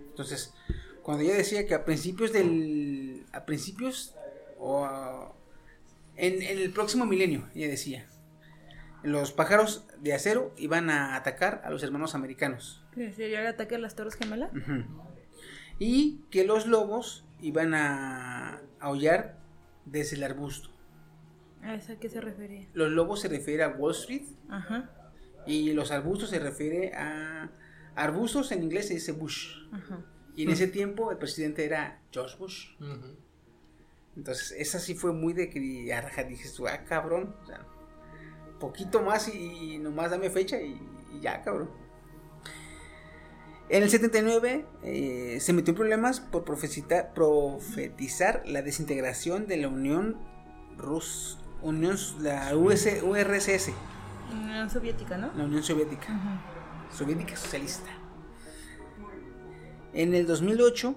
Entonces, 0.09 0.53
cuando 1.01 1.23
ella 1.23 1.35
decía 1.35 1.67
que 1.67 1.73
a 1.73 1.85
principios 1.85 2.31
del. 2.31 3.25
a 3.33 3.45
principios 3.45 4.15
o 4.59 5.33
en, 6.15 6.41
en 6.41 6.57
el 6.59 6.71
próximo 6.71 7.05
milenio, 7.05 7.49
ella 7.55 7.67
decía. 7.67 8.07
los 9.01 9.31
pájaros 9.31 9.85
de 9.99 10.13
acero 10.13 10.53
iban 10.57 10.89
a 10.89 11.15
atacar 11.15 11.61
a 11.65 11.69
los 11.69 11.83
hermanos 11.83 12.15
americanos. 12.15 12.82
¿Qué 12.95 13.11
¿Sería 13.13 13.41
el 13.41 13.47
ataque 13.47 13.75
a 13.75 13.79
las 13.79 13.95
Torres 13.95 14.15
Gemelas? 14.15 14.51
Y 15.79 16.21
que 16.29 16.45
los 16.45 16.67
lobos 16.67 17.25
iban 17.41 17.73
a 17.73 18.61
aullar 18.79 19.37
desde 19.85 20.15
el 20.17 20.23
arbusto. 20.23 20.69
¿A 21.61 21.75
eso 21.75 21.93
a 21.93 21.95
qué 21.95 22.09
se 22.09 22.21
refería? 22.21 22.67
Los 22.73 22.91
lobos 22.91 23.21
se 23.21 23.29
refiere 23.29 23.63
a 23.63 23.69
Wall 23.69 23.93
Street 23.93 24.23
Ajá, 24.49 24.89
y 25.45 25.71
los 25.73 25.91
arbustos 25.91 26.29
se 26.29 26.39
refiere 26.39 26.93
a 26.93 27.49
arbustos 27.95 28.51
en 28.51 28.63
inglés 28.63 28.87
se 28.87 28.95
dice 28.95 29.11
bush. 29.11 29.55
ajá. 29.71 30.03
Y 30.35 30.43
en 30.43 30.49
ese 30.49 30.67
tiempo 30.67 31.11
el 31.11 31.17
presidente 31.17 31.63
era 31.63 32.01
George 32.11 32.37
Bush. 32.39 32.75
Ujú. 32.79 33.15
Entonces, 34.15 34.51
esa 34.57 34.79
sí 34.79 34.95
fue 34.95 35.13
muy 35.13 35.33
de 35.33 35.49
que 35.49 35.59
dije, 35.59 35.93
ah, 36.69 36.83
cabrón, 36.85 37.35
o 37.43 37.45
sea, 37.45 37.65
poquito 38.59 39.01
más 39.01 39.27
y, 39.33 39.77
nomás 39.77 40.11
dame 40.11 40.29
fecha 40.29 40.59
y, 40.59 40.79
y 41.13 41.19
ya, 41.21 41.41
cabrón. 41.41 41.69
En 43.69 43.83
el 43.83 43.89
79 43.89 44.65
eh, 44.83 45.37
se 45.39 45.53
metió 45.53 45.71
en 45.71 45.75
problemas 45.75 46.19
por 46.19 46.43
profetizar 46.43 48.43
la 48.45 48.61
desintegración 48.61 49.47
de 49.47 49.57
la 49.57 49.67
Unión 49.67 50.17
Rus, 50.77 51.39
Unión, 51.61 51.97
la 52.19 52.55
US, 52.55 52.87
URSS, 53.01 53.71
Unión 54.31 54.69
Soviética, 54.69 55.17
¿no? 55.17 55.31
la 55.35 55.45
Unión 55.45 55.63
Soviética, 55.63 56.13
Ajá. 56.13 56.41
soviética 56.91 57.35
socialista. 57.35 57.89
En 59.93 60.13
el 60.13 60.25
2008, 60.25 60.95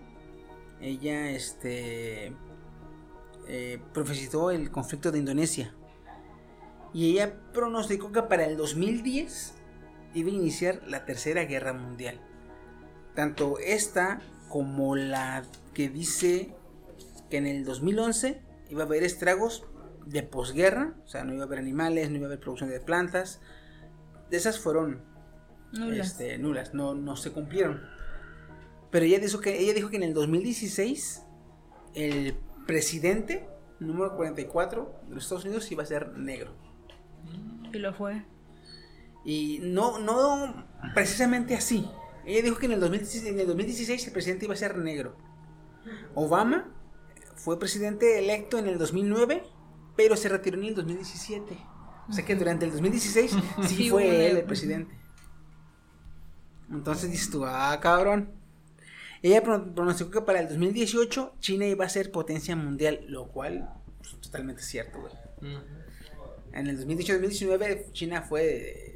ella 0.81 1.31
este, 1.31 2.35
eh, 3.47 3.79
profetizó 3.93 4.51
el 4.51 4.71
conflicto 4.71 5.13
de 5.13 5.19
Indonesia. 5.19 5.75
Y 6.93 7.13
ella 7.13 7.35
pronosticó 7.53 8.11
que 8.11 8.23
para 8.23 8.47
el 8.47 8.57
2010 8.57 9.55
iba 10.15 10.31
a 10.31 10.33
iniciar 10.33 10.81
la 10.87 11.05
Tercera 11.05 11.45
Guerra 11.45 11.75
Mundial. 11.75 12.21
Tanto 13.17 13.59
esta 13.59 14.21
como 14.49 14.95
la 14.95 15.43
que 15.75 15.89
dice 15.89 16.55
que 17.31 17.39
en 17.39 17.47
el 17.47 17.65
2011 17.65 18.41
iba 18.71 18.83
a 18.83 18.87
haber 18.87 19.03
estragos 19.03 19.65
de 20.05 20.23
posguerra, 20.23 20.95
o 21.05 21.09
sea, 21.09 21.25
no 21.25 21.35
iba 21.35 21.43
a 21.43 21.47
haber 21.47 21.59
animales, 21.59 22.11
no 22.11 22.17
iba 22.17 22.27
a 22.27 22.29
haber 22.29 22.41
producción 22.41 22.71
de 22.71 22.79
plantas. 22.79 23.41
De 24.31 24.37
esas 24.37 24.61
fueron 24.61 25.03
Nulas. 25.73 26.07
este, 26.07 26.39
nulas, 26.39 26.75
no, 26.75 26.95
no 26.95 27.17
se 27.17 27.33
cumplieron. 27.33 27.83
Pero 28.91 29.05
ella 29.05 29.19
dijo, 29.19 29.41
que, 29.41 29.59
ella 29.59 29.75
dijo 29.75 29.91
que 29.91 29.97
en 29.97 30.05
el 30.05 30.15
2016 30.15 31.23
el 31.95 32.37
presidente 32.67 33.49
número 33.81 34.15
44 34.17 35.01
de 35.09 35.15
los 35.15 35.25
Estados 35.25 35.45
Unidos 35.45 35.71
iba 35.73 35.83
a 35.83 35.87
ser 35.87 36.17
negro. 36.17 36.53
Y 37.73 37.79
lo 37.79 37.93
fue. 37.93 38.25
Y 39.25 39.59
no, 39.63 39.99
no 39.99 40.67
precisamente 40.95 41.55
así. 41.55 41.91
Ella 42.27 42.43
dijo 42.43 42.57
que 42.59 42.67
en 42.67 42.73
el, 42.73 42.81
2016, 42.81 43.25
en 43.27 43.39
el 43.41 43.47
2016 43.47 44.07
el 44.07 44.13
presidente 44.13 44.45
iba 44.47 44.55
a 44.55 44.57
ser 44.59 44.77
negro. 44.79 45.17
Obama 46.15 46.73
fue 47.37 47.59
presidente 47.59 48.19
electo 48.19 48.59
en 48.59 48.67
el 48.67 48.79
2009, 48.79 49.45
pero 49.97 50.17
se 50.17 50.29
retiró 50.29 50.59
en 50.59 50.65
el 50.65 50.75
2017. 50.75 51.57
O 52.09 52.13
sea 52.13 52.25
que 52.25 52.35
durante 52.35 52.65
el 52.65 52.73
2016 52.73 53.33
sí, 53.69 53.91
fue 53.91 54.29
él 54.31 54.37
el 54.39 54.45
presidente. 54.45 54.95
Entonces 56.71 57.11
dices 57.11 57.31
tú, 57.31 57.45
ah, 57.47 57.79
cabrón. 57.81 58.31
Ella 59.23 59.43
pro- 59.43 59.75
pronosticó 59.75 60.11
que 60.11 60.21
para 60.23 60.41
el 60.41 60.49
2018 60.49 61.35
China 61.41 61.67
iba 61.67 61.85
a 61.85 61.89
ser 61.89 62.11
potencia 62.11 62.55
mundial, 62.57 63.01
lo 63.09 63.29
cual 63.29 63.69
pues, 63.99 64.21
totalmente 64.21 64.63
cierto, 64.63 65.01
güey. 65.01 65.13
En 66.53 66.67
el 66.69 66.79
2018-2019 66.87 67.93
China 67.93 68.23
fue 68.23 68.96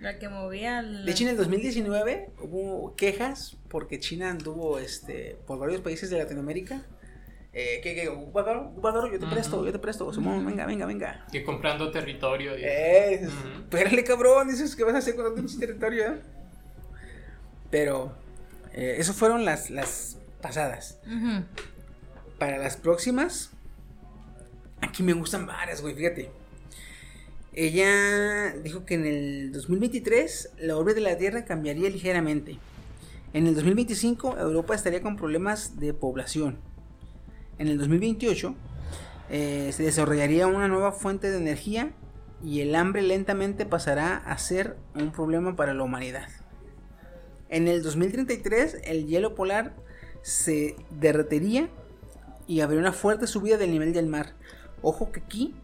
La 0.00 0.18
que 0.18 0.28
movía. 0.28 0.82
la- 0.82 1.04
de 1.04 1.10
hecho, 1.10 1.24
en 1.24 1.30
el 1.30 1.36
2019 1.38 2.30
hubo 2.40 2.94
quejas 2.96 3.56
porque 3.68 3.98
China 3.98 4.30
anduvo 4.30 4.78
este, 4.78 5.36
por 5.46 5.58
varios 5.58 5.80
países 5.80 6.10
de 6.10 6.18
Latinoamérica. 6.18 6.82
Eh, 7.54 7.80
¿Qué, 7.82 7.94
qué? 7.94 8.08
¿Un 8.10 8.30
bárbaro? 8.34 8.68
¿Un 8.76 8.82
bárbaro? 8.82 9.10
Yo 9.10 9.18
te 9.18 9.26
presto, 9.26 9.64
yo 9.64 9.72
te 9.72 9.78
presto. 9.78 10.12
Simón, 10.12 10.44
venga, 10.44 10.66
venga, 10.66 10.84
venga. 10.84 11.26
Y 11.32 11.42
comprando 11.42 11.90
territorio. 11.90 12.58
y- 12.58 12.62
Eh, 12.62 13.20
Ujú. 13.26 13.60
espérale, 13.62 14.04
cabrón. 14.04 14.48
Dices, 14.48 14.76
¿qué 14.76 14.84
vas 14.84 14.94
a 14.94 14.98
hacer 14.98 15.16
con 15.16 15.24
tanto 15.24 15.40
pinche 15.40 15.58
territorio? 15.58 16.12
eh? 16.12 16.20
Pero, 17.70 18.12
eh, 18.74 18.96
eso 18.98 19.14
fueron 19.14 19.46
las, 19.46 19.70
las 19.70 20.18
pasadas. 20.42 20.98
Para 22.38 22.58
las 22.58 22.76
próximas, 22.76 23.50
aquí 24.82 25.02
me 25.02 25.14
gustan 25.14 25.46
varias, 25.46 25.80
güey, 25.80 25.94
fíjate. 25.94 26.30
Ella 27.56 28.52
dijo 28.62 28.84
que 28.84 28.96
en 28.96 29.06
el 29.06 29.50
2023 29.50 30.50
la 30.58 30.76
órbita 30.76 30.96
de 30.96 31.00
la 31.00 31.16
Tierra 31.16 31.46
cambiaría 31.46 31.88
ligeramente. 31.88 32.58
En 33.32 33.46
el 33.46 33.54
2025 33.54 34.36
Europa 34.36 34.74
estaría 34.74 35.00
con 35.00 35.16
problemas 35.16 35.80
de 35.80 35.94
población. 35.94 36.58
En 37.58 37.68
el 37.68 37.78
2028 37.78 38.54
eh, 39.30 39.70
se 39.72 39.82
desarrollaría 39.84 40.46
una 40.46 40.68
nueva 40.68 40.92
fuente 40.92 41.30
de 41.30 41.38
energía 41.38 41.92
y 42.44 42.60
el 42.60 42.74
hambre 42.74 43.00
lentamente 43.00 43.64
pasará 43.64 44.18
a 44.18 44.36
ser 44.36 44.76
un 44.94 45.10
problema 45.10 45.56
para 45.56 45.72
la 45.72 45.82
humanidad. 45.82 46.28
En 47.48 47.68
el 47.68 47.82
2033 47.82 48.82
el 48.84 49.06
hielo 49.06 49.34
polar 49.34 49.74
se 50.20 50.76
derretería 50.90 51.70
y 52.46 52.60
habría 52.60 52.80
una 52.80 52.92
fuerte 52.92 53.26
subida 53.26 53.56
del 53.56 53.70
nivel 53.70 53.94
del 53.94 54.08
mar. 54.08 54.34
Ojo 54.82 55.10
que 55.10 55.20
aquí, 55.20 55.54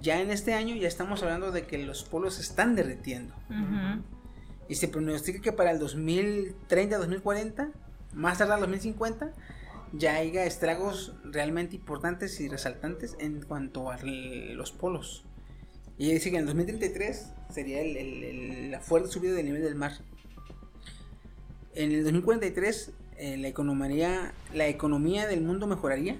ya 0.00 0.20
en 0.20 0.30
este 0.30 0.54
año, 0.54 0.74
ya 0.76 0.88
estamos 0.88 1.22
hablando 1.22 1.50
de 1.52 1.66
que 1.66 1.78
los 1.78 2.04
polos 2.04 2.34
se 2.34 2.42
están 2.42 2.74
derritiendo. 2.76 3.34
Y 4.68 4.74
se 4.74 4.88
pronostica 4.88 5.40
que 5.40 5.52
para 5.52 5.70
el 5.70 5.80
2030-2040, 5.80 7.72
más 8.14 8.38
tardar 8.38 8.60
2050, 8.60 9.32
ya 9.92 10.16
haya 10.16 10.44
estragos 10.44 11.14
realmente 11.24 11.76
importantes 11.76 12.38
y 12.40 12.48
resaltantes 12.48 13.16
en 13.18 13.40
cuanto 13.42 13.90
a 13.90 13.98
los 14.02 14.72
polos. 14.72 15.24
Y 15.96 16.12
dice 16.12 16.30
que 16.30 16.36
en 16.36 16.42
el 16.42 16.46
2033 16.46 17.32
sería 17.50 17.80
el- 17.80 17.96
el- 17.96 18.22
el- 18.24 18.70
la 18.70 18.80
fuerte 18.80 19.08
subida 19.08 19.32
del 19.32 19.46
nivel 19.46 19.62
del 19.62 19.74
mar. 19.74 19.92
En 21.74 21.92
el 21.92 22.04
2043 22.04 22.92
eh, 23.16 23.36
la, 23.36 23.48
economía, 23.48 24.32
la 24.54 24.68
economía 24.68 25.26
del 25.26 25.40
mundo 25.40 25.66
mejoraría. 25.66 26.16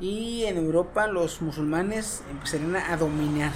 Y 0.00 0.44
en 0.44 0.56
Europa 0.56 1.06
los 1.08 1.42
musulmanes 1.42 2.22
empezarían 2.30 2.76
a 2.76 2.96
dominar. 2.96 3.52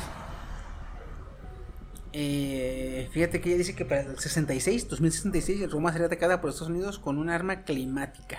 Eh, 2.13 3.09
fíjate 3.13 3.41
que 3.41 3.51
ella 3.51 3.59
dice 3.59 3.75
que 3.75 3.85
para 3.85 4.03
el 4.03 4.19
66, 4.19 4.89
2066, 4.89 5.71
Roma 5.71 5.93
sería 5.93 6.07
atacada 6.09 6.41
por 6.41 6.51
Estados 6.51 6.71
Unidos 6.71 6.99
con 6.99 7.19
un 7.19 7.31
arma 7.31 7.63
climática. 7.63 8.39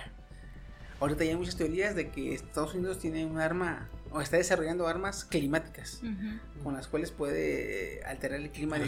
Ahorita 1.00 1.24
ya 1.24 1.30
hay 1.30 1.36
muchas 1.36 1.56
teorías 1.56 1.94
de 1.96 2.10
que 2.10 2.34
Estados 2.34 2.74
Unidos 2.74 2.98
tiene 2.98 3.26
un 3.26 3.40
arma 3.40 3.88
o 4.12 4.20
está 4.20 4.36
desarrollando 4.36 4.86
armas 4.86 5.24
climáticas 5.24 6.00
con 6.62 6.74
las 6.74 6.86
cuales 6.86 7.10
puede 7.10 7.96
eh, 7.98 8.04
alterar 8.04 8.38
el 8.40 8.50
clima 8.50 8.78
de 8.78 8.84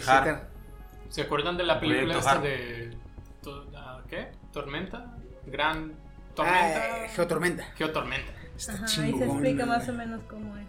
¿Se 1.09 1.23
acuerdan 1.23 1.57
de 1.57 1.65
la 1.65 1.81
película 1.81 2.19
esta 2.19 2.39
de. 2.41 2.97
to- 3.43 3.69
ah, 3.77 4.03
¿Qué? 4.09 4.29
¿Tormenta? 4.53 5.17
Gran. 5.47 5.95
¿Tormenta? 6.35 7.05
Ah, 7.05 7.09
Geotormenta. 7.09 7.65
Geotormenta. 7.77 8.33
Está 8.57 8.73
Ajá, 8.73 8.85
ahí 8.85 9.13
chingón, 9.13 9.19
se 9.19 9.27
explica 9.27 9.67
más 9.67 9.89
o 9.89 9.93
menos 9.93 10.23
cómo 10.25 10.57
es 10.57 10.67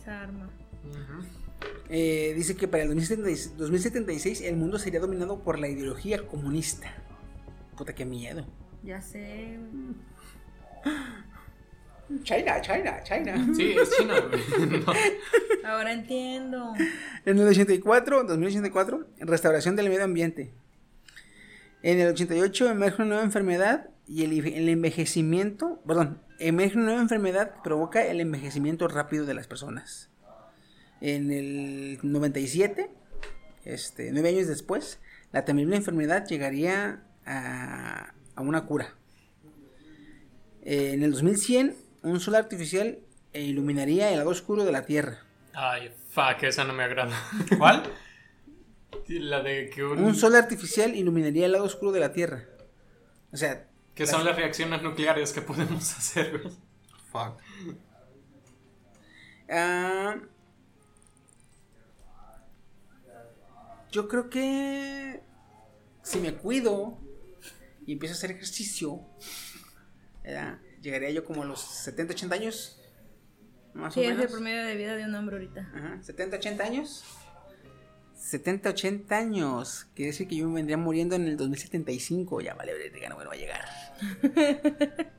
esa 0.00 0.22
arma. 0.22 0.48
Eh, 1.88 2.32
dice 2.36 2.56
que 2.56 2.68
para 2.68 2.82
el 2.82 2.88
2076, 2.90 3.56
2076 3.56 4.40
el 4.42 4.56
mundo 4.56 4.78
sería 4.78 5.00
dominado 5.00 5.40
por 5.40 5.58
la 5.58 5.68
ideología 5.68 6.26
comunista. 6.26 6.92
Puta, 7.76 7.94
qué 7.94 8.04
miedo. 8.04 8.46
Ya 8.82 9.00
sé. 9.00 9.58
China, 12.22 12.60
China, 12.60 13.02
China. 13.02 13.48
Sí, 13.54 13.74
es 13.78 13.96
China. 13.96 14.14
No. 14.86 14.92
Ahora 15.68 15.92
entiendo. 15.92 16.72
En 17.24 17.38
el 17.38 17.48
84, 17.48 18.24
2084, 18.24 19.06
restauración 19.18 19.74
del 19.74 19.88
medio 19.88 20.04
ambiente. 20.04 20.54
En 21.82 21.98
el 21.98 22.08
88 22.08 22.70
emerge 22.70 23.02
una 23.02 23.08
nueva 23.08 23.24
enfermedad 23.24 23.90
y 24.06 24.22
el, 24.22 24.46
el 24.46 24.68
envejecimiento, 24.68 25.82
perdón, 25.86 26.22
emerge 26.38 26.76
una 26.76 26.86
nueva 26.86 27.00
enfermedad 27.00 27.54
que 27.54 27.60
provoca 27.62 28.04
el 28.04 28.20
envejecimiento 28.20 28.88
rápido 28.88 29.26
de 29.26 29.34
las 29.34 29.46
personas. 29.46 30.10
En 31.00 31.30
el 31.30 31.98
97, 32.02 32.90
este, 33.64 34.10
nueve 34.12 34.30
años 34.30 34.46
después, 34.46 35.00
la 35.32 35.44
temible 35.44 35.76
enfermedad 35.76 36.26
llegaría 36.26 37.02
a, 37.24 38.12
a 38.34 38.40
una 38.40 38.64
cura. 38.64 38.94
Eh, 40.62 40.92
en 40.94 41.02
el 41.02 41.12
2100, 41.12 41.76
un 42.02 42.20
sol 42.20 42.34
artificial 42.34 42.98
iluminaría 43.34 44.10
el 44.10 44.18
lado 44.18 44.30
oscuro 44.30 44.64
de 44.64 44.72
la 44.72 44.86
Tierra. 44.86 45.18
Ay, 45.52 45.90
fuck, 46.10 46.42
esa 46.42 46.64
no 46.64 46.72
me 46.72 46.82
agrada. 46.82 47.16
¿Cuál? 47.58 47.82
La 49.08 49.42
de 49.42 49.70
que 49.70 49.84
un. 49.84 49.98
Un 49.98 50.14
sol 50.14 50.34
artificial 50.34 50.94
iluminaría 50.94 51.46
el 51.46 51.52
lado 51.52 51.64
oscuro 51.64 51.92
de 51.92 52.00
la 52.00 52.12
Tierra. 52.12 52.44
O 53.32 53.36
sea, 53.36 53.68
Que 53.96 54.06
son 54.06 54.24
las 54.24 54.36
reacciones 54.36 54.82
nucleares 54.82 55.32
que 55.32 55.40
podemos 55.42 55.92
hacer, 55.98 56.42
güey. 56.42 56.54
Fuck. 57.10 57.40
ah, 59.50 60.16
yo 63.90 64.08
creo 64.08 64.28
que 64.28 65.22
si 66.02 66.18
me 66.20 66.34
cuido 66.34 66.98
y 67.86 67.92
empiezo 67.94 68.14
a 68.14 68.16
hacer 68.18 68.32
ejercicio, 68.32 69.00
¿verdad? 70.22 70.58
llegaría 70.82 71.10
yo 71.10 71.24
como 71.24 71.42
a 71.42 71.46
los 71.46 71.60
70, 71.60 72.12
80 72.12 72.34
años. 72.34 72.80
Más 73.74 73.94
Sí, 73.94 74.00
o 74.00 74.02
es 74.04 74.10
el 74.10 74.16
menos. 74.18 74.32
promedio 74.32 74.64
de 74.64 74.76
vida 74.76 74.96
de 74.96 75.04
un 75.04 75.14
hombre 75.14 75.36
ahorita. 75.36 75.70
Ajá, 75.74 76.02
70, 76.02 76.36
80 76.36 76.64
años. 76.64 77.04
70, 78.16 78.70
80 78.70 79.16
años. 79.16 79.86
Quiere 79.94 80.10
decir 80.10 80.26
que 80.26 80.36
yo 80.36 80.48
me 80.48 80.54
vendría 80.54 80.76
muriendo 80.76 81.14
en 81.14 81.26
el 81.26 81.36
2075. 81.36 82.40
Ya 82.40 82.54
vale, 82.54 82.72
verga, 82.74 83.08
no 83.08 83.16
me 83.18 83.24
va 83.24 83.32
a 83.32 83.36
llegar. 83.36 83.64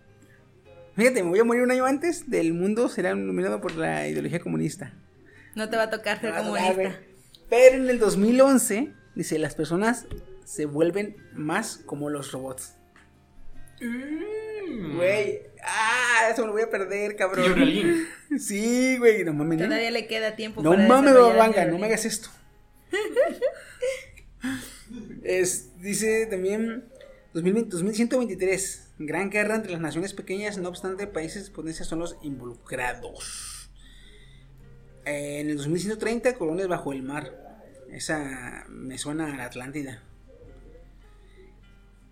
Fíjate, 0.96 1.24
me 1.24 1.30
voy 1.30 1.40
a 1.40 1.44
morir 1.44 1.62
un 1.62 1.72
año 1.72 1.86
antes 1.86 2.30
del 2.30 2.54
mundo 2.54 2.90
será 2.90 3.12
iluminado 3.12 3.62
por 3.62 3.76
la 3.76 4.08
ideología 4.08 4.40
comunista. 4.40 4.94
No 5.56 5.70
te 5.70 5.78
va 5.78 5.84
a 5.84 5.90
tocar 5.90 6.20
ser 6.20 6.32
Me 6.32 6.38
va 6.38 6.44
a 6.44 6.48
tocar, 6.48 6.74
comunista. 6.74 7.00
Pero 7.50 7.76
en 7.78 7.90
el 7.90 8.00
2011, 8.00 8.94
dice, 9.16 9.40
las 9.40 9.56
personas 9.56 10.06
se 10.44 10.66
vuelven 10.66 11.18
más 11.34 11.78
como 11.86 12.10
los 12.10 12.32
robots. 12.32 12.74
Güey, 13.80 15.42
ah, 15.64 16.30
eso 16.32 16.42
me 16.42 16.48
lo 16.48 16.54
voy 16.54 16.64
a 16.64 16.70
perder, 16.70 17.16
cabrón. 17.16 18.08
Sí, 18.40 18.98
güey, 18.98 19.24
no 19.24 19.34
mames. 19.34 19.60
¿no? 19.60 19.66
Todavía 19.66 19.92
le 19.92 20.06
queda 20.06 20.36
tiempo 20.36 20.62
No 20.62 20.72
para 20.72 20.86
mames, 20.86 21.14
babanga, 21.14 21.64
no 21.66 21.78
me 21.78 21.86
hagas 21.86 22.04
esto. 22.04 22.30
Es, 25.24 25.80
dice 25.80 26.26
también 26.28 26.86
2020 27.34 27.70
2123, 27.72 28.94
gran 29.00 29.30
guerra 29.30 29.56
entre 29.56 29.72
las 29.72 29.82
naciones 29.82 30.14
pequeñas, 30.14 30.58
no 30.58 30.70
obstante, 30.70 31.08
países 31.08 31.50
potencias 31.50 31.88
son 31.88 32.00
los 32.00 32.18
involucrados. 32.22 33.70
Eh, 35.06 35.42
en 35.42 35.50
el 35.50 35.58
2130, 35.58 36.36
colonias 36.36 36.68
bajo 36.68 36.94
el 36.94 37.04
mar. 37.04 37.64
Esa 37.92 38.66
me 38.70 38.98
suena 38.98 39.34
a 39.34 39.38
la 39.38 39.46
Atlántida. 39.46 40.04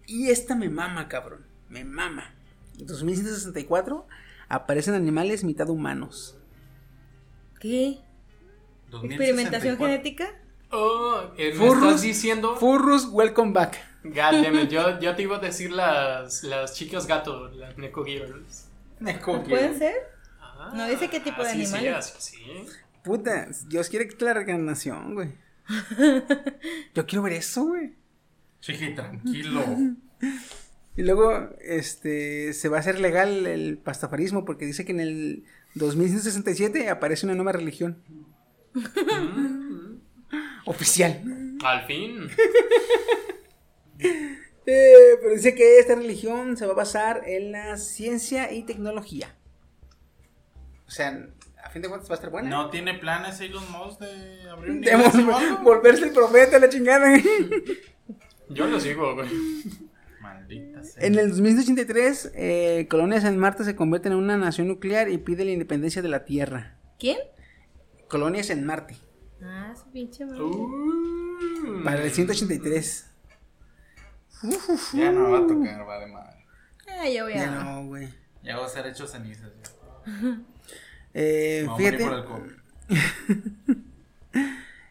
Y 0.08 0.30
esta 0.30 0.56
me 0.56 0.70
mama, 0.70 1.08
cabrón. 1.08 1.46
Me 1.68 1.84
mama. 1.84 2.36
En 2.80 2.86
2164 2.86 4.08
aparecen 4.48 4.94
animales 4.94 5.44
mitad 5.44 5.70
humanos. 5.70 6.38
¿Qué? 7.60 8.00
2064. 8.92 9.08
¿Experimentación 9.10 9.78
genética? 9.78 10.45
Oh, 10.72 11.22
eh, 11.38 11.54
me 11.54 11.60
Furros. 11.68 11.84
estás 11.84 12.02
diciendo. 12.02 12.56
Furrus, 12.56 13.08
welcome 13.12 13.54
back. 13.54 13.78
God 14.04 14.14
damn 14.44 14.60
it, 14.60 14.70
yo, 14.70 15.00
yo 15.02 15.16
te 15.16 15.24
iba 15.24 15.38
a 15.38 15.40
decir 15.40 15.72
las, 15.72 16.44
las 16.44 16.74
chicas 16.74 17.08
gato, 17.08 17.50
las 17.50 17.78
Neko 17.78 18.04
Girls. 18.04 18.68
¿Pueden 19.48 19.78
ser? 19.78 19.96
Ah, 20.40 20.72
No 20.76 20.88
dice 20.88 21.10
qué 21.10 21.20
tipo 21.20 21.42
de 21.44 21.50
así 21.50 21.66
sí, 21.66 21.76
animales. 21.76 22.14
así 22.18 22.36
sí. 22.36 22.66
Puta, 23.04 23.48
Dios 23.68 23.90
quiere 23.90 24.08
que 24.08 24.26
la 24.26 24.34
reencarnación, 24.34 25.14
güey. 25.14 25.34
Yo 26.96 27.06
quiero 27.06 27.24
ver 27.24 27.34
eso, 27.34 27.66
güey. 27.66 27.94
Chiqui, 28.62 28.94
tranquilo. 28.96 29.64
Y 30.98 31.02
luego, 31.04 31.50
este, 31.60 32.54
se 32.54 32.70
va 32.70 32.78
a 32.78 32.80
hacer 32.80 33.02
legal 33.02 33.46
el 33.48 33.78
pastafarismo 33.78 34.46
porque 34.46 34.66
dice 34.66 34.86
que 34.86 34.94
en 34.94 35.02
el 35.02 35.44
2167 35.74 36.90
aparece 36.90 37.26
una 37.26 37.36
nueva 37.36 37.52
religión. 37.52 37.98
Oficial. 40.66 41.22
Al 41.64 41.86
fin. 41.86 42.28
Eh, 44.68 45.18
pero 45.22 45.36
dice 45.36 45.54
que 45.54 45.78
esta 45.78 45.94
religión 45.94 46.58
se 46.58 46.66
va 46.66 46.72
a 46.74 46.76
basar 46.76 47.22
en 47.28 47.52
la 47.52 47.78
ciencia 47.78 48.52
y 48.52 48.64
tecnología. 48.64 49.36
O 50.88 50.92
sea, 50.92 51.28
a 51.64 51.70
fin 51.70 51.84
de 51.84 51.88
cuentas 51.88 52.10
va 52.10 52.16
a 52.16 52.18
estar 52.18 52.32
buena. 52.32 52.50
¿No 52.50 52.70
tiene 52.72 52.96
planes 52.96 53.40
Elon 53.42 53.64
Musk 53.72 54.00
de 54.02 54.50
abrir 54.50 54.72
un 54.72 54.82
De 54.82 54.92
vol- 54.98 55.62
volverse 55.64 56.06
el 56.06 56.14
profeta, 56.14 56.58
la 56.58 56.68
chingada. 56.70 57.16
Yo 58.50 58.66
lo 58.66 58.80
sigo, 58.80 59.14
güey. 59.14 59.30
Maldita 60.20 60.84
sea. 60.84 61.06
En 61.06 61.20
el 61.20 61.30
2083, 61.30 62.32
eh, 62.34 62.88
colonias 62.90 63.24
en 63.24 63.38
Marte 63.38 63.66
se 63.66 63.76
convierten 63.76 64.14
en 64.14 64.18
una 64.18 64.36
nación 64.38 64.68
nuclear 64.68 65.10
y 65.10 65.20
pide 65.20 65.46
la 65.46 65.52
independencia 65.52 66.02
de 66.02 66.10
la 66.10 66.26
Tierra. 66.26 66.76
¿Quién? 66.98 67.18
Colonias 68.08 68.50
en 68.50 68.66
Marte. 68.66 68.96
Ah, 69.42 69.74
su 69.76 69.90
pinche 69.92 70.26
madre. 70.26 70.42
Uh, 70.44 71.84
Para 71.84 72.04
el 72.04 72.12
183. 72.12 73.12
Ya 74.94 75.12
no 75.12 75.32
va 75.32 75.40
a 75.40 75.48
tocar, 75.48 75.86
vale 75.86 76.08
madre. 76.08 76.46
Ah, 76.88 77.08
ya 77.10 77.24
voy 77.24 77.34
a. 77.34 77.36
Ya 77.38 77.52
no, 77.64 77.86
güey. 77.88 78.08
Ya 78.44 78.58
va 78.58 78.66
a 78.66 78.70
ser 78.70 78.86
hecho 78.88 79.08
cenizas. 79.08 79.52
ya. 80.06 80.40
Eh, 81.18 81.64
a 81.66 81.72
morir 81.72 81.96
fíjate, 81.96 82.04
por 82.04 82.14
el 82.20 82.26
COVID. 82.26 82.52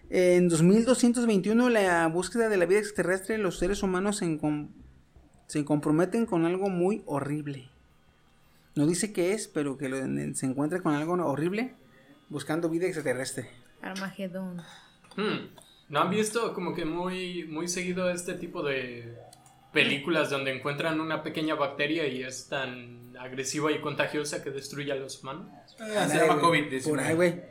en 0.08 0.48
2221 0.48 1.68
la 1.68 2.06
búsqueda 2.08 2.48
de 2.48 2.56
la 2.56 2.64
vida 2.64 2.78
extraterrestre, 2.78 3.36
los 3.36 3.58
seres 3.58 3.82
humanos 3.82 4.16
se, 4.16 4.24
encom- 4.24 4.70
se 5.48 5.66
comprometen 5.66 6.24
con 6.24 6.46
algo 6.46 6.70
muy 6.70 7.02
horrible. 7.04 7.68
No 8.74 8.86
dice 8.86 9.12
qué 9.12 9.34
es, 9.34 9.48
pero 9.48 9.76
que 9.76 9.90
lo- 9.90 9.98
se 10.34 10.46
encuentra 10.46 10.80
con 10.80 10.94
algo 10.94 11.12
horrible 11.12 11.74
buscando 12.30 12.70
vida 12.70 12.86
extraterrestre. 12.86 13.50
Armagedón. 13.90 14.62
Hmm, 15.16 15.48
¿No 15.88 16.00
han 16.00 16.10
visto 16.10 16.52
como 16.54 16.74
que 16.74 16.84
muy, 16.84 17.44
muy 17.44 17.68
seguido 17.68 18.10
este 18.10 18.34
tipo 18.34 18.62
de 18.62 19.16
películas 19.72 20.30
donde 20.30 20.54
encuentran 20.54 21.00
una 21.00 21.22
pequeña 21.22 21.54
bacteria 21.54 22.06
y 22.06 22.22
es 22.22 22.48
tan 22.48 23.16
agresiva 23.18 23.72
y 23.72 23.80
contagiosa 23.80 24.42
que 24.42 24.50
destruye 24.50 24.92
a 24.92 24.94
los 24.94 25.22
humanos? 25.22 25.46
Ah, 25.78 26.08
se 26.08 26.18
llama 26.18 26.40
COVID-19. 26.40 26.84
Por 26.84 27.00
ahí, 27.00 27.14
güey. 27.14 27.42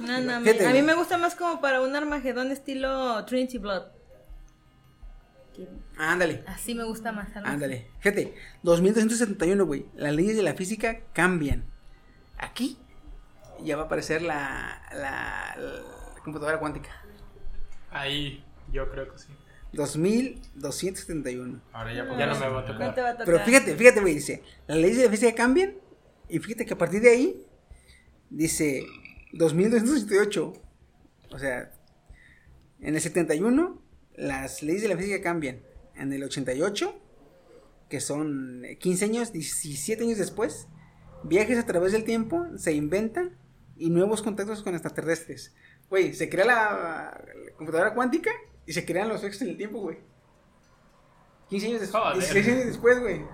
No, 0.00 0.20
no, 0.20 0.40
Fíjate, 0.42 0.66
a 0.66 0.72
mí 0.72 0.82
me 0.82 0.94
gusta 0.94 1.18
más 1.18 1.34
como 1.34 1.60
para 1.60 1.80
un 1.80 1.96
Armagedón 1.96 2.52
estilo 2.52 3.24
Trinity 3.24 3.58
Blood. 3.58 3.84
Ándale. 5.98 6.42
Así 6.46 6.74
me 6.74 6.84
gusta 6.84 7.12
más. 7.12 7.28
Ándale. 7.36 7.88
Fíjate, 7.98 8.34
2271, 8.62 9.66
güey. 9.66 9.86
Las 9.94 10.14
leyes 10.14 10.36
de 10.36 10.42
la 10.42 10.54
física 10.54 11.00
cambian. 11.12 11.64
Aquí 12.38 12.78
ya 13.64 13.76
va 13.76 13.82
a 13.82 13.86
aparecer 13.86 14.22
la, 14.22 14.82
la, 14.92 15.54
la 15.56 16.22
computadora 16.22 16.58
cuántica. 16.58 16.90
Ahí, 17.90 18.44
yo 18.72 18.90
creo 18.90 19.10
que 19.12 19.18
sí. 19.18 19.28
2271. 19.72 21.60
Ahora 21.72 21.92
ya, 21.92 22.04
Ya 22.18 22.26
no 22.26 22.38
me 22.38 22.48
va 22.48 22.60
a 22.60 22.62
No 22.62 22.64
te 22.66 22.72
tocar. 22.72 22.80
va 22.82 23.08
a 23.10 23.12
tocar. 23.12 23.26
Pero 23.26 23.40
fíjate, 23.40 23.76
fíjate, 23.76 24.00
güey, 24.00 24.14
dice, 24.14 24.42
las 24.66 24.78
leyes 24.78 24.98
de 24.98 25.04
la 25.04 25.10
física 25.10 25.34
cambian 25.34 25.74
y 26.28 26.38
fíjate 26.38 26.66
que 26.66 26.74
a 26.74 26.78
partir 26.78 27.00
de 27.00 27.10
ahí 27.10 27.46
dice 28.30 28.84
2268. 29.32 30.52
O 31.32 31.38
sea, 31.38 31.72
en 32.80 32.94
el 32.94 33.00
71 33.00 33.80
las 34.16 34.62
leyes 34.62 34.82
de 34.82 34.88
la 34.88 34.96
física 34.96 35.22
cambian. 35.22 35.60
En 35.94 36.12
el 36.12 36.22
88, 36.24 36.98
que 37.88 38.00
son 38.00 38.62
15 38.78 39.04
años, 39.04 39.32
17 39.32 40.02
años 40.04 40.18
después, 40.18 40.66
viajes 41.24 41.58
a 41.58 41.66
través 41.66 41.92
del 41.92 42.04
tiempo 42.04 42.46
se 42.56 42.72
inventan 42.72 43.36
y 43.80 43.90
nuevos 43.90 44.22
contactos 44.22 44.62
con 44.62 44.74
extraterrestres. 44.74 45.54
Güey, 45.88 46.14
se 46.14 46.28
crea 46.28 46.44
la, 46.44 46.54
la 46.54 47.52
computadora 47.56 47.94
cuántica 47.94 48.30
y 48.66 48.72
se 48.72 48.84
crean 48.84 49.08
los 49.08 49.20
viajes 49.22 49.40
en 49.42 49.48
el 49.48 49.56
tiempo, 49.56 49.80
güey. 49.80 49.98
15 51.48 51.66
años 51.66 51.80
después. 51.80 52.02
Joder. 52.02 52.18
16 52.18 52.48
años 52.48 52.66
después, 52.66 53.00
güey. 53.00 53.24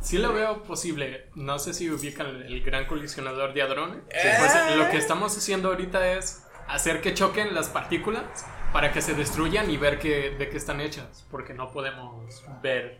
Sí 0.00 0.18
lo 0.18 0.32
veo 0.32 0.62
posible. 0.64 1.30
No 1.34 1.58
sé 1.58 1.72
si 1.72 1.90
ubican 1.90 2.26
el, 2.26 2.62
gran 2.62 2.86
colisionador 2.86 3.54
de 3.54 3.62
hadrones. 3.62 4.02
Eh. 4.10 4.34
Pues, 4.38 4.76
lo 4.76 4.90
que 4.90 4.98
estamos 4.98 5.36
haciendo 5.36 5.70
ahorita 5.70 6.12
es 6.12 6.44
hacer 6.68 7.00
que 7.00 7.14
choquen 7.14 7.54
las 7.54 7.68
partículas 7.68 8.44
para 8.72 8.92
que 8.92 9.00
se 9.00 9.14
destruyan 9.14 9.70
y 9.70 9.76
ver 9.78 9.98
que, 9.98 10.30
de 10.30 10.48
qué 10.50 10.56
están 10.56 10.80
hechas. 10.80 11.26
Porque 11.30 11.54
no 11.54 11.72
podemos 11.72 12.44
ver 12.62 12.98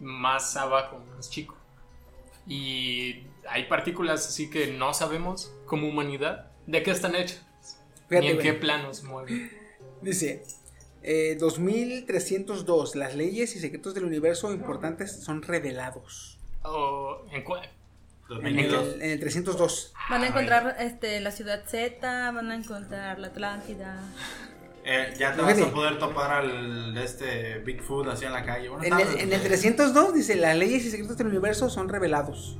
más 0.00 0.56
abajo, 0.56 1.04
más 1.14 1.28
chico. 1.28 1.56
Y 2.46 3.26
hay 3.48 3.64
partículas 3.64 4.26
así 4.26 4.50
que 4.50 4.72
no 4.72 4.94
sabemos 4.94 5.52
como 5.66 5.88
humanidad 5.88 6.50
de 6.66 6.82
qué 6.82 6.90
están 6.90 7.14
hechas. 7.14 7.44
Fíjate, 8.08 8.20
ni 8.20 8.28
en 8.28 8.36
güey. 8.36 8.46
qué 8.46 8.52
planos 8.54 9.02
mueven. 9.04 9.50
Dice, 10.02 10.44
eh, 11.02 11.36
2302, 11.38 12.94
las 12.96 13.14
leyes 13.14 13.56
y 13.56 13.60
secretos 13.60 13.94
del 13.94 14.04
universo 14.04 14.52
importantes 14.52 15.24
son 15.24 15.42
revelados. 15.42 16.38
En 17.32 17.42
cuál. 17.42 17.68
En 18.30 18.58
el, 18.58 18.70
2002. 18.70 18.94
en 19.00 19.10
el 19.10 19.20
302. 19.20 19.92
Van 20.08 20.22
a 20.22 20.28
encontrar 20.28 20.76
este, 20.78 21.20
la 21.20 21.30
ciudad 21.30 21.64
Z, 21.66 22.30
van 22.32 22.50
a 22.50 22.54
encontrar 22.54 23.18
la 23.18 23.28
Atlántida. 23.28 24.00
Eh, 24.84 25.14
ya 25.18 25.32
te 25.32 25.40
Fíjate. 25.40 25.60
vas 25.60 25.70
a 25.70 25.74
poder 25.74 25.98
topar 25.98 26.30
al 26.30 26.96
este 26.98 27.58
Bigfoot 27.58 28.08
así 28.08 28.24
en 28.24 28.32
la 28.32 28.44
calle. 28.44 28.68
En 28.82 28.98
el, 28.98 29.20
en 29.20 29.32
el 29.32 29.40
302 29.42 30.14
dice, 30.14 30.36
las 30.36 30.56
leyes 30.56 30.84
y 30.84 30.90
secretos 30.90 31.16
del 31.16 31.28
universo 31.28 31.68
son 31.68 31.88
revelados. 31.88 32.56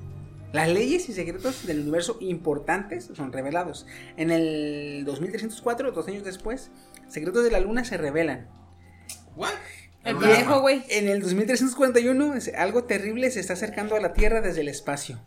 Las 0.53 0.69
leyes 0.69 1.09
y 1.09 1.13
secretos 1.13 1.67
del 1.67 1.81
universo 1.81 2.19
importantes 2.21 3.11
son 3.15 3.33
revelados. 3.33 3.87
En 4.17 4.31
el 4.31 5.05
2304, 5.07 5.93
dos 5.93 6.09
años 6.09 6.25
después, 6.25 6.71
secretos 7.09 7.43
de 7.45 7.51
la 7.51 7.61
luna 7.61 7.85
se 7.85 7.97
revelan. 7.97 8.49
What? 9.35 9.51
El 10.05 10.17
viejo, 10.17 10.61
güey. 10.61 10.83
En 10.91 11.09
el 11.09 11.21
2341, 11.21 12.35
dice, 12.35 12.57
algo 12.57 12.85
terrible 12.85 13.31
se 13.31 13.41
está 13.41 13.55
acercando 13.55 13.95
a 13.95 14.01
la 14.01 14.13
Tierra 14.13 14.41
desde 14.41 14.61
el 14.61 14.69
espacio. 14.69 15.21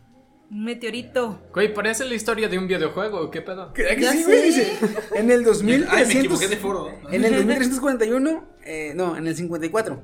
Un 0.50 0.64
meteorito. 0.64 1.42
Güey, 1.52 1.74
parece 1.74 2.04
la 2.04 2.14
historia 2.14 2.48
de 2.48 2.58
un 2.58 2.68
videojuego. 2.68 3.30
¿Qué 3.32 3.42
pedo? 3.42 3.72
¿Verdad 3.72 3.96
que 3.96 4.00
Ya 4.00 4.12
sí, 4.12 4.22
güey? 4.22 4.42
Dice, 4.42 4.72
en 5.16 5.30
el 5.30 5.42
2300. 5.42 5.92
Ay, 5.98 6.06
me 6.06 6.20
equivoqué 6.20 6.46
de 6.46 6.56
foro. 6.56 6.88
En 7.10 7.24
el 7.24 7.34
2341, 7.34 8.44
eh, 8.64 8.92
no, 8.94 9.16
en 9.16 9.26
el 9.26 9.34
54. 9.34 10.02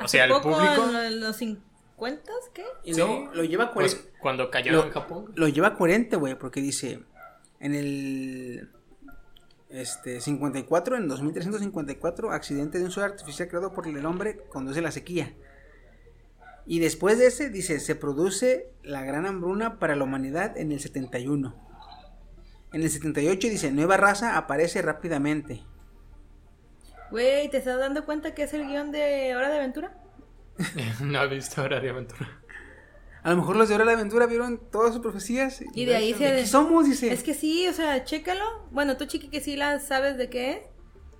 O 0.02 0.08
sea, 0.08 0.24
el 0.24 0.30
poco, 0.30 0.52
público. 0.52 0.86
En 0.86 0.92
lo- 0.94 1.02
en 1.02 1.20
los 1.20 1.36
50, 1.36 2.32
¿qué? 2.54 2.64
Y 2.84 2.94
luego 2.94 3.30
lo 3.34 3.44
lleva 3.44 3.64
a 3.64 3.72
Pues 3.74 3.94
40 3.96 4.18
cuando 4.20 4.50
cayó 4.50 4.84
en 4.84 4.90
Japón. 4.90 5.32
Lo 5.34 5.48
lleva 5.48 5.68
a 5.68 5.74
40, 5.74 6.16
güey, 6.16 6.34
porque 6.36 6.60
dice 6.62 7.00
en 7.60 7.74
el 7.74 8.70
este 9.72 10.20
54 10.20 10.96
en 10.96 11.08
2354 11.08 12.30
accidente 12.30 12.78
de 12.78 12.84
un 12.84 12.90
sol 12.90 13.04
artificial 13.04 13.48
creado 13.48 13.72
por 13.72 13.86
el 13.86 14.04
hombre 14.04 14.44
conduce 14.48 14.80
a 14.80 14.82
la 14.82 14.92
sequía. 14.92 15.34
Y 16.66 16.78
después 16.78 17.18
de 17.18 17.26
ese 17.26 17.50
dice 17.50 17.80
se 17.80 17.94
produce 17.94 18.70
la 18.82 19.02
gran 19.02 19.26
hambruna 19.26 19.78
para 19.78 19.96
la 19.96 20.04
humanidad 20.04 20.56
en 20.56 20.72
el 20.72 20.80
71. 20.80 21.54
En 22.72 22.82
el 22.82 22.90
78 22.90 23.48
dice 23.48 23.72
nueva 23.72 23.96
raza 23.96 24.36
aparece 24.36 24.82
rápidamente. 24.82 25.62
Güey, 27.10 27.50
¿te 27.50 27.58
estás 27.58 27.78
dando 27.78 28.04
cuenta 28.04 28.34
que 28.34 28.44
es 28.44 28.54
el 28.54 28.66
guion 28.66 28.90
de 28.90 29.34
Hora 29.36 29.50
de 29.50 29.58
Aventura? 29.58 29.98
no 31.02 31.22
he 31.22 31.28
visto 31.28 31.62
Hora 31.62 31.80
de 31.80 31.90
Aventura. 31.90 32.41
A 33.22 33.30
lo 33.30 33.36
mejor 33.36 33.54
los 33.56 33.68
de 33.68 33.76
Hora 33.76 33.84
de 33.84 33.92
Aventura 33.92 34.26
vieron 34.26 34.58
todas 34.70 34.92
sus 34.92 35.00
profecías. 35.02 35.62
Y 35.74 35.84
de 35.84 35.94
ahí 35.94 36.12
se... 36.14 36.26
Aquí 36.26 36.46
somos, 36.46 36.86
dice. 36.86 37.12
Es 37.12 37.22
que 37.22 37.34
sí, 37.34 37.68
o 37.68 37.72
sea, 37.72 38.02
chécalo. 38.04 38.44
Bueno, 38.72 38.96
tú 38.96 39.04
chiqui 39.06 39.28
que 39.28 39.40
sí 39.40 39.54
la 39.56 39.78
sabes 39.78 40.16
de 40.16 40.28
qué 40.28 40.50
es. 40.52 40.58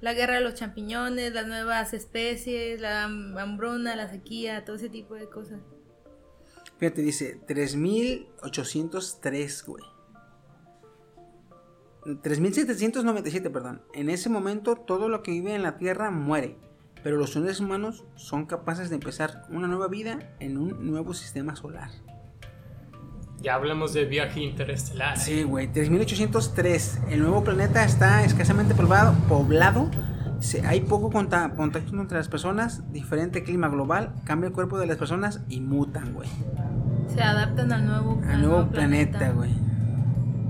La 0.01 0.15
guerra 0.15 0.35
de 0.35 0.41
los 0.41 0.55
champiñones, 0.55 1.33
las 1.33 1.47
nuevas 1.47 1.95
especies, 1.95 2.81
la 2.81 3.07
ham- 3.07 3.39
hambruna, 3.41 3.95
la 3.95 4.11
sequía, 4.11 4.65
todo 4.65 4.75
ese 4.75 4.89
tipo 4.89 5.15
de 5.15 5.29
cosas. 5.29 5.61
Fíjate, 6.79 7.03
dice 7.03 7.41
3803, 7.47 9.65
güey. 9.65 9.85
3797, 12.23 13.51
perdón. 13.51 13.83
En 13.95 14.11
ese 14.11 14.29
momento 14.29 14.75
todo 14.75 15.09
lo 15.09 15.23
que 15.23 15.31
vive 15.31 15.55
en 15.55 15.63
la 15.63 15.79
Tierra 15.79 16.11
muere, 16.11 16.57
pero 17.03 17.17
los 17.17 17.33
seres 17.33 17.61
humanos 17.61 18.05
son 18.17 18.47
capaces 18.47 18.89
de 18.91 18.97
empezar 18.97 19.45
una 19.51 19.67
nueva 19.69 19.89
vida 19.89 20.19
en 20.41 20.57
un 20.59 20.87
nuevo 20.91 21.15
sistema 21.15 21.57
solar. 21.57 21.91
Ya 23.41 23.55
hablamos 23.57 23.93
de 23.93 24.05
viaje 24.05 24.41
interestelar. 24.41 25.19
Sí, 25.19 25.43
güey, 25.43 25.67
3803. 25.67 27.01
El 27.11 27.21
nuevo 27.23 27.43
planeta 27.43 27.85
está 27.85 28.25
escasamente 28.25 28.75
poblado, 28.75 29.15
poblado. 29.29 29.91
Se- 30.39 30.65
hay 30.67 30.81
poco 30.81 31.11
conta- 31.11 31.51
contacto 31.57 32.01
entre 32.01 32.19
las 32.19 32.29
personas, 32.29 32.83
diferente 32.93 33.43
clima 33.43 33.69
global, 33.69 34.13
cambia 34.25 34.47
el 34.49 34.53
cuerpo 34.53 34.79
de 34.79 34.87
las 34.87 34.97
personas 34.97 35.41
y 35.49 35.61
mutan, 35.61 36.15
güey. 36.15 36.29
Se 37.13 37.21
adaptan 37.21 37.73
al 37.73 37.85
nuevo, 37.87 38.21
Al 38.29 38.43
nuevo 38.43 38.69
planeta, 38.69 39.31
güey. 39.31 39.51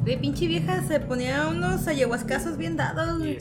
De 0.04 0.16
pinche 0.18 0.46
vieja 0.46 0.82
se 0.82 1.00
ponía 1.00 1.48
unos 1.48 1.86
ayahuascazos 1.88 2.56
bien 2.58 2.76
dados, 2.76 3.18
güey. 3.18 3.38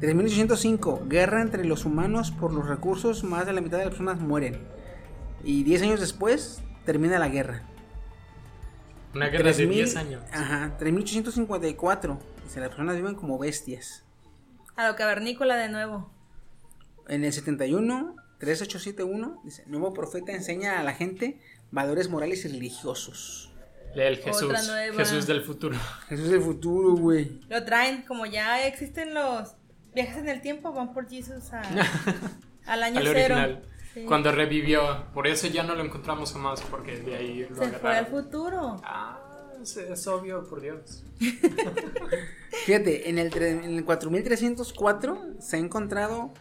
sí, 0.00 0.12
güey. 0.12 0.16
3805. 0.16 1.02
Guerra 1.08 1.42
entre 1.42 1.64
los 1.64 1.84
humanos 1.84 2.30
por 2.30 2.52
los 2.52 2.66
recursos. 2.68 3.24
Más 3.24 3.46
de 3.46 3.52
la 3.52 3.60
mitad 3.60 3.78
de 3.78 3.84
las 3.84 3.94
personas 3.94 4.20
mueren. 4.20 4.58
Y 5.44 5.62
10 5.64 5.82
años 5.82 6.00
después 6.00 6.60
termina 6.84 7.18
la 7.18 7.28
guerra. 7.28 7.62
Una 9.14 9.28
guerra 9.28 9.48
de 9.48 9.54
3000 9.54 9.76
10 9.76 9.96
años. 9.96 10.22
Ajá. 10.32 10.76
3854. 10.78 12.18
Dice, 12.44 12.60
las 12.60 12.68
personas 12.68 12.96
viven 12.96 13.14
como 13.14 13.38
bestias. 13.38 14.04
A 14.76 14.88
lo 14.88 14.96
cavernícola 14.96 15.56
de 15.56 15.68
nuevo. 15.68 16.10
En 17.08 17.24
el 17.24 17.32
71, 17.32 18.16
3871. 18.38 19.40
Dice, 19.44 19.64
nuevo 19.66 19.92
profeta 19.94 20.32
enseña 20.32 20.80
a 20.80 20.82
la 20.82 20.92
gente 20.92 21.40
valores 21.70 22.08
morales 22.08 22.44
y 22.44 22.48
religiosos. 22.48 23.52
Lee 23.94 24.02
el 24.02 24.16
Jesús. 24.18 24.42
Otra 24.42 24.62
nueva. 24.62 24.96
Jesús 24.96 25.26
del 25.26 25.42
futuro. 25.42 25.76
Jesús 26.08 26.28
del 26.28 26.42
futuro, 26.42 26.96
güey. 26.96 27.40
Lo 27.48 27.64
traen, 27.64 28.02
como 28.02 28.26
ya 28.26 28.66
existen 28.66 29.14
los 29.14 29.54
viajes 29.96 30.18
en 30.18 30.28
el 30.28 30.40
tiempo, 30.40 30.72
van 30.72 30.92
por 30.94 31.08
Jesús 31.08 31.52
a- 31.52 31.62
al 32.66 32.82
año 32.84 33.00
Al 33.00 33.06
cero. 33.08 33.34
original. 33.34 33.64
Sí. 33.94 34.04
Cuando 34.04 34.30
revivió. 34.30 35.06
Por 35.14 35.26
eso 35.26 35.48
ya 35.48 35.62
no 35.64 35.74
lo 35.74 35.82
encontramos 35.82 36.32
jamás, 36.32 36.60
porque 36.60 36.98
de 36.98 37.16
ahí 37.16 37.40
lo 37.48 37.48
Se 37.48 37.54
fue 37.54 37.66
al 37.66 37.74
agarraron. 37.74 38.06
futuro. 38.10 38.80
Ah, 38.84 39.18
es 39.62 40.06
obvio, 40.06 40.46
por 40.46 40.60
Dios. 40.60 41.02
Fíjate, 42.66 43.08
en 43.08 43.18
el, 43.18 43.34
en 43.42 43.64
el 43.78 43.84
4304 43.84 45.36
se 45.40 45.56
ha 45.56 45.58
encontrado 45.58 46.32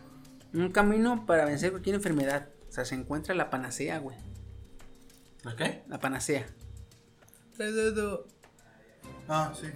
un 0.53 0.71
camino 0.71 1.25
para 1.25 1.45
vencer 1.45 1.71
cualquier 1.71 1.95
enfermedad. 1.95 2.49
O 2.69 2.71
sea, 2.71 2.83
se 2.85 2.95
encuentra 2.95 3.33
la 3.35 3.49
panacea, 3.49 3.99
güey. 3.99 4.17
¿La 5.43 5.55
qué? 5.55 5.83
La 5.87 5.99
panacea. 5.99 6.45
Ah, 9.27 9.53
sí. 9.59 9.67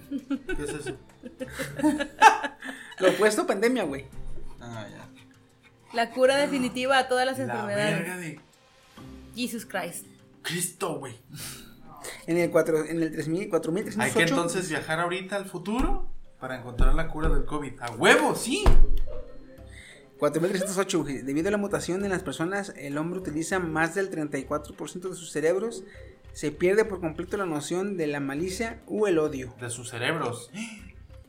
¿Qué 0.55 0.63
es 0.63 0.69
eso? 0.69 0.97
Lo 2.99 3.09
opuesto 3.11 3.43
a 3.43 3.47
pandemia, 3.47 3.83
güey. 3.83 4.05
Ah, 4.61 4.85
ya. 4.89 5.07
La 5.93 6.11
cura 6.11 6.37
definitiva 6.37 6.97
a 6.99 7.07
todas 7.07 7.25
las 7.25 7.37
La 7.39 7.45
enfermedades. 7.45 7.99
verga 7.99 8.17
de 8.17 8.39
Jesus 9.35 9.65
Christ. 9.65 10.05
Cristo, 10.43 10.99
güey. 10.99 11.15
En 12.27 12.37
el, 12.37 12.49
4, 12.51 12.85
en 12.85 13.01
el 13.03 13.11
3000, 13.11 13.39
Hay 13.39 13.45
que 13.45 13.49
4308. 13.49 14.33
entonces 14.35 14.69
viajar 14.69 14.99
ahorita 14.99 15.35
al 15.35 15.45
futuro 15.45 16.07
para 16.39 16.57
encontrar 16.59 16.93
la 16.93 17.07
cura 17.07 17.27
del 17.29 17.45
COVID. 17.45 17.73
¡A 17.81 17.91
huevo, 17.91 18.35
sí! 18.35 18.63
4308, 20.19 21.01
güey. 21.01 21.17
Debido 21.21 21.47
a 21.47 21.51
la 21.51 21.57
mutación 21.57 22.03
en 22.03 22.11
las 22.11 22.23
personas, 22.23 22.73
el 22.77 22.97
hombre 22.97 23.19
utiliza 23.19 23.59
más 23.59 23.95
del 23.95 24.11
34% 24.11 25.09
de 25.09 25.15
sus 25.15 25.31
cerebros. 25.31 25.83
Se 26.33 26.51
pierde 26.51 26.85
por 26.85 26.99
completo 27.01 27.37
la 27.37 27.45
noción 27.45 27.97
de 27.97 28.07
la 28.07 28.19
malicia 28.19 28.81
u 28.87 29.07
el 29.07 29.19
odio. 29.19 29.53
De 29.59 29.69
sus 29.69 29.89
cerebros. 29.89 30.49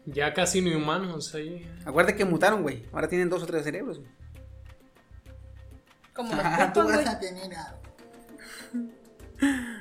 Ya 0.07 0.33
casi 0.35 0.61
ni 0.63 0.75
humanos 0.75 1.35
ahí. 1.35 1.69
Acuérdate 1.85 2.17
que 2.17 2.25
mutaron, 2.25 2.63
güey. 2.63 2.85
Ahora 2.93 3.09
tienen 3.09 3.29
dos 3.29 3.43
o 3.43 3.47
tres 3.47 3.65
cerebros, 3.65 3.99
güey. 3.99 4.11
Como 6.15 6.33
los 6.37 6.45
Ah, 6.45 6.73
tú 6.73 6.81
pulpos, 6.81 6.97
vas 7.05 7.05
güey. 7.05 7.15
a 7.15 7.19
tener 7.21 7.53
algo. 7.55 7.81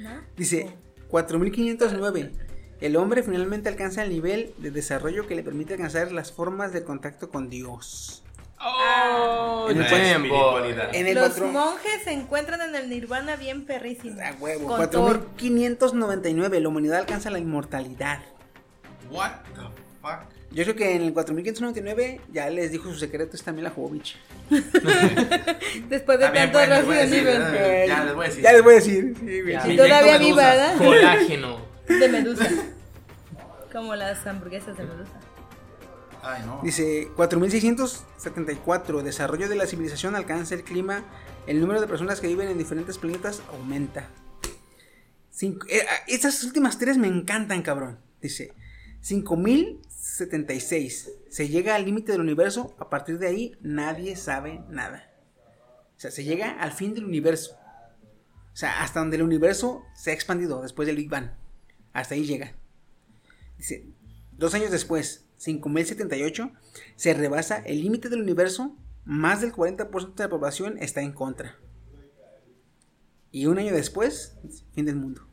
¿No? 0.00 0.10
Dice 0.36 0.74
4509. 1.08 2.32
El 2.80 2.96
hombre 2.96 3.22
finalmente 3.22 3.68
alcanza 3.68 4.02
el 4.02 4.10
nivel 4.10 4.52
de 4.58 4.70
desarrollo 4.70 5.26
que 5.26 5.36
le 5.36 5.42
permite 5.44 5.74
alcanzar 5.74 6.10
las 6.12 6.32
formas 6.32 6.72
de 6.72 6.82
contacto 6.84 7.30
con 7.30 7.48
Dios. 7.48 8.23
Oh, 8.66 9.66
En 9.70 9.76
el 9.76 9.82
espiritualidad. 9.84 10.94
En 10.94 11.06
el 11.06 11.14
Los 11.14 11.26
cuatro- 11.28 11.46
monjes 11.48 12.02
se 12.04 12.12
encuentran 12.12 12.60
en 12.62 12.74
el 12.74 12.88
nirvana 12.88 13.36
bien 13.36 13.66
perrísimo. 13.66 14.20
A 14.22 14.32
huevo. 14.40 14.66
Con 14.68 14.90
Thor. 14.90 15.26
4599. 15.36 16.60
La 16.60 16.68
humanidad 16.68 16.98
alcanza 17.00 17.30
la 17.30 17.38
inmortalidad. 17.38 18.20
What 19.10 19.32
the 19.54 19.60
fuck? 20.00 20.20
Yo 20.50 20.62
creo 20.62 20.76
que 20.76 20.94
en 20.94 21.02
el 21.02 21.12
4599 21.12 22.20
ya 22.32 22.48
les 22.48 22.70
dijo 22.70 22.88
su 22.88 22.94
secreto 22.98 23.36
esta 23.36 23.52
Mila 23.52 23.70
Jovovich. 23.70 24.16
Después 25.88 26.18
de 26.18 26.24
También, 26.24 26.52
tanto 26.52 26.58
bueno, 26.58 26.92
les 26.92 27.10
decir. 27.10 27.24
Ya 27.88 28.04
les 28.04 28.14
voy 28.14 28.24
a 28.24 28.28
decir. 28.28 28.42
Ya 28.44 28.52
les 28.52 28.62
voy 28.62 28.72
a 28.72 28.76
decir. 28.76 29.14
Sí. 29.18 29.42
Ya. 29.52 29.68
Y 29.68 29.76
todavía 29.76 30.18
viva. 30.18 30.42
¿verdad? 30.42 30.76
Colágeno. 30.78 31.58
De 31.88 32.08
medusa. 32.08 32.48
Como 33.72 33.94
las 33.96 34.24
hamburguesas 34.26 34.76
de 34.76 34.84
medusa. 34.84 35.12
Dice 36.62 37.10
4674. 37.16 39.02
Desarrollo 39.02 39.48
de 39.48 39.56
la 39.56 39.66
civilización 39.66 40.16
alcanza 40.16 40.54
el 40.54 40.64
clima. 40.64 41.04
El 41.46 41.60
número 41.60 41.80
de 41.80 41.86
personas 41.86 42.20
que 42.20 42.28
viven 42.28 42.48
en 42.48 42.58
diferentes 42.58 42.98
planetas 42.98 43.42
aumenta. 43.52 44.08
Eh, 45.42 45.56
ah, 45.88 46.04
estas 46.06 46.44
últimas 46.44 46.78
tres 46.78 46.96
me 46.96 47.08
encantan, 47.08 47.62
cabrón. 47.62 47.98
Dice 48.22 48.54
5076. 49.00 51.10
Se 51.28 51.48
llega 51.48 51.74
al 51.74 51.84
límite 51.84 52.12
del 52.12 52.20
universo. 52.20 52.76
A 52.78 52.88
partir 52.88 53.18
de 53.18 53.26
ahí, 53.26 53.58
nadie 53.60 54.14
sabe 54.16 54.62
nada. 54.68 55.10
sea, 55.96 56.10
se 56.10 56.24
llega 56.24 56.52
al 56.52 56.72
fin 56.72 56.94
del 56.94 57.04
universo. 57.04 57.58
O 58.52 58.56
sea, 58.56 58.82
hasta 58.82 59.00
donde 59.00 59.16
el 59.16 59.22
universo 59.22 59.82
se 59.94 60.12
ha 60.12 60.14
expandido 60.14 60.62
después 60.62 60.86
del 60.86 60.96
Big 60.96 61.10
Bang. 61.10 61.32
Hasta 61.92 62.14
ahí 62.14 62.24
llega. 62.24 62.54
Dice, 63.58 63.84
dos 64.32 64.54
años 64.54 64.70
después, 64.70 65.23
5078, 65.44 66.50
se 66.96 67.14
rebasa 67.14 67.58
el 67.58 67.82
límite 67.82 68.08
del 68.08 68.22
universo, 68.22 68.76
más 69.04 69.42
del 69.42 69.52
40% 69.52 70.14
de 70.14 70.24
la 70.24 70.30
población 70.30 70.78
está 70.78 71.02
en 71.02 71.12
contra. 71.12 71.58
Y 73.30 73.46
un 73.46 73.58
año 73.58 73.74
después, 73.74 74.38
fin 74.72 74.86
del 74.86 74.96
mundo. 74.96 75.26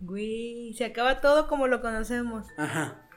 Güey, 0.00 0.72
se 0.74 0.84
acaba 0.84 1.20
todo 1.20 1.48
como 1.48 1.66
lo 1.66 1.80
conocemos. 1.80 2.46
Ajá. 2.56 3.08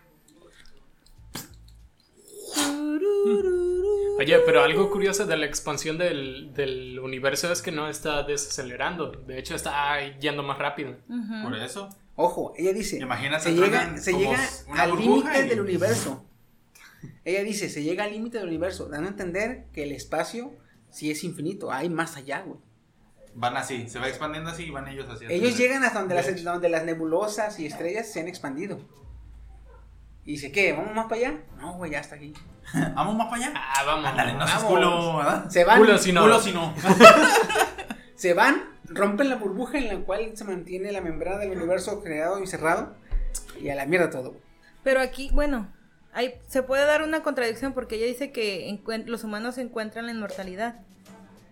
Oye, 4.18 4.40
pero 4.46 4.64
algo 4.64 4.90
curioso 4.90 5.26
de 5.26 5.38
la 5.38 5.46
expansión 5.46 5.98
del, 5.98 6.54
del 6.54 7.00
universo 7.00 7.52
es 7.52 7.62
que 7.62 7.72
no 7.72 7.88
está 7.88 8.24
desacelerando. 8.24 9.12
De 9.12 9.38
hecho, 9.38 9.56
está 9.56 10.18
yendo 10.20 10.42
más 10.42 10.58
rápido. 10.58 10.96
Por 11.44 11.56
eso. 11.56 11.90
Ojo, 12.16 12.54
ella 12.58 12.74
dice, 12.74 12.98
Imagínate, 12.98 13.44
se 13.44 13.54
llega, 13.54 13.98
se 13.98 14.14
llega 14.14 14.40
al 14.78 14.96
límite 14.98 15.46
y- 15.46 15.50
del 15.50 15.62
universo. 15.62 16.26
Ella 17.26 17.44
dice, 17.44 17.70
se 17.70 17.84
llega 17.84 18.04
al 18.04 18.12
límite 18.12 18.38
del 18.38 18.48
universo, 18.48 18.88
dando 18.88 19.08
a 19.08 19.12
entender 19.12 19.66
que 19.74 19.84
el 19.84 19.92
espacio 19.92 20.54
sí 20.90 21.10
es 21.10 21.24
infinito, 21.24 21.72
hay 21.72 21.90
más 21.90 22.16
allá, 22.18 22.42
güey. 22.42 22.60
Van 23.34 23.56
así, 23.56 23.88
se 23.88 23.98
va 23.98 24.08
expandiendo 24.10 24.50
así 24.52 24.64
y 24.64 24.70
van 24.72 24.88
ellos 24.90 25.08
hacia 25.10 25.30
Ellos 25.30 25.58
llegan 25.58 25.84
hasta 25.84 26.00
donde 26.00 26.16
las, 26.16 26.44
donde 26.44 26.70
las 26.70 26.84
nebulosas 26.84 27.58
y 27.60 27.66
estrellas 27.66 28.12
se 28.12 28.20
han 28.20 28.28
expandido. 28.28 28.78
Y 30.26 30.34
dice, 30.34 30.52
¿qué? 30.52 30.74
¿Vamos 30.74 30.94
más 30.94 31.06
para 31.06 31.16
allá? 31.22 31.40
No, 31.58 31.74
güey, 31.76 31.92
ya 31.92 32.00
está 32.00 32.16
aquí. 32.16 32.34
Vamos 32.96 33.16
más 33.16 33.28
para 33.30 33.38
allá. 33.48 33.54
Ah, 33.56 33.84
vamos. 33.86 34.06
Ándale, 34.06 34.34
no 34.34 34.46
seas 34.46 34.64
Vamos. 34.64 34.72
culo, 34.78 35.18
¿verdad? 35.18 35.50
Se 35.50 35.64
van, 35.64 35.80
Culo 35.80 35.98
si 35.98 36.12
no. 36.14 36.22
Culo 36.22 36.40
si 36.42 36.52
no. 36.52 36.76
se 38.16 38.34
van, 38.34 38.64
rompen 38.94 39.30
la 39.30 39.36
burbuja 39.38 39.78
en 39.78 39.88
la 39.88 40.00
cual 40.06 40.36
se 40.36 40.44
mantiene 40.44 40.92
la 40.92 41.02
membrana 41.02 41.38
del 41.40 41.52
universo 41.52 42.02
creado 42.02 42.42
y 42.42 42.48
cerrado. 42.48 42.96
Y 43.62 43.70
a 43.70 43.76
la 43.76 43.86
mierda 43.86 44.10
todo. 44.10 44.36
Pero 44.84 45.00
aquí, 45.00 45.30
bueno, 45.34 45.72
hay, 46.14 46.36
se 46.48 46.64
puede 46.64 46.86
dar 46.86 47.04
una 47.04 47.24
contradicción 47.24 47.74
porque 47.74 47.96
ella 47.96 48.08
dice 48.08 48.32
que 48.32 48.80
los 49.06 49.24
humanos 49.24 49.58
encuentran 49.58 50.06
la 50.06 50.12
inmortalidad. 50.12 50.82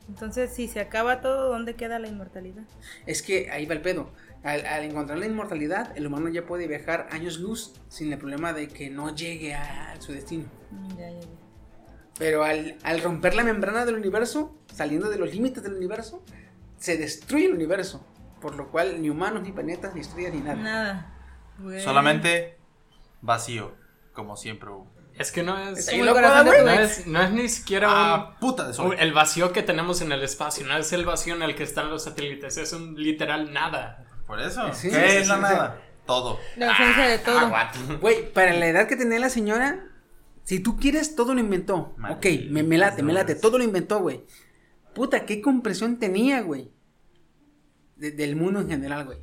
Entonces, 0.08 0.52
si 0.52 0.68
se 0.68 0.80
acaba 0.80 1.22
todo, 1.22 1.50
¿dónde 1.50 1.76
queda 1.76 2.00
la 2.00 2.08
inmortalidad? 2.08 2.64
Es 3.06 3.22
que 3.22 3.52
ahí 3.52 3.66
va 3.68 3.76
el 3.76 3.82
pedo. 3.82 4.10
Al, 4.42 4.66
al 4.66 4.84
encontrar 4.84 5.20
la 5.20 5.28
inmortalidad, 5.28 5.96
el 5.96 6.08
humano 6.08 6.30
ya 6.30 6.46
puede 6.46 6.66
viajar 6.68 7.08
años 7.12 7.40
luz 7.40 7.74
sin 7.90 8.12
el 8.12 8.18
problema 8.18 8.54
de 8.54 8.68
que 8.70 8.90
no 8.90 9.14
llegue 9.14 9.54
a 9.54 9.96
su 10.00 10.12
destino. 10.14 10.46
Mm, 10.72 10.90
Ya, 10.98 11.12
ya, 11.12 11.20
ya. 11.20 11.28
Pero 12.18 12.44
al, 12.44 12.76
al 12.84 13.02
romper 13.02 13.36
la 13.36 13.44
membrana 13.44 13.86
del 13.86 13.96
universo, 13.96 14.58
saliendo 14.74 15.10
de 15.10 15.18
los 15.18 15.32
límites 15.34 15.62
del 15.64 15.76
universo, 15.76 16.24
se 16.80 16.98
destruye 16.98 17.46
el 17.46 17.54
universo. 17.54 18.06
Por 18.42 18.56
lo 18.56 18.70
cual 18.72 19.02
ni 19.02 19.10
humanos, 19.10 19.44
ni 19.44 19.52
planetas, 19.52 19.94
ni 19.94 20.02
estrellas, 20.02 20.34
ni 20.34 20.40
nada. 20.42 20.56
Nada. 20.56 21.16
Güey. 21.60 21.82
Solamente 21.84 22.58
vacío, 23.22 23.76
como 24.14 24.38
siempre 24.38 24.70
hubo. 24.70 24.90
Es 25.16 25.34
que 25.34 25.44
no 25.44 25.58
es. 25.60 25.86
Sí, 25.88 26.00
tu 26.00 26.06
No 26.06 26.70
es, 26.70 27.06
no 27.06 27.22
es 27.22 27.32
ni 27.32 27.50
siquiera 27.50 27.90
un, 27.90 27.94
Ah, 27.98 28.38
puta 28.40 28.66
de 28.68 28.74
sol. 28.74 28.88
un- 28.94 29.00
el 29.00 29.12
vacío 29.12 29.52
que 29.52 29.62
tenemos 29.64 30.00
en 30.02 30.14
el 30.14 30.24
espacio, 30.24 30.66
no 30.66 30.78
es 30.78 30.94
el 30.94 31.04
vacío 31.06 31.36
en 31.36 31.42
el 31.44 31.56
que 31.56 31.64
están 31.64 31.90
los 31.90 32.06
satélites, 32.06 32.56
es 32.58 32.72
un 32.72 32.96
literal 32.96 33.52
nada. 33.52 34.06
Por 34.26 34.40
eso. 34.40 34.74
Sí, 34.74 34.90
¿Qué 34.90 34.96
sí, 34.96 35.02
es 35.18 35.24
sí, 35.24 35.28
la 35.30 35.36
sí. 35.36 35.42
nada? 35.42 35.82
Todo. 36.06 36.40
La 36.56 36.70
ausencia 36.70 37.08
de 37.08 37.20
todo. 37.20 37.52
Güey, 38.00 38.32
para 38.32 38.54
la 38.54 38.68
edad 38.68 38.88
que 38.88 38.96
tenía 38.96 39.20
la 39.20 39.30
señora, 39.30 39.86
si 40.46 40.60
tú 40.62 40.78
quieres, 40.78 41.16
todo 41.18 41.34
lo 41.34 41.42
inventó. 41.42 41.94
Maldito. 41.98 42.20
Ok, 42.46 42.50
me, 42.52 42.64
me 42.64 42.78
late, 42.78 43.04
me 43.04 43.12
late, 43.12 43.36
todo 43.36 43.58
lo 43.58 43.64
inventó, 43.66 44.00
güey. 44.00 44.24
Puta, 45.00 45.26
qué 45.26 45.40
compresión 45.42 45.98
tenía, 45.98 46.42
güey. 46.42 46.70
De- 47.96 48.12
del 48.12 48.36
mundo 48.36 48.60
en 48.60 48.68
general, 48.68 49.06
güey. 49.06 49.20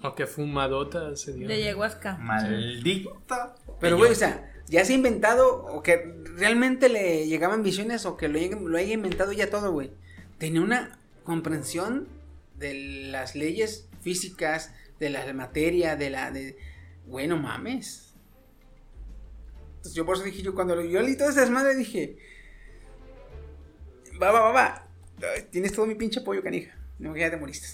O 0.00 0.14
que 0.14 0.28
fumadota 0.28 1.16
se 1.16 1.32
dio. 1.32 1.48
De 1.48 1.54
ayahuasca. 1.54 2.18
Maldita. 2.18 3.56
Pero, 3.80 3.96
güey, 3.98 4.12
o 4.12 4.14
sea, 4.14 4.48
ya 4.68 4.84
se 4.84 4.92
ha 4.92 4.94
inventado, 4.96 5.64
o 5.64 5.82
que 5.82 5.96
realmente 6.36 6.88
le 6.88 7.26
llegaban 7.26 7.64
visiones, 7.64 8.06
o 8.06 8.16
que 8.16 8.28
lo, 8.28 8.38
haya- 8.38 8.54
lo 8.60 8.78
haya 8.78 8.92
inventado 8.94 9.32
ya 9.32 9.50
todo, 9.50 9.72
güey. 9.72 9.90
Tenía 10.38 10.60
una 10.60 11.00
comprensión 11.24 12.06
de 12.56 12.74
las 13.10 13.34
leyes 13.34 13.88
físicas, 14.02 14.72
de 15.00 15.10
la 15.10 15.32
materia, 15.32 15.96
de 15.96 16.10
la. 16.10 16.30
De... 16.30 16.56
Güey, 17.08 17.26
no 17.26 17.38
mames. 17.38 18.14
Entonces, 19.78 19.94
yo 19.94 20.06
por 20.06 20.14
eso 20.14 20.24
dije, 20.24 20.42
yo 20.42 20.54
cuando 20.54 20.76
lo- 20.76 20.84
yo 20.84 21.02
leí 21.02 21.16
todas 21.16 21.36
esas 21.36 21.50
madres 21.50 21.76
dije. 21.76 22.18
Va, 24.20 24.30
va, 24.30 24.40
va, 24.40 24.52
va. 24.52 24.86
Tienes 25.50 25.72
todo 25.72 25.86
mi 25.86 25.94
pinche 25.94 26.20
apoyo, 26.20 26.42
canija. 26.42 26.76
No, 26.98 27.12
que 27.14 27.20
ya 27.20 27.30
te 27.30 27.36
moriste. 27.36 27.68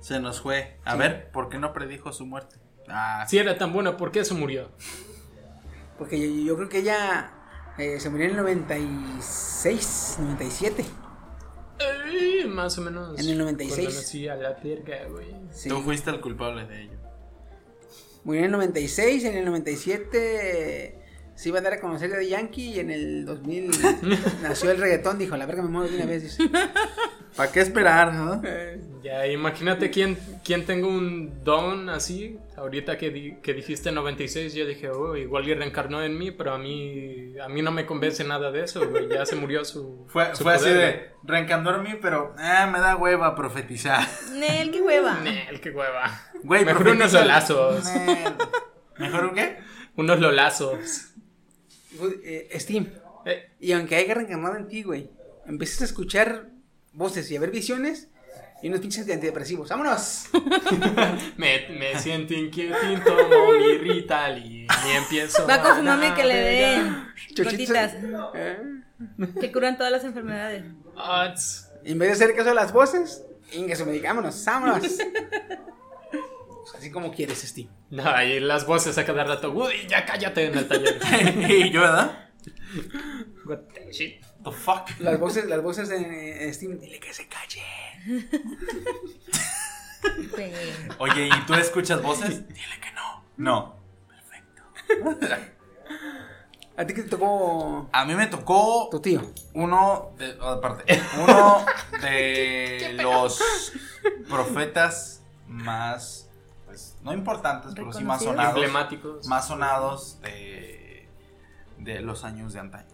Se 0.00 0.18
nos 0.20 0.40
fue. 0.40 0.78
A 0.84 0.92
Sí. 0.92 0.98
ver, 0.98 1.30
¿por 1.30 1.48
qué 1.48 1.58
no 1.58 1.72
predijo 1.72 2.12
su 2.12 2.26
muerte? 2.26 2.56
Ah, 2.88 3.24
Si 3.28 3.38
era 3.38 3.56
tan 3.58 3.72
buena, 3.72 3.96
¿por 3.96 4.10
qué 4.10 4.24
se 4.24 4.34
murió? 4.34 4.70
Porque 5.98 6.18
yo, 6.18 6.44
yo 6.46 6.56
creo 6.56 6.68
que 6.68 6.78
ella 6.78 7.32
eh, 7.78 8.00
se 8.00 8.08
murió 8.10 8.24
en 8.26 8.30
el 8.32 8.36
96, 8.38 10.16
97. 10.20 10.84
Eh, 11.78 12.46
más 12.46 12.76
o 12.78 12.82
menos. 12.82 13.18
En 13.18 13.28
el 13.28 13.38
96. 13.38 13.78
Cuando 13.86 14.00
nací 14.00 14.28
a 14.28 14.34
la 14.36 14.52
verga, 14.54 15.04
güey. 15.08 15.34
Sí. 15.52 15.68
Tú 15.68 15.80
fuiste 15.82 16.10
el 16.10 16.20
culpable 16.20 16.66
de 16.66 16.82
ello. 16.82 16.98
Murió 18.24 18.40
en 18.40 18.46
el 18.46 18.52
96, 18.52 19.24
en 19.24 19.36
el 19.36 19.44
97 19.46 20.99
eh, 21.30 21.36
se 21.36 21.48
iba 21.48 21.58
a 21.58 21.62
dar 21.62 21.74
a 21.74 21.80
conocer 21.80 22.10
de 22.10 22.28
Yankee 22.28 22.74
y 22.74 22.80
en 22.80 22.90
el 22.90 23.24
2000 23.24 23.70
nació 24.42 24.70
el 24.70 24.78
reggaetón. 24.78 25.18
Dijo, 25.18 25.36
la 25.36 25.46
verga 25.46 25.62
me 25.62 25.68
muero 25.68 25.88
de 25.90 25.96
una 25.96 26.06
vez. 26.06 26.22
dice. 26.22 26.50
¿Para 27.36 27.52
qué 27.52 27.60
esperar, 27.60 28.12
no? 28.12 28.42
Ya, 29.04 29.26
imagínate 29.28 29.88
quién, 29.90 30.18
quién 30.44 30.66
tengo 30.66 30.88
un 30.88 31.42
don 31.44 31.88
así. 31.88 32.36
Ahorita 32.56 32.98
que, 32.98 33.10
di- 33.10 33.36
que 33.40 33.54
dijiste 33.54 33.92
96, 33.92 34.52
yo 34.52 34.66
dije, 34.66 34.90
oh, 34.90 35.16
igual 35.16 35.48
y 35.48 35.54
reencarnó 35.54 36.02
en 36.02 36.18
mí, 36.18 36.32
pero 36.32 36.52
a 36.52 36.58
mí, 36.58 37.32
a 37.42 37.48
mí 37.48 37.62
no 37.62 37.70
me 37.70 37.86
convence 37.86 38.24
nada 38.24 38.50
de 38.50 38.64
eso, 38.64 38.86
güey. 38.90 39.08
Ya 39.08 39.24
se 39.24 39.36
murió 39.36 39.64
su. 39.64 40.04
Fue, 40.08 40.34
su 40.34 40.42
fue 40.42 40.54
así 40.54 40.68
de 40.70 41.12
reencandó 41.22 41.74
en 41.76 41.82
mí, 41.84 41.90
pero 42.02 42.34
ah, 42.36 42.68
me 42.70 42.80
da 42.80 42.96
hueva 42.96 43.34
profetizar. 43.36 44.06
Nel, 44.34 44.70
qué 44.72 44.82
hueva. 44.82 45.20
Nel, 45.20 45.60
qué 45.60 45.70
hueva. 45.70 46.10
Güey, 46.42 46.64
Mejor 46.64 46.88
unos 46.88 47.12
lolazos. 47.12 47.84
Nel. 47.94 48.34
¿Mejor 48.98 49.24
un 49.26 49.34
qué? 49.36 49.58
Unos 49.96 50.20
lolazos. 50.20 51.09
Eh, 52.24 52.48
Steam. 52.60 52.88
Eh, 53.26 53.50
Y 53.60 53.72
aunque 53.72 53.96
haya 53.96 54.14
reencarnado 54.14 54.56
en 54.56 54.68
ti, 54.68 54.82
güey, 54.82 55.10
empiezas 55.46 55.82
a 55.82 55.84
escuchar 55.84 56.46
voces 56.92 57.30
y 57.30 57.36
a 57.36 57.40
ver 57.40 57.50
visiones 57.50 58.08
y 58.62 58.68
unos 58.68 58.80
pinches 58.80 59.08
antidepresivos. 59.10 59.68
¡Vámonos! 59.68 60.26
me, 61.36 61.68
me 61.78 61.98
siento 61.98 62.34
inquietín, 62.34 63.02
tomo 63.04 63.52
mi 63.58 63.78
Rital 63.78 64.38
y, 64.38 64.62
y 64.66 64.90
empiezo. 64.96 65.46
Va 65.46 65.62
con 65.62 65.72
a 65.72 65.76
su 65.76 65.82
mami 65.82 66.12
que 66.14 66.24
le 66.24 66.34
den 66.36 67.06
gotitas 67.36 67.94
Eh, 68.34 68.58
que 69.40 69.50
curan 69.52 69.76
todas 69.76 69.90
las 69.92 70.04
enfermedades. 70.04 70.64
Ah. 70.96 71.34
En 71.84 71.98
vez 71.98 72.08
de 72.10 72.12
hacer 72.24 72.36
caso 72.36 72.50
a 72.50 72.54
las 72.54 72.72
voces, 72.72 73.24
ingue 73.52 73.74
su 73.76 73.86
medicámonos. 73.86 74.44
¡Vámonos! 74.44 74.82
Pues 76.62 76.74
Así 76.74 76.90
como 76.90 77.12
quieres, 77.12 77.40
Steam. 77.40 77.68
No, 77.90 78.22
y 78.22 78.40
las 78.40 78.66
voces 78.66 78.96
a 78.98 79.04
cada 79.04 79.24
rato. 79.24 79.50
Woody, 79.50 79.86
ya 79.88 80.04
cállate 80.04 80.46
en 80.46 80.58
el 80.58 80.68
taller. 80.68 81.00
y 81.50 81.70
yo, 81.70 81.80
¿verdad? 81.80 82.28
What 83.46 83.58
the 83.74 83.92
shit. 83.92 84.24
The 84.44 84.50
fuck. 84.52 84.88
Las 85.00 85.18
voces, 85.18 85.46
las 85.46 85.62
voces 85.62 85.90
en, 85.90 86.12
en 86.12 86.54
Steam, 86.54 86.78
dile 86.78 86.98
que 86.98 87.12
se 87.12 87.26
calle. 87.28 87.62
Oye, 90.98 91.26
¿y 91.28 91.46
tú 91.46 91.54
escuchas 91.54 92.02
voces? 92.02 92.46
Dile 92.48 92.80
que 92.80 92.90
no. 92.92 93.24
No. 93.36 93.80
¿A 96.76 96.86
ti 96.86 96.94
que 96.94 97.02
te 97.02 97.10
tocó 97.10 97.88
A 97.92 98.04
mí 98.06 98.14
me 98.14 98.26
tocó 98.26 98.88
tu 98.90 99.00
tío? 99.00 99.20
uno 99.52 100.12
de, 100.16 100.36
aparte, 100.40 101.00
uno 101.22 101.64
de 102.00 102.96
los 103.02 103.72
profetas 104.28 105.22
más, 105.46 106.29
no 107.02 107.12
importantes, 107.12 107.72
pero 107.74 107.92
sí 107.92 108.04
más 108.04 108.22
sonados. 108.22 108.54
Emblemáticos. 108.56 109.26
Más 109.26 109.46
sonados 109.48 110.20
de, 110.22 111.08
de 111.78 112.00
los 112.00 112.24
años 112.24 112.52
de 112.52 112.60
antaño. 112.60 112.88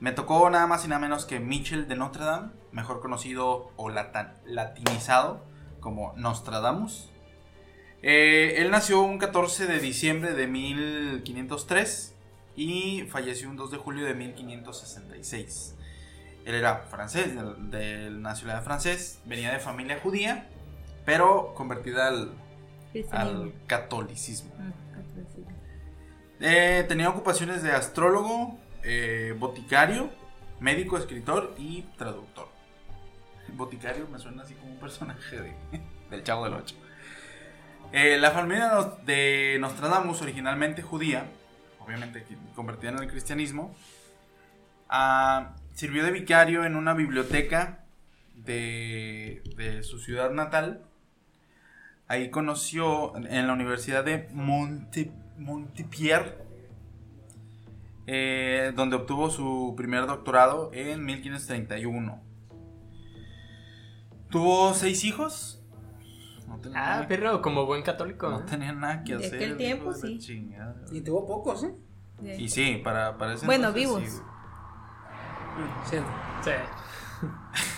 Me 0.00 0.12
tocó 0.12 0.48
nada 0.48 0.66
más 0.68 0.84
y 0.84 0.88
nada 0.88 1.00
menos 1.00 1.24
que 1.26 1.40
Mitchell 1.40 1.88
de 1.88 1.96
Notre 1.96 2.24
Dame, 2.24 2.50
mejor 2.72 3.00
conocido 3.00 3.72
o 3.76 3.88
latan- 3.88 4.34
latinizado 4.46 5.42
como 5.80 6.12
Nostradamus. 6.16 7.10
Eh, 8.02 8.54
él 8.58 8.70
nació 8.70 9.00
un 9.02 9.18
14 9.18 9.66
de 9.66 9.80
diciembre 9.80 10.34
de 10.34 10.46
1503 10.46 12.14
y 12.54 13.02
falleció 13.10 13.48
un 13.50 13.56
2 13.56 13.72
de 13.72 13.76
julio 13.78 14.04
de 14.06 14.14
1566. 14.14 15.74
Él 16.44 16.54
era 16.54 16.76
francés, 16.88 17.34
del- 17.34 17.70
de 17.70 18.10
nacionalidad 18.10 18.64
francés, 18.64 19.20
venía 19.24 19.50
de 19.52 19.58
familia 19.58 19.98
judía, 20.02 20.48
pero 21.04 21.54
convertida 21.54 22.06
al. 22.08 22.32
Al 23.10 23.52
catolicismo. 23.66 24.52
Ah, 24.58 24.72
catolicismo. 24.94 25.52
Eh, 26.40 26.84
tenía 26.88 27.08
ocupaciones 27.08 27.62
de 27.62 27.72
astrólogo, 27.72 28.58
eh, 28.82 29.34
boticario 29.38 30.10
médico, 30.60 30.98
escritor 30.98 31.54
y 31.58 31.82
traductor. 31.96 32.48
Boticario 33.52 34.06
me 34.08 34.18
suena 34.18 34.42
así 34.42 34.54
como 34.54 34.72
un 34.72 34.78
personaje 34.78 35.40
de, 35.40 35.54
del 36.10 36.22
Chavo 36.22 36.44
del 36.44 36.54
Ocho. 36.54 36.76
Eh, 37.92 38.18
la 38.18 38.30
familia 38.30 38.96
de 39.06 39.56
Nostradamus, 39.60 40.20
originalmente 40.20 40.82
judía, 40.82 41.26
obviamente 41.80 42.24
convertida 42.54 42.90
en 42.90 42.98
el 42.98 43.08
cristianismo, 43.08 43.74
ah, 44.90 45.54
sirvió 45.74 46.04
de 46.04 46.10
vicario 46.10 46.64
en 46.64 46.76
una 46.76 46.92
biblioteca 46.92 47.84
de, 48.34 49.42
de 49.56 49.82
su 49.82 49.98
ciudad 49.98 50.30
natal. 50.30 50.82
Ahí 52.08 52.30
conoció 52.30 53.14
en 53.16 53.46
la 53.46 53.52
Universidad 53.52 54.02
de 54.04 54.28
Monte, 54.32 55.12
Montpellier, 55.36 56.42
eh, 58.06 58.72
donde 58.74 58.96
obtuvo 58.96 59.28
su 59.28 59.74
primer 59.76 60.06
doctorado 60.06 60.70
en 60.72 61.04
1531. 61.04 62.22
Tuvo 64.30 64.72
seis 64.74 65.04
hijos. 65.04 65.62
No 66.46 66.58
Ah, 66.74 67.04
pero 67.08 67.42
como 67.42 67.66
buen 67.66 67.82
católico. 67.82 68.30
no 68.30 68.40
¿eh? 68.40 68.44
tenía 68.48 68.72
nada 68.72 69.04
que 69.04 69.14
hacer. 69.14 69.34
aquel 69.34 69.48
hijo 69.50 69.56
tiempo, 69.58 69.92
sí. 69.92 70.18
chingada. 70.18 70.76
Y 70.90 71.02
tuvo 71.02 71.26
pocos, 71.26 71.64
¿eh? 71.64 71.74
Y 72.38 72.48
sí, 72.48 72.80
para, 72.82 73.16
para 73.18 73.34
ese 73.34 73.44
Bueno, 73.46 73.68
entonces, 73.68 73.88
vivos. 73.88 74.02
sí, 75.84 75.90
Cierto. 75.90 76.10
Sí. 76.42 76.50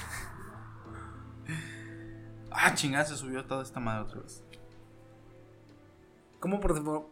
Ah, 2.51 2.75
chingada, 2.75 3.05
se 3.05 3.17
subió 3.17 3.45
toda 3.45 3.63
esta 3.63 3.81
madre 3.81 4.03
otra 4.05 4.21
vez. 4.23 4.43
¿Cómo, 6.41 6.61
profe- 6.61 7.05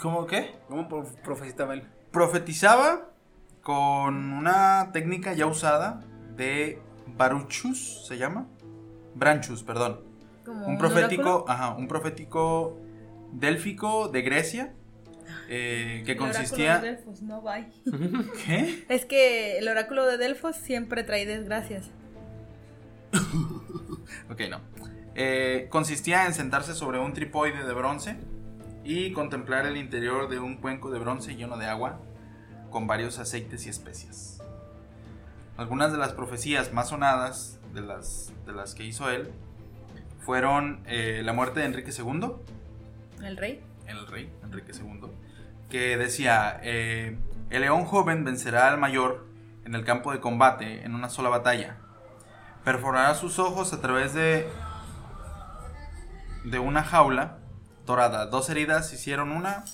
¿Cómo 0.00 0.26
qué? 0.26 0.56
cómo 0.68 0.88
prof- 0.88 1.14
profetizaba 1.22 1.74
él? 1.74 1.88
Profetizaba 2.10 3.08
con 3.62 4.32
una 4.32 4.90
técnica 4.92 5.34
ya 5.34 5.46
usada 5.46 6.00
de 6.36 6.80
Baruchus, 7.06 8.06
¿se 8.06 8.18
llama? 8.18 8.48
Branchus, 9.14 9.62
perdón. 9.62 10.00
Como 10.44 10.66
Un 10.66 10.78
profético, 10.78 11.22
oráculo. 11.44 11.50
ajá, 11.50 11.74
un 11.76 11.86
profético 11.88 12.76
délfico 13.32 14.08
de 14.08 14.22
Grecia 14.22 14.74
eh, 15.48 16.02
que 16.04 16.12
El 16.12 16.18
oráculo 16.18 16.32
consistía... 16.40 16.78
de 16.78 16.90
Delfos, 16.96 17.22
no, 17.22 17.40
bye. 17.40 17.68
¿Qué? 18.44 18.84
Es 18.88 19.04
que 19.04 19.58
el 19.58 19.68
oráculo 19.68 20.04
de 20.06 20.16
Delfos 20.18 20.56
siempre 20.56 21.04
trae 21.04 21.24
desgracias. 21.24 21.90
Ok, 24.30 24.40
no. 24.50 24.60
Eh, 25.14 25.66
consistía 25.70 26.26
en 26.26 26.34
sentarse 26.34 26.74
sobre 26.74 26.98
un 26.98 27.12
tripoide 27.12 27.64
de 27.64 27.72
bronce 27.72 28.16
y 28.84 29.12
contemplar 29.12 29.66
el 29.66 29.76
interior 29.76 30.28
de 30.28 30.38
un 30.38 30.56
cuenco 30.56 30.90
de 30.90 30.98
bronce 30.98 31.36
lleno 31.36 31.58
de 31.58 31.66
agua 31.66 32.00
con 32.70 32.86
varios 32.86 33.18
aceites 33.18 33.66
y 33.66 33.68
especias. 33.68 34.42
Algunas 35.56 35.92
de 35.92 35.98
las 35.98 36.12
profecías 36.12 36.72
más 36.72 36.88
sonadas 36.88 37.60
de 37.74 37.82
las, 37.82 38.32
de 38.46 38.52
las 38.52 38.74
que 38.74 38.84
hizo 38.84 39.10
él 39.10 39.30
fueron 40.20 40.82
eh, 40.86 41.20
la 41.24 41.32
muerte 41.32 41.60
de 41.60 41.66
Enrique 41.66 41.90
II, 41.96 42.32
El 43.22 43.36
rey. 43.36 43.62
el 43.86 44.06
rey 44.06 44.32
Enrique 44.42 44.72
II, 44.72 45.10
que 45.68 45.96
decía, 45.96 46.58
eh, 46.62 47.18
el 47.50 47.60
león 47.60 47.84
joven 47.84 48.24
vencerá 48.24 48.68
al 48.68 48.78
mayor 48.78 49.26
en 49.64 49.74
el 49.74 49.84
campo 49.84 50.12
de 50.12 50.20
combate 50.20 50.84
en 50.84 50.94
una 50.94 51.10
sola 51.10 51.28
batalla. 51.28 51.76
Perforará 52.64 53.14
sus 53.14 53.38
ojos 53.38 53.72
a 53.72 53.80
través 53.80 54.14
de, 54.14 54.48
de 56.44 56.58
una 56.58 56.84
jaula 56.84 57.38
dorada. 57.86 58.26
Dos 58.26 58.50
heridas 58.50 58.92
hicieron 58.92 59.32
una, 59.32 59.64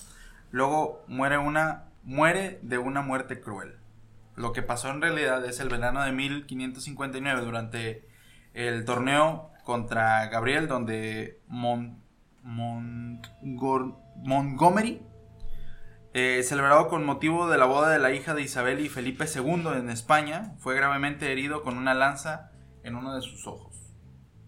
luego 0.51 1.03
muere 1.07 1.37
una, 1.37 1.85
muere 2.03 2.59
de 2.63 2.77
una 2.77 3.01
muerte 3.01 3.41
cruel. 3.41 3.77
Lo 4.35 4.53
que 4.53 4.61
pasó 4.61 4.89
en 4.89 5.01
realidad 5.01 5.45
es 5.45 5.59
el 5.59 5.69
verano 5.69 6.01
de 6.01 6.11
1559 6.11 7.41
durante 7.41 8.07
el 8.53 8.85
torneo 8.85 9.51
contra 9.63 10.27
Gabriel 10.27 10.67
donde 10.67 11.39
Montgomery, 14.23 15.01
eh, 16.13 16.41
celebrado 16.43 16.87
con 16.87 17.05
motivo 17.05 17.49
de 17.49 17.57
la 17.57 17.65
boda 17.65 17.89
de 17.89 17.99
la 17.99 18.11
hija 18.11 18.33
de 18.33 18.41
Isabel 18.41 18.79
y 18.79 18.89
Felipe 18.89 19.25
II 19.25 19.67
en 19.75 19.89
España, 19.89 20.55
fue 20.57 20.73
gravemente 20.75 21.31
herido 21.31 21.61
con 21.61 21.77
una 21.77 21.93
lanza 21.93 22.49
en 22.83 22.95
uno 22.95 23.15
de 23.15 23.21
sus 23.21 23.45
ojos. 23.47 23.75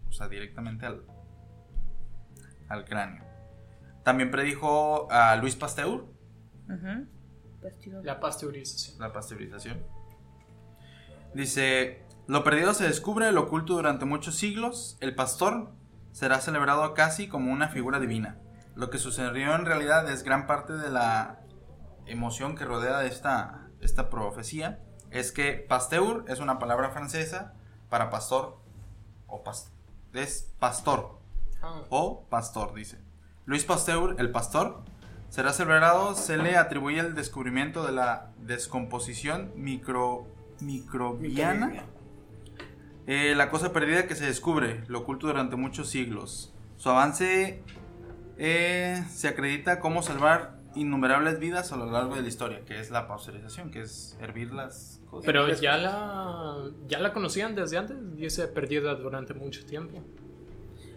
O 0.07 0.11
sea, 0.11 0.27
directamente 0.27 0.85
al, 0.85 1.03
al 2.69 2.85
cráneo. 2.85 3.23
También 4.03 4.31
predijo 4.31 5.11
a 5.11 5.35
Luis 5.35 5.55
Pasteur 5.55 6.05
pasteurización. 8.19 8.99
la 8.99 9.13
pasteurización. 9.13 9.85
Dice, 11.33 12.03
lo 12.27 12.43
perdido 12.43 12.73
se 12.73 12.85
descubre, 12.85 13.31
lo 13.31 13.43
oculto 13.43 13.73
durante 13.73 14.05
muchos 14.05 14.35
siglos, 14.35 14.97
el 14.99 15.15
pastor 15.15 15.71
será 16.11 16.41
celebrado 16.41 16.93
casi 16.93 17.27
como 17.27 17.51
una 17.51 17.69
figura 17.69 17.99
divina. 17.99 18.37
Lo 18.75 18.89
que 18.89 18.97
sucedió 18.97 19.55
en 19.55 19.65
realidad 19.65 20.09
es 20.09 20.23
gran 20.23 20.47
parte 20.47 20.73
de 20.73 20.89
la 20.89 21.39
emoción 22.05 22.55
que 22.55 22.65
rodea 22.65 23.05
esta, 23.05 23.69
esta 23.79 24.09
profecía. 24.09 24.79
Es 25.09 25.31
que 25.31 25.53
pasteur 25.53 26.25
es 26.27 26.39
una 26.39 26.57
palabra 26.57 26.91
francesa 26.91 27.53
para 27.91 28.09
pastor 28.09 28.57
o 29.27 29.43
pas- 29.43 29.69
es 30.13 30.51
pastor 30.59 31.19
Ah, 31.61 31.81
o 31.91 32.23
pastor, 32.27 32.73
dice. 32.73 32.97
Luis 33.45 33.63
Pasteur, 33.65 34.15
el 34.18 34.31
pastor, 34.31 34.81
será 35.30 35.53
celebrado, 35.53 36.15
se 36.15 36.38
le 36.38 36.57
atribuye 36.57 36.99
el 36.99 37.13
descubrimiento 37.13 37.85
de 37.85 37.91
la 37.91 38.31
descomposición 38.39 39.51
micro, 39.55 40.26
microbiana. 40.59 41.84
Eh, 43.05 43.35
la 43.35 43.49
cosa 43.51 43.72
perdida 43.73 44.07
que 44.07 44.15
se 44.15 44.26
descubre, 44.26 44.84
lo 44.88 44.99
oculto 45.01 45.27
durante 45.27 45.55
muchos 45.55 45.89
siglos. 45.89 46.51
Su 46.77 46.89
avance 46.89 47.61
eh, 48.39 49.05
se 49.11 49.27
acredita 49.27 49.80
como 49.80 50.01
salvar 50.01 50.57
innumerables 50.73 51.38
vidas 51.39 51.72
a 51.72 51.76
lo 51.77 51.85
largo 51.91 52.15
de 52.15 52.23
la 52.23 52.27
historia, 52.27 52.65
que 52.65 52.80
es 52.80 52.89
la 52.89 53.07
pasteurización, 53.07 53.69
que 53.69 53.81
es 53.81 54.18
hervir 54.19 54.51
Pero 55.25 55.51
ya 55.53 55.77
la, 55.77 56.71
ya 56.88 56.99
la 56.99 57.11
conocían 57.13 57.53
desde 57.55 57.77
antes. 57.77 57.97
Dice 58.15 58.47
perdida 58.47 58.95
durante 58.95 59.33
mucho 59.33 59.65
tiempo. 59.65 60.01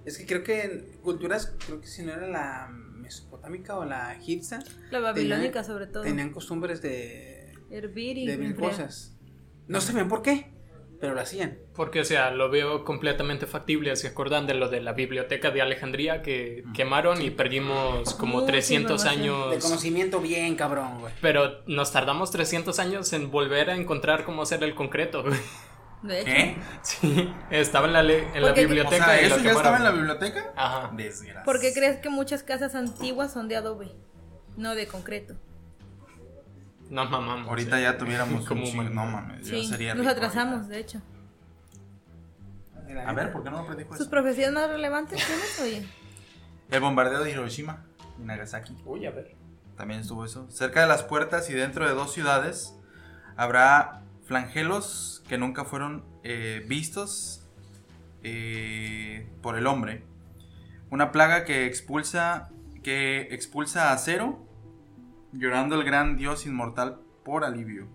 Es 0.05 0.19
que 0.19 0.27
creo 0.27 0.43
que 0.45 0.63
en 0.63 0.87
culturas, 1.03 1.53
creo 1.67 1.81
que 1.81 1.87
si 1.87 2.03
no 2.03 2.13
era 2.13 2.27
la 2.29 2.69
mesopotámica 2.69 3.77
o 3.77 3.85
la 3.85 4.15
egipcia, 4.15 4.63
La 4.91 5.01
babilónica, 5.01 5.63
tenían- 5.63 5.65
sobre 5.65 5.87
todo. 5.89 6.03
tenían 6.05 6.31
costumbres 6.31 6.81
de, 6.81 7.55
Hervir 7.71 8.19
y 8.19 8.27
de 8.27 8.37
mil 8.37 8.51
enfriar. 8.51 8.71
cosas. 8.71 9.17
No 9.67 9.81
sabían 9.81 10.09
por 10.09 10.23
qué, 10.23 10.54
pero 11.05 11.15
lo 11.15 11.21
hacían. 11.21 11.59
Porque, 11.77 12.01
o 12.01 12.05
sea, 12.05 12.31
lo 12.31 12.49
veo 12.49 12.83
completamente 12.83 13.45
factible. 13.47 13.95
¿Se 13.97 14.07
acuerdan 14.09 14.47
de 14.47 14.55
lo 14.55 14.71
de 14.71 14.81
la 14.81 14.95
biblioteca 14.95 15.51
de 15.51 15.61
Alejandría 15.61 16.23
que 16.23 16.65
quemaron 16.73 17.21
y 17.21 17.29
perdimos 17.29 18.15
como 18.15 18.37
Mucha 18.41 18.47
300 18.53 19.03
información. 19.05 19.41
De 19.51 19.55
años? 19.57 19.65
conocimiento 19.65 20.21
bien 20.23 20.57
cabrón, 20.57 21.01
güey. 21.01 21.13
Pero 21.21 21.61
nos 21.67 21.93
tardamos 21.93 22.31
300 22.31 22.79
años 22.79 23.13
en 23.13 23.31
volver 23.31 23.69
a 23.69 23.77
encontrar 23.77 24.25
cómo 24.25 24.41
hacer 24.41 24.65
el 24.65 24.75
concreto. 24.75 25.23
güey. 25.25 25.39
De 26.03 26.21
hecho. 26.21 26.31
¿Qué? 26.31 26.57
Sí, 26.83 27.31
estaba 27.51 27.87
en 27.87 27.93
la, 27.93 28.03
le- 28.03 28.29
en 28.35 28.41
la 28.41 28.49
Porque- 28.49 28.65
O 28.65 28.69
biblioteca. 28.69 29.05
sea, 29.05 29.21
y 29.23 29.27
¿eso 29.27 29.37
lo 29.37 29.43
ya 29.43 29.51
estaba 29.53 29.77
en 29.77 29.85
la 29.85 29.91
biblioteca? 29.91 30.53
Ajá. 30.57 30.91
Desgracia. 30.97 31.43
¿Por 31.45 31.61
qué 31.61 31.75
crees 31.75 31.99
que 31.99 32.09
muchas 32.09 32.43
casas 32.43 32.75
antiguas 32.75 33.31
son 33.31 33.49
de 33.49 33.57
adobe? 33.57 33.93
No 34.57 34.75
de 34.75 34.87
concreto. 34.87 35.35
Nos 36.91 37.11
mamamos. 37.11 37.49
Ahorita 37.49 37.77
sí. 37.77 37.83
ya 37.83 37.97
tuviéramos 37.99 38.45
Como 38.47 38.65
un. 38.69 38.95
No 38.95 39.07
mames, 39.07 39.47
Sí, 39.47 39.65
sería 39.67 39.95
nos 39.95 40.07
atrasamos, 40.07 40.55
ahorita. 40.57 40.75
de 40.75 40.81
hecho. 40.81 41.03
A 43.07 43.13
ver, 43.13 43.33
¿por 43.33 43.43
qué 43.43 43.51
no 43.51 43.63
lo 43.63 43.67
predijo 43.67 43.93
¿Sus 43.93 44.03
eso? 44.03 44.11
profecías 44.11 44.53
más 44.53 44.69
relevantes 44.69 45.25
tienes, 45.25 45.61
oye? 45.61 45.87
El 46.71 46.81
bombardeo 46.81 47.25
de 47.25 47.31
Hiroshima 47.31 47.85
y 48.21 48.23
Nagasaki. 48.25 48.77
Uy, 48.85 49.07
a 49.07 49.11
ver. 49.11 49.35
También 49.77 50.01
estuvo 50.01 50.25
eso. 50.25 50.49
Cerca 50.51 50.83
de 50.83 50.87
las 50.87 51.03
puertas 51.03 51.51
y 51.51 51.55
dentro 51.55 51.87
de 51.89 51.95
dos 51.95 52.13
ciudades 52.13 52.75
habrá 53.37 54.03
flangelos 54.27 55.23
que 55.29 55.39
nunca 55.39 55.65
fueron 55.65 56.05
eh, 56.23 56.65
vistos 56.69 57.43
eh, 58.23 59.27
por 59.43 59.59
el 59.59 59.67
hombre. 59.67 60.05
Una 60.91 61.11
plaga 61.11 61.45
que 61.45 61.67
expulsa 61.67 62.51
que 62.83 63.29
expulsa 63.33 63.93
a 63.93 63.99
cero, 63.99 64.47
llorando 65.35 65.75
el 65.77 65.85
gran 65.85 66.17
dios 66.17 66.47
inmortal 66.47 67.01
por 67.25 67.45
alivio. 67.45 67.87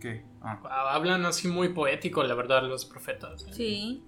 ¿Qué? 0.00 0.24
Ah, 0.42 0.60
Hablan 0.94 1.24
así 1.26 1.48
muy 1.48 1.70
poético, 1.70 2.22
la 2.22 2.34
verdad, 2.34 2.62
los 2.64 2.84
profetas. 2.84 3.44
¿eh? 3.48 3.52
Sí. 3.52 4.04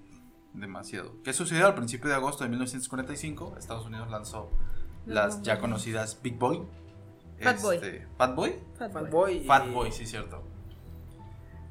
demasiado. 0.53 1.15
¿Qué 1.23 1.33
sucedió 1.33 1.67
al 1.67 1.75
principio 1.75 2.09
de 2.09 2.17
agosto 2.17 2.45
de 2.45 2.51
1945? 2.51 3.57
Estados 3.59 3.87
Unidos 3.87 4.11
lanzó 4.11 4.51
las 5.07 5.43
ya 5.43 5.59
conocidas 5.61 6.21
Big 6.23 6.37
Boy. 6.39 6.63
Fat 7.41 7.61
Boy. 7.63 7.77
Este, 7.77 8.07
Fat 8.17 8.35
Boy. 8.35 8.55
Fat 8.79 8.93
Fat 8.93 9.03
Boy. 9.03 9.11
Boy. 9.11 9.33
y- 9.37 9.45
Fat 9.47 9.71
Boy, 9.73 9.93
sí, 9.93 10.07
cierto. 10.07 10.43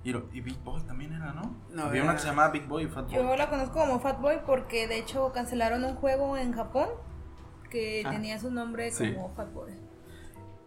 Y, 0.04 0.12
lo- 0.14 0.30
y 0.32 0.40
Big 0.42 0.58
Boy 0.64 0.82
también 0.84 1.12
era, 1.14 1.34
¿no? 1.34 1.56
No, 1.72 1.84
Había 1.84 1.96
era- 2.02 2.04
una 2.06 2.14
que 2.14 2.20
se 2.22 2.28
llamaba 2.28 2.50
Big 2.52 2.66
Boy 2.68 2.86
y 2.86 2.88
Fat 2.88 3.06
Boy. 3.12 3.16
Yo 3.16 3.36
la 3.36 3.50
conozco 3.50 3.74
como 3.80 4.00
Fat 4.00 4.22
Boy 4.22 4.38
porque 4.46 4.88
de 4.88 5.00
hecho 5.00 5.32
cancelaron 5.34 5.84
un 5.84 5.96
juego 5.96 6.38
en 6.38 6.54
Japón 6.54 6.88
que 7.70 8.04
Ah, 8.06 8.12
tenía 8.12 8.40
su 8.40 8.52
nombre 8.52 8.92
sí. 8.92 9.14
como 9.14 9.34
Boy. 9.54 9.72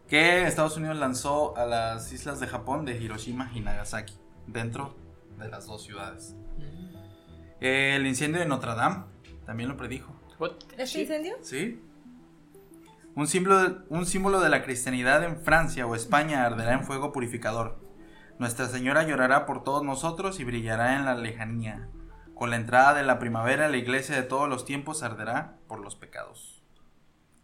que 0.08 0.46
Estados 0.46 0.76
Unidos 0.76 0.96
lanzó 0.98 1.56
a 1.56 1.64
las 1.66 2.12
islas 2.12 2.40
de 2.40 2.46
Japón 2.46 2.84
de 2.84 2.96
Hiroshima 3.00 3.50
y 3.54 3.60
Nagasaki, 3.60 4.14
dentro 4.46 4.96
de 5.38 5.48
las 5.48 5.66
dos 5.66 5.84
ciudades. 5.84 6.34
El 7.60 8.06
incendio 8.06 8.40
de 8.40 8.46
Notre 8.46 8.74
Dame 8.74 9.04
también 9.46 9.68
lo 9.68 9.76
predijo. 9.76 10.14
¿Este 10.78 11.02
incendio? 11.02 11.36
¿Sí? 11.42 11.82
Un 13.14 13.26
símbolo, 13.26 13.58
de, 13.68 13.76
un 13.90 14.06
símbolo 14.06 14.40
de 14.40 14.48
la 14.48 14.62
cristianidad 14.62 15.22
en 15.24 15.38
Francia 15.40 15.86
o 15.86 15.94
España 15.94 16.44
arderá 16.46 16.72
en 16.72 16.84
fuego 16.84 17.12
purificador. 17.12 17.78
Nuestra 18.38 18.66
Señora 18.68 19.02
llorará 19.02 19.44
por 19.44 19.64
todos 19.64 19.82
nosotros 19.84 20.40
y 20.40 20.44
brillará 20.44 20.96
en 20.96 21.04
la 21.04 21.14
lejanía. 21.14 21.88
Con 22.34 22.48
la 22.48 22.56
entrada 22.56 22.94
de 22.94 23.02
la 23.02 23.18
primavera, 23.18 23.68
la 23.68 23.76
iglesia 23.76 24.14
de 24.16 24.22
todos 24.22 24.48
los 24.48 24.64
tiempos 24.64 25.02
arderá 25.02 25.58
por 25.66 25.80
los 25.80 25.96
pecados. 25.96 26.59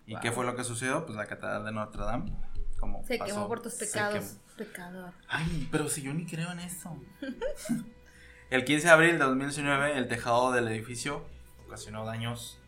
¿Y 0.07 0.17
qué 0.21 0.31
fue 0.31 0.47
lo 0.47 0.55
que 0.55 0.65
sucedió? 0.65 1.05
Pues 1.05 1.17
la 1.17 1.27
catedral 1.27 1.65
de 1.65 1.73
Notre 1.73 2.03
Dame. 2.03 2.33
Como 2.79 3.05
Se 3.05 3.19
pasó, 3.19 3.35
quemó 3.35 3.49
por 3.49 3.61
tus 3.61 3.75
pecados. 3.75 4.39
Pecador. 4.57 5.13
Ay, 5.29 5.69
pero 5.71 5.89
si 5.89 6.03
yo 6.03 6.15
ni 6.15 6.27
creo 6.27 6.51
en 6.53 6.61
eso. 6.61 6.97
el 8.51 8.65
15 8.65 8.87
de 8.87 8.93
abril 8.93 9.13
de 9.13 9.25
2019, 9.25 9.99
el 9.99 10.09
tejado 10.09 10.53
del 10.53 10.69
edificio 10.69 11.27
ocasionó 11.67 12.05
daños 12.05 12.59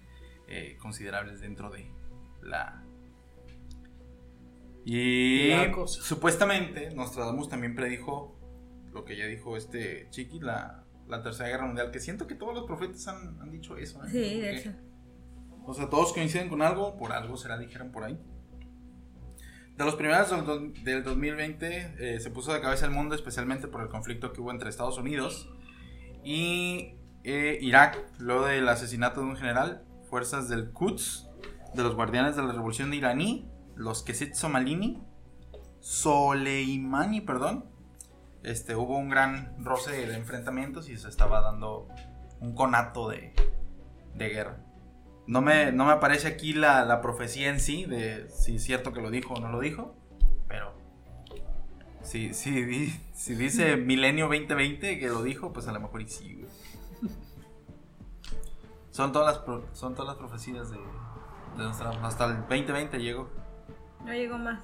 eh, 0.48 0.76
considerables 0.80 1.40
dentro 1.40 1.70
de 1.70 1.90
la. 2.42 2.82
Y 4.84 5.50
La 5.50 5.72
supuestamente 5.86 6.90
Nostradamus 6.94 7.48
también 7.48 7.74
predijo 7.74 8.34
lo 8.92 9.04
que 9.04 9.16
ya 9.16 9.26
dijo 9.26 9.56
este 9.56 10.08
Chiqui, 10.10 10.40
la, 10.40 10.84
la 11.06 11.22
tercera 11.22 11.50
guerra 11.50 11.66
mundial. 11.66 11.90
Que 11.90 12.00
siento 12.00 12.26
que 12.26 12.34
todos 12.34 12.54
los 12.54 12.64
profetas 12.64 13.06
han, 13.08 13.40
han 13.40 13.50
dicho 13.50 13.76
eso. 13.76 14.02
¿eh? 14.04 14.08
Sí, 14.10 14.40
de 14.40 14.56
hecho. 14.56 14.72
O 15.68 15.74
sea, 15.74 15.88
todos 15.88 16.12
coinciden 16.12 16.48
con 16.48 16.62
algo, 16.62 16.96
por 16.96 17.12
algo 17.12 17.36
será, 17.36 17.58
dijeron 17.58 17.90
por 17.92 18.04
ahí. 18.04 18.18
De 19.76 19.84
los 19.84 19.94
primeros 19.94 20.30
del, 20.30 20.44
do- 20.44 20.72
del 20.82 21.04
2020 21.04 21.94
eh, 22.16 22.20
se 22.20 22.30
puso 22.30 22.52
de 22.52 22.60
cabeza 22.60 22.84
el 22.86 22.90
mundo, 22.90 23.14
especialmente 23.14 23.68
por 23.68 23.82
el 23.82 23.88
conflicto 23.88 24.32
que 24.32 24.40
hubo 24.40 24.50
entre 24.50 24.70
Estados 24.70 24.98
Unidos 24.98 25.48
y 26.24 26.94
eh, 27.22 27.58
Irak, 27.60 27.96
luego 28.18 28.46
del 28.46 28.68
asesinato 28.68 29.20
de 29.20 29.26
un 29.26 29.36
general, 29.36 29.84
fuerzas 30.08 30.48
del 30.48 30.72
Quds, 30.72 31.28
de 31.74 31.82
los 31.82 31.94
guardianes 31.94 32.34
de 32.34 32.42
la 32.42 32.52
revolución 32.52 32.92
iraní, 32.94 33.48
los 33.76 34.02
Kesit 34.02 34.34
Somalini, 34.34 35.00
Soleimani, 35.80 37.20
perdón. 37.20 37.66
Este, 38.42 38.74
hubo 38.74 38.96
un 38.96 39.08
gran 39.10 39.54
roce 39.64 40.06
de 40.06 40.16
enfrentamientos 40.16 40.88
y 40.88 40.96
se 40.96 41.08
estaba 41.08 41.40
dando 41.40 41.88
un 42.40 42.54
conato 42.54 43.08
de, 43.10 43.32
de 44.14 44.28
guerra. 44.28 44.64
No 45.28 45.40
me, 45.42 45.70
no 45.72 45.84
me 45.84 45.92
aparece 45.92 46.26
aquí 46.26 46.52
la, 46.54 46.84
la 46.84 47.00
profecía 47.00 47.50
en 47.50 47.60
sí, 47.60 47.84
de 47.84 48.28
si 48.30 48.56
es 48.56 48.64
cierto 48.64 48.92
que 48.92 49.00
lo 49.02 49.10
dijo 49.10 49.34
o 49.34 49.40
no 49.40 49.50
lo 49.52 49.60
dijo, 49.60 49.94
pero 50.48 50.72
si, 52.02 52.32
si, 52.34 52.88
si 53.14 53.34
dice 53.34 53.76
milenio 53.76 54.24
2020 54.28 54.98
que 54.98 55.06
lo 55.08 55.22
dijo, 55.22 55.52
pues 55.52 55.68
a 55.68 55.72
lo 55.72 55.80
mejor 55.80 56.00
y 56.02 56.08
sí, 56.08 56.34
güey. 56.34 56.48
Son 58.90 59.12
todas 59.12 59.34
las, 59.34 59.44
pro- 59.44 59.64
son 59.74 59.94
todas 59.94 60.08
las 60.08 60.16
profecías 60.16 60.70
de, 60.70 60.78
de 60.78 61.62
Nostradamus. 61.62 62.02
Hasta 62.04 62.24
el 62.26 62.38
2020 62.48 62.98
llegó. 62.98 63.28
No 64.04 64.12
llegó 64.12 64.38
más. 64.38 64.60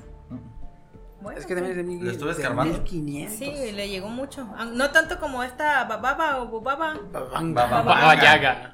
Bueno, 1.20 1.38
Es 1.38 1.46
que 1.46 1.54
también 1.54 1.78
es 1.78 2.00
de, 2.02 2.10
estuve 2.10 2.34
de 2.34 2.40
escarbando. 2.42 2.78
1500. 2.80 3.36
Sí, 3.38 3.72
le 3.72 3.88
llegó 3.88 4.08
mucho. 4.08 4.48
Ah, 4.56 4.64
No 4.64 4.90
tanto 4.90 5.20
como 5.20 5.42
esta 5.42 5.84
bababa 5.84 6.42
o 6.42 6.48
bobaba. 6.48 6.98
Babanga. 7.12 7.66
Baba- 7.66 7.82
Baba 7.82 8.14
Yaga. 8.20 8.70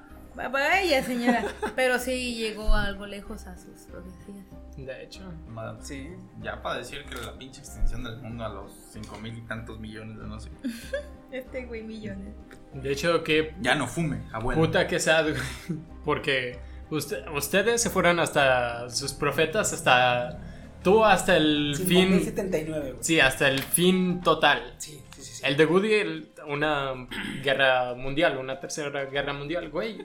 Ella, 0.83 1.03
señora. 1.03 1.45
Pero 1.77 1.99
sí 1.99 2.35
llegó 2.37 2.75
algo 2.75 3.07
lejos 3.07 3.47
a 3.47 3.57
sus 3.57 3.81
profecías. 3.83 4.47
De 4.77 5.03
hecho. 5.05 5.21
Ma- 5.49 5.77
Sí. 5.83 6.09
Ya 6.41 6.63
para 6.63 6.79
decir 6.79 7.05
que 7.05 7.15
la 7.17 7.37
pinche 7.37 7.61
extinción 7.61 8.03
del 8.05 8.17
mundo 8.19 8.45
a 8.45 8.49
los 8.49 8.73
5 8.93 9.19
mil 9.19 9.37
y 9.37 9.43
tantos 9.43 9.79
millones 9.81 10.19
de 10.19 10.27
no 10.27 10.41
sé. 10.41 10.51
Este 11.31 11.67
güey 11.67 11.83
millones. 11.83 12.35
De 12.75 12.91
hecho, 12.93 13.23
qué 13.23 13.55
Ya 13.61 13.75
no 13.77 13.87
fume, 13.87 14.23
abuelo. 14.33 14.61
puta 14.61 14.87
que 14.87 14.99
sad, 14.99 15.31
güey. 15.31 15.43
Porque 16.05 16.59
usted- 16.91 17.27
ustedes 17.29 17.83
se 17.83 17.91
fueron 17.91 18.19
hasta 18.21 18.89
sus 18.91 19.13
profetas, 19.13 19.73
hasta. 19.73 20.41
Tú 20.83 21.05
hasta 21.05 21.37
el 21.37 21.75
fin. 21.77 22.09
5079, 22.21 22.81
güey. 22.93 23.05
Sí, 23.05 23.21
hasta 23.21 23.49
el 23.49 23.63
fin 23.63 24.23
total. 24.23 24.75
Sí, 24.79 24.93
sí, 25.15 25.23
sí. 25.23 25.35
sí. 25.35 25.43
El 25.45 25.57
de 25.59 25.67
Woody, 25.67 25.93
el- 25.93 26.33
una 26.51 27.07
guerra 27.43 27.95
mundial, 27.95 28.37
una 28.39 28.61
tercera 28.61 29.05
guerra 29.07 29.33
mundial, 29.33 29.71
güey. 29.71 30.05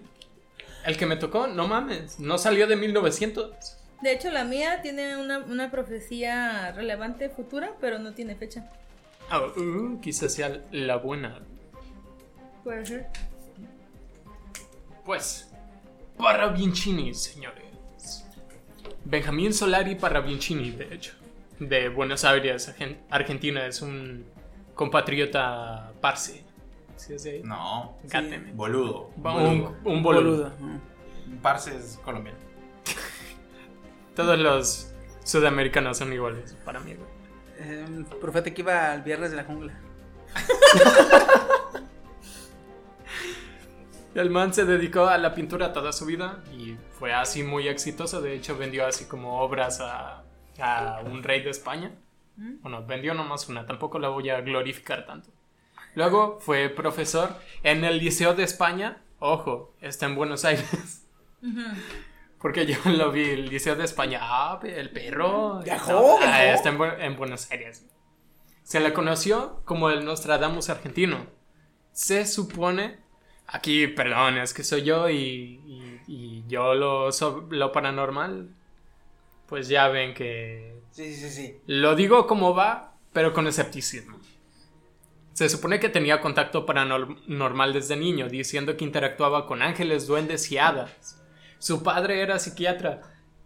El 0.85 0.97
que 0.97 1.05
me 1.05 1.15
tocó, 1.15 1.47
no 1.47 1.67
mames, 1.67 2.19
no 2.19 2.37
salió 2.37 2.67
de 2.67 2.75
1900. 2.75 3.77
De 4.01 4.11
hecho, 4.11 4.29
la 4.29 4.43
mía 4.43 4.81
tiene 4.81 5.17
una, 5.17 5.39
una 5.39 5.71
profecía 5.71 6.71
relevante 6.73 7.29
futura, 7.29 7.71
pero 7.81 7.97
no 7.97 8.13
tiene 8.13 8.35
fecha. 8.35 8.69
Uh, 9.57 9.99
quizás 10.01 10.33
sea 10.33 10.61
la 10.71 10.97
buena. 10.97 11.39
Puede 12.63 12.85
ser. 12.85 13.07
Pues, 15.05 15.51
Parravicini, 16.17 17.13
señores. 17.13 17.63
Benjamín 19.03 19.53
Solari 19.53 19.95
Parravicini, 19.95 20.71
de 20.71 20.93
hecho. 20.93 21.13
De 21.59 21.89
Buenos 21.89 22.25
Aires, 22.25 22.69
Argen- 22.69 22.97
Argentina, 23.09 23.65
es 23.65 23.81
un 23.81 24.25
compatriota 24.75 25.91
parsi. 26.01 26.43
¿Sí 26.95 27.13
es 27.13 27.23
de 27.23 27.31
ahí? 27.31 27.41
No, 27.43 27.97
Gáteme. 28.03 28.51
boludo. 28.53 29.09
Un, 29.17 29.75
un 29.83 30.03
boludo. 30.03 30.51
Parce 31.41 31.75
es 31.75 31.99
colombiano. 32.03 32.37
Todos 34.15 34.37
los 34.39 34.93
sudamericanos 35.23 35.97
son 35.97 36.13
iguales 36.13 36.55
para 36.63 36.79
mí, 36.79 36.93
güey. 36.93 37.09
Eh, 37.57 37.85
un 37.87 38.05
profeta 38.05 38.53
que 38.53 38.61
iba 38.61 38.91
al 38.91 39.01
viernes 39.01 39.31
de 39.31 39.37
la 39.37 39.43
jungla. 39.43 39.73
El 44.13 44.29
man 44.29 44.53
se 44.53 44.63
dedicó 44.65 45.07
a 45.07 45.17
la 45.17 45.33
pintura 45.33 45.73
toda 45.73 45.91
su 45.91 46.05
vida 46.05 46.41
y 46.53 46.77
fue 46.97 47.11
así 47.13 47.43
muy 47.43 47.67
exitoso. 47.67 48.21
De 48.21 48.33
hecho, 48.33 48.57
vendió 48.57 48.87
así 48.87 49.05
como 49.05 49.41
obras 49.41 49.81
a, 49.81 50.23
a 50.59 51.01
un 51.05 51.21
rey 51.21 51.41
de 51.43 51.49
España. 51.49 51.91
Bueno, 52.37 52.85
vendió 52.85 53.13
nomás 53.13 53.47
una, 53.49 53.65
tampoco 53.65 53.97
la 53.99 54.09
voy 54.09 54.29
a 54.29 54.41
glorificar 54.41 55.05
tanto. 55.05 55.29
Luego 55.95 56.39
fue 56.41 56.69
profesor 56.69 57.35
en 57.63 57.83
el 57.85 57.97
Liceo 57.99 58.33
de 58.33 58.43
España. 58.43 59.01
Ojo, 59.19 59.73
está 59.81 60.05
en 60.07 60.15
Buenos 60.15 60.43
Aires. 60.43 61.07
Porque 62.39 62.65
yo 62.65 62.77
lo 62.85 63.11
vi, 63.11 63.23
el 63.29 63.45
Liceo 63.49 63.75
de 63.75 63.85
España. 63.85 64.19
Ah, 64.21 64.59
el 64.63 64.89
perro. 64.91 65.61
Viajó, 65.63 65.91
No, 65.91 66.17
ah, 66.21 66.45
está 66.45 66.69
en, 66.69 66.77
Bu- 66.77 66.99
en 66.99 67.15
Buenos 67.15 67.49
Aires. 67.51 67.85
Se 68.63 68.79
le 68.79 68.93
conoció 68.93 69.61
como 69.65 69.89
el 69.89 70.03
Nostradamus 70.05 70.69
argentino. 70.69 71.25
Se 71.91 72.25
supone, 72.25 72.97
aquí, 73.47 73.87
perdón, 73.87 74.37
es 74.37 74.53
que 74.53 74.63
soy 74.63 74.83
yo 74.83 75.09
y, 75.09 75.15
y- 75.17 76.01
y 76.07 76.43
yo 76.47 76.73
lo, 76.73 77.11
so- 77.11 77.47
lo 77.49 77.71
paranormal, 77.71 78.49
pues 79.47 79.67
ya 79.69 79.87
ven 79.87 80.13
que 80.13 80.74
Sí, 80.95 81.13
sí, 81.13 81.29
sí. 81.29 81.57
lo 81.67 81.95
digo 81.95 82.25
como 82.25 82.55
va, 82.55 82.95
pero 83.11 83.33
con 83.33 83.47
escepticismo. 83.47 84.17
Se 85.33 85.49
supone 85.49 85.81
que 85.81 85.89
tenía 85.89 86.21
contacto 86.21 86.65
paranormal 86.65 87.73
desde 87.73 87.97
niño, 87.97 88.29
diciendo 88.29 88.77
que 88.77 88.85
interactuaba 88.85 89.45
con 89.45 89.61
ángeles, 89.61 90.07
duendes 90.07 90.49
y 90.53 90.57
hadas. 90.57 91.21
Su 91.59 91.83
padre 91.83 92.21
era 92.21 92.39
psiquiatra. 92.39 93.01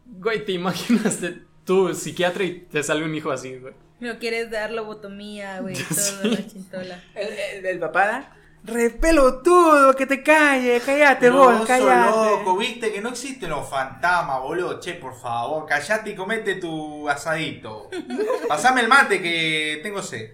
Güey, 0.05 0.45
¿te 0.45 0.51
imaginas 0.51 1.19
de 1.21 1.41
tú, 1.65 1.93
psiquiatra, 1.95 2.43
y 2.43 2.59
te 2.61 2.83
sale 2.83 3.03
un 3.03 3.15
hijo 3.15 3.31
así, 3.31 3.57
güey? 3.57 3.73
No 3.99 4.19
quieres 4.19 4.51
dar 4.51 4.71
lobotomía, 4.71 5.59
güey, 5.61 5.73
todo 5.89 5.95
Sí. 5.95 6.29
la 6.29 6.45
chintola. 6.47 7.03
El, 7.15 7.27
el, 7.57 7.65
el 7.65 7.79
papá, 7.79 8.35
repelotudo, 8.63 9.95
que 9.95 10.05
te 10.05 10.21
calle, 10.23 10.81
cállate 10.85 11.29
No, 11.29 11.37
vos, 11.37 11.57
sos 11.59 11.67
cállate. 11.67 12.11
loco, 12.11 12.57
viste 12.57 12.91
que 12.91 13.01
no 13.01 13.09
existen 13.09 13.49
los 13.49 13.67
fantasmas, 13.69 14.41
boludo. 14.41 14.79
Che, 14.79 14.93
por 14.95 15.15
favor, 15.15 15.65
callate 15.65 16.11
y 16.11 16.15
comete 16.15 16.55
tu 16.55 17.07
asadito. 17.09 17.89
Pasame 18.47 18.81
el 18.81 18.87
mate 18.87 19.21
que 19.21 19.79
tengo 19.83 20.01
sed. 20.01 20.31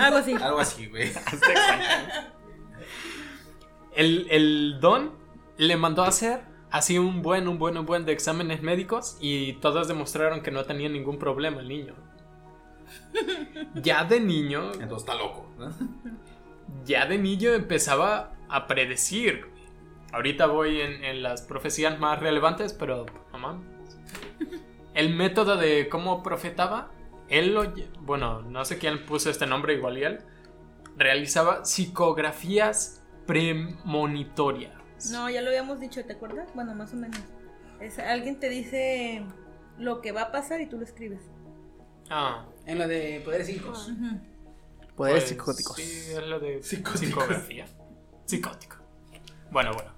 Algo 0.00 0.18
así. 0.18 0.34
Algo 0.34 0.58
así, 0.60 0.86
güey. 0.86 1.12
El, 3.96 4.26
el 4.30 4.78
don 4.80 5.12
le 5.56 5.76
mandó 5.76 6.02
a 6.02 6.08
hacer 6.08 6.40
así 6.72 6.98
un 6.98 7.22
buen, 7.22 7.46
un 7.46 7.58
buen, 7.60 7.78
un 7.78 7.86
buen 7.86 8.04
de 8.04 8.10
exámenes 8.12 8.60
médicos 8.60 9.16
y 9.20 9.52
todos 9.60 9.86
demostraron 9.86 10.42
que 10.42 10.50
no 10.50 10.64
tenía 10.64 10.88
ningún 10.88 11.18
problema 11.18 11.60
el 11.60 11.68
niño. 11.68 11.94
Ya 13.76 14.04
de 14.04 14.20
niño, 14.20 14.72
Entonces 14.72 14.98
está 15.08 15.14
loco. 15.14 15.48
¿no? 15.58 15.70
Ya 16.84 17.06
de 17.06 17.18
niño 17.18 17.52
empezaba 17.52 18.34
a 18.48 18.66
predecir. 18.66 19.46
Ahorita 20.12 20.46
voy 20.46 20.80
en, 20.80 21.04
en 21.04 21.22
las 21.22 21.42
profecías 21.42 21.98
más 21.98 22.20
relevantes, 22.20 22.72
pero 22.72 23.06
no 23.32 23.38
mames. 23.38 23.66
El 24.94 25.12
método 25.12 25.56
de 25.56 25.88
cómo 25.88 26.22
profetaba, 26.22 26.92
él 27.28 27.52
lo... 27.52 27.72
Bueno, 28.02 28.42
no 28.42 28.64
sé 28.64 28.78
quién 28.78 29.04
puso 29.06 29.28
este 29.28 29.46
nombre, 29.46 29.74
igual 29.74 29.98
y 29.98 30.04
él. 30.04 30.18
Realizaba 30.96 31.64
psicografías 31.64 33.02
premonitorias. 33.26 34.72
No, 35.10 35.28
ya 35.28 35.42
lo 35.42 35.48
habíamos 35.48 35.80
dicho, 35.80 36.04
¿te 36.04 36.12
acuerdas? 36.12 36.48
Bueno, 36.54 36.74
más 36.74 36.92
o 36.92 36.96
menos. 36.96 37.18
Es, 37.80 37.98
alguien 37.98 38.38
te 38.38 38.48
dice 38.48 39.24
lo 39.78 40.00
que 40.00 40.12
va 40.12 40.22
a 40.22 40.32
pasar 40.32 40.60
y 40.60 40.66
tú 40.66 40.78
lo 40.78 40.84
escribes. 40.84 41.22
Ah. 42.08 42.46
En 42.64 42.78
lo 42.78 42.86
de 42.86 43.20
poderes 43.24 43.48
psíquicos. 43.48 43.90
Poderes 44.96 45.24
pues, 45.24 45.30
psicóticos. 45.30 45.76
Sí, 45.76 46.12
es 46.12 46.26
lo 46.26 46.38
de 46.40 46.62
Psicóticos. 46.62 47.00
psicografía. 47.00 47.66
Psicótico. 48.26 48.76
Bueno, 49.50 49.72
bueno. 49.72 49.92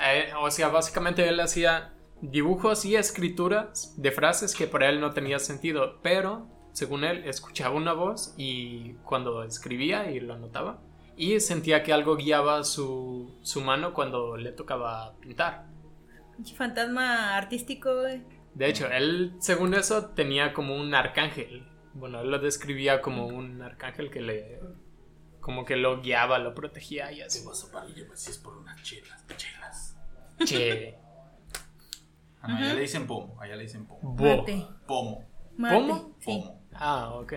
Eh, 0.00 0.32
o 0.40 0.50
sea, 0.50 0.68
básicamente 0.68 1.28
él 1.28 1.40
hacía 1.40 1.92
dibujos 2.20 2.84
y 2.84 2.96
escrituras 2.96 3.94
de 3.96 4.12
frases 4.12 4.54
que 4.54 4.66
para 4.66 4.88
él 4.88 5.00
no 5.00 5.12
tenía 5.12 5.38
sentido, 5.38 5.98
pero 6.02 6.46
según 6.72 7.04
él 7.04 7.24
escuchaba 7.24 7.74
una 7.74 7.92
voz 7.92 8.34
y 8.36 8.94
cuando 9.04 9.42
escribía 9.42 10.10
y 10.10 10.20
lo 10.20 10.34
anotaba 10.34 10.80
y 11.16 11.40
sentía 11.40 11.82
que 11.82 11.92
algo 11.92 12.16
guiaba 12.16 12.62
su, 12.62 13.36
su 13.42 13.60
mano 13.60 13.92
cuando 13.92 14.36
le 14.36 14.52
tocaba 14.52 15.16
pintar. 15.20 15.66
Fantasma 16.56 17.36
artístico, 17.36 18.02
güey. 18.02 18.22
De 18.54 18.68
hecho, 18.68 18.86
él, 18.86 19.34
según 19.40 19.74
eso, 19.74 20.06
tenía 20.10 20.52
como 20.52 20.76
un 20.76 20.94
arcángel. 20.94 21.66
Bueno, 21.98 22.20
él 22.20 22.30
lo 22.30 22.38
describía 22.38 23.00
como 23.00 23.26
un 23.26 23.60
arcángel 23.62 24.10
que 24.10 24.20
le. 24.20 24.60
como 25.40 25.64
que 25.64 25.76
lo 25.76 26.00
guiaba, 26.00 26.38
lo 26.38 26.54
protegía 26.54 27.10
y 27.12 27.20
así. 27.22 27.44
Vas 27.44 27.64
a 27.64 27.72
parar 27.72 27.90
y 27.90 27.94
me 28.02 28.08
decís 28.08 28.38
por 28.42 28.56
unas 28.56 28.82
chelas, 28.82 29.24
chelas. 29.36 29.96
Che. 30.44 30.96
Ah, 32.40 32.56
allá 32.56 32.74
le 32.74 32.80
dicen 32.82 33.06
pomo, 33.06 33.40
allá 33.40 33.56
le 33.56 33.62
dicen 33.64 33.86
pomo. 33.86 34.14
Mate. 34.14 34.66
Pomo. 34.86 35.24
Mate. 35.56 35.74
¿Pomo? 35.74 36.14
Sí. 36.20 36.26
Pomo. 36.26 36.62
Ah, 36.74 37.10
ok. 37.14 37.32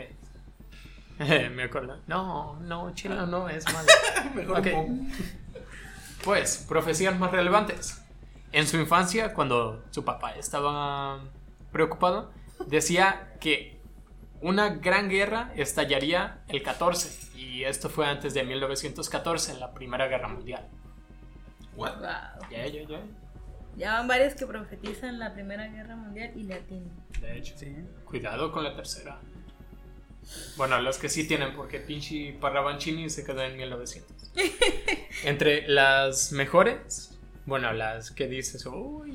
Me 1.51 1.63
acuerdo. 1.63 1.99
No, 2.07 2.59
no, 2.59 2.93
chilo 2.93 3.25
no, 3.25 3.49
es 3.49 3.65
malo. 3.73 3.87
Mejor 4.35 4.59
Ok. 4.59 4.67
pomo. 4.71 5.07
Pues, 6.23 6.65
profecías 6.67 7.17
más 7.17 7.31
relevantes. 7.31 8.03
En 8.51 8.67
su 8.67 8.77
infancia, 8.77 9.33
cuando 9.33 9.83
su 9.91 10.03
papá 10.05 10.35
estaba 10.35 11.21
preocupado, 11.71 12.31
decía 12.67 13.33
que 13.39 13.70
una 14.41 14.69
gran 14.69 15.09
guerra 15.09 15.51
estallaría 15.55 16.43
el 16.47 16.63
14. 16.63 17.37
Y 17.37 17.63
esto 17.63 17.89
fue 17.89 18.07
antes 18.07 18.33
de 18.33 18.43
1914, 18.43 19.55
la 19.55 19.73
Primera 19.73 20.07
Guerra 20.07 20.27
Mundial. 20.27 20.67
What? 21.75 21.97
Wow. 21.99 22.49
Ya, 22.49 22.67
ya, 22.67 22.83
ya. 22.83 23.01
Ya 23.77 23.93
van 23.93 24.07
varios 24.07 24.33
que 24.35 24.45
profetizan 24.45 25.19
la 25.19 25.33
Primera 25.33 25.67
Guerra 25.67 25.95
Mundial 25.95 26.31
y 26.35 26.43
le 26.43 26.55
atienden. 26.55 26.91
De 27.21 27.37
hecho, 27.37 27.55
cuidado 28.03 28.51
con 28.51 28.63
la 28.63 28.75
tercera. 28.75 29.19
Bueno, 30.57 30.79
los 30.81 30.97
que 30.97 31.09
sí 31.09 31.27
tienen, 31.27 31.55
porque 31.55 31.79
pinche 31.79 32.33
Parravancini 32.39 33.09
se 33.09 33.23
quedó 33.23 33.43
en 33.43 33.57
1900. 33.57 34.31
Entre 35.23 35.67
las 35.67 36.31
mejores, 36.31 37.17
bueno, 37.45 37.71
las 37.73 38.11
que 38.11 38.27
dices, 38.27 38.65
uy, 38.65 39.13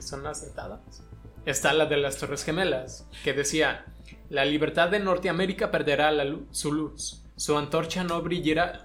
son 0.00 0.26
acertadas, 0.26 1.02
está 1.44 1.72
la 1.72 1.86
de 1.86 1.96
las 1.96 2.16
Torres 2.18 2.44
Gemelas, 2.44 3.06
que 3.24 3.32
decía, 3.32 3.84
la 4.30 4.44
libertad 4.44 4.88
de 4.90 4.98
Norteamérica 5.00 5.70
perderá 5.70 6.10
la 6.12 6.24
lu- 6.24 6.46
su 6.50 6.72
luz, 6.72 7.24
su 7.36 7.56
antorcha 7.56 8.04
no 8.04 8.20
brillará, 8.22 8.84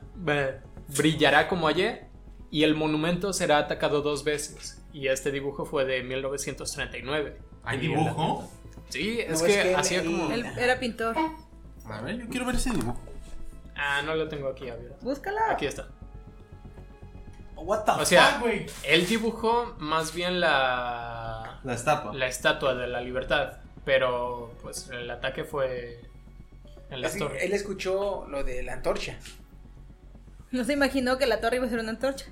brillará 0.95 1.47
como 1.47 1.67
ayer, 1.67 2.07
y 2.51 2.63
el 2.63 2.75
monumento 2.75 3.33
será 3.33 3.57
atacado 3.57 4.01
dos 4.01 4.23
veces. 4.23 4.81
Y 4.93 5.07
este 5.07 5.31
dibujo 5.31 5.65
fue 5.65 5.85
de 5.85 6.03
1939. 6.03 7.37
¿Hay 7.63 7.79
dibujo? 7.79 8.47
Sí, 8.89 9.19
es 9.21 9.39
No, 9.41 9.47
que, 9.47 9.57
es 9.59 9.63
que 9.63 9.75
hacía 9.75 10.01
él- 10.01 10.05
como... 10.05 10.31
Él 10.31 10.45
era 10.57 10.79
pintor. 10.79 11.15
A 11.85 12.01
ver, 12.01 12.17
yo 12.19 12.27
quiero 12.29 12.45
ver 12.45 12.55
ese 12.55 12.69
dibujo. 12.69 12.99
Ah, 13.75 14.01
no 14.05 14.13
lo 14.15 14.27
tengo 14.27 14.49
aquí 14.49 14.69
abierto. 14.69 14.97
Búscala. 15.01 15.41
Aquí 15.49 15.65
está. 15.65 15.87
What 17.55 17.85
the 17.85 17.91
O 18.01 18.05
sea, 18.05 18.25
fuck, 18.33 18.41
güey? 18.41 18.65
él 18.83 19.07
dibujó 19.07 19.75
más 19.79 20.13
bien 20.13 20.39
la, 20.39 21.59
La 21.63 21.73
estatua. 21.73 22.13
la 22.13 22.27
estatua 22.27 22.75
de 22.75 22.87
la 22.87 22.99
libertad, 23.01 23.59
pero 23.85 24.53
pues 24.61 24.89
el 24.89 25.09
ataque 25.09 25.43
fue 25.43 25.99
en 26.89 27.01
las 27.01 27.15
Así, 27.15 27.23
él 27.41 27.53
escuchó 27.53 28.25
lo 28.27 28.43
de 28.43 28.63
la 28.63 28.73
antorcha. 28.73 29.17
No 30.51 30.63
se 30.63 30.73
imaginó 30.73 31.17
que 31.17 31.25
la 31.25 31.41
torre 31.41 31.57
iba 31.57 31.65
a 31.65 31.69
ser 31.69 31.79
una 31.79 31.89
antorcha. 31.91 32.25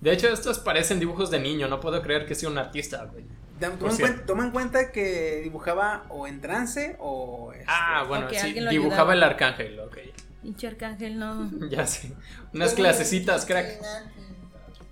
De 0.00 0.12
hecho, 0.12 0.28
estos 0.28 0.58
parecen 0.58 1.00
dibujos 1.00 1.30
de 1.30 1.40
niño, 1.40 1.68
no 1.68 1.80
puedo 1.80 2.02
creer 2.02 2.26
que 2.26 2.34
sea 2.34 2.48
un 2.48 2.58
artista, 2.58 3.04
güey. 3.06 3.24
Toma 3.58 3.96
en, 3.98 4.26
toma 4.26 4.52
cuenta 4.52 4.92
que 4.92 5.40
dibujaba 5.42 6.04
o 6.10 6.26
en 6.26 6.42
trance 6.42 6.96
o... 6.98 7.52
este, 7.54 7.64
Ah, 7.66 8.04
bueno, 8.06 8.28
sí, 8.28 8.52
dibujaba 8.52 8.70
ayudaba. 8.70 9.12
el 9.14 9.22
arcángel, 9.22 9.80
ok. 9.80 9.96
Pinche 10.42 10.66
arcángel, 10.66 11.18
no. 11.18 11.50
Ya 11.70 11.86
sé. 11.86 12.12
Unas 12.52 12.74
clasecitas, 12.74 13.46
crack. 13.46 13.80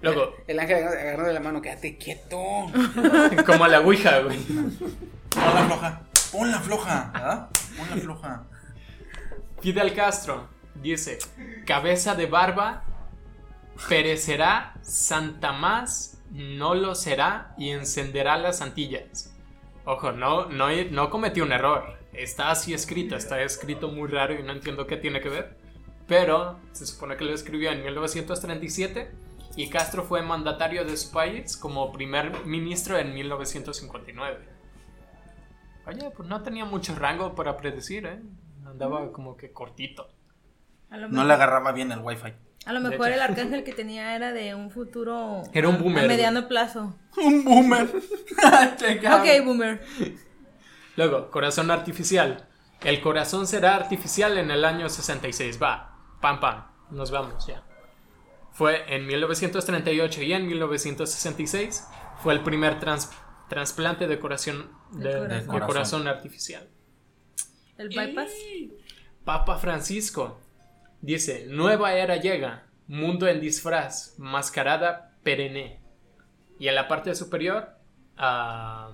Luego, 0.05 0.37
El 0.47 0.61
ángel 0.61 0.85
agarró 0.85 1.27
de 1.27 1.33
la 1.33 1.41
mano, 1.41 1.63
quédate 1.63 1.97
quieto. 1.97 2.37
como 3.47 3.65
a 3.65 3.69
la 3.69 3.81
ouija, 3.81 4.21
güey. 4.21 4.39
Ponla 5.31 5.65
floja. 5.67 6.03
Ponla 6.31 6.61
floja, 6.61 7.11
¿verdad? 7.13 7.49
Ponla 7.77 7.97
floja. 7.97 8.43
Fidel 9.61 9.95
Castro 9.95 10.49
dice, 10.75 11.19
cabeza 11.65 12.15
de 12.15 12.27
barba, 12.27 12.85
perecerá, 13.89 14.75
Santa 14.83 15.53
más 15.53 16.19
no 16.31 16.75
lo 16.75 16.95
será 16.95 17.55
y 17.57 17.71
encenderá 17.71 18.37
las 18.37 18.61
antillas. 18.61 19.35
Ojo, 19.87 20.13
no, 20.13 20.47
no, 20.47 20.69
no 20.91 21.09
cometió 21.09 21.45
un 21.45 21.53
error. 21.53 21.99
Está 22.13 22.51
así 22.51 22.75
escrito, 22.75 23.17
está 23.17 23.41
escrito 23.43 23.89
muy 23.89 24.09
raro 24.09 24.35
y 24.35 24.43
no 24.43 24.53
entiendo 24.53 24.87
qué 24.87 24.97
tiene 24.99 25.21
que 25.21 25.31
ver. 25.31 25.57
Pero 26.07 26.59
se 26.73 26.87
supone 26.87 27.17
que 27.17 27.25
lo 27.25 27.33
escribió 27.33 27.71
en 27.71 27.83
1937 27.83 29.11
y 29.57 29.69
Castro 29.69 30.03
fue 30.05 30.23
mandatario 30.23 30.85
de 30.85 30.97
su 30.97 31.11
país 31.13 31.57
como 31.57 31.93
primer 31.93 32.45
ministro 32.45 32.99
en 32.99 33.15
1959. 33.15 34.49
Oye, 35.87 36.11
pues 36.17 36.29
no 36.29 36.43
tenía 36.43 36.65
mucho 36.65 36.95
rango 36.95 37.35
para 37.35 37.57
predecir, 37.57 38.07
¿eh? 38.07 38.21
Andaba 38.67 39.13
como 39.13 39.37
que 39.37 39.53
cortito. 39.53 40.09
A 40.91 40.97
lo 40.97 41.03
No 41.09 41.13
mejor, 41.13 41.27
le 41.27 41.33
agarraba 41.35 41.73
bien 41.73 41.93
el 41.93 41.99
wifi. 42.01 42.33
a 42.65 42.73
lo 42.73 42.81
mejor 42.81 43.11
el 43.11 43.21
arcángel 43.21 43.65
que 43.65 43.73
tenía 43.73 44.17
era 44.17 44.33
de 44.33 44.55
un 44.55 44.71
futuro. 44.71 45.43
Era 45.53 45.69
un 45.69 45.75
a- 45.77 45.79
boomer, 45.79 46.05
A 46.05 46.09
mediano 46.09 46.49
plazo. 46.49 46.97
Un 47.17 47.45
boomer. 47.45 47.89
Ok, 47.93 49.45
boomer. 49.45 49.85
Luego, 50.97 51.31
corazón 51.31 51.71
artificial. 51.71 52.49
El 52.83 53.01
corazón 53.01 53.47
será 53.47 53.77
artificial 53.77 54.37
en 54.39 54.51
el 54.51 54.65
año 54.65 54.89
66. 54.89 55.61
Va, 55.63 55.97
pam, 56.21 56.41
pam. 56.41 56.65
Nos 56.91 57.11
vamos 57.11 57.47
ya. 57.47 57.63
Fue 58.55 58.95
en 58.95 59.07
1938 59.07 60.23
y 60.23 60.33
en 60.33 60.47
1966 60.47 61.87
fue 62.23 62.33
el 62.35 62.43
primer 62.43 62.81
trans- 62.81 63.11
trasplante 63.49 64.07
de 64.07 64.19
corazón, 64.19 64.71
de, 64.93 65.09
De 65.13 65.21
de 65.41 65.47
corazón. 65.47 65.67
corazón 65.67 66.09
artificial. 66.09 66.69
El 67.77 67.89
bypass. 67.91 68.31
Papa 69.25 69.59
Francisco 69.59 70.39
dice, 71.01 71.47
nueva 71.49 71.95
era 71.95 72.17
llega, 72.17 72.67
mundo 72.87 73.27
en 73.27 73.41
disfraz, 73.41 74.15
mascarada 74.19 75.13
perenne. 75.23 75.81
Y 76.59 76.69
en 76.69 76.75
la 76.77 76.87
parte 76.89 77.15
superior, 77.15 77.71
ah, 78.17 78.93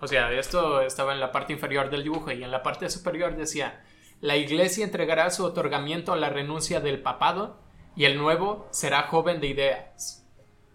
o 0.00 0.06
sea, 0.06 0.32
esto 0.32 0.80
estaba 0.80 1.12
en 1.12 1.20
la 1.20 1.30
parte 1.32 1.52
inferior 1.52 1.90
del 1.90 2.04
dibujo 2.04 2.32
y 2.32 2.42
en 2.42 2.50
la 2.50 2.62
parte 2.62 2.88
superior 2.88 3.36
decía, 3.36 3.84
la 4.20 4.36
iglesia 4.36 4.84
entregará 4.84 5.28
su 5.30 5.44
otorgamiento 5.44 6.12
a 6.12 6.16
la 6.16 6.30
renuncia 6.30 6.80
del 6.80 7.02
papado 7.02 7.62
y 7.96 8.04
el 8.04 8.18
nuevo 8.18 8.68
será 8.70 9.02
joven 9.08 9.40
de 9.40 9.46
ideas. 9.48 10.20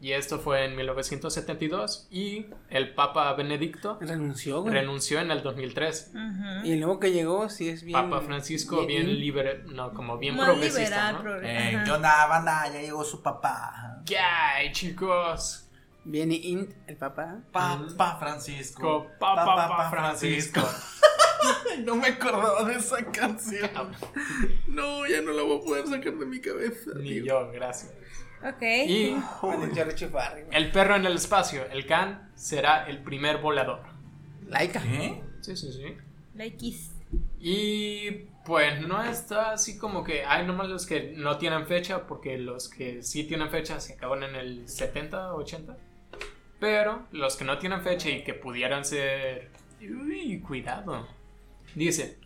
Y 0.01 0.13
esto 0.13 0.39
fue 0.39 0.63
en 0.63 0.77
1972 0.77 2.07
y 2.09 2.45
el 2.69 2.93
Papa 2.95 3.33
Benedicto 3.33 3.97
Renunció, 3.99 4.61
güey. 4.61 4.73
renunció 4.73 5.19
en 5.19 5.29
el 5.29 5.43
2003. 5.43 6.11
Ujú. 6.13 6.65
y 6.65 6.71
el 6.71 6.79
nuevo 6.79 6.99
que 7.01 7.11
llegó, 7.11 7.49
sí 7.49 7.67
es 7.67 7.83
bien. 7.83 7.99
Papa 8.09 8.21
Francisco 8.21 8.85
bien, 8.85 9.07
bien- 9.07 9.19
libre, 9.19 9.63
no, 9.73 9.93
como 9.93 10.17
bien 10.17 10.37
Más 10.37 10.45
progresista, 10.45 11.11
liberal, 11.11 11.13
¿no? 11.15 11.21
progre- 11.23 11.41
Eh. 11.73 11.81
¿Qué 11.83 11.91
onda, 11.91 12.27
banda? 12.27 12.67
Ya 12.71 12.79
llegó 12.81 13.03
su 13.03 13.21
papá. 13.21 14.01
¿Qué 14.05 14.17
hay, 14.17 14.71
chicos? 14.71 15.65
Bien 16.05 16.31
int 16.31 16.71
el 16.87 16.95
papá. 16.95 17.39
Papá 17.51 18.15
Francisco. 18.21 18.81
Co- 18.81 19.07
pa- 19.19 19.35
pa- 19.35 19.67
pa- 19.67 19.89
Francisco. 19.89 20.61
no 21.85 21.95
me 21.95 22.07
acordaba 22.07 22.63
de 22.65 22.75
esa 22.75 23.03
canción. 23.11 23.91
No, 24.67 25.07
ya 25.07 25.21
no 25.21 25.31
la 25.31 25.43
voy 25.43 25.57
a 25.57 25.61
poder 25.61 25.87
sacar 25.87 26.13
de 26.13 26.25
mi 26.25 26.39
cabeza. 26.39 26.91
Ni 26.95 27.23
yo, 27.23 27.51
gracias. 27.51 27.93
Ok. 28.43 28.61
Y 28.61 29.15
el 30.51 30.71
perro 30.71 30.95
en 30.95 31.05
el 31.05 31.15
espacio, 31.15 31.65
el 31.71 31.85
can, 31.85 32.31
será 32.35 32.87
el 32.87 33.03
primer 33.03 33.39
volador. 33.39 33.81
Laika. 34.47 34.81
¿Qué? 34.81 35.21
Sí, 35.41 35.55
sí, 35.57 35.71
sí. 35.71 35.97
La 36.35 36.45
X. 36.45 36.91
Y 37.39 38.11
pues 38.45 38.81
no 38.87 39.03
está 39.03 39.51
así 39.51 39.77
como 39.77 40.03
que 40.03 40.23
hay 40.25 40.45
nomás 40.45 40.69
los 40.69 40.85
que 40.85 41.13
no 41.15 41.37
tienen 41.37 41.67
fecha, 41.67 42.07
porque 42.07 42.37
los 42.37 42.69
que 42.69 43.03
sí 43.03 43.25
tienen 43.25 43.49
fecha 43.49 43.79
se 43.79 43.93
acaban 43.93 44.23
en 44.23 44.35
el 44.35 44.67
70, 44.67 45.35
80. 45.35 45.77
Pero 46.59 47.07
los 47.11 47.35
que 47.35 47.45
no 47.45 47.57
tienen 47.57 47.81
fecha 47.81 48.09
y 48.09 48.23
que 48.23 48.33
pudieran 48.33 48.83
ser... 48.83 49.49
Uy, 49.81 50.41
cuidado. 50.41 51.07
Dice, 51.75 52.19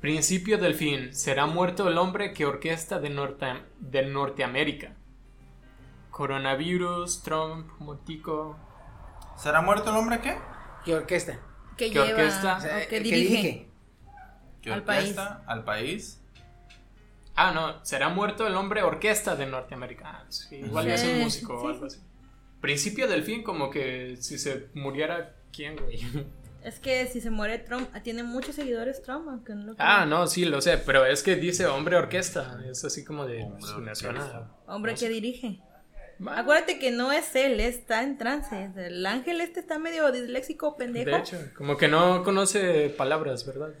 principio 0.00 0.58
del 0.58 0.74
fin, 0.74 1.14
será 1.14 1.46
muerto 1.46 1.88
el 1.88 1.98
hombre 1.98 2.32
que 2.32 2.46
orquesta 2.46 2.98
de, 2.98 3.10
Norte- 3.10 3.62
de 3.78 4.02
Norteamérica. 4.06 4.96
Coronavirus, 6.10 7.22
Trump, 7.22 7.70
Motico. 7.78 8.58
¿Será 9.38 9.62
muerto 9.62 9.90
el 9.90 9.96
hombre 9.96 10.20
qué? 10.20 10.36
¿Qué 10.84 10.94
orquesta? 10.94 11.38
que 11.76 11.90
¿Qué 11.90 11.94
lleva 11.94 12.08
orquesta? 12.10 12.56
O 12.56 12.60
sea, 12.60 12.88
que 12.88 12.96
el 12.98 13.02
dirige. 13.04 13.68
¿Qué 14.60 14.72
Al 14.72 14.80
orquesta? 14.80 15.42
Al 15.46 15.64
país. 15.64 16.20
Ah, 17.36 17.52
no, 17.52 17.82
será 17.86 18.10
muerto 18.10 18.46
el 18.46 18.54
hombre 18.56 18.82
orquesta 18.82 19.34
de 19.36 19.46
Norteamérica. 19.46 20.10
Ah, 20.10 20.26
sí, 20.28 20.56
igual 20.56 20.84
Sí, 20.86 20.90
es 20.90 21.04
un 21.04 21.20
músico 21.20 21.58
sí, 21.58 21.66
o 21.66 21.68
algo 21.70 21.86
así. 21.86 22.00
Principio 22.60 23.08
del 23.08 23.22
fin, 23.22 23.42
como 23.42 23.70
que 23.70 24.16
si 24.20 24.36
se 24.38 24.68
muriera, 24.74 25.36
¿quién, 25.52 25.76
güey? 25.76 26.00
Es 26.64 26.78
que 26.78 27.06
si 27.06 27.20
se 27.20 27.30
muere 27.30 27.58
Trump, 27.58 27.88
ah, 27.94 28.02
tiene 28.02 28.22
muchos 28.22 28.54
seguidores 28.54 29.02
Trump, 29.02 29.28
aunque 29.28 29.54
no 29.54 29.64
lo 29.64 29.74
Ah, 29.78 30.04
no, 30.06 30.26
sí, 30.26 30.44
lo 30.44 30.60
sé, 30.60 30.78
pero 30.78 31.06
es 31.06 31.22
que 31.22 31.36
dice 31.36 31.66
hombre 31.66 31.96
orquesta. 31.96 32.60
Es 32.70 32.84
así 32.84 33.04
como 33.04 33.26
de. 33.26 33.42
Hombre 33.42 33.84
pues, 33.84 33.98
suena. 33.98 34.50
Hombre 34.66 34.94
que 34.94 35.08
dirige. 35.08 35.60
Acuérdate 36.28 36.78
que 36.78 36.90
no 36.90 37.12
es 37.12 37.34
él, 37.34 37.60
está 37.60 38.02
en 38.02 38.18
trance. 38.18 38.70
El 38.76 39.06
ángel 39.06 39.40
este 39.40 39.60
está 39.60 39.78
medio 39.78 40.12
disléxico, 40.12 40.76
pendejo. 40.76 41.10
De 41.10 41.16
hecho, 41.16 41.38
como 41.56 41.78
que 41.78 41.88
no 41.88 42.22
conoce 42.22 42.90
palabras, 42.90 43.46
¿verdad? 43.46 43.70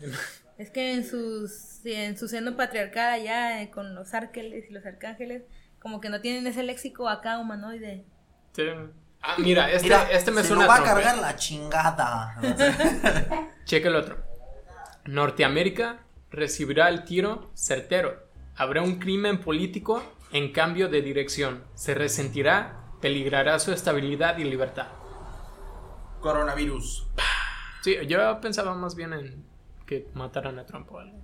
Es 0.58 0.70
que 0.70 0.92
en 0.92 1.06
sus 1.06 1.86
en 1.86 2.18
su 2.18 2.28
seno 2.28 2.54
patriarcal 2.54 3.14
allá 3.14 3.62
eh, 3.62 3.70
con 3.70 3.94
los 3.94 4.12
ángeles 4.12 4.66
y 4.68 4.72
los 4.74 4.84
arcángeles, 4.84 5.42
como 5.78 6.02
que 6.02 6.10
no 6.10 6.20
tienen 6.20 6.46
ese 6.46 6.62
léxico 6.62 7.08
acá 7.08 7.38
humanoide. 7.38 8.04
Sí. 8.52 8.64
Ah, 9.22 9.34
mira, 9.38 9.70
este, 9.70 9.84
Mira, 9.84 10.10
este 10.10 10.30
me 10.30 10.42
se 10.42 10.48
suena 10.48 10.62
lo 10.62 10.68
va 10.68 10.76
a 10.76 10.82
cargar 10.82 11.18
la 11.18 11.36
chingada. 11.36 12.36
Checa 13.64 13.88
el 13.88 13.96
otro. 13.96 14.16
Norteamérica 15.04 16.00
recibirá 16.30 16.88
el 16.88 17.04
tiro 17.04 17.50
certero. 17.54 18.26
Habrá 18.56 18.82
un 18.82 18.98
crimen 18.98 19.40
político 19.40 20.02
en 20.32 20.52
cambio 20.52 20.88
de 20.88 21.02
dirección. 21.02 21.64
Se 21.74 21.94
resentirá, 21.94 22.84
peligrará 23.00 23.58
su 23.58 23.72
estabilidad 23.72 24.38
y 24.38 24.44
libertad. 24.44 24.88
Coronavirus. 26.20 27.06
Sí, 27.82 27.96
yo 28.06 28.40
pensaba 28.40 28.74
más 28.74 28.94
bien 28.94 29.12
en 29.12 29.44
que 29.86 30.08
mataran 30.14 30.58
a 30.58 30.66
Trump 30.66 30.90
o 30.92 30.98
algo. 30.98 31.18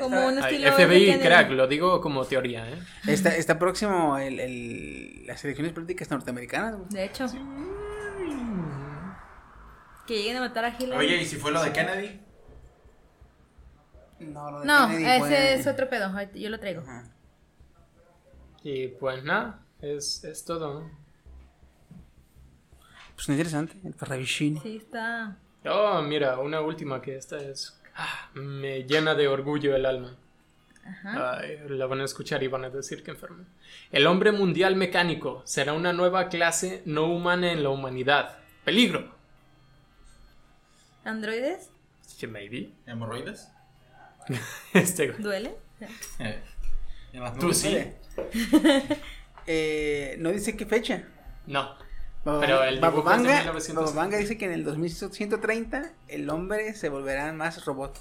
Como 0.00 0.26
un 0.26 0.38
estilo 0.38 0.64
de 0.64 0.72
FBI, 0.72 1.06
Kennedy. 1.06 1.20
crack, 1.24 1.50
lo 1.50 1.66
digo 1.66 2.00
como 2.00 2.24
teoría, 2.24 2.68
¿eh? 2.70 2.78
Está, 3.06 3.36
está 3.36 3.58
próximo 3.58 4.18
el, 4.18 4.40
el- 4.40 5.26
las 5.26 5.44
elecciones 5.44 5.72
políticas 5.72 6.10
norteamericanas. 6.10 6.88
De 6.90 7.04
hecho. 7.04 7.26
Que 10.06 10.14
lleguen 10.22 10.38
a 10.38 10.40
matar 10.40 10.64
a 10.64 10.76
Hillary. 10.78 11.06
Oye, 11.06 11.22
¿y 11.22 11.26
si 11.26 11.36
fue 11.36 11.50
lo 11.52 11.62
de 11.62 11.72
Kennedy? 11.72 12.20
No, 14.20 14.50
lo 14.50 14.60
de 14.60 14.66
no, 14.66 14.88
Kennedy 14.88 15.04
ese 15.04 15.18
fue- 15.20 15.52
es 15.54 15.66
otro 15.66 15.88
pedo. 15.88 16.10
Yo 16.34 16.48
lo 16.50 16.58
traigo. 16.58 16.80
Ajá. 16.82 17.04
Y 18.62 18.88
pues 18.88 19.22
nada, 19.22 19.60
es, 19.80 20.24
es 20.24 20.44
todo. 20.44 20.80
¿no? 20.80 20.90
Pues 23.14 23.28
interesante, 23.28 23.76
el 23.84 23.94
Parravicini. 23.94 24.60
Sí, 24.60 24.76
está. 24.76 25.36
Oh, 25.66 26.00
mira, 26.02 26.38
una 26.38 26.60
última 26.60 27.02
que 27.02 27.16
esta 27.16 27.36
es... 27.38 27.77
ah, 27.98 28.30
me 28.34 28.84
llena 28.84 29.14
de 29.14 29.28
orgullo 29.28 29.76
el 29.76 29.84
alma. 29.84 30.16
Ajá. 30.86 31.40
Ay, 31.40 31.58
la 31.68 31.84
van 31.84 32.00
a 32.00 32.04
escuchar 32.04 32.42
y 32.42 32.48
van 32.48 32.64
a 32.64 32.70
decir 32.70 33.02
que 33.02 33.10
enfermo. 33.10 33.44
El 33.92 34.06
hombre 34.06 34.32
mundial 34.32 34.74
mecánico 34.74 35.42
será 35.44 35.74
una 35.74 35.92
nueva 35.92 36.28
clase 36.28 36.82
no 36.86 37.04
humana 37.04 37.52
en 37.52 37.62
la 37.62 37.68
humanidad. 37.68 38.38
Peligro. 38.64 39.14
¿Androides? 41.04 41.70
Sí, 42.00 42.26
maybe. 42.26 42.70
¿Hemorroides? 42.86 43.48
Este, 44.74 45.12
¿Duele? 45.12 45.56
Eh, 46.18 46.42
tú 47.38 47.52
sí. 47.52 47.84
Eh, 49.50 50.16
no 50.18 50.30
dice 50.30 50.54
qué 50.54 50.66
fecha. 50.66 51.04
No. 51.46 51.74
Pero 52.24 52.62
el 52.64 52.80
dibujo 52.80 52.98
es 53.12 53.22
de 53.22 53.28
Bababanga- 53.28 53.38
1900. 53.44 53.84
Bababanga 53.86 54.18
dice 54.18 54.36
que 54.36 54.44
en 54.44 54.52
el 54.52 54.64
2130 54.64 55.92
el 56.08 56.28
hombre 56.30 56.74
se 56.74 56.88
volverá 56.88 57.32
más 57.32 57.64
robot. 57.64 57.98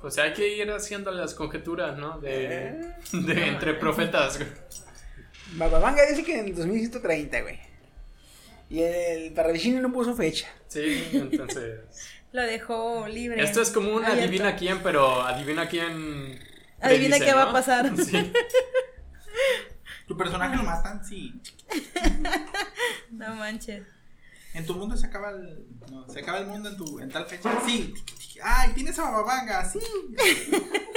Pues 0.00 0.18
hay 0.18 0.32
que 0.32 0.56
ir 0.56 0.70
haciendo 0.70 1.10
las 1.10 1.34
conjeturas, 1.34 1.96
¿no? 1.98 2.18
De, 2.20 2.94
de 3.12 3.46
entre 3.48 3.74
profetas. 3.74 4.38
Bababanga 5.54 6.04
dice 6.06 6.22
que 6.24 6.38
en 6.38 6.46
el 6.46 6.54
2130, 6.54 7.40
güey. 7.42 7.58
Y 8.68 8.82
el 8.82 9.32
Parravicini 9.32 9.78
no 9.80 9.92
puso 9.92 10.14
fecha. 10.14 10.48
Sí, 10.68 11.08
entonces. 11.12 11.80
Lo 12.32 12.42
dejó 12.42 13.06
libre. 13.08 13.42
Esto 13.42 13.62
es 13.62 13.70
como 13.70 13.90
una 13.94 14.08
Abierto. 14.08 14.24
adivina 14.28 14.56
quién, 14.56 14.82
pero 14.82 15.22
adivina 15.22 15.68
quién. 15.68 16.38
Adivina 16.80 17.16
predice, 17.16 17.24
qué 17.24 17.32
va 17.34 17.44
a 17.44 17.52
pasar. 17.52 17.90
Sí. 18.04 18.32
¿Tu 20.06 20.16
personaje 20.16 20.56
lo 20.56 20.62
matan? 20.62 21.04
Sí. 21.04 21.40
No 23.10 23.34
manches. 23.34 23.86
En 24.52 24.66
tu 24.66 24.74
mundo 24.74 24.96
se 24.96 25.06
acaba 25.06 25.30
el. 25.30 25.66
No, 25.90 26.08
se 26.08 26.20
acaba 26.20 26.38
el 26.38 26.46
mundo 26.46 26.68
en 26.68 26.76
tu. 26.76 26.98
en 26.98 27.10
tal 27.10 27.26
fecha. 27.26 27.60
Sí. 27.66 27.94
Ay, 28.42 28.72
tienes 28.74 28.98
a 28.98 29.04
Bababanga, 29.04 29.64
sí. 29.64 29.78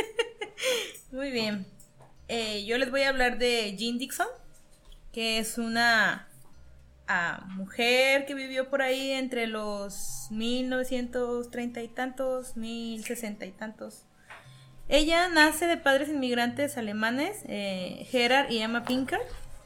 Muy 1.11 1.31
bien. 1.31 1.65
Eh, 2.27 2.65
yo 2.65 2.77
les 2.77 2.91
voy 2.91 3.01
a 3.01 3.09
hablar 3.09 3.37
de 3.37 3.75
Jean 3.77 3.97
Dixon, 3.97 4.27
que 5.11 5.39
es 5.39 5.57
una 5.57 6.27
ah, 7.07 7.45
mujer 7.49 8.25
que 8.25 8.35
vivió 8.35 8.69
por 8.69 8.81
ahí 8.81 9.11
entre 9.11 9.47
los 9.47 10.27
1930 10.31 11.81
y 11.81 11.87
tantos, 11.87 12.55
1060 12.55 13.45
y 13.45 13.51
tantos. 13.51 14.05
Ella 14.91 15.29
nace 15.29 15.67
de 15.67 15.77
padres 15.77 16.09
inmigrantes 16.09 16.75
alemanes, 16.75 17.43
eh, 17.45 18.07
Gerard 18.09 18.49
y 18.49 18.57
Emma 18.57 18.85
Pinker, 18.85 19.19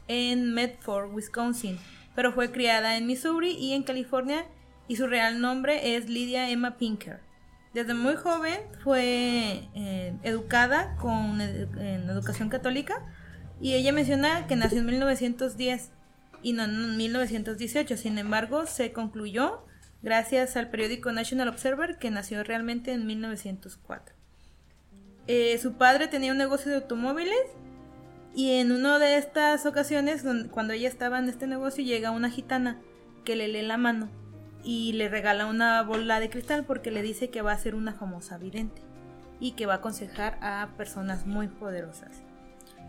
en 0.09 0.53
Medford, 0.53 1.13
Wisconsin, 1.13 1.79
pero 2.13 2.33
fue 2.33 2.51
criada 2.51 2.97
en 2.97 3.07
Missouri 3.07 3.51
y 3.51 3.71
en 3.71 3.83
California 3.83 4.45
y 4.89 4.97
su 4.97 5.07
real 5.07 5.39
nombre 5.39 5.95
es 5.95 6.09
Lydia 6.09 6.49
Emma 6.49 6.75
Pinker. 6.75 7.21
Desde 7.73 7.93
muy 7.93 8.15
joven 8.15 8.59
fue 8.83 9.69
eh, 9.73 10.13
educada 10.23 10.97
con 10.97 11.39
en 11.39 12.09
educación 12.09 12.49
católica 12.49 13.01
y 13.61 13.75
ella 13.75 13.93
menciona 13.93 14.45
que 14.45 14.57
nació 14.57 14.79
en 14.79 14.87
1910 14.87 15.89
y 16.41 16.51
no 16.51 16.65
en 16.65 16.97
1918. 16.97 17.95
Sin 17.95 18.17
embargo, 18.17 18.65
se 18.65 18.91
concluyó 18.91 19.65
gracias 20.01 20.57
al 20.57 20.69
periódico 20.69 21.13
National 21.13 21.47
Observer 21.47 21.97
que 21.97 22.11
nació 22.11 22.43
realmente 22.43 22.91
en 22.91 23.05
1904. 23.05 24.22
Eh, 25.27 25.57
su 25.57 25.73
padre 25.73 26.07
tenía 26.07 26.31
un 26.31 26.37
negocio 26.37 26.71
de 26.71 26.77
automóviles 26.77 27.39
y 28.35 28.55
en 28.59 28.71
una 28.71 28.99
de 28.99 29.17
estas 29.17 29.65
ocasiones, 29.65 30.25
cuando 30.51 30.73
ella 30.73 30.89
estaba 30.89 31.19
en 31.19 31.29
este 31.29 31.47
negocio, 31.47 31.83
llega 31.83 32.11
una 32.11 32.29
gitana 32.29 32.81
que 33.23 33.35
le 33.35 33.47
lee 33.47 33.61
la 33.61 33.77
mano 33.77 34.09
y 34.63 34.93
le 34.93 35.09
regala 35.09 35.45
una 35.45 35.81
bola 35.83 36.19
de 36.19 36.29
cristal 36.29 36.65
porque 36.65 36.91
le 36.91 37.01
dice 37.01 37.29
que 37.29 37.41
va 37.41 37.51
a 37.51 37.57
ser 37.57 37.75
una 37.75 37.93
famosa 37.93 38.37
vidente 38.37 38.81
y 39.39 39.51
que 39.51 39.65
va 39.65 39.73
a 39.73 39.77
aconsejar 39.77 40.37
a 40.41 40.69
personas 40.77 41.25
muy 41.25 41.47
poderosas. 41.47 42.23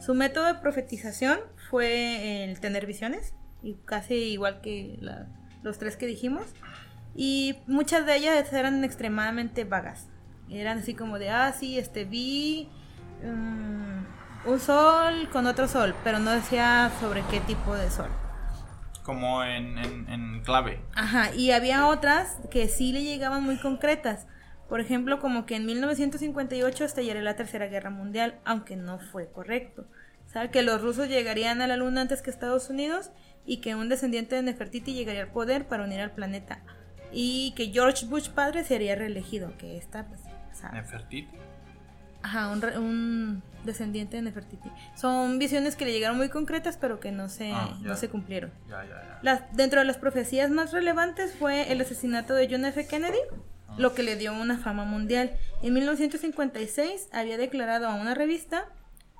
Su 0.01 0.15
método 0.15 0.47
de 0.47 0.55
profetización 0.55 1.39
fue 1.71 2.45
el 2.45 2.61
tener 2.61 2.87
visiones, 2.87 3.35
y 3.63 3.75
casi 3.85 4.15
igual 4.15 4.61
que 4.61 4.99
los 5.63 5.79
tres 5.79 5.97
que 5.97 6.07
dijimos, 6.07 6.45
y 7.17 7.57
muchas 7.67 8.05
de 8.07 8.17
ellas 8.17 8.53
eran 8.53 8.85
extremadamente 8.85 9.65
vagas. 9.65 10.09
Eran 10.51 10.79
así 10.79 10.95
como 10.95 11.19
de, 11.19 11.31
ah, 11.31 11.53
sí, 11.53 11.79
este, 11.79 12.05
vi 12.05 12.69
mm, 13.23 14.49
un 14.49 14.61
sol 14.61 15.29
con 15.33 15.47
otro 15.47 15.69
sol, 15.69 15.95
pero 16.05 16.19
no 16.19 16.31
decía 16.31 16.91
sobre 17.01 17.23
qué 17.31 17.41
tipo 17.41 17.75
de 17.75 17.91
sol. 17.91 18.11
Como 19.03 19.43
en, 19.45 19.79
en, 19.79 20.09
en 20.09 20.43
clave. 20.43 20.81
Ajá, 20.95 21.35
y 21.35 21.51
había 21.51 21.87
otras 21.87 22.39
que 22.51 22.69
sí 22.69 22.93
le 22.93 23.03
llegaban 23.03 23.43
muy 23.43 23.59
concretas. 23.59 24.27
Por 24.69 24.81
ejemplo, 24.81 25.21
como 25.21 25.45
que 25.45 25.57
en 25.57 25.67
1958 25.67 26.85
estallaría 26.85 27.23
la 27.23 27.37
Tercera 27.37 27.67
Guerra 27.67 27.91
Mundial, 27.91 28.41
aunque 28.45 28.77
no 28.77 28.99
fue 28.99 29.31
correcto. 29.31 29.87
¿Sabe? 30.27 30.51
Que 30.51 30.63
los 30.63 30.81
rusos 30.81 31.09
llegarían 31.09 31.61
a 31.61 31.67
la 31.67 31.77
Luna 31.77 32.01
antes 32.01 32.23
que 32.23 32.31
Estados 32.31 32.71
Unidos 32.71 33.11
y 33.47 33.59
que 33.59 33.75
un 33.75 33.89
descendiente 33.89 34.35
de 34.35 34.43
Nefertiti 34.43 34.95
llegaría 34.95 35.23
al 35.23 35.33
poder 35.33 35.69
para 35.69 35.85
unir 35.85 36.01
al 36.01 36.13
planeta. 36.13 36.63
Y 37.13 37.53
que 37.57 37.67
George 37.67 38.07
Bush 38.07 38.31
padre 38.31 38.65
sería 38.65 38.97
reelegido, 38.97 39.57
que 39.59 39.77
esta, 39.77 40.09
pues, 40.09 40.23
Nefertiti. 40.73 41.37
Ajá, 42.23 42.49
un, 42.49 43.43
descendiente 43.65 44.17
de 44.17 44.23
Nefertiti. 44.23 44.71
Son 44.97 45.39
visiones 45.39 45.77
que 45.77 45.85
le 45.85 45.93
llegaron 45.93 46.17
muy 46.17 46.29
concretas, 46.31 46.77
pero 46.79 46.99
que 47.01 47.13
no 47.13 47.29
se, 47.29 47.53
Ah, 47.53 47.77
no 47.83 47.97
se 47.97 48.09
cumplieron. 48.09 48.51
Ya, 48.69 48.83
ya, 48.85 48.91
ya. 48.91 49.19
Las, 49.23 49.57
dentro 49.57 49.81
de 49.81 49.87
las 49.87 49.99
profecías 49.99 50.51
más 50.51 50.73
relevantes 50.73 51.35
fue 51.35 51.71
el 51.73 51.81
asesinato 51.81 52.35
de 52.35 52.49
John 52.51 52.65
F. 52.65 52.87
Kennedy, 52.87 53.19
lo 53.77 53.95
que 53.95 54.03
le 54.03 54.17
dio 54.17 54.33
una 54.33 54.57
fama 54.59 54.85
mundial. 54.85 55.33
En 55.63 55.73
1956 55.75 57.09
había 57.13 57.37
declarado 57.37 57.89
a 57.89 57.95
una 57.95 58.15
revista 58.15 58.67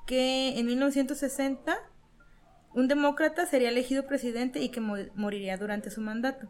que 0.07 0.57
en 0.59 0.65
1960 0.67 1.75
un 2.73 2.87
demócrata 2.87 3.45
sería 3.45 3.69
elegido 3.69 4.05
presidente 4.05 4.59
y 4.61 4.69
que 4.69 4.79
mo- 4.81 4.97
moriría 5.15 5.57
durante 5.57 5.89
su 5.91 6.01
mandato. 6.01 6.47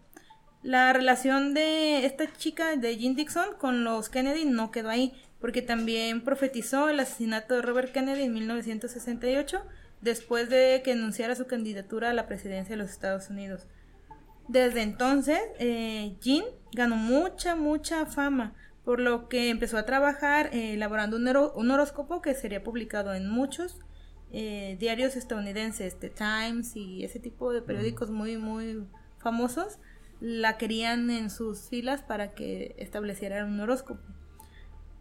La 0.65 0.93
relación 0.93 1.53
de 1.53 2.07
esta 2.07 2.25
chica, 2.33 2.75
de 2.75 2.97
Jean 2.97 3.13
Dixon, 3.13 3.53
con 3.59 3.83
los 3.83 4.09
Kennedy 4.09 4.45
no 4.45 4.71
quedó 4.71 4.89
ahí, 4.89 5.13
porque 5.39 5.61
también 5.61 6.23
profetizó 6.23 6.89
el 6.89 6.99
asesinato 6.99 7.53
de 7.53 7.61
Robert 7.61 7.91
Kennedy 7.91 8.23
en 8.23 8.33
1968, 8.33 9.61
después 10.01 10.49
de 10.49 10.81
que 10.83 10.93
anunciara 10.93 11.35
su 11.35 11.45
candidatura 11.45 12.09
a 12.09 12.13
la 12.13 12.25
presidencia 12.25 12.75
de 12.75 12.81
los 12.81 12.89
Estados 12.89 13.29
Unidos. 13.29 13.67
Desde 14.47 14.81
entonces, 14.81 15.39
eh, 15.59 16.17
Jean 16.19 16.45
ganó 16.73 16.95
mucha, 16.95 17.55
mucha 17.55 18.07
fama, 18.07 18.55
por 18.83 18.99
lo 18.99 19.29
que 19.29 19.51
empezó 19.51 19.77
a 19.77 19.85
trabajar 19.85 20.49
eh, 20.51 20.73
elaborando 20.73 21.15
un, 21.15 21.69
horóscopo 21.69 22.23
que 22.23 22.33
sería 22.33 22.63
publicado 22.63 23.13
en 23.13 23.29
muchos 23.29 23.81
eh, 24.31 24.77
diarios 24.79 25.15
estadounidenses, 25.15 25.99
The 25.99 26.09
Times 26.09 26.75
y 26.75 27.03
ese 27.03 27.19
tipo 27.19 27.53
de 27.53 27.61
periódicos 27.61 28.09
muy, 28.09 28.37
muy 28.37 28.83
famosos, 29.19 29.77
la 30.26 30.57
querían 30.57 31.11
en 31.11 31.30
sus 31.30 31.69
filas 31.69 32.02
para 32.02 32.34
que 32.34 32.73
estableciera 32.80 33.45
un 33.45 33.60
horóscopo. 33.60 34.02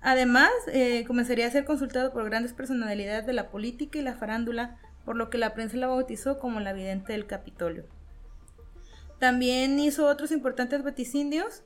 Además, 0.03 0.51
eh, 0.67 1.05
comenzaría 1.07 1.47
a 1.47 1.51
ser 1.51 1.65
consultado 1.65 2.13
por 2.13 2.27
grandes 2.27 2.53
personalidades 2.53 3.25
de 3.25 3.33
la 3.33 3.49
política 3.49 3.99
y 3.99 4.03
la 4.03 4.17
farándula, 4.17 4.79
por 5.07 5.17
lo 5.17 5.31
que 5.31 5.39
la 5.39 5.55
prensa 5.55 5.79
la 5.79 5.87
bautizó 5.87 6.39
como 6.39 6.61
la 6.61 6.75
vidente 6.75 7.15
del 7.15 7.27
Capitolio. 7.27 7.87
También 9.19 9.81
hizo 9.81 10.07
otros 10.09 10.31
importantes 10.31 10.85
vaticinios, 10.85 11.63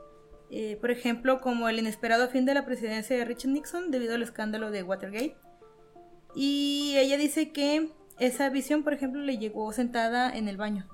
eh, 0.53 0.77
por 0.81 0.93
ejemplo, 0.93 1.41
como 1.41 1.69
el 1.69 1.81
inesperado 1.81 2.29
fin 2.29 2.45
de 2.45 2.55
la 2.55 2.65
presidencia 2.65 3.17
de 3.17 3.25
Richard 3.25 3.51
Nixon 3.51 3.91
debido 3.91 4.15
al 4.15 4.23
escándalo 4.23 4.71
de 4.71 4.85
Watergate. 4.85 5.37
Y 6.33 6.95
ella 6.97 7.17
dice 7.17 7.51
que 7.51 7.91
esa 8.21 8.51
visión, 8.51 8.85
por 8.85 8.93
ejemplo, 8.93 9.21
le 9.21 9.37
llegó 9.37 9.73
sentada 9.73 10.31
en 10.31 10.47
el 10.47 10.57
baño 10.57 10.89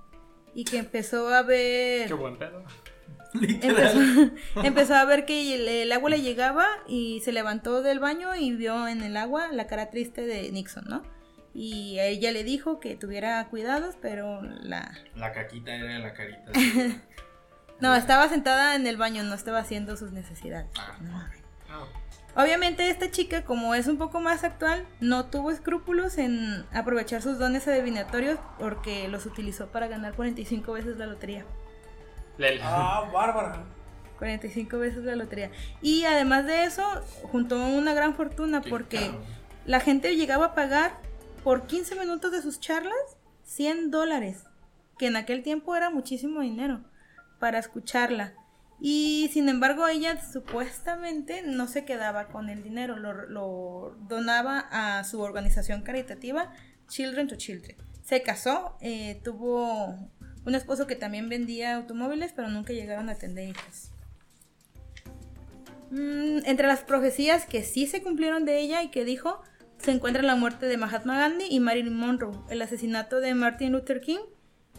y 0.55 0.65
que 0.65 0.79
empezó 0.79 1.29
a 1.29 1.43
ver 1.43 2.07
Qué 2.09 2.15
buen 2.15 2.39
pedo. 2.39 2.65
empezó, 3.35 3.99
empezó 4.63 4.95
a 4.95 5.05
ver 5.05 5.25
que 5.27 5.55
el, 5.55 5.69
el 5.69 5.93
agua 5.93 6.11
le 6.11 6.23
llegaba 6.23 6.67
y 6.87 7.21
se 7.25 7.33
levantó 7.33 7.83
del 7.83 7.99
baño 8.01 8.35
y 8.35 8.53
vio 8.55 8.87
en 8.89 9.03
el 9.03 9.17
agua 9.17 9.49
la 9.53 9.67
cara 9.67 9.91
triste 9.91 10.27
de 10.27 10.51
Nixon, 10.53 10.85
¿no? 10.87 11.03
Y 11.53 11.99
a 11.99 12.07
ella 12.07 12.33
le 12.33 12.43
dijo 12.43 12.81
que 12.81 12.97
tuviera 12.97 13.47
cuidados, 13.49 13.97
pero 14.03 14.43
la... 14.43 14.93
La 15.15 15.33
caquita 15.33 15.75
era 15.75 15.99
la 15.99 16.13
carita. 16.13 16.53
No, 17.81 17.95
estaba 17.95 18.29
sentada 18.29 18.77
en 18.77 18.87
el 18.87 18.97
baño, 18.97 19.25
no 19.25 19.35
estaba 19.35 19.59
haciendo 19.59 19.97
sus 19.97 20.13
necesidades. 20.13 20.71
Ah. 20.79 21.87
Obviamente 22.37 22.91
esta 22.91 23.11
chica, 23.11 23.45
como 23.45 23.75
es 23.75 23.87
un 23.87 23.97
poco 23.97 24.21
más 24.21 24.43
actual, 24.43 24.85
no 25.01 25.27
tuvo 25.27 25.53
escrúpulos 25.53 26.19
en 26.19 26.65
aprovechar 26.73 27.23
sus 27.23 27.39
dones 27.39 27.69
adivinatorios 27.69 28.39
porque 28.59 29.07
los 29.09 29.25
utilizó 29.27 29.69
para 29.69 29.87
ganar 29.87 30.15
45 30.15 30.73
veces 30.73 30.97
la 30.97 31.07
lotería. 31.07 31.45
Lel. 32.37 32.61
Ah, 32.63 33.09
bárbara. 33.13 33.65
45 34.19 34.79
veces 34.79 35.05
la 35.05 35.15
lotería. 35.15 35.51
Y 35.81 36.05
además 36.05 36.47
de 36.47 36.65
eso, 36.65 36.83
juntó 37.31 37.57
una 37.57 37.95
gran 37.95 38.15
fortuna 38.15 38.63
porque 38.63 39.13
la 39.65 39.81
gente 39.81 40.17
llegaba 40.17 40.47
a 40.47 40.55
pagar 40.55 40.93
por 41.45 41.67
15 41.67 41.95
minutos 41.97 42.33
de 42.33 42.43
sus 42.43 42.59
charlas 42.59 42.95
100 43.45 43.91
dólares, 43.91 44.45
que 44.99 45.07
en 45.07 45.17
aquel 45.17 45.43
tiempo 45.43 45.77
era 45.77 45.91
muchísimo 45.91 46.41
dinero 46.41 46.81
para 47.39 47.59
escucharla. 47.59 48.35
Y 48.81 49.31
sin 49.33 49.49
embargo 49.49 49.87
ella 49.89 50.21
supuestamente 50.21 51.43
no 51.43 51.69
se 51.69 51.85
quedaba 51.85 52.29
con 52.29 52.49
el 52.49 52.63
dinero, 52.63 52.97
lo, 52.97 53.97
donaba 54.09 54.67
a 54.71 55.05
su 55.05 55.21
organización 55.21 55.83
caritativa 55.83 56.53
Children 56.89 57.29
to 57.29 57.37
Children. 57.37 57.77
Se 58.03 58.23
casó, 58.23 58.77
eh, 58.81 59.21
tuvo 59.25 60.11
un 60.45 60.55
esposo 60.55 60.87
que 60.87 60.97
también 60.97 61.29
vendía 61.29 61.77
automóviles, 61.77 62.33
pero 62.35 62.49
nunca 62.49 62.73
llegaron 62.73 63.09
a 63.09 63.13
atender 63.13 63.49
hijos. 63.49 63.91
Mm, 65.91 66.45
entre 66.45 66.67
las 66.67 66.81
profecías 66.81 67.47
que 67.47 67.63
sí 67.63 67.87
se 67.87 68.03
cumplieron 68.03 68.45
de 68.45 68.59
ella 68.59 68.83
y 68.83 68.91
que 68.91 69.05
dijo, 69.05 69.41
se 69.79 69.93
encuentra 69.93 70.23
la 70.23 70.35
muerte 70.35 70.67
de 70.67 70.77
Mahatma 70.77 71.19
Gandhi 71.19 71.47
y 71.49 71.61
Marilyn 71.61 71.97
Monroe, 71.97 72.37
el 72.51 72.63
asesinato 72.63 73.21
de 73.21 73.35
Martin 73.35 73.73
Luther 73.73 74.01
King, 74.01 74.21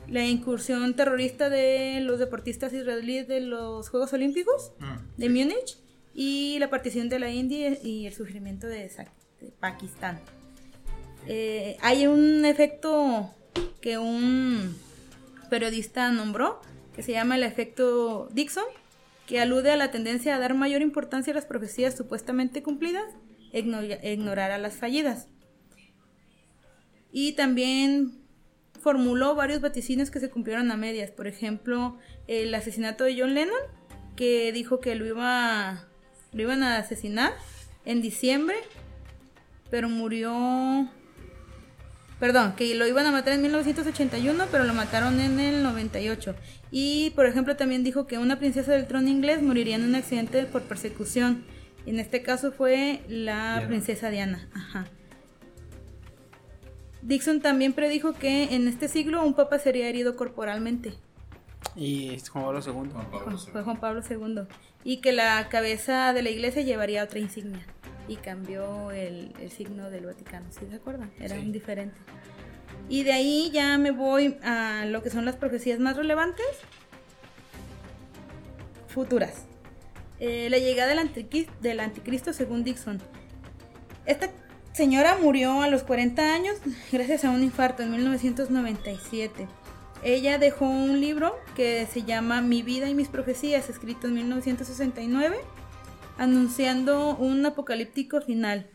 la 0.08 0.26
incursión 0.26 0.96
terrorista 0.96 1.50
de 1.50 2.00
los 2.02 2.20
deportistas 2.20 2.74
israelíes 2.74 3.28
de 3.28 3.42
los 3.42 3.90
Juegos 3.90 4.14
Olímpicos 4.14 4.72
de 5.18 5.30
Múnich 5.30 5.78
y 6.14 6.58
la 6.60 6.70
partición 6.70 7.10
de 7.10 7.20
la 7.20 7.32
India 7.32 7.78
y 7.82 8.06
el 8.06 8.14
surgimiento 8.14 8.68
de, 8.68 8.90
de 9.42 9.52
Pakistán. 9.60 10.20
Eh, 11.28 11.78
hay 11.82 12.08
un 12.08 12.46
efecto 12.46 13.32
que 13.82 13.98
un 13.98 14.78
periodista 15.50 16.12
nombró 16.12 16.62
que 16.96 17.04
se 17.04 17.12
llama 17.12 17.36
el 17.36 17.44
efecto 17.44 18.30
Dixon, 18.32 18.64
que 19.28 19.40
alude 19.40 19.72
a 19.72 19.76
la 19.76 19.92
tendencia 19.92 20.36
a 20.36 20.40
dar 20.40 20.54
mayor 20.54 20.82
importancia 20.82 21.32
a 21.32 21.36
las 21.36 21.46
profecías 21.46 21.96
supuestamente 21.96 22.64
cumplidas 22.64 23.06
e 23.52 24.14
ignorar 24.14 24.52
a 24.52 24.58
las 24.58 24.76
fallidas. 24.76 25.28
Y 27.12 27.34
también 27.34 28.25
formuló 28.86 29.34
varios 29.34 29.62
vaticinios 29.62 30.12
que 30.12 30.20
se 30.20 30.30
cumplieron 30.30 30.70
a 30.70 30.78
medias. 30.78 31.10
Por 31.10 31.26
ejemplo, 31.26 31.98
el 32.28 32.54
asesinato 32.54 33.04
de 33.04 33.20
John 33.20 33.34
Lennon, 33.34 33.58
que 34.16 34.52
dijo 34.52 34.80
que 34.80 34.94
lo, 34.94 35.08
iba, 35.08 35.88
lo 36.34 36.42
iban 36.44 36.62
a 36.62 36.78
asesinar 36.78 37.34
en 37.84 38.04
diciembre, 38.04 38.58
pero 39.72 39.90
murió... 39.90 40.88
Perdón, 42.20 42.54
que 42.56 42.76
lo 42.76 42.86
iban 42.86 43.08
a 43.08 43.12
matar 43.12 43.34
en 43.34 43.42
1981, 43.42 44.46
pero 44.52 44.66
lo 44.66 44.76
mataron 44.76 45.20
en 45.20 45.40
el 45.40 45.64
98. 45.64 46.36
Y, 46.70 47.10
por 47.16 47.26
ejemplo, 47.26 47.56
también 47.56 47.84
dijo 47.84 48.06
que 48.06 48.20
una 48.20 48.38
princesa 48.38 48.74
del 48.74 48.86
trono 48.86 49.10
inglés 49.10 49.42
moriría 49.42 49.78
en 49.78 49.84
un 49.84 49.96
accidente 49.96 50.44
por 50.44 50.62
persecución. 50.62 51.44
En 51.88 52.00
este 52.00 52.22
caso 52.22 52.52
fue 52.52 53.02
la 53.10 53.54
Diana. 53.54 53.68
princesa 53.68 54.12
Diana. 54.12 54.48
Ajá. 54.54 54.86
Dixon 57.06 57.40
también 57.42 57.74
predijo 57.74 58.14
que 58.14 58.56
en 58.56 58.68
este 58.68 58.88
siglo 58.88 59.24
un 59.26 59.34
papa 59.36 59.60
sería 59.60 59.88
herido 59.88 60.16
corporalmente. 60.16 60.94
Y 61.76 62.14
es 62.16 62.30
Juan 62.30 62.46
Pablo 62.46 62.60
II. 62.60 62.72
Juan 62.74 62.90
Pablo 63.12 63.20
Juan- 63.26 63.36
II. 63.38 63.52
Fue 63.52 63.64
Juan 63.64 63.80
Pablo 63.80 64.02
II. 64.10 64.42
Y 64.84 64.98
que 64.98 65.12
la 65.12 65.48
cabeza 65.50 66.14
de 66.14 66.22
la 66.24 66.30
iglesia 66.30 66.62
llevaría 66.62 67.04
otra 67.04 67.20
insignia. 67.20 67.66
Y 68.08 68.18
cambió 68.18 68.92
el, 68.92 69.34
el 69.40 69.52
signo 69.52 69.90
del 69.90 70.06
Vaticano. 70.06 70.46
¿Sí 70.52 70.66
se 70.70 70.76
acuerdan? 70.76 71.12
Era 71.20 71.36
un 71.36 71.52
diferente. 71.52 71.98
Y 72.90 73.04
de 73.04 73.14
ahí 73.14 73.50
ya 73.52 73.78
me 73.78 73.92
voy 73.92 74.38
a 74.44 74.86
lo 74.88 75.02
que 75.02 75.10
son 75.10 75.26
las 75.26 75.36
profecías 75.36 75.80
más 75.80 75.98
relevantes. 75.98 76.46
Futuras. 78.88 79.44
Eh, 80.20 80.48
la 80.50 80.58
llegada 80.60 80.90
del, 80.94 81.00
antiquis- 81.00 81.50
del 81.62 81.80
anticristo 81.80 82.32
según 82.34 82.64
Dixon. 82.64 83.00
Esta 84.06 84.30
señora 84.76 85.18
murió 85.22 85.62
a 85.62 85.70
los 85.70 85.84
40 85.84 86.34
años 86.34 86.58
gracias 86.92 87.24
a 87.24 87.32
un 87.32 87.44
infarto 87.44 87.82
en 87.82 87.92
1997. 87.92 89.48
Ella 90.04 90.38
dejó 90.38 90.68
un 90.68 91.00
libro 91.00 91.36
que 91.56 91.88
se 91.92 92.04
llama 92.04 92.42
Mi 92.42 92.62
vida 92.62 92.90
y 92.90 92.94
mis 92.94 93.08
profecías, 93.08 93.70
escrito 93.70 94.08
en 94.08 94.16
1969, 94.16 95.38
anunciando 96.18 97.16
un 97.16 97.46
apocalíptico 97.46 98.20
final 98.22 98.70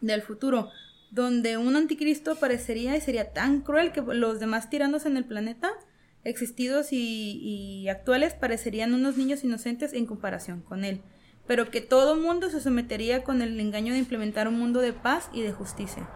del 0.00 0.20
futuro, 0.20 0.70
donde 1.12 1.56
un 1.56 1.76
anticristo 1.76 2.32
aparecería 2.32 2.96
y 2.96 3.00
sería 3.00 3.32
tan 3.32 3.60
cruel 3.60 3.92
que 3.92 4.02
los 4.02 4.40
demás 4.40 4.68
tiranos 4.68 5.06
en 5.06 5.16
el 5.16 5.24
planeta, 5.24 5.70
existidos 6.24 6.92
y, 6.92 7.38
y 7.40 7.88
actuales, 7.88 8.34
parecerían 8.34 8.94
unos 8.94 9.16
niños 9.16 9.44
inocentes 9.44 9.92
en 9.92 10.06
comparación 10.06 10.60
con 10.60 10.84
él, 10.84 11.02
pero 11.46 11.70
que 11.70 11.80
todo 11.80 12.16
mundo 12.16 12.50
se 12.50 12.60
sometería 12.60 13.24
con 13.24 13.42
el 13.42 13.58
engaño 13.60 13.92
de 13.92 13.98
implementar 13.98 14.48
un 14.48 14.58
mundo 14.58 14.80
de 14.80 14.92
paz 14.92 15.28
y 15.32 15.42
de 15.42 15.52
justicia. 15.52 16.08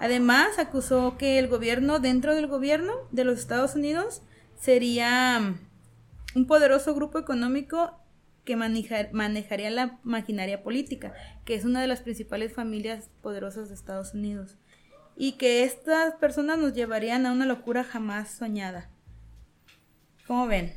Además, 0.00 0.58
acusó 0.58 1.16
que 1.18 1.38
el 1.38 1.48
gobierno 1.48 1.98
dentro 1.98 2.34
del 2.34 2.46
gobierno 2.46 2.92
de 3.12 3.24
los 3.24 3.38
Estados 3.38 3.74
Unidos 3.74 4.22
sería 4.60 5.40
mm, 5.40 6.38
un 6.38 6.46
poderoso 6.46 6.94
grupo 6.94 7.18
económico 7.18 7.98
que 8.44 8.56
manejar- 8.56 9.10
manejaría 9.12 9.70
la 9.70 9.98
maquinaria 10.04 10.62
política, 10.62 11.14
que 11.44 11.54
es 11.54 11.64
una 11.64 11.80
de 11.80 11.88
las 11.88 12.00
principales 12.02 12.52
familias 12.52 13.10
poderosas 13.22 13.68
de 13.68 13.74
Estados 13.74 14.14
Unidos, 14.14 14.56
y 15.16 15.32
que 15.32 15.64
estas 15.64 16.14
personas 16.16 16.58
nos 16.58 16.74
llevarían 16.74 17.26
a 17.26 17.32
una 17.32 17.46
locura 17.46 17.82
jamás 17.82 18.30
soñada. 18.30 18.90
¿Cómo 20.26 20.46
ven? 20.46 20.74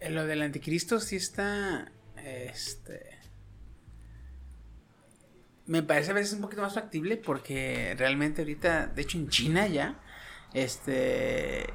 Eh, 0.00 0.10
Lo 0.10 0.24
del 0.24 0.42
anticristo 0.42 1.00
sí 1.00 1.16
está. 1.16 1.90
Este. 2.28 3.18
Me 5.66 5.82
parece 5.82 6.10
a 6.12 6.14
veces 6.14 6.32
un 6.34 6.40
poquito 6.40 6.62
más 6.62 6.74
factible 6.74 7.16
porque 7.18 7.94
realmente 7.98 8.40
ahorita, 8.42 8.86
de 8.86 9.02
hecho 9.02 9.18
en 9.18 9.28
China 9.28 9.66
ya, 9.66 10.00
este. 10.54 11.66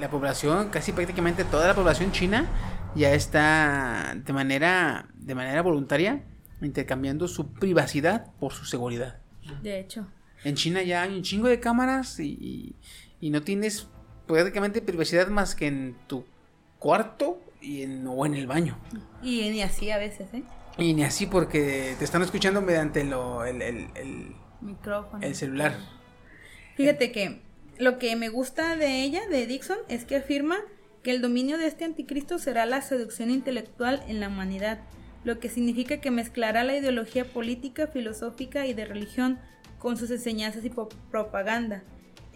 La 0.00 0.10
población, 0.10 0.68
casi 0.68 0.92
prácticamente 0.92 1.44
toda 1.44 1.66
la 1.66 1.74
población 1.74 2.12
china 2.12 2.46
ya 2.94 3.14
está 3.14 4.14
de 4.14 4.32
manera, 4.34 5.08
de 5.14 5.34
manera 5.34 5.62
voluntaria 5.62 6.22
intercambiando 6.60 7.26
su 7.28 7.54
privacidad 7.54 8.26
por 8.38 8.52
su 8.52 8.66
seguridad. 8.66 9.20
De 9.62 9.80
hecho. 9.80 10.06
En 10.44 10.54
China 10.54 10.82
ya 10.82 11.00
hay 11.00 11.16
un 11.16 11.22
chingo 11.22 11.48
de 11.48 11.60
cámaras 11.60 12.20
y, 12.20 12.26
y- 12.38 12.76
y 13.20 13.30
no 13.30 13.40
tienes 13.40 13.88
prácticamente 14.26 14.82
privacidad 14.82 15.28
más 15.28 15.54
que 15.54 15.66
en 15.66 15.96
tu 16.06 16.26
cuarto 16.78 17.40
y 17.66 17.82
en, 17.82 18.06
o 18.06 18.24
en 18.26 18.34
el 18.34 18.46
baño. 18.46 18.78
Y 19.22 19.48
ni 19.50 19.62
así 19.62 19.90
a 19.90 19.98
veces, 19.98 20.28
¿eh? 20.32 20.42
Y 20.78 20.94
ni 20.94 21.04
así 21.04 21.26
porque 21.26 21.94
te 21.98 22.04
están 22.04 22.22
escuchando 22.22 22.60
mediante 22.62 23.02
lo, 23.04 23.44
el, 23.44 23.62
el- 23.62 23.88
el- 23.94 24.34
Micrófono. 24.60 25.22
el 25.26 25.34
celular. 25.34 25.74
Fíjate 26.76 27.12
que 27.12 27.40
lo 27.78 27.98
que 27.98 28.16
me 28.16 28.28
gusta 28.28 28.76
de 28.76 29.02
ella, 29.02 29.20
de 29.28 29.46
Dixon, 29.46 29.78
es 29.88 30.04
que 30.04 30.16
afirma 30.16 30.56
que 31.02 31.10
el 31.10 31.20
dominio 31.22 31.56
de 31.58 31.66
este 31.66 31.84
anticristo 31.84 32.38
será 32.38 32.66
la 32.66 32.80
seducción 32.82 33.30
intelectual 33.30 34.02
en 34.08 34.20
la 34.20 34.28
humanidad, 34.28 34.80
lo 35.24 35.38
que 35.40 35.48
significa 35.48 35.98
que 36.00 36.10
mezclará 36.10 36.64
la 36.64 36.76
ideología 36.76 37.24
política, 37.24 37.86
filosófica 37.86 38.66
y 38.66 38.74
de 38.74 38.84
religión 38.86 39.38
con 39.78 39.96
sus 39.96 40.10
enseñanzas 40.10 40.64
y 40.64 40.70
propaganda. 41.10 41.82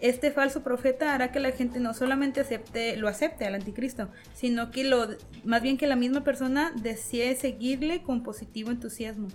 Este 0.01 0.31
falso 0.31 0.63
profeta 0.63 1.13
hará 1.13 1.31
que 1.31 1.39
la 1.39 1.51
gente 1.51 1.79
no 1.79 1.93
solamente 1.93 2.41
acepte, 2.41 2.97
lo 2.97 3.07
acepte 3.07 3.45
al 3.45 3.53
anticristo, 3.53 4.09
sino 4.33 4.71
que 4.71 4.83
lo, 4.83 5.07
más 5.45 5.61
bien 5.61 5.77
que 5.77 5.85
la 5.85 5.95
misma 5.95 6.23
persona 6.23 6.73
desee 6.81 7.35
seguirle 7.35 8.01
con 8.01 8.23
positivo 8.23 8.71
entusiasmo. 8.71 9.27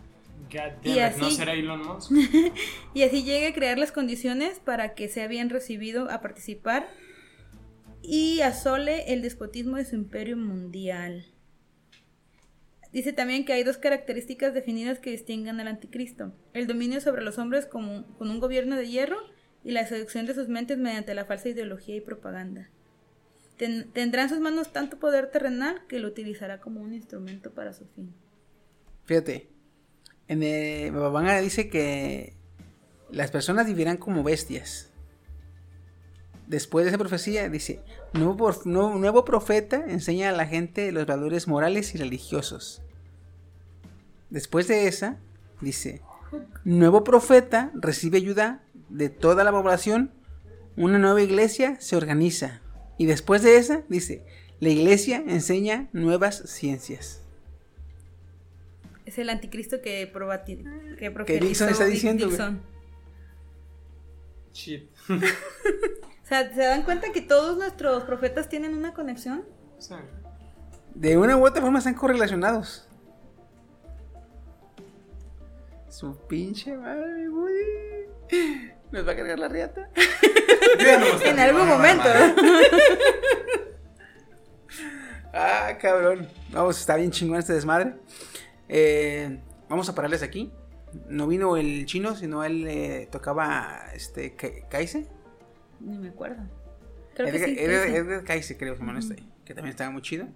Y 0.82 0.94
¿no 0.96 1.02
así- 1.04 1.36
será 1.36 1.52
Elon 1.54 1.86
Musk? 1.86 2.10
Y 2.94 3.02
así 3.02 3.22
llegue 3.22 3.48
a 3.48 3.54
crear 3.54 3.78
las 3.78 3.92
condiciones 3.92 4.58
para 4.58 4.94
que 4.94 5.08
sea 5.08 5.28
bien 5.28 5.50
recibido 5.50 6.10
a 6.10 6.20
participar 6.20 6.88
y 8.02 8.40
asole 8.40 9.12
el 9.12 9.22
despotismo 9.22 9.76
de 9.76 9.84
su 9.84 9.94
imperio 9.94 10.36
mundial. 10.36 11.26
Dice 12.92 13.12
también 13.12 13.44
que 13.44 13.52
hay 13.52 13.62
dos 13.62 13.76
características 13.78 14.54
definidas 14.54 14.98
que 14.98 15.10
distinguen 15.10 15.60
al 15.60 15.68
anticristo. 15.68 16.32
El 16.54 16.66
dominio 16.66 17.00
sobre 17.00 17.22
los 17.22 17.38
hombres 17.38 17.66
con 17.66 18.04
un 18.18 18.40
gobierno 18.40 18.74
de 18.76 18.88
hierro 18.88 19.18
y 19.66 19.72
la 19.72 19.84
seducción 19.84 20.26
de 20.26 20.34
sus 20.34 20.48
mentes 20.48 20.78
mediante 20.78 21.12
la 21.12 21.24
falsa 21.24 21.48
ideología 21.48 21.96
y 21.96 22.00
propaganda. 22.00 22.68
Ten- 23.56 23.90
tendrá 23.92 24.22
en 24.22 24.28
sus 24.28 24.38
manos 24.38 24.72
tanto 24.72 24.98
poder 24.98 25.30
terrenal 25.32 25.82
que 25.88 25.98
lo 25.98 26.06
utilizará 26.06 26.60
como 26.60 26.80
un 26.80 26.94
instrumento 26.94 27.50
para 27.50 27.72
su 27.72 27.84
fin. 27.86 28.14
Fíjate, 29.06 29.48
en 30.28 30.44
el 30.44 31.42
dice 31.42 31.68
que 31.68 32.34
las 33.10 33.32
personas 33.32 33.66
vivirán 33.66 33.96
como 33.96 34.22
bestias. 34.22 34.92
Después 36.46 36.84
de 36.84 36.90
esa 36.90 36.98
profecía 36.98 37.48
dice, 37.48 37.80
nuevo, 38.12 38.52
nuevo 38.64 39.24
profeta 39.24 39.84
enseña 39.88 40.28
a 40.28 40.32
la 40.32 40.46
gente 40.46 40.92
los 40.92 41.06
valores 41.06 41.48
morales 41.48 41.92
y 41.92 41.98
religiosos. 41.98 42.82
Después 44.30 44.68
de 44.68 44.86
esa, 44.86 45.18
dice, 45.60 46.02
nuevo 46.64 47.02
profeta 47.02 47.72
recibe 47.74 48.18
ayuda 48.18 48.62
de 48.88 49.08
toda 49.08 49.44
la 49.44 49.52
población, 49.52 50.12
una 50.76 50.98
nueva 50.98 51.22
iglesia 51.22 51.76
se 51.80 51.96
organiza. 51.96 52.60
Y 52.98 53.06
después 53.06 53.42
de 53.42 53.56
esa, 53.58 53.82
dice, 53.88 54.24
la 54.60 54.68
iglesia 54.70 55.22
enseña 55.26 55.88
nuevas 55.92 56.42
ciencias. 56.46 57.22
Es 59.04 59.18
el 59.18 59.28
anticristo 59.30 59.80
que, 59.82 60.12
probati- 60.12 60.64
que 61.26 61.38
Dixon 61.40 61.68
está 61.68 61.84
diciendo. 61.84 62.26
Dixon. 62.26 62.60
Shit. 64.52 64.90
O 66.24 66.28
sea, 66.28 66.52
¿se 66.52 66.60
dan 66.60 66.82
cuenta 66.82 67.12
que 67.12 67.20
todos 67.20 67.56
nuestros 67.56 68.02
profetas 68.02 68.48
tienen 68.48 68.74
una 68.74 68.92
conexión? 68.94 69.44
O 69.78 69.80
sea, 69.80 70.02
De 70.92 71.16
una 71.16 71.36
u 71.36 71.46
otra 71.46 71.62
forma 71.62 71.78
están 71.78 71.94
correlacionados. 71.94 72.88
Su 75.88 76.16
pinche 76.26 76.76
madre, 76.76 77.28
güey. 77.28 78.66
¿Nos 78.96 79.06
va 79.06 79.12
a 79.12 79.16
cargar 79.16 79.38
la 79.38 79.48
riata? 79.48 79.90
En 81.24 81.38
algún 81.38 81.68
momento. 81.68 82.08
Ah, 85.38 85.76
cabrón. 85.80 86.28
Vamos, 86.50 86.80
está 86.80 86.96
bien 86.96 87.10
chingón 87.10 87.38
este 87.38 87.52
desmadre. 87.52 87.94
Eh, 88.70 89.38
vamos 89.68 89.86
a 89.88 89.94
pararles 89.94 90.22
aquí. 90.22 90.50
No 91.10 91.26
vino 91.26 91.58
el 91.58 91.84
chino, 91.84 92.16
sino 92.16 92.42
él 92.42 92.66
eh, 92.66 93.06
tocaba 93.12 93.82
este 93.94 94.34
Ka- 94.34 94.66
Kaise. 94.70 95.06
Ni 95.80 95.98
me 95.98 96.08
acuerdo. 96.08 96.42
Creo 97.14 97.30
que 97.30 97.36
Edgar, 97.36 97.48
sí. 97.50 97.56
Edgar- 97.58 97.82
que 97.84 97.90
sí. 97.90 97.96
Edgar 97.96 98.24
Kaise, 98.24 98.56
creo, 98.56 98.76
si 98.76 98.82
no 98.82 98.98
estoy, 98.98 99.28
que 99.44 99.52
también 99.54 99.72
estaba 99.72 99.90
muy 99.90 100.00
chido. 100.00 100.26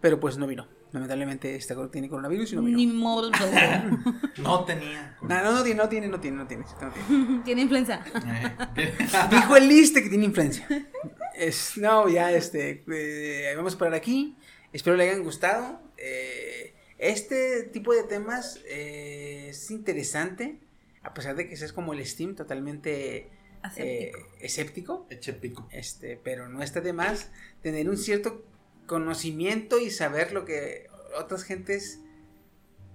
Pero 0.00 0.18
pues 0.18 0.36
no 0.38 0.48
vino. 0.48 0.66
Lamentablemente 0.92 1.54
este 1.54 1.74
gordo 1.74 1.90
tiene 1.90 2.08
coronavirus 2.08 2.52
y 2.52 2.56
no 2.56 2.62
vino. 2.62 2.76
Ni 2.76 2.86
modo. 2.86 3.30
No 4.38 4.64
tenía. 4.64 5.16
No, 5.22 5.42
no, 5.42 5.52
no 5.52 5.62
tiene, 5.62 5.78
no 5.80 5.88
tiene, 5.88 6.08
no 6.08 6.18
tiene, 6.20 6.36
no 6.36 6.46
tiene. 6.46 6.64
no 6.80 6.92
tiene. 6.92 7.42
Tiene 7.44 7.62
influenza. 7.62 8.04
Eh, 8.76 8.92
Dijo 9.30 9.56
el 9.56 9.68
liste 9.68 10.02
que 10.02 10.08
tiene 10.08 10.24
influencia. 10.24 10.66
Es, 11.34 11.76
no, 11.76 12.08
ya 12.08 12.32
este. 12.32 12.84
eh, 12.88 13.52
vamos 13.56 13.74
a 13.74 13.78
parar 13.78 13.94
aquí. 13.94 14.36
Espero 14.72 14.96
le 14.96 15.08
hayan 15.08 15.22
gustado. 15.22 15.80
Eh, 15.96 16.74
este 16.98 17.64
tipo 17.64 17.94
de 17.94 18.02
temas 18.04 18.60
eh, 18.66 19.48
es 19.50 19.70
interesante. 19.70 20.58
A 21.02 21.14
pesar 21.14 21.36
de 21.36 21.48
que 21.48 21.54
es 21.54 21.72
como 21.72 21.92
el 21.92 22.04
Steam 22.04 22.34
totalmente 22.34 23.30
eh, 23.76 24.12
escéptico. 24.40 25.06
Eche 25.10 25.32
pico. 25.32 25.68
Este, 25.70 26.18
pero 26.22 26.48
no 26.48 26.62
está 26.62 26.80
de 26.80 26.92
más 26.92 27.30
tener 27.62 27.88
un 27.88 27.96
cierto 27.96 28.44
conocimiento 28.90 29.78
y 29.78 29.88
saber 29.88 30.32
lo 30.32 30.44
que 30.44 30.88
otras 31.16 31.44
gentes 31.44 32.00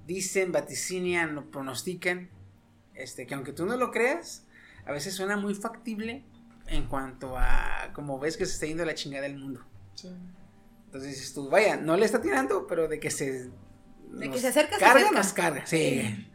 dicen, 0.06 0.52
vaticinian 0.52 1.38
o 1.38 1.50
pronostican. 1.50 2.30
Este, 2.96 3.26
que 3.26 3.34
aunque 3.34 3.54
tú 3.54 3.66
no 3.66 3.78
lo 3.78 3.92
creas, 3.92 4.46
a 4.86 4.92
veces 4.92 5.14
suena 5.14 5.38
muy 5.38 5.56
factible 5.56 6.26
en 6.68 6.88
cuanto 6.88 7.38
a 7.38 7.92
como 7.94 8.20
ves 8.20 8.36
que 8.36 8.46
se 8.46 8.56
está 8.56 8.66
yendo 8.66 8.84
la 8.84 8.94
chingada 8.94 9.26
el 9.26 9.38
mundo. 9.38 9.66
Entonces 10.88 11.12
dices 11.12 11.34
tú, 11.34 11.50
vaya, 11.50 11.78
no 11.78 11.96
le 11.96 12.06
está 12.06 12.22
tirando, 12.22 12.68
pero 12.68 12.90
de 12.90 13.00
que 13.00 13.10
se. 13.10 13.50
De 14.12 14.30
que 14.30 14.38
se 14.38 14.50
acerca, 14.50 14.76
se 14.76 14.82
carga, 14.82 15.00
acerca. 15.00 15.18
nos 15.18 15.32
carga, 15.32 15.66
sí. 15.66 16.30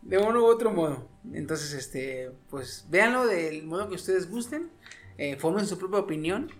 De 0.00 0.16
uno 0.16 0.40
u 0.40 0.46
otro 0.46 0.72
modo. 0.72 1.10
Entonces, 1.34 1.74
este, 1.74 2.30
pues 2.48 2.86
véanlo 2.88 3.26
del 3.26 3.66
modo 3.66 3.90
que 3.90 3.96
ustedes 3.96 4.30
gusten. 4.30 4.70
Eh, 5.18 5.36
formen 5.36 5.66
su 5.66 5.78
propia 5.78 5.98
opinión. 5.98 6.50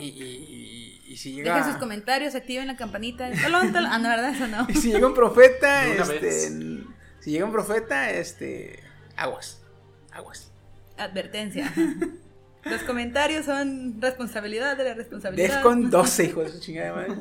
Y, 0.00 0.08
y- 0.08 1.02
y 1.12 1.16
si 1.16 1.32
llega. 1.32 1.54
Dejen 1.56 1.72
sus 1.72 1.80
comentarios, 1.80 2.34
activen 2.34 2.66
la 2.68 2.76
campanita. 2.76 3.30
Talón, 3.32 3.72
talón. 3.72 3.90
Ah, 3.92 3.98
no, 3.98 4.08
¿verdad? 4.08 4.30
Eso 4.34 4.46
no. 4.48 4.66
y 4.68 4.74
si 4.74 4.92
llega 4.92 5.06
un 5.06 5.14
profeta, 5.14 5.86
este. 5.86 6.20
vez. 6.20 6.52
Si 7.20 7.30
llega 7.32 7.44
un 7.44 7.52
profeta, 7.52 8.10
este. 8.10 8.80
Aguas. 9.16 9.60
Aguas. 10.12 10.50
Advertencia. 10.96 11.72
Los 12.64 12.82
comentarios 12.82 13.46
son 13.46 14.00
responsabilidad 14.00 14.76
de 14.76 14.84
la 14.84 14.94
responsabilidad. 14.94 15.54
Defcon 15.56 15.90
12, 15.90 16.24
hijo 16.24 16.42
de 16.42 16.48
su 16.50 16.60
chingada 16.60 16.92
madre. 16.94 17.14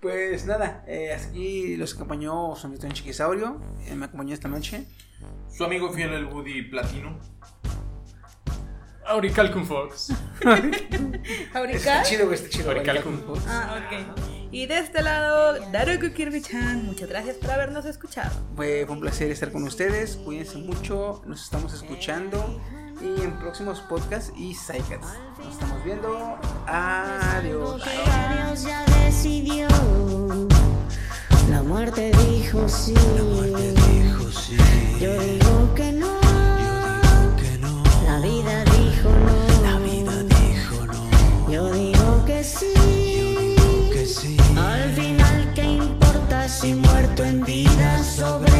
Pues 0.00 0.44
nada, 0.44 0.84
eh, 0.86 1.14
aquí 1.14 1.76
los 1.76 1.94
acompañó 1.94 2.54
su 2.56 2.66
amigo 2.66 2.82
en 2.84 2.92
Chiquisaurio. 2.92 3.58
eh, 3.86 3.94
me 3.94 4.04
acompañó 4.04 4.34
esta 4.34 4.48
noche. 4.48 4.86
Su 5.50 5.64
amigo 5.64 5.90
fiel, 5.92 6.12
el 6.12 6.26
Woody 6.26 6.62
Platino. 6.62 7.18
Auricalcum 9.06 9.64
Fox. 9.64 10.12
¿Fabricar? 11.52 11.74
Está 11.74 12.02
chido, 12.02 12.32
está 12.32 12.48
chido. 12.48 12.70
Auricalcum. 12.70 13.20
Ah, 13.46 13.80
ok. 13.86 14.50
Y 14.50 14.66
de 14.66 14.78
este 14.78 15.02
lado, 15.02 15.58
Daruku 15.72 16.12
Kirby-chan, 16.14 16.86
muchas 16.86 17.08
gracias 17.08 17.36
por 17.36 17.50
habernos 17.50 17.84
escuchado. 17.86 18.30
Fue, 18.54 18.84
un 18.88 19.00
placer 19.00 19.30
estar 19.30 19.50
con 19.50 19.64
ustedes. 19.64 20.16
Cuídense 20.16 20.58
mucho. 20.58 21.22
Nos 21.26 21.42
estamos 21.42 21.74
escuchando. 21.74 22.60
Y 23.00 23.22
en 23.22 23.36
próximos 23.40 23.80
podcasts 23.80 24.32
y 24.36 24.54
Psycats. 24.54 25.08
Nos 25.38 25.54
estamos 25.54 25.84
viendo. 25.84 26.38
Adiós. 26.66 27.82
Dios 27.84 28.62
ya 28.64 28.84
decidió. 29.04 29.66
La 31.50 31.62
muerte 31.62 32.12
dijo 32.26 32.68
sí. 32.68 32.94
Yo 35.00 35.20
digo 35.20 35.74
que 35.74 35.92
no. 35.92 36.13
La 39.62 39.78
vida 39.78 40.22
dijo 40.22 40.86
no. 40.86 41.50
Yo 41.50 41.70
digo 41.70 42.24
que 42.24 42.42
sí. 42.42 42.66
Al 44.56 44.92
final, 44.92 45.52
¿qué 45.54 45.64
importa 45.64 46.48
si 46.48 46.74
muerto 46.74 47.24
en 47.24 47.44
vida 47.44 48.02
sobrevivir? 48.02 48.53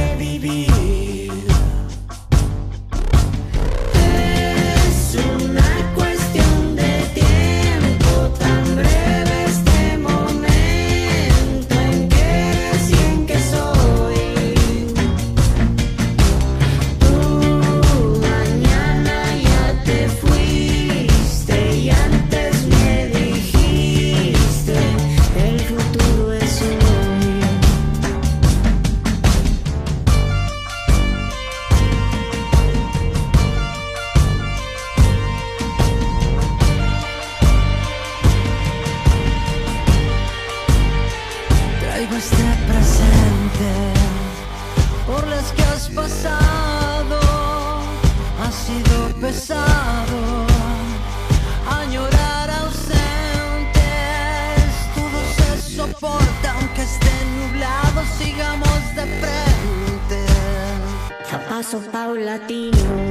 Paso 61.74 61.90
paulatino. 61.90 63.03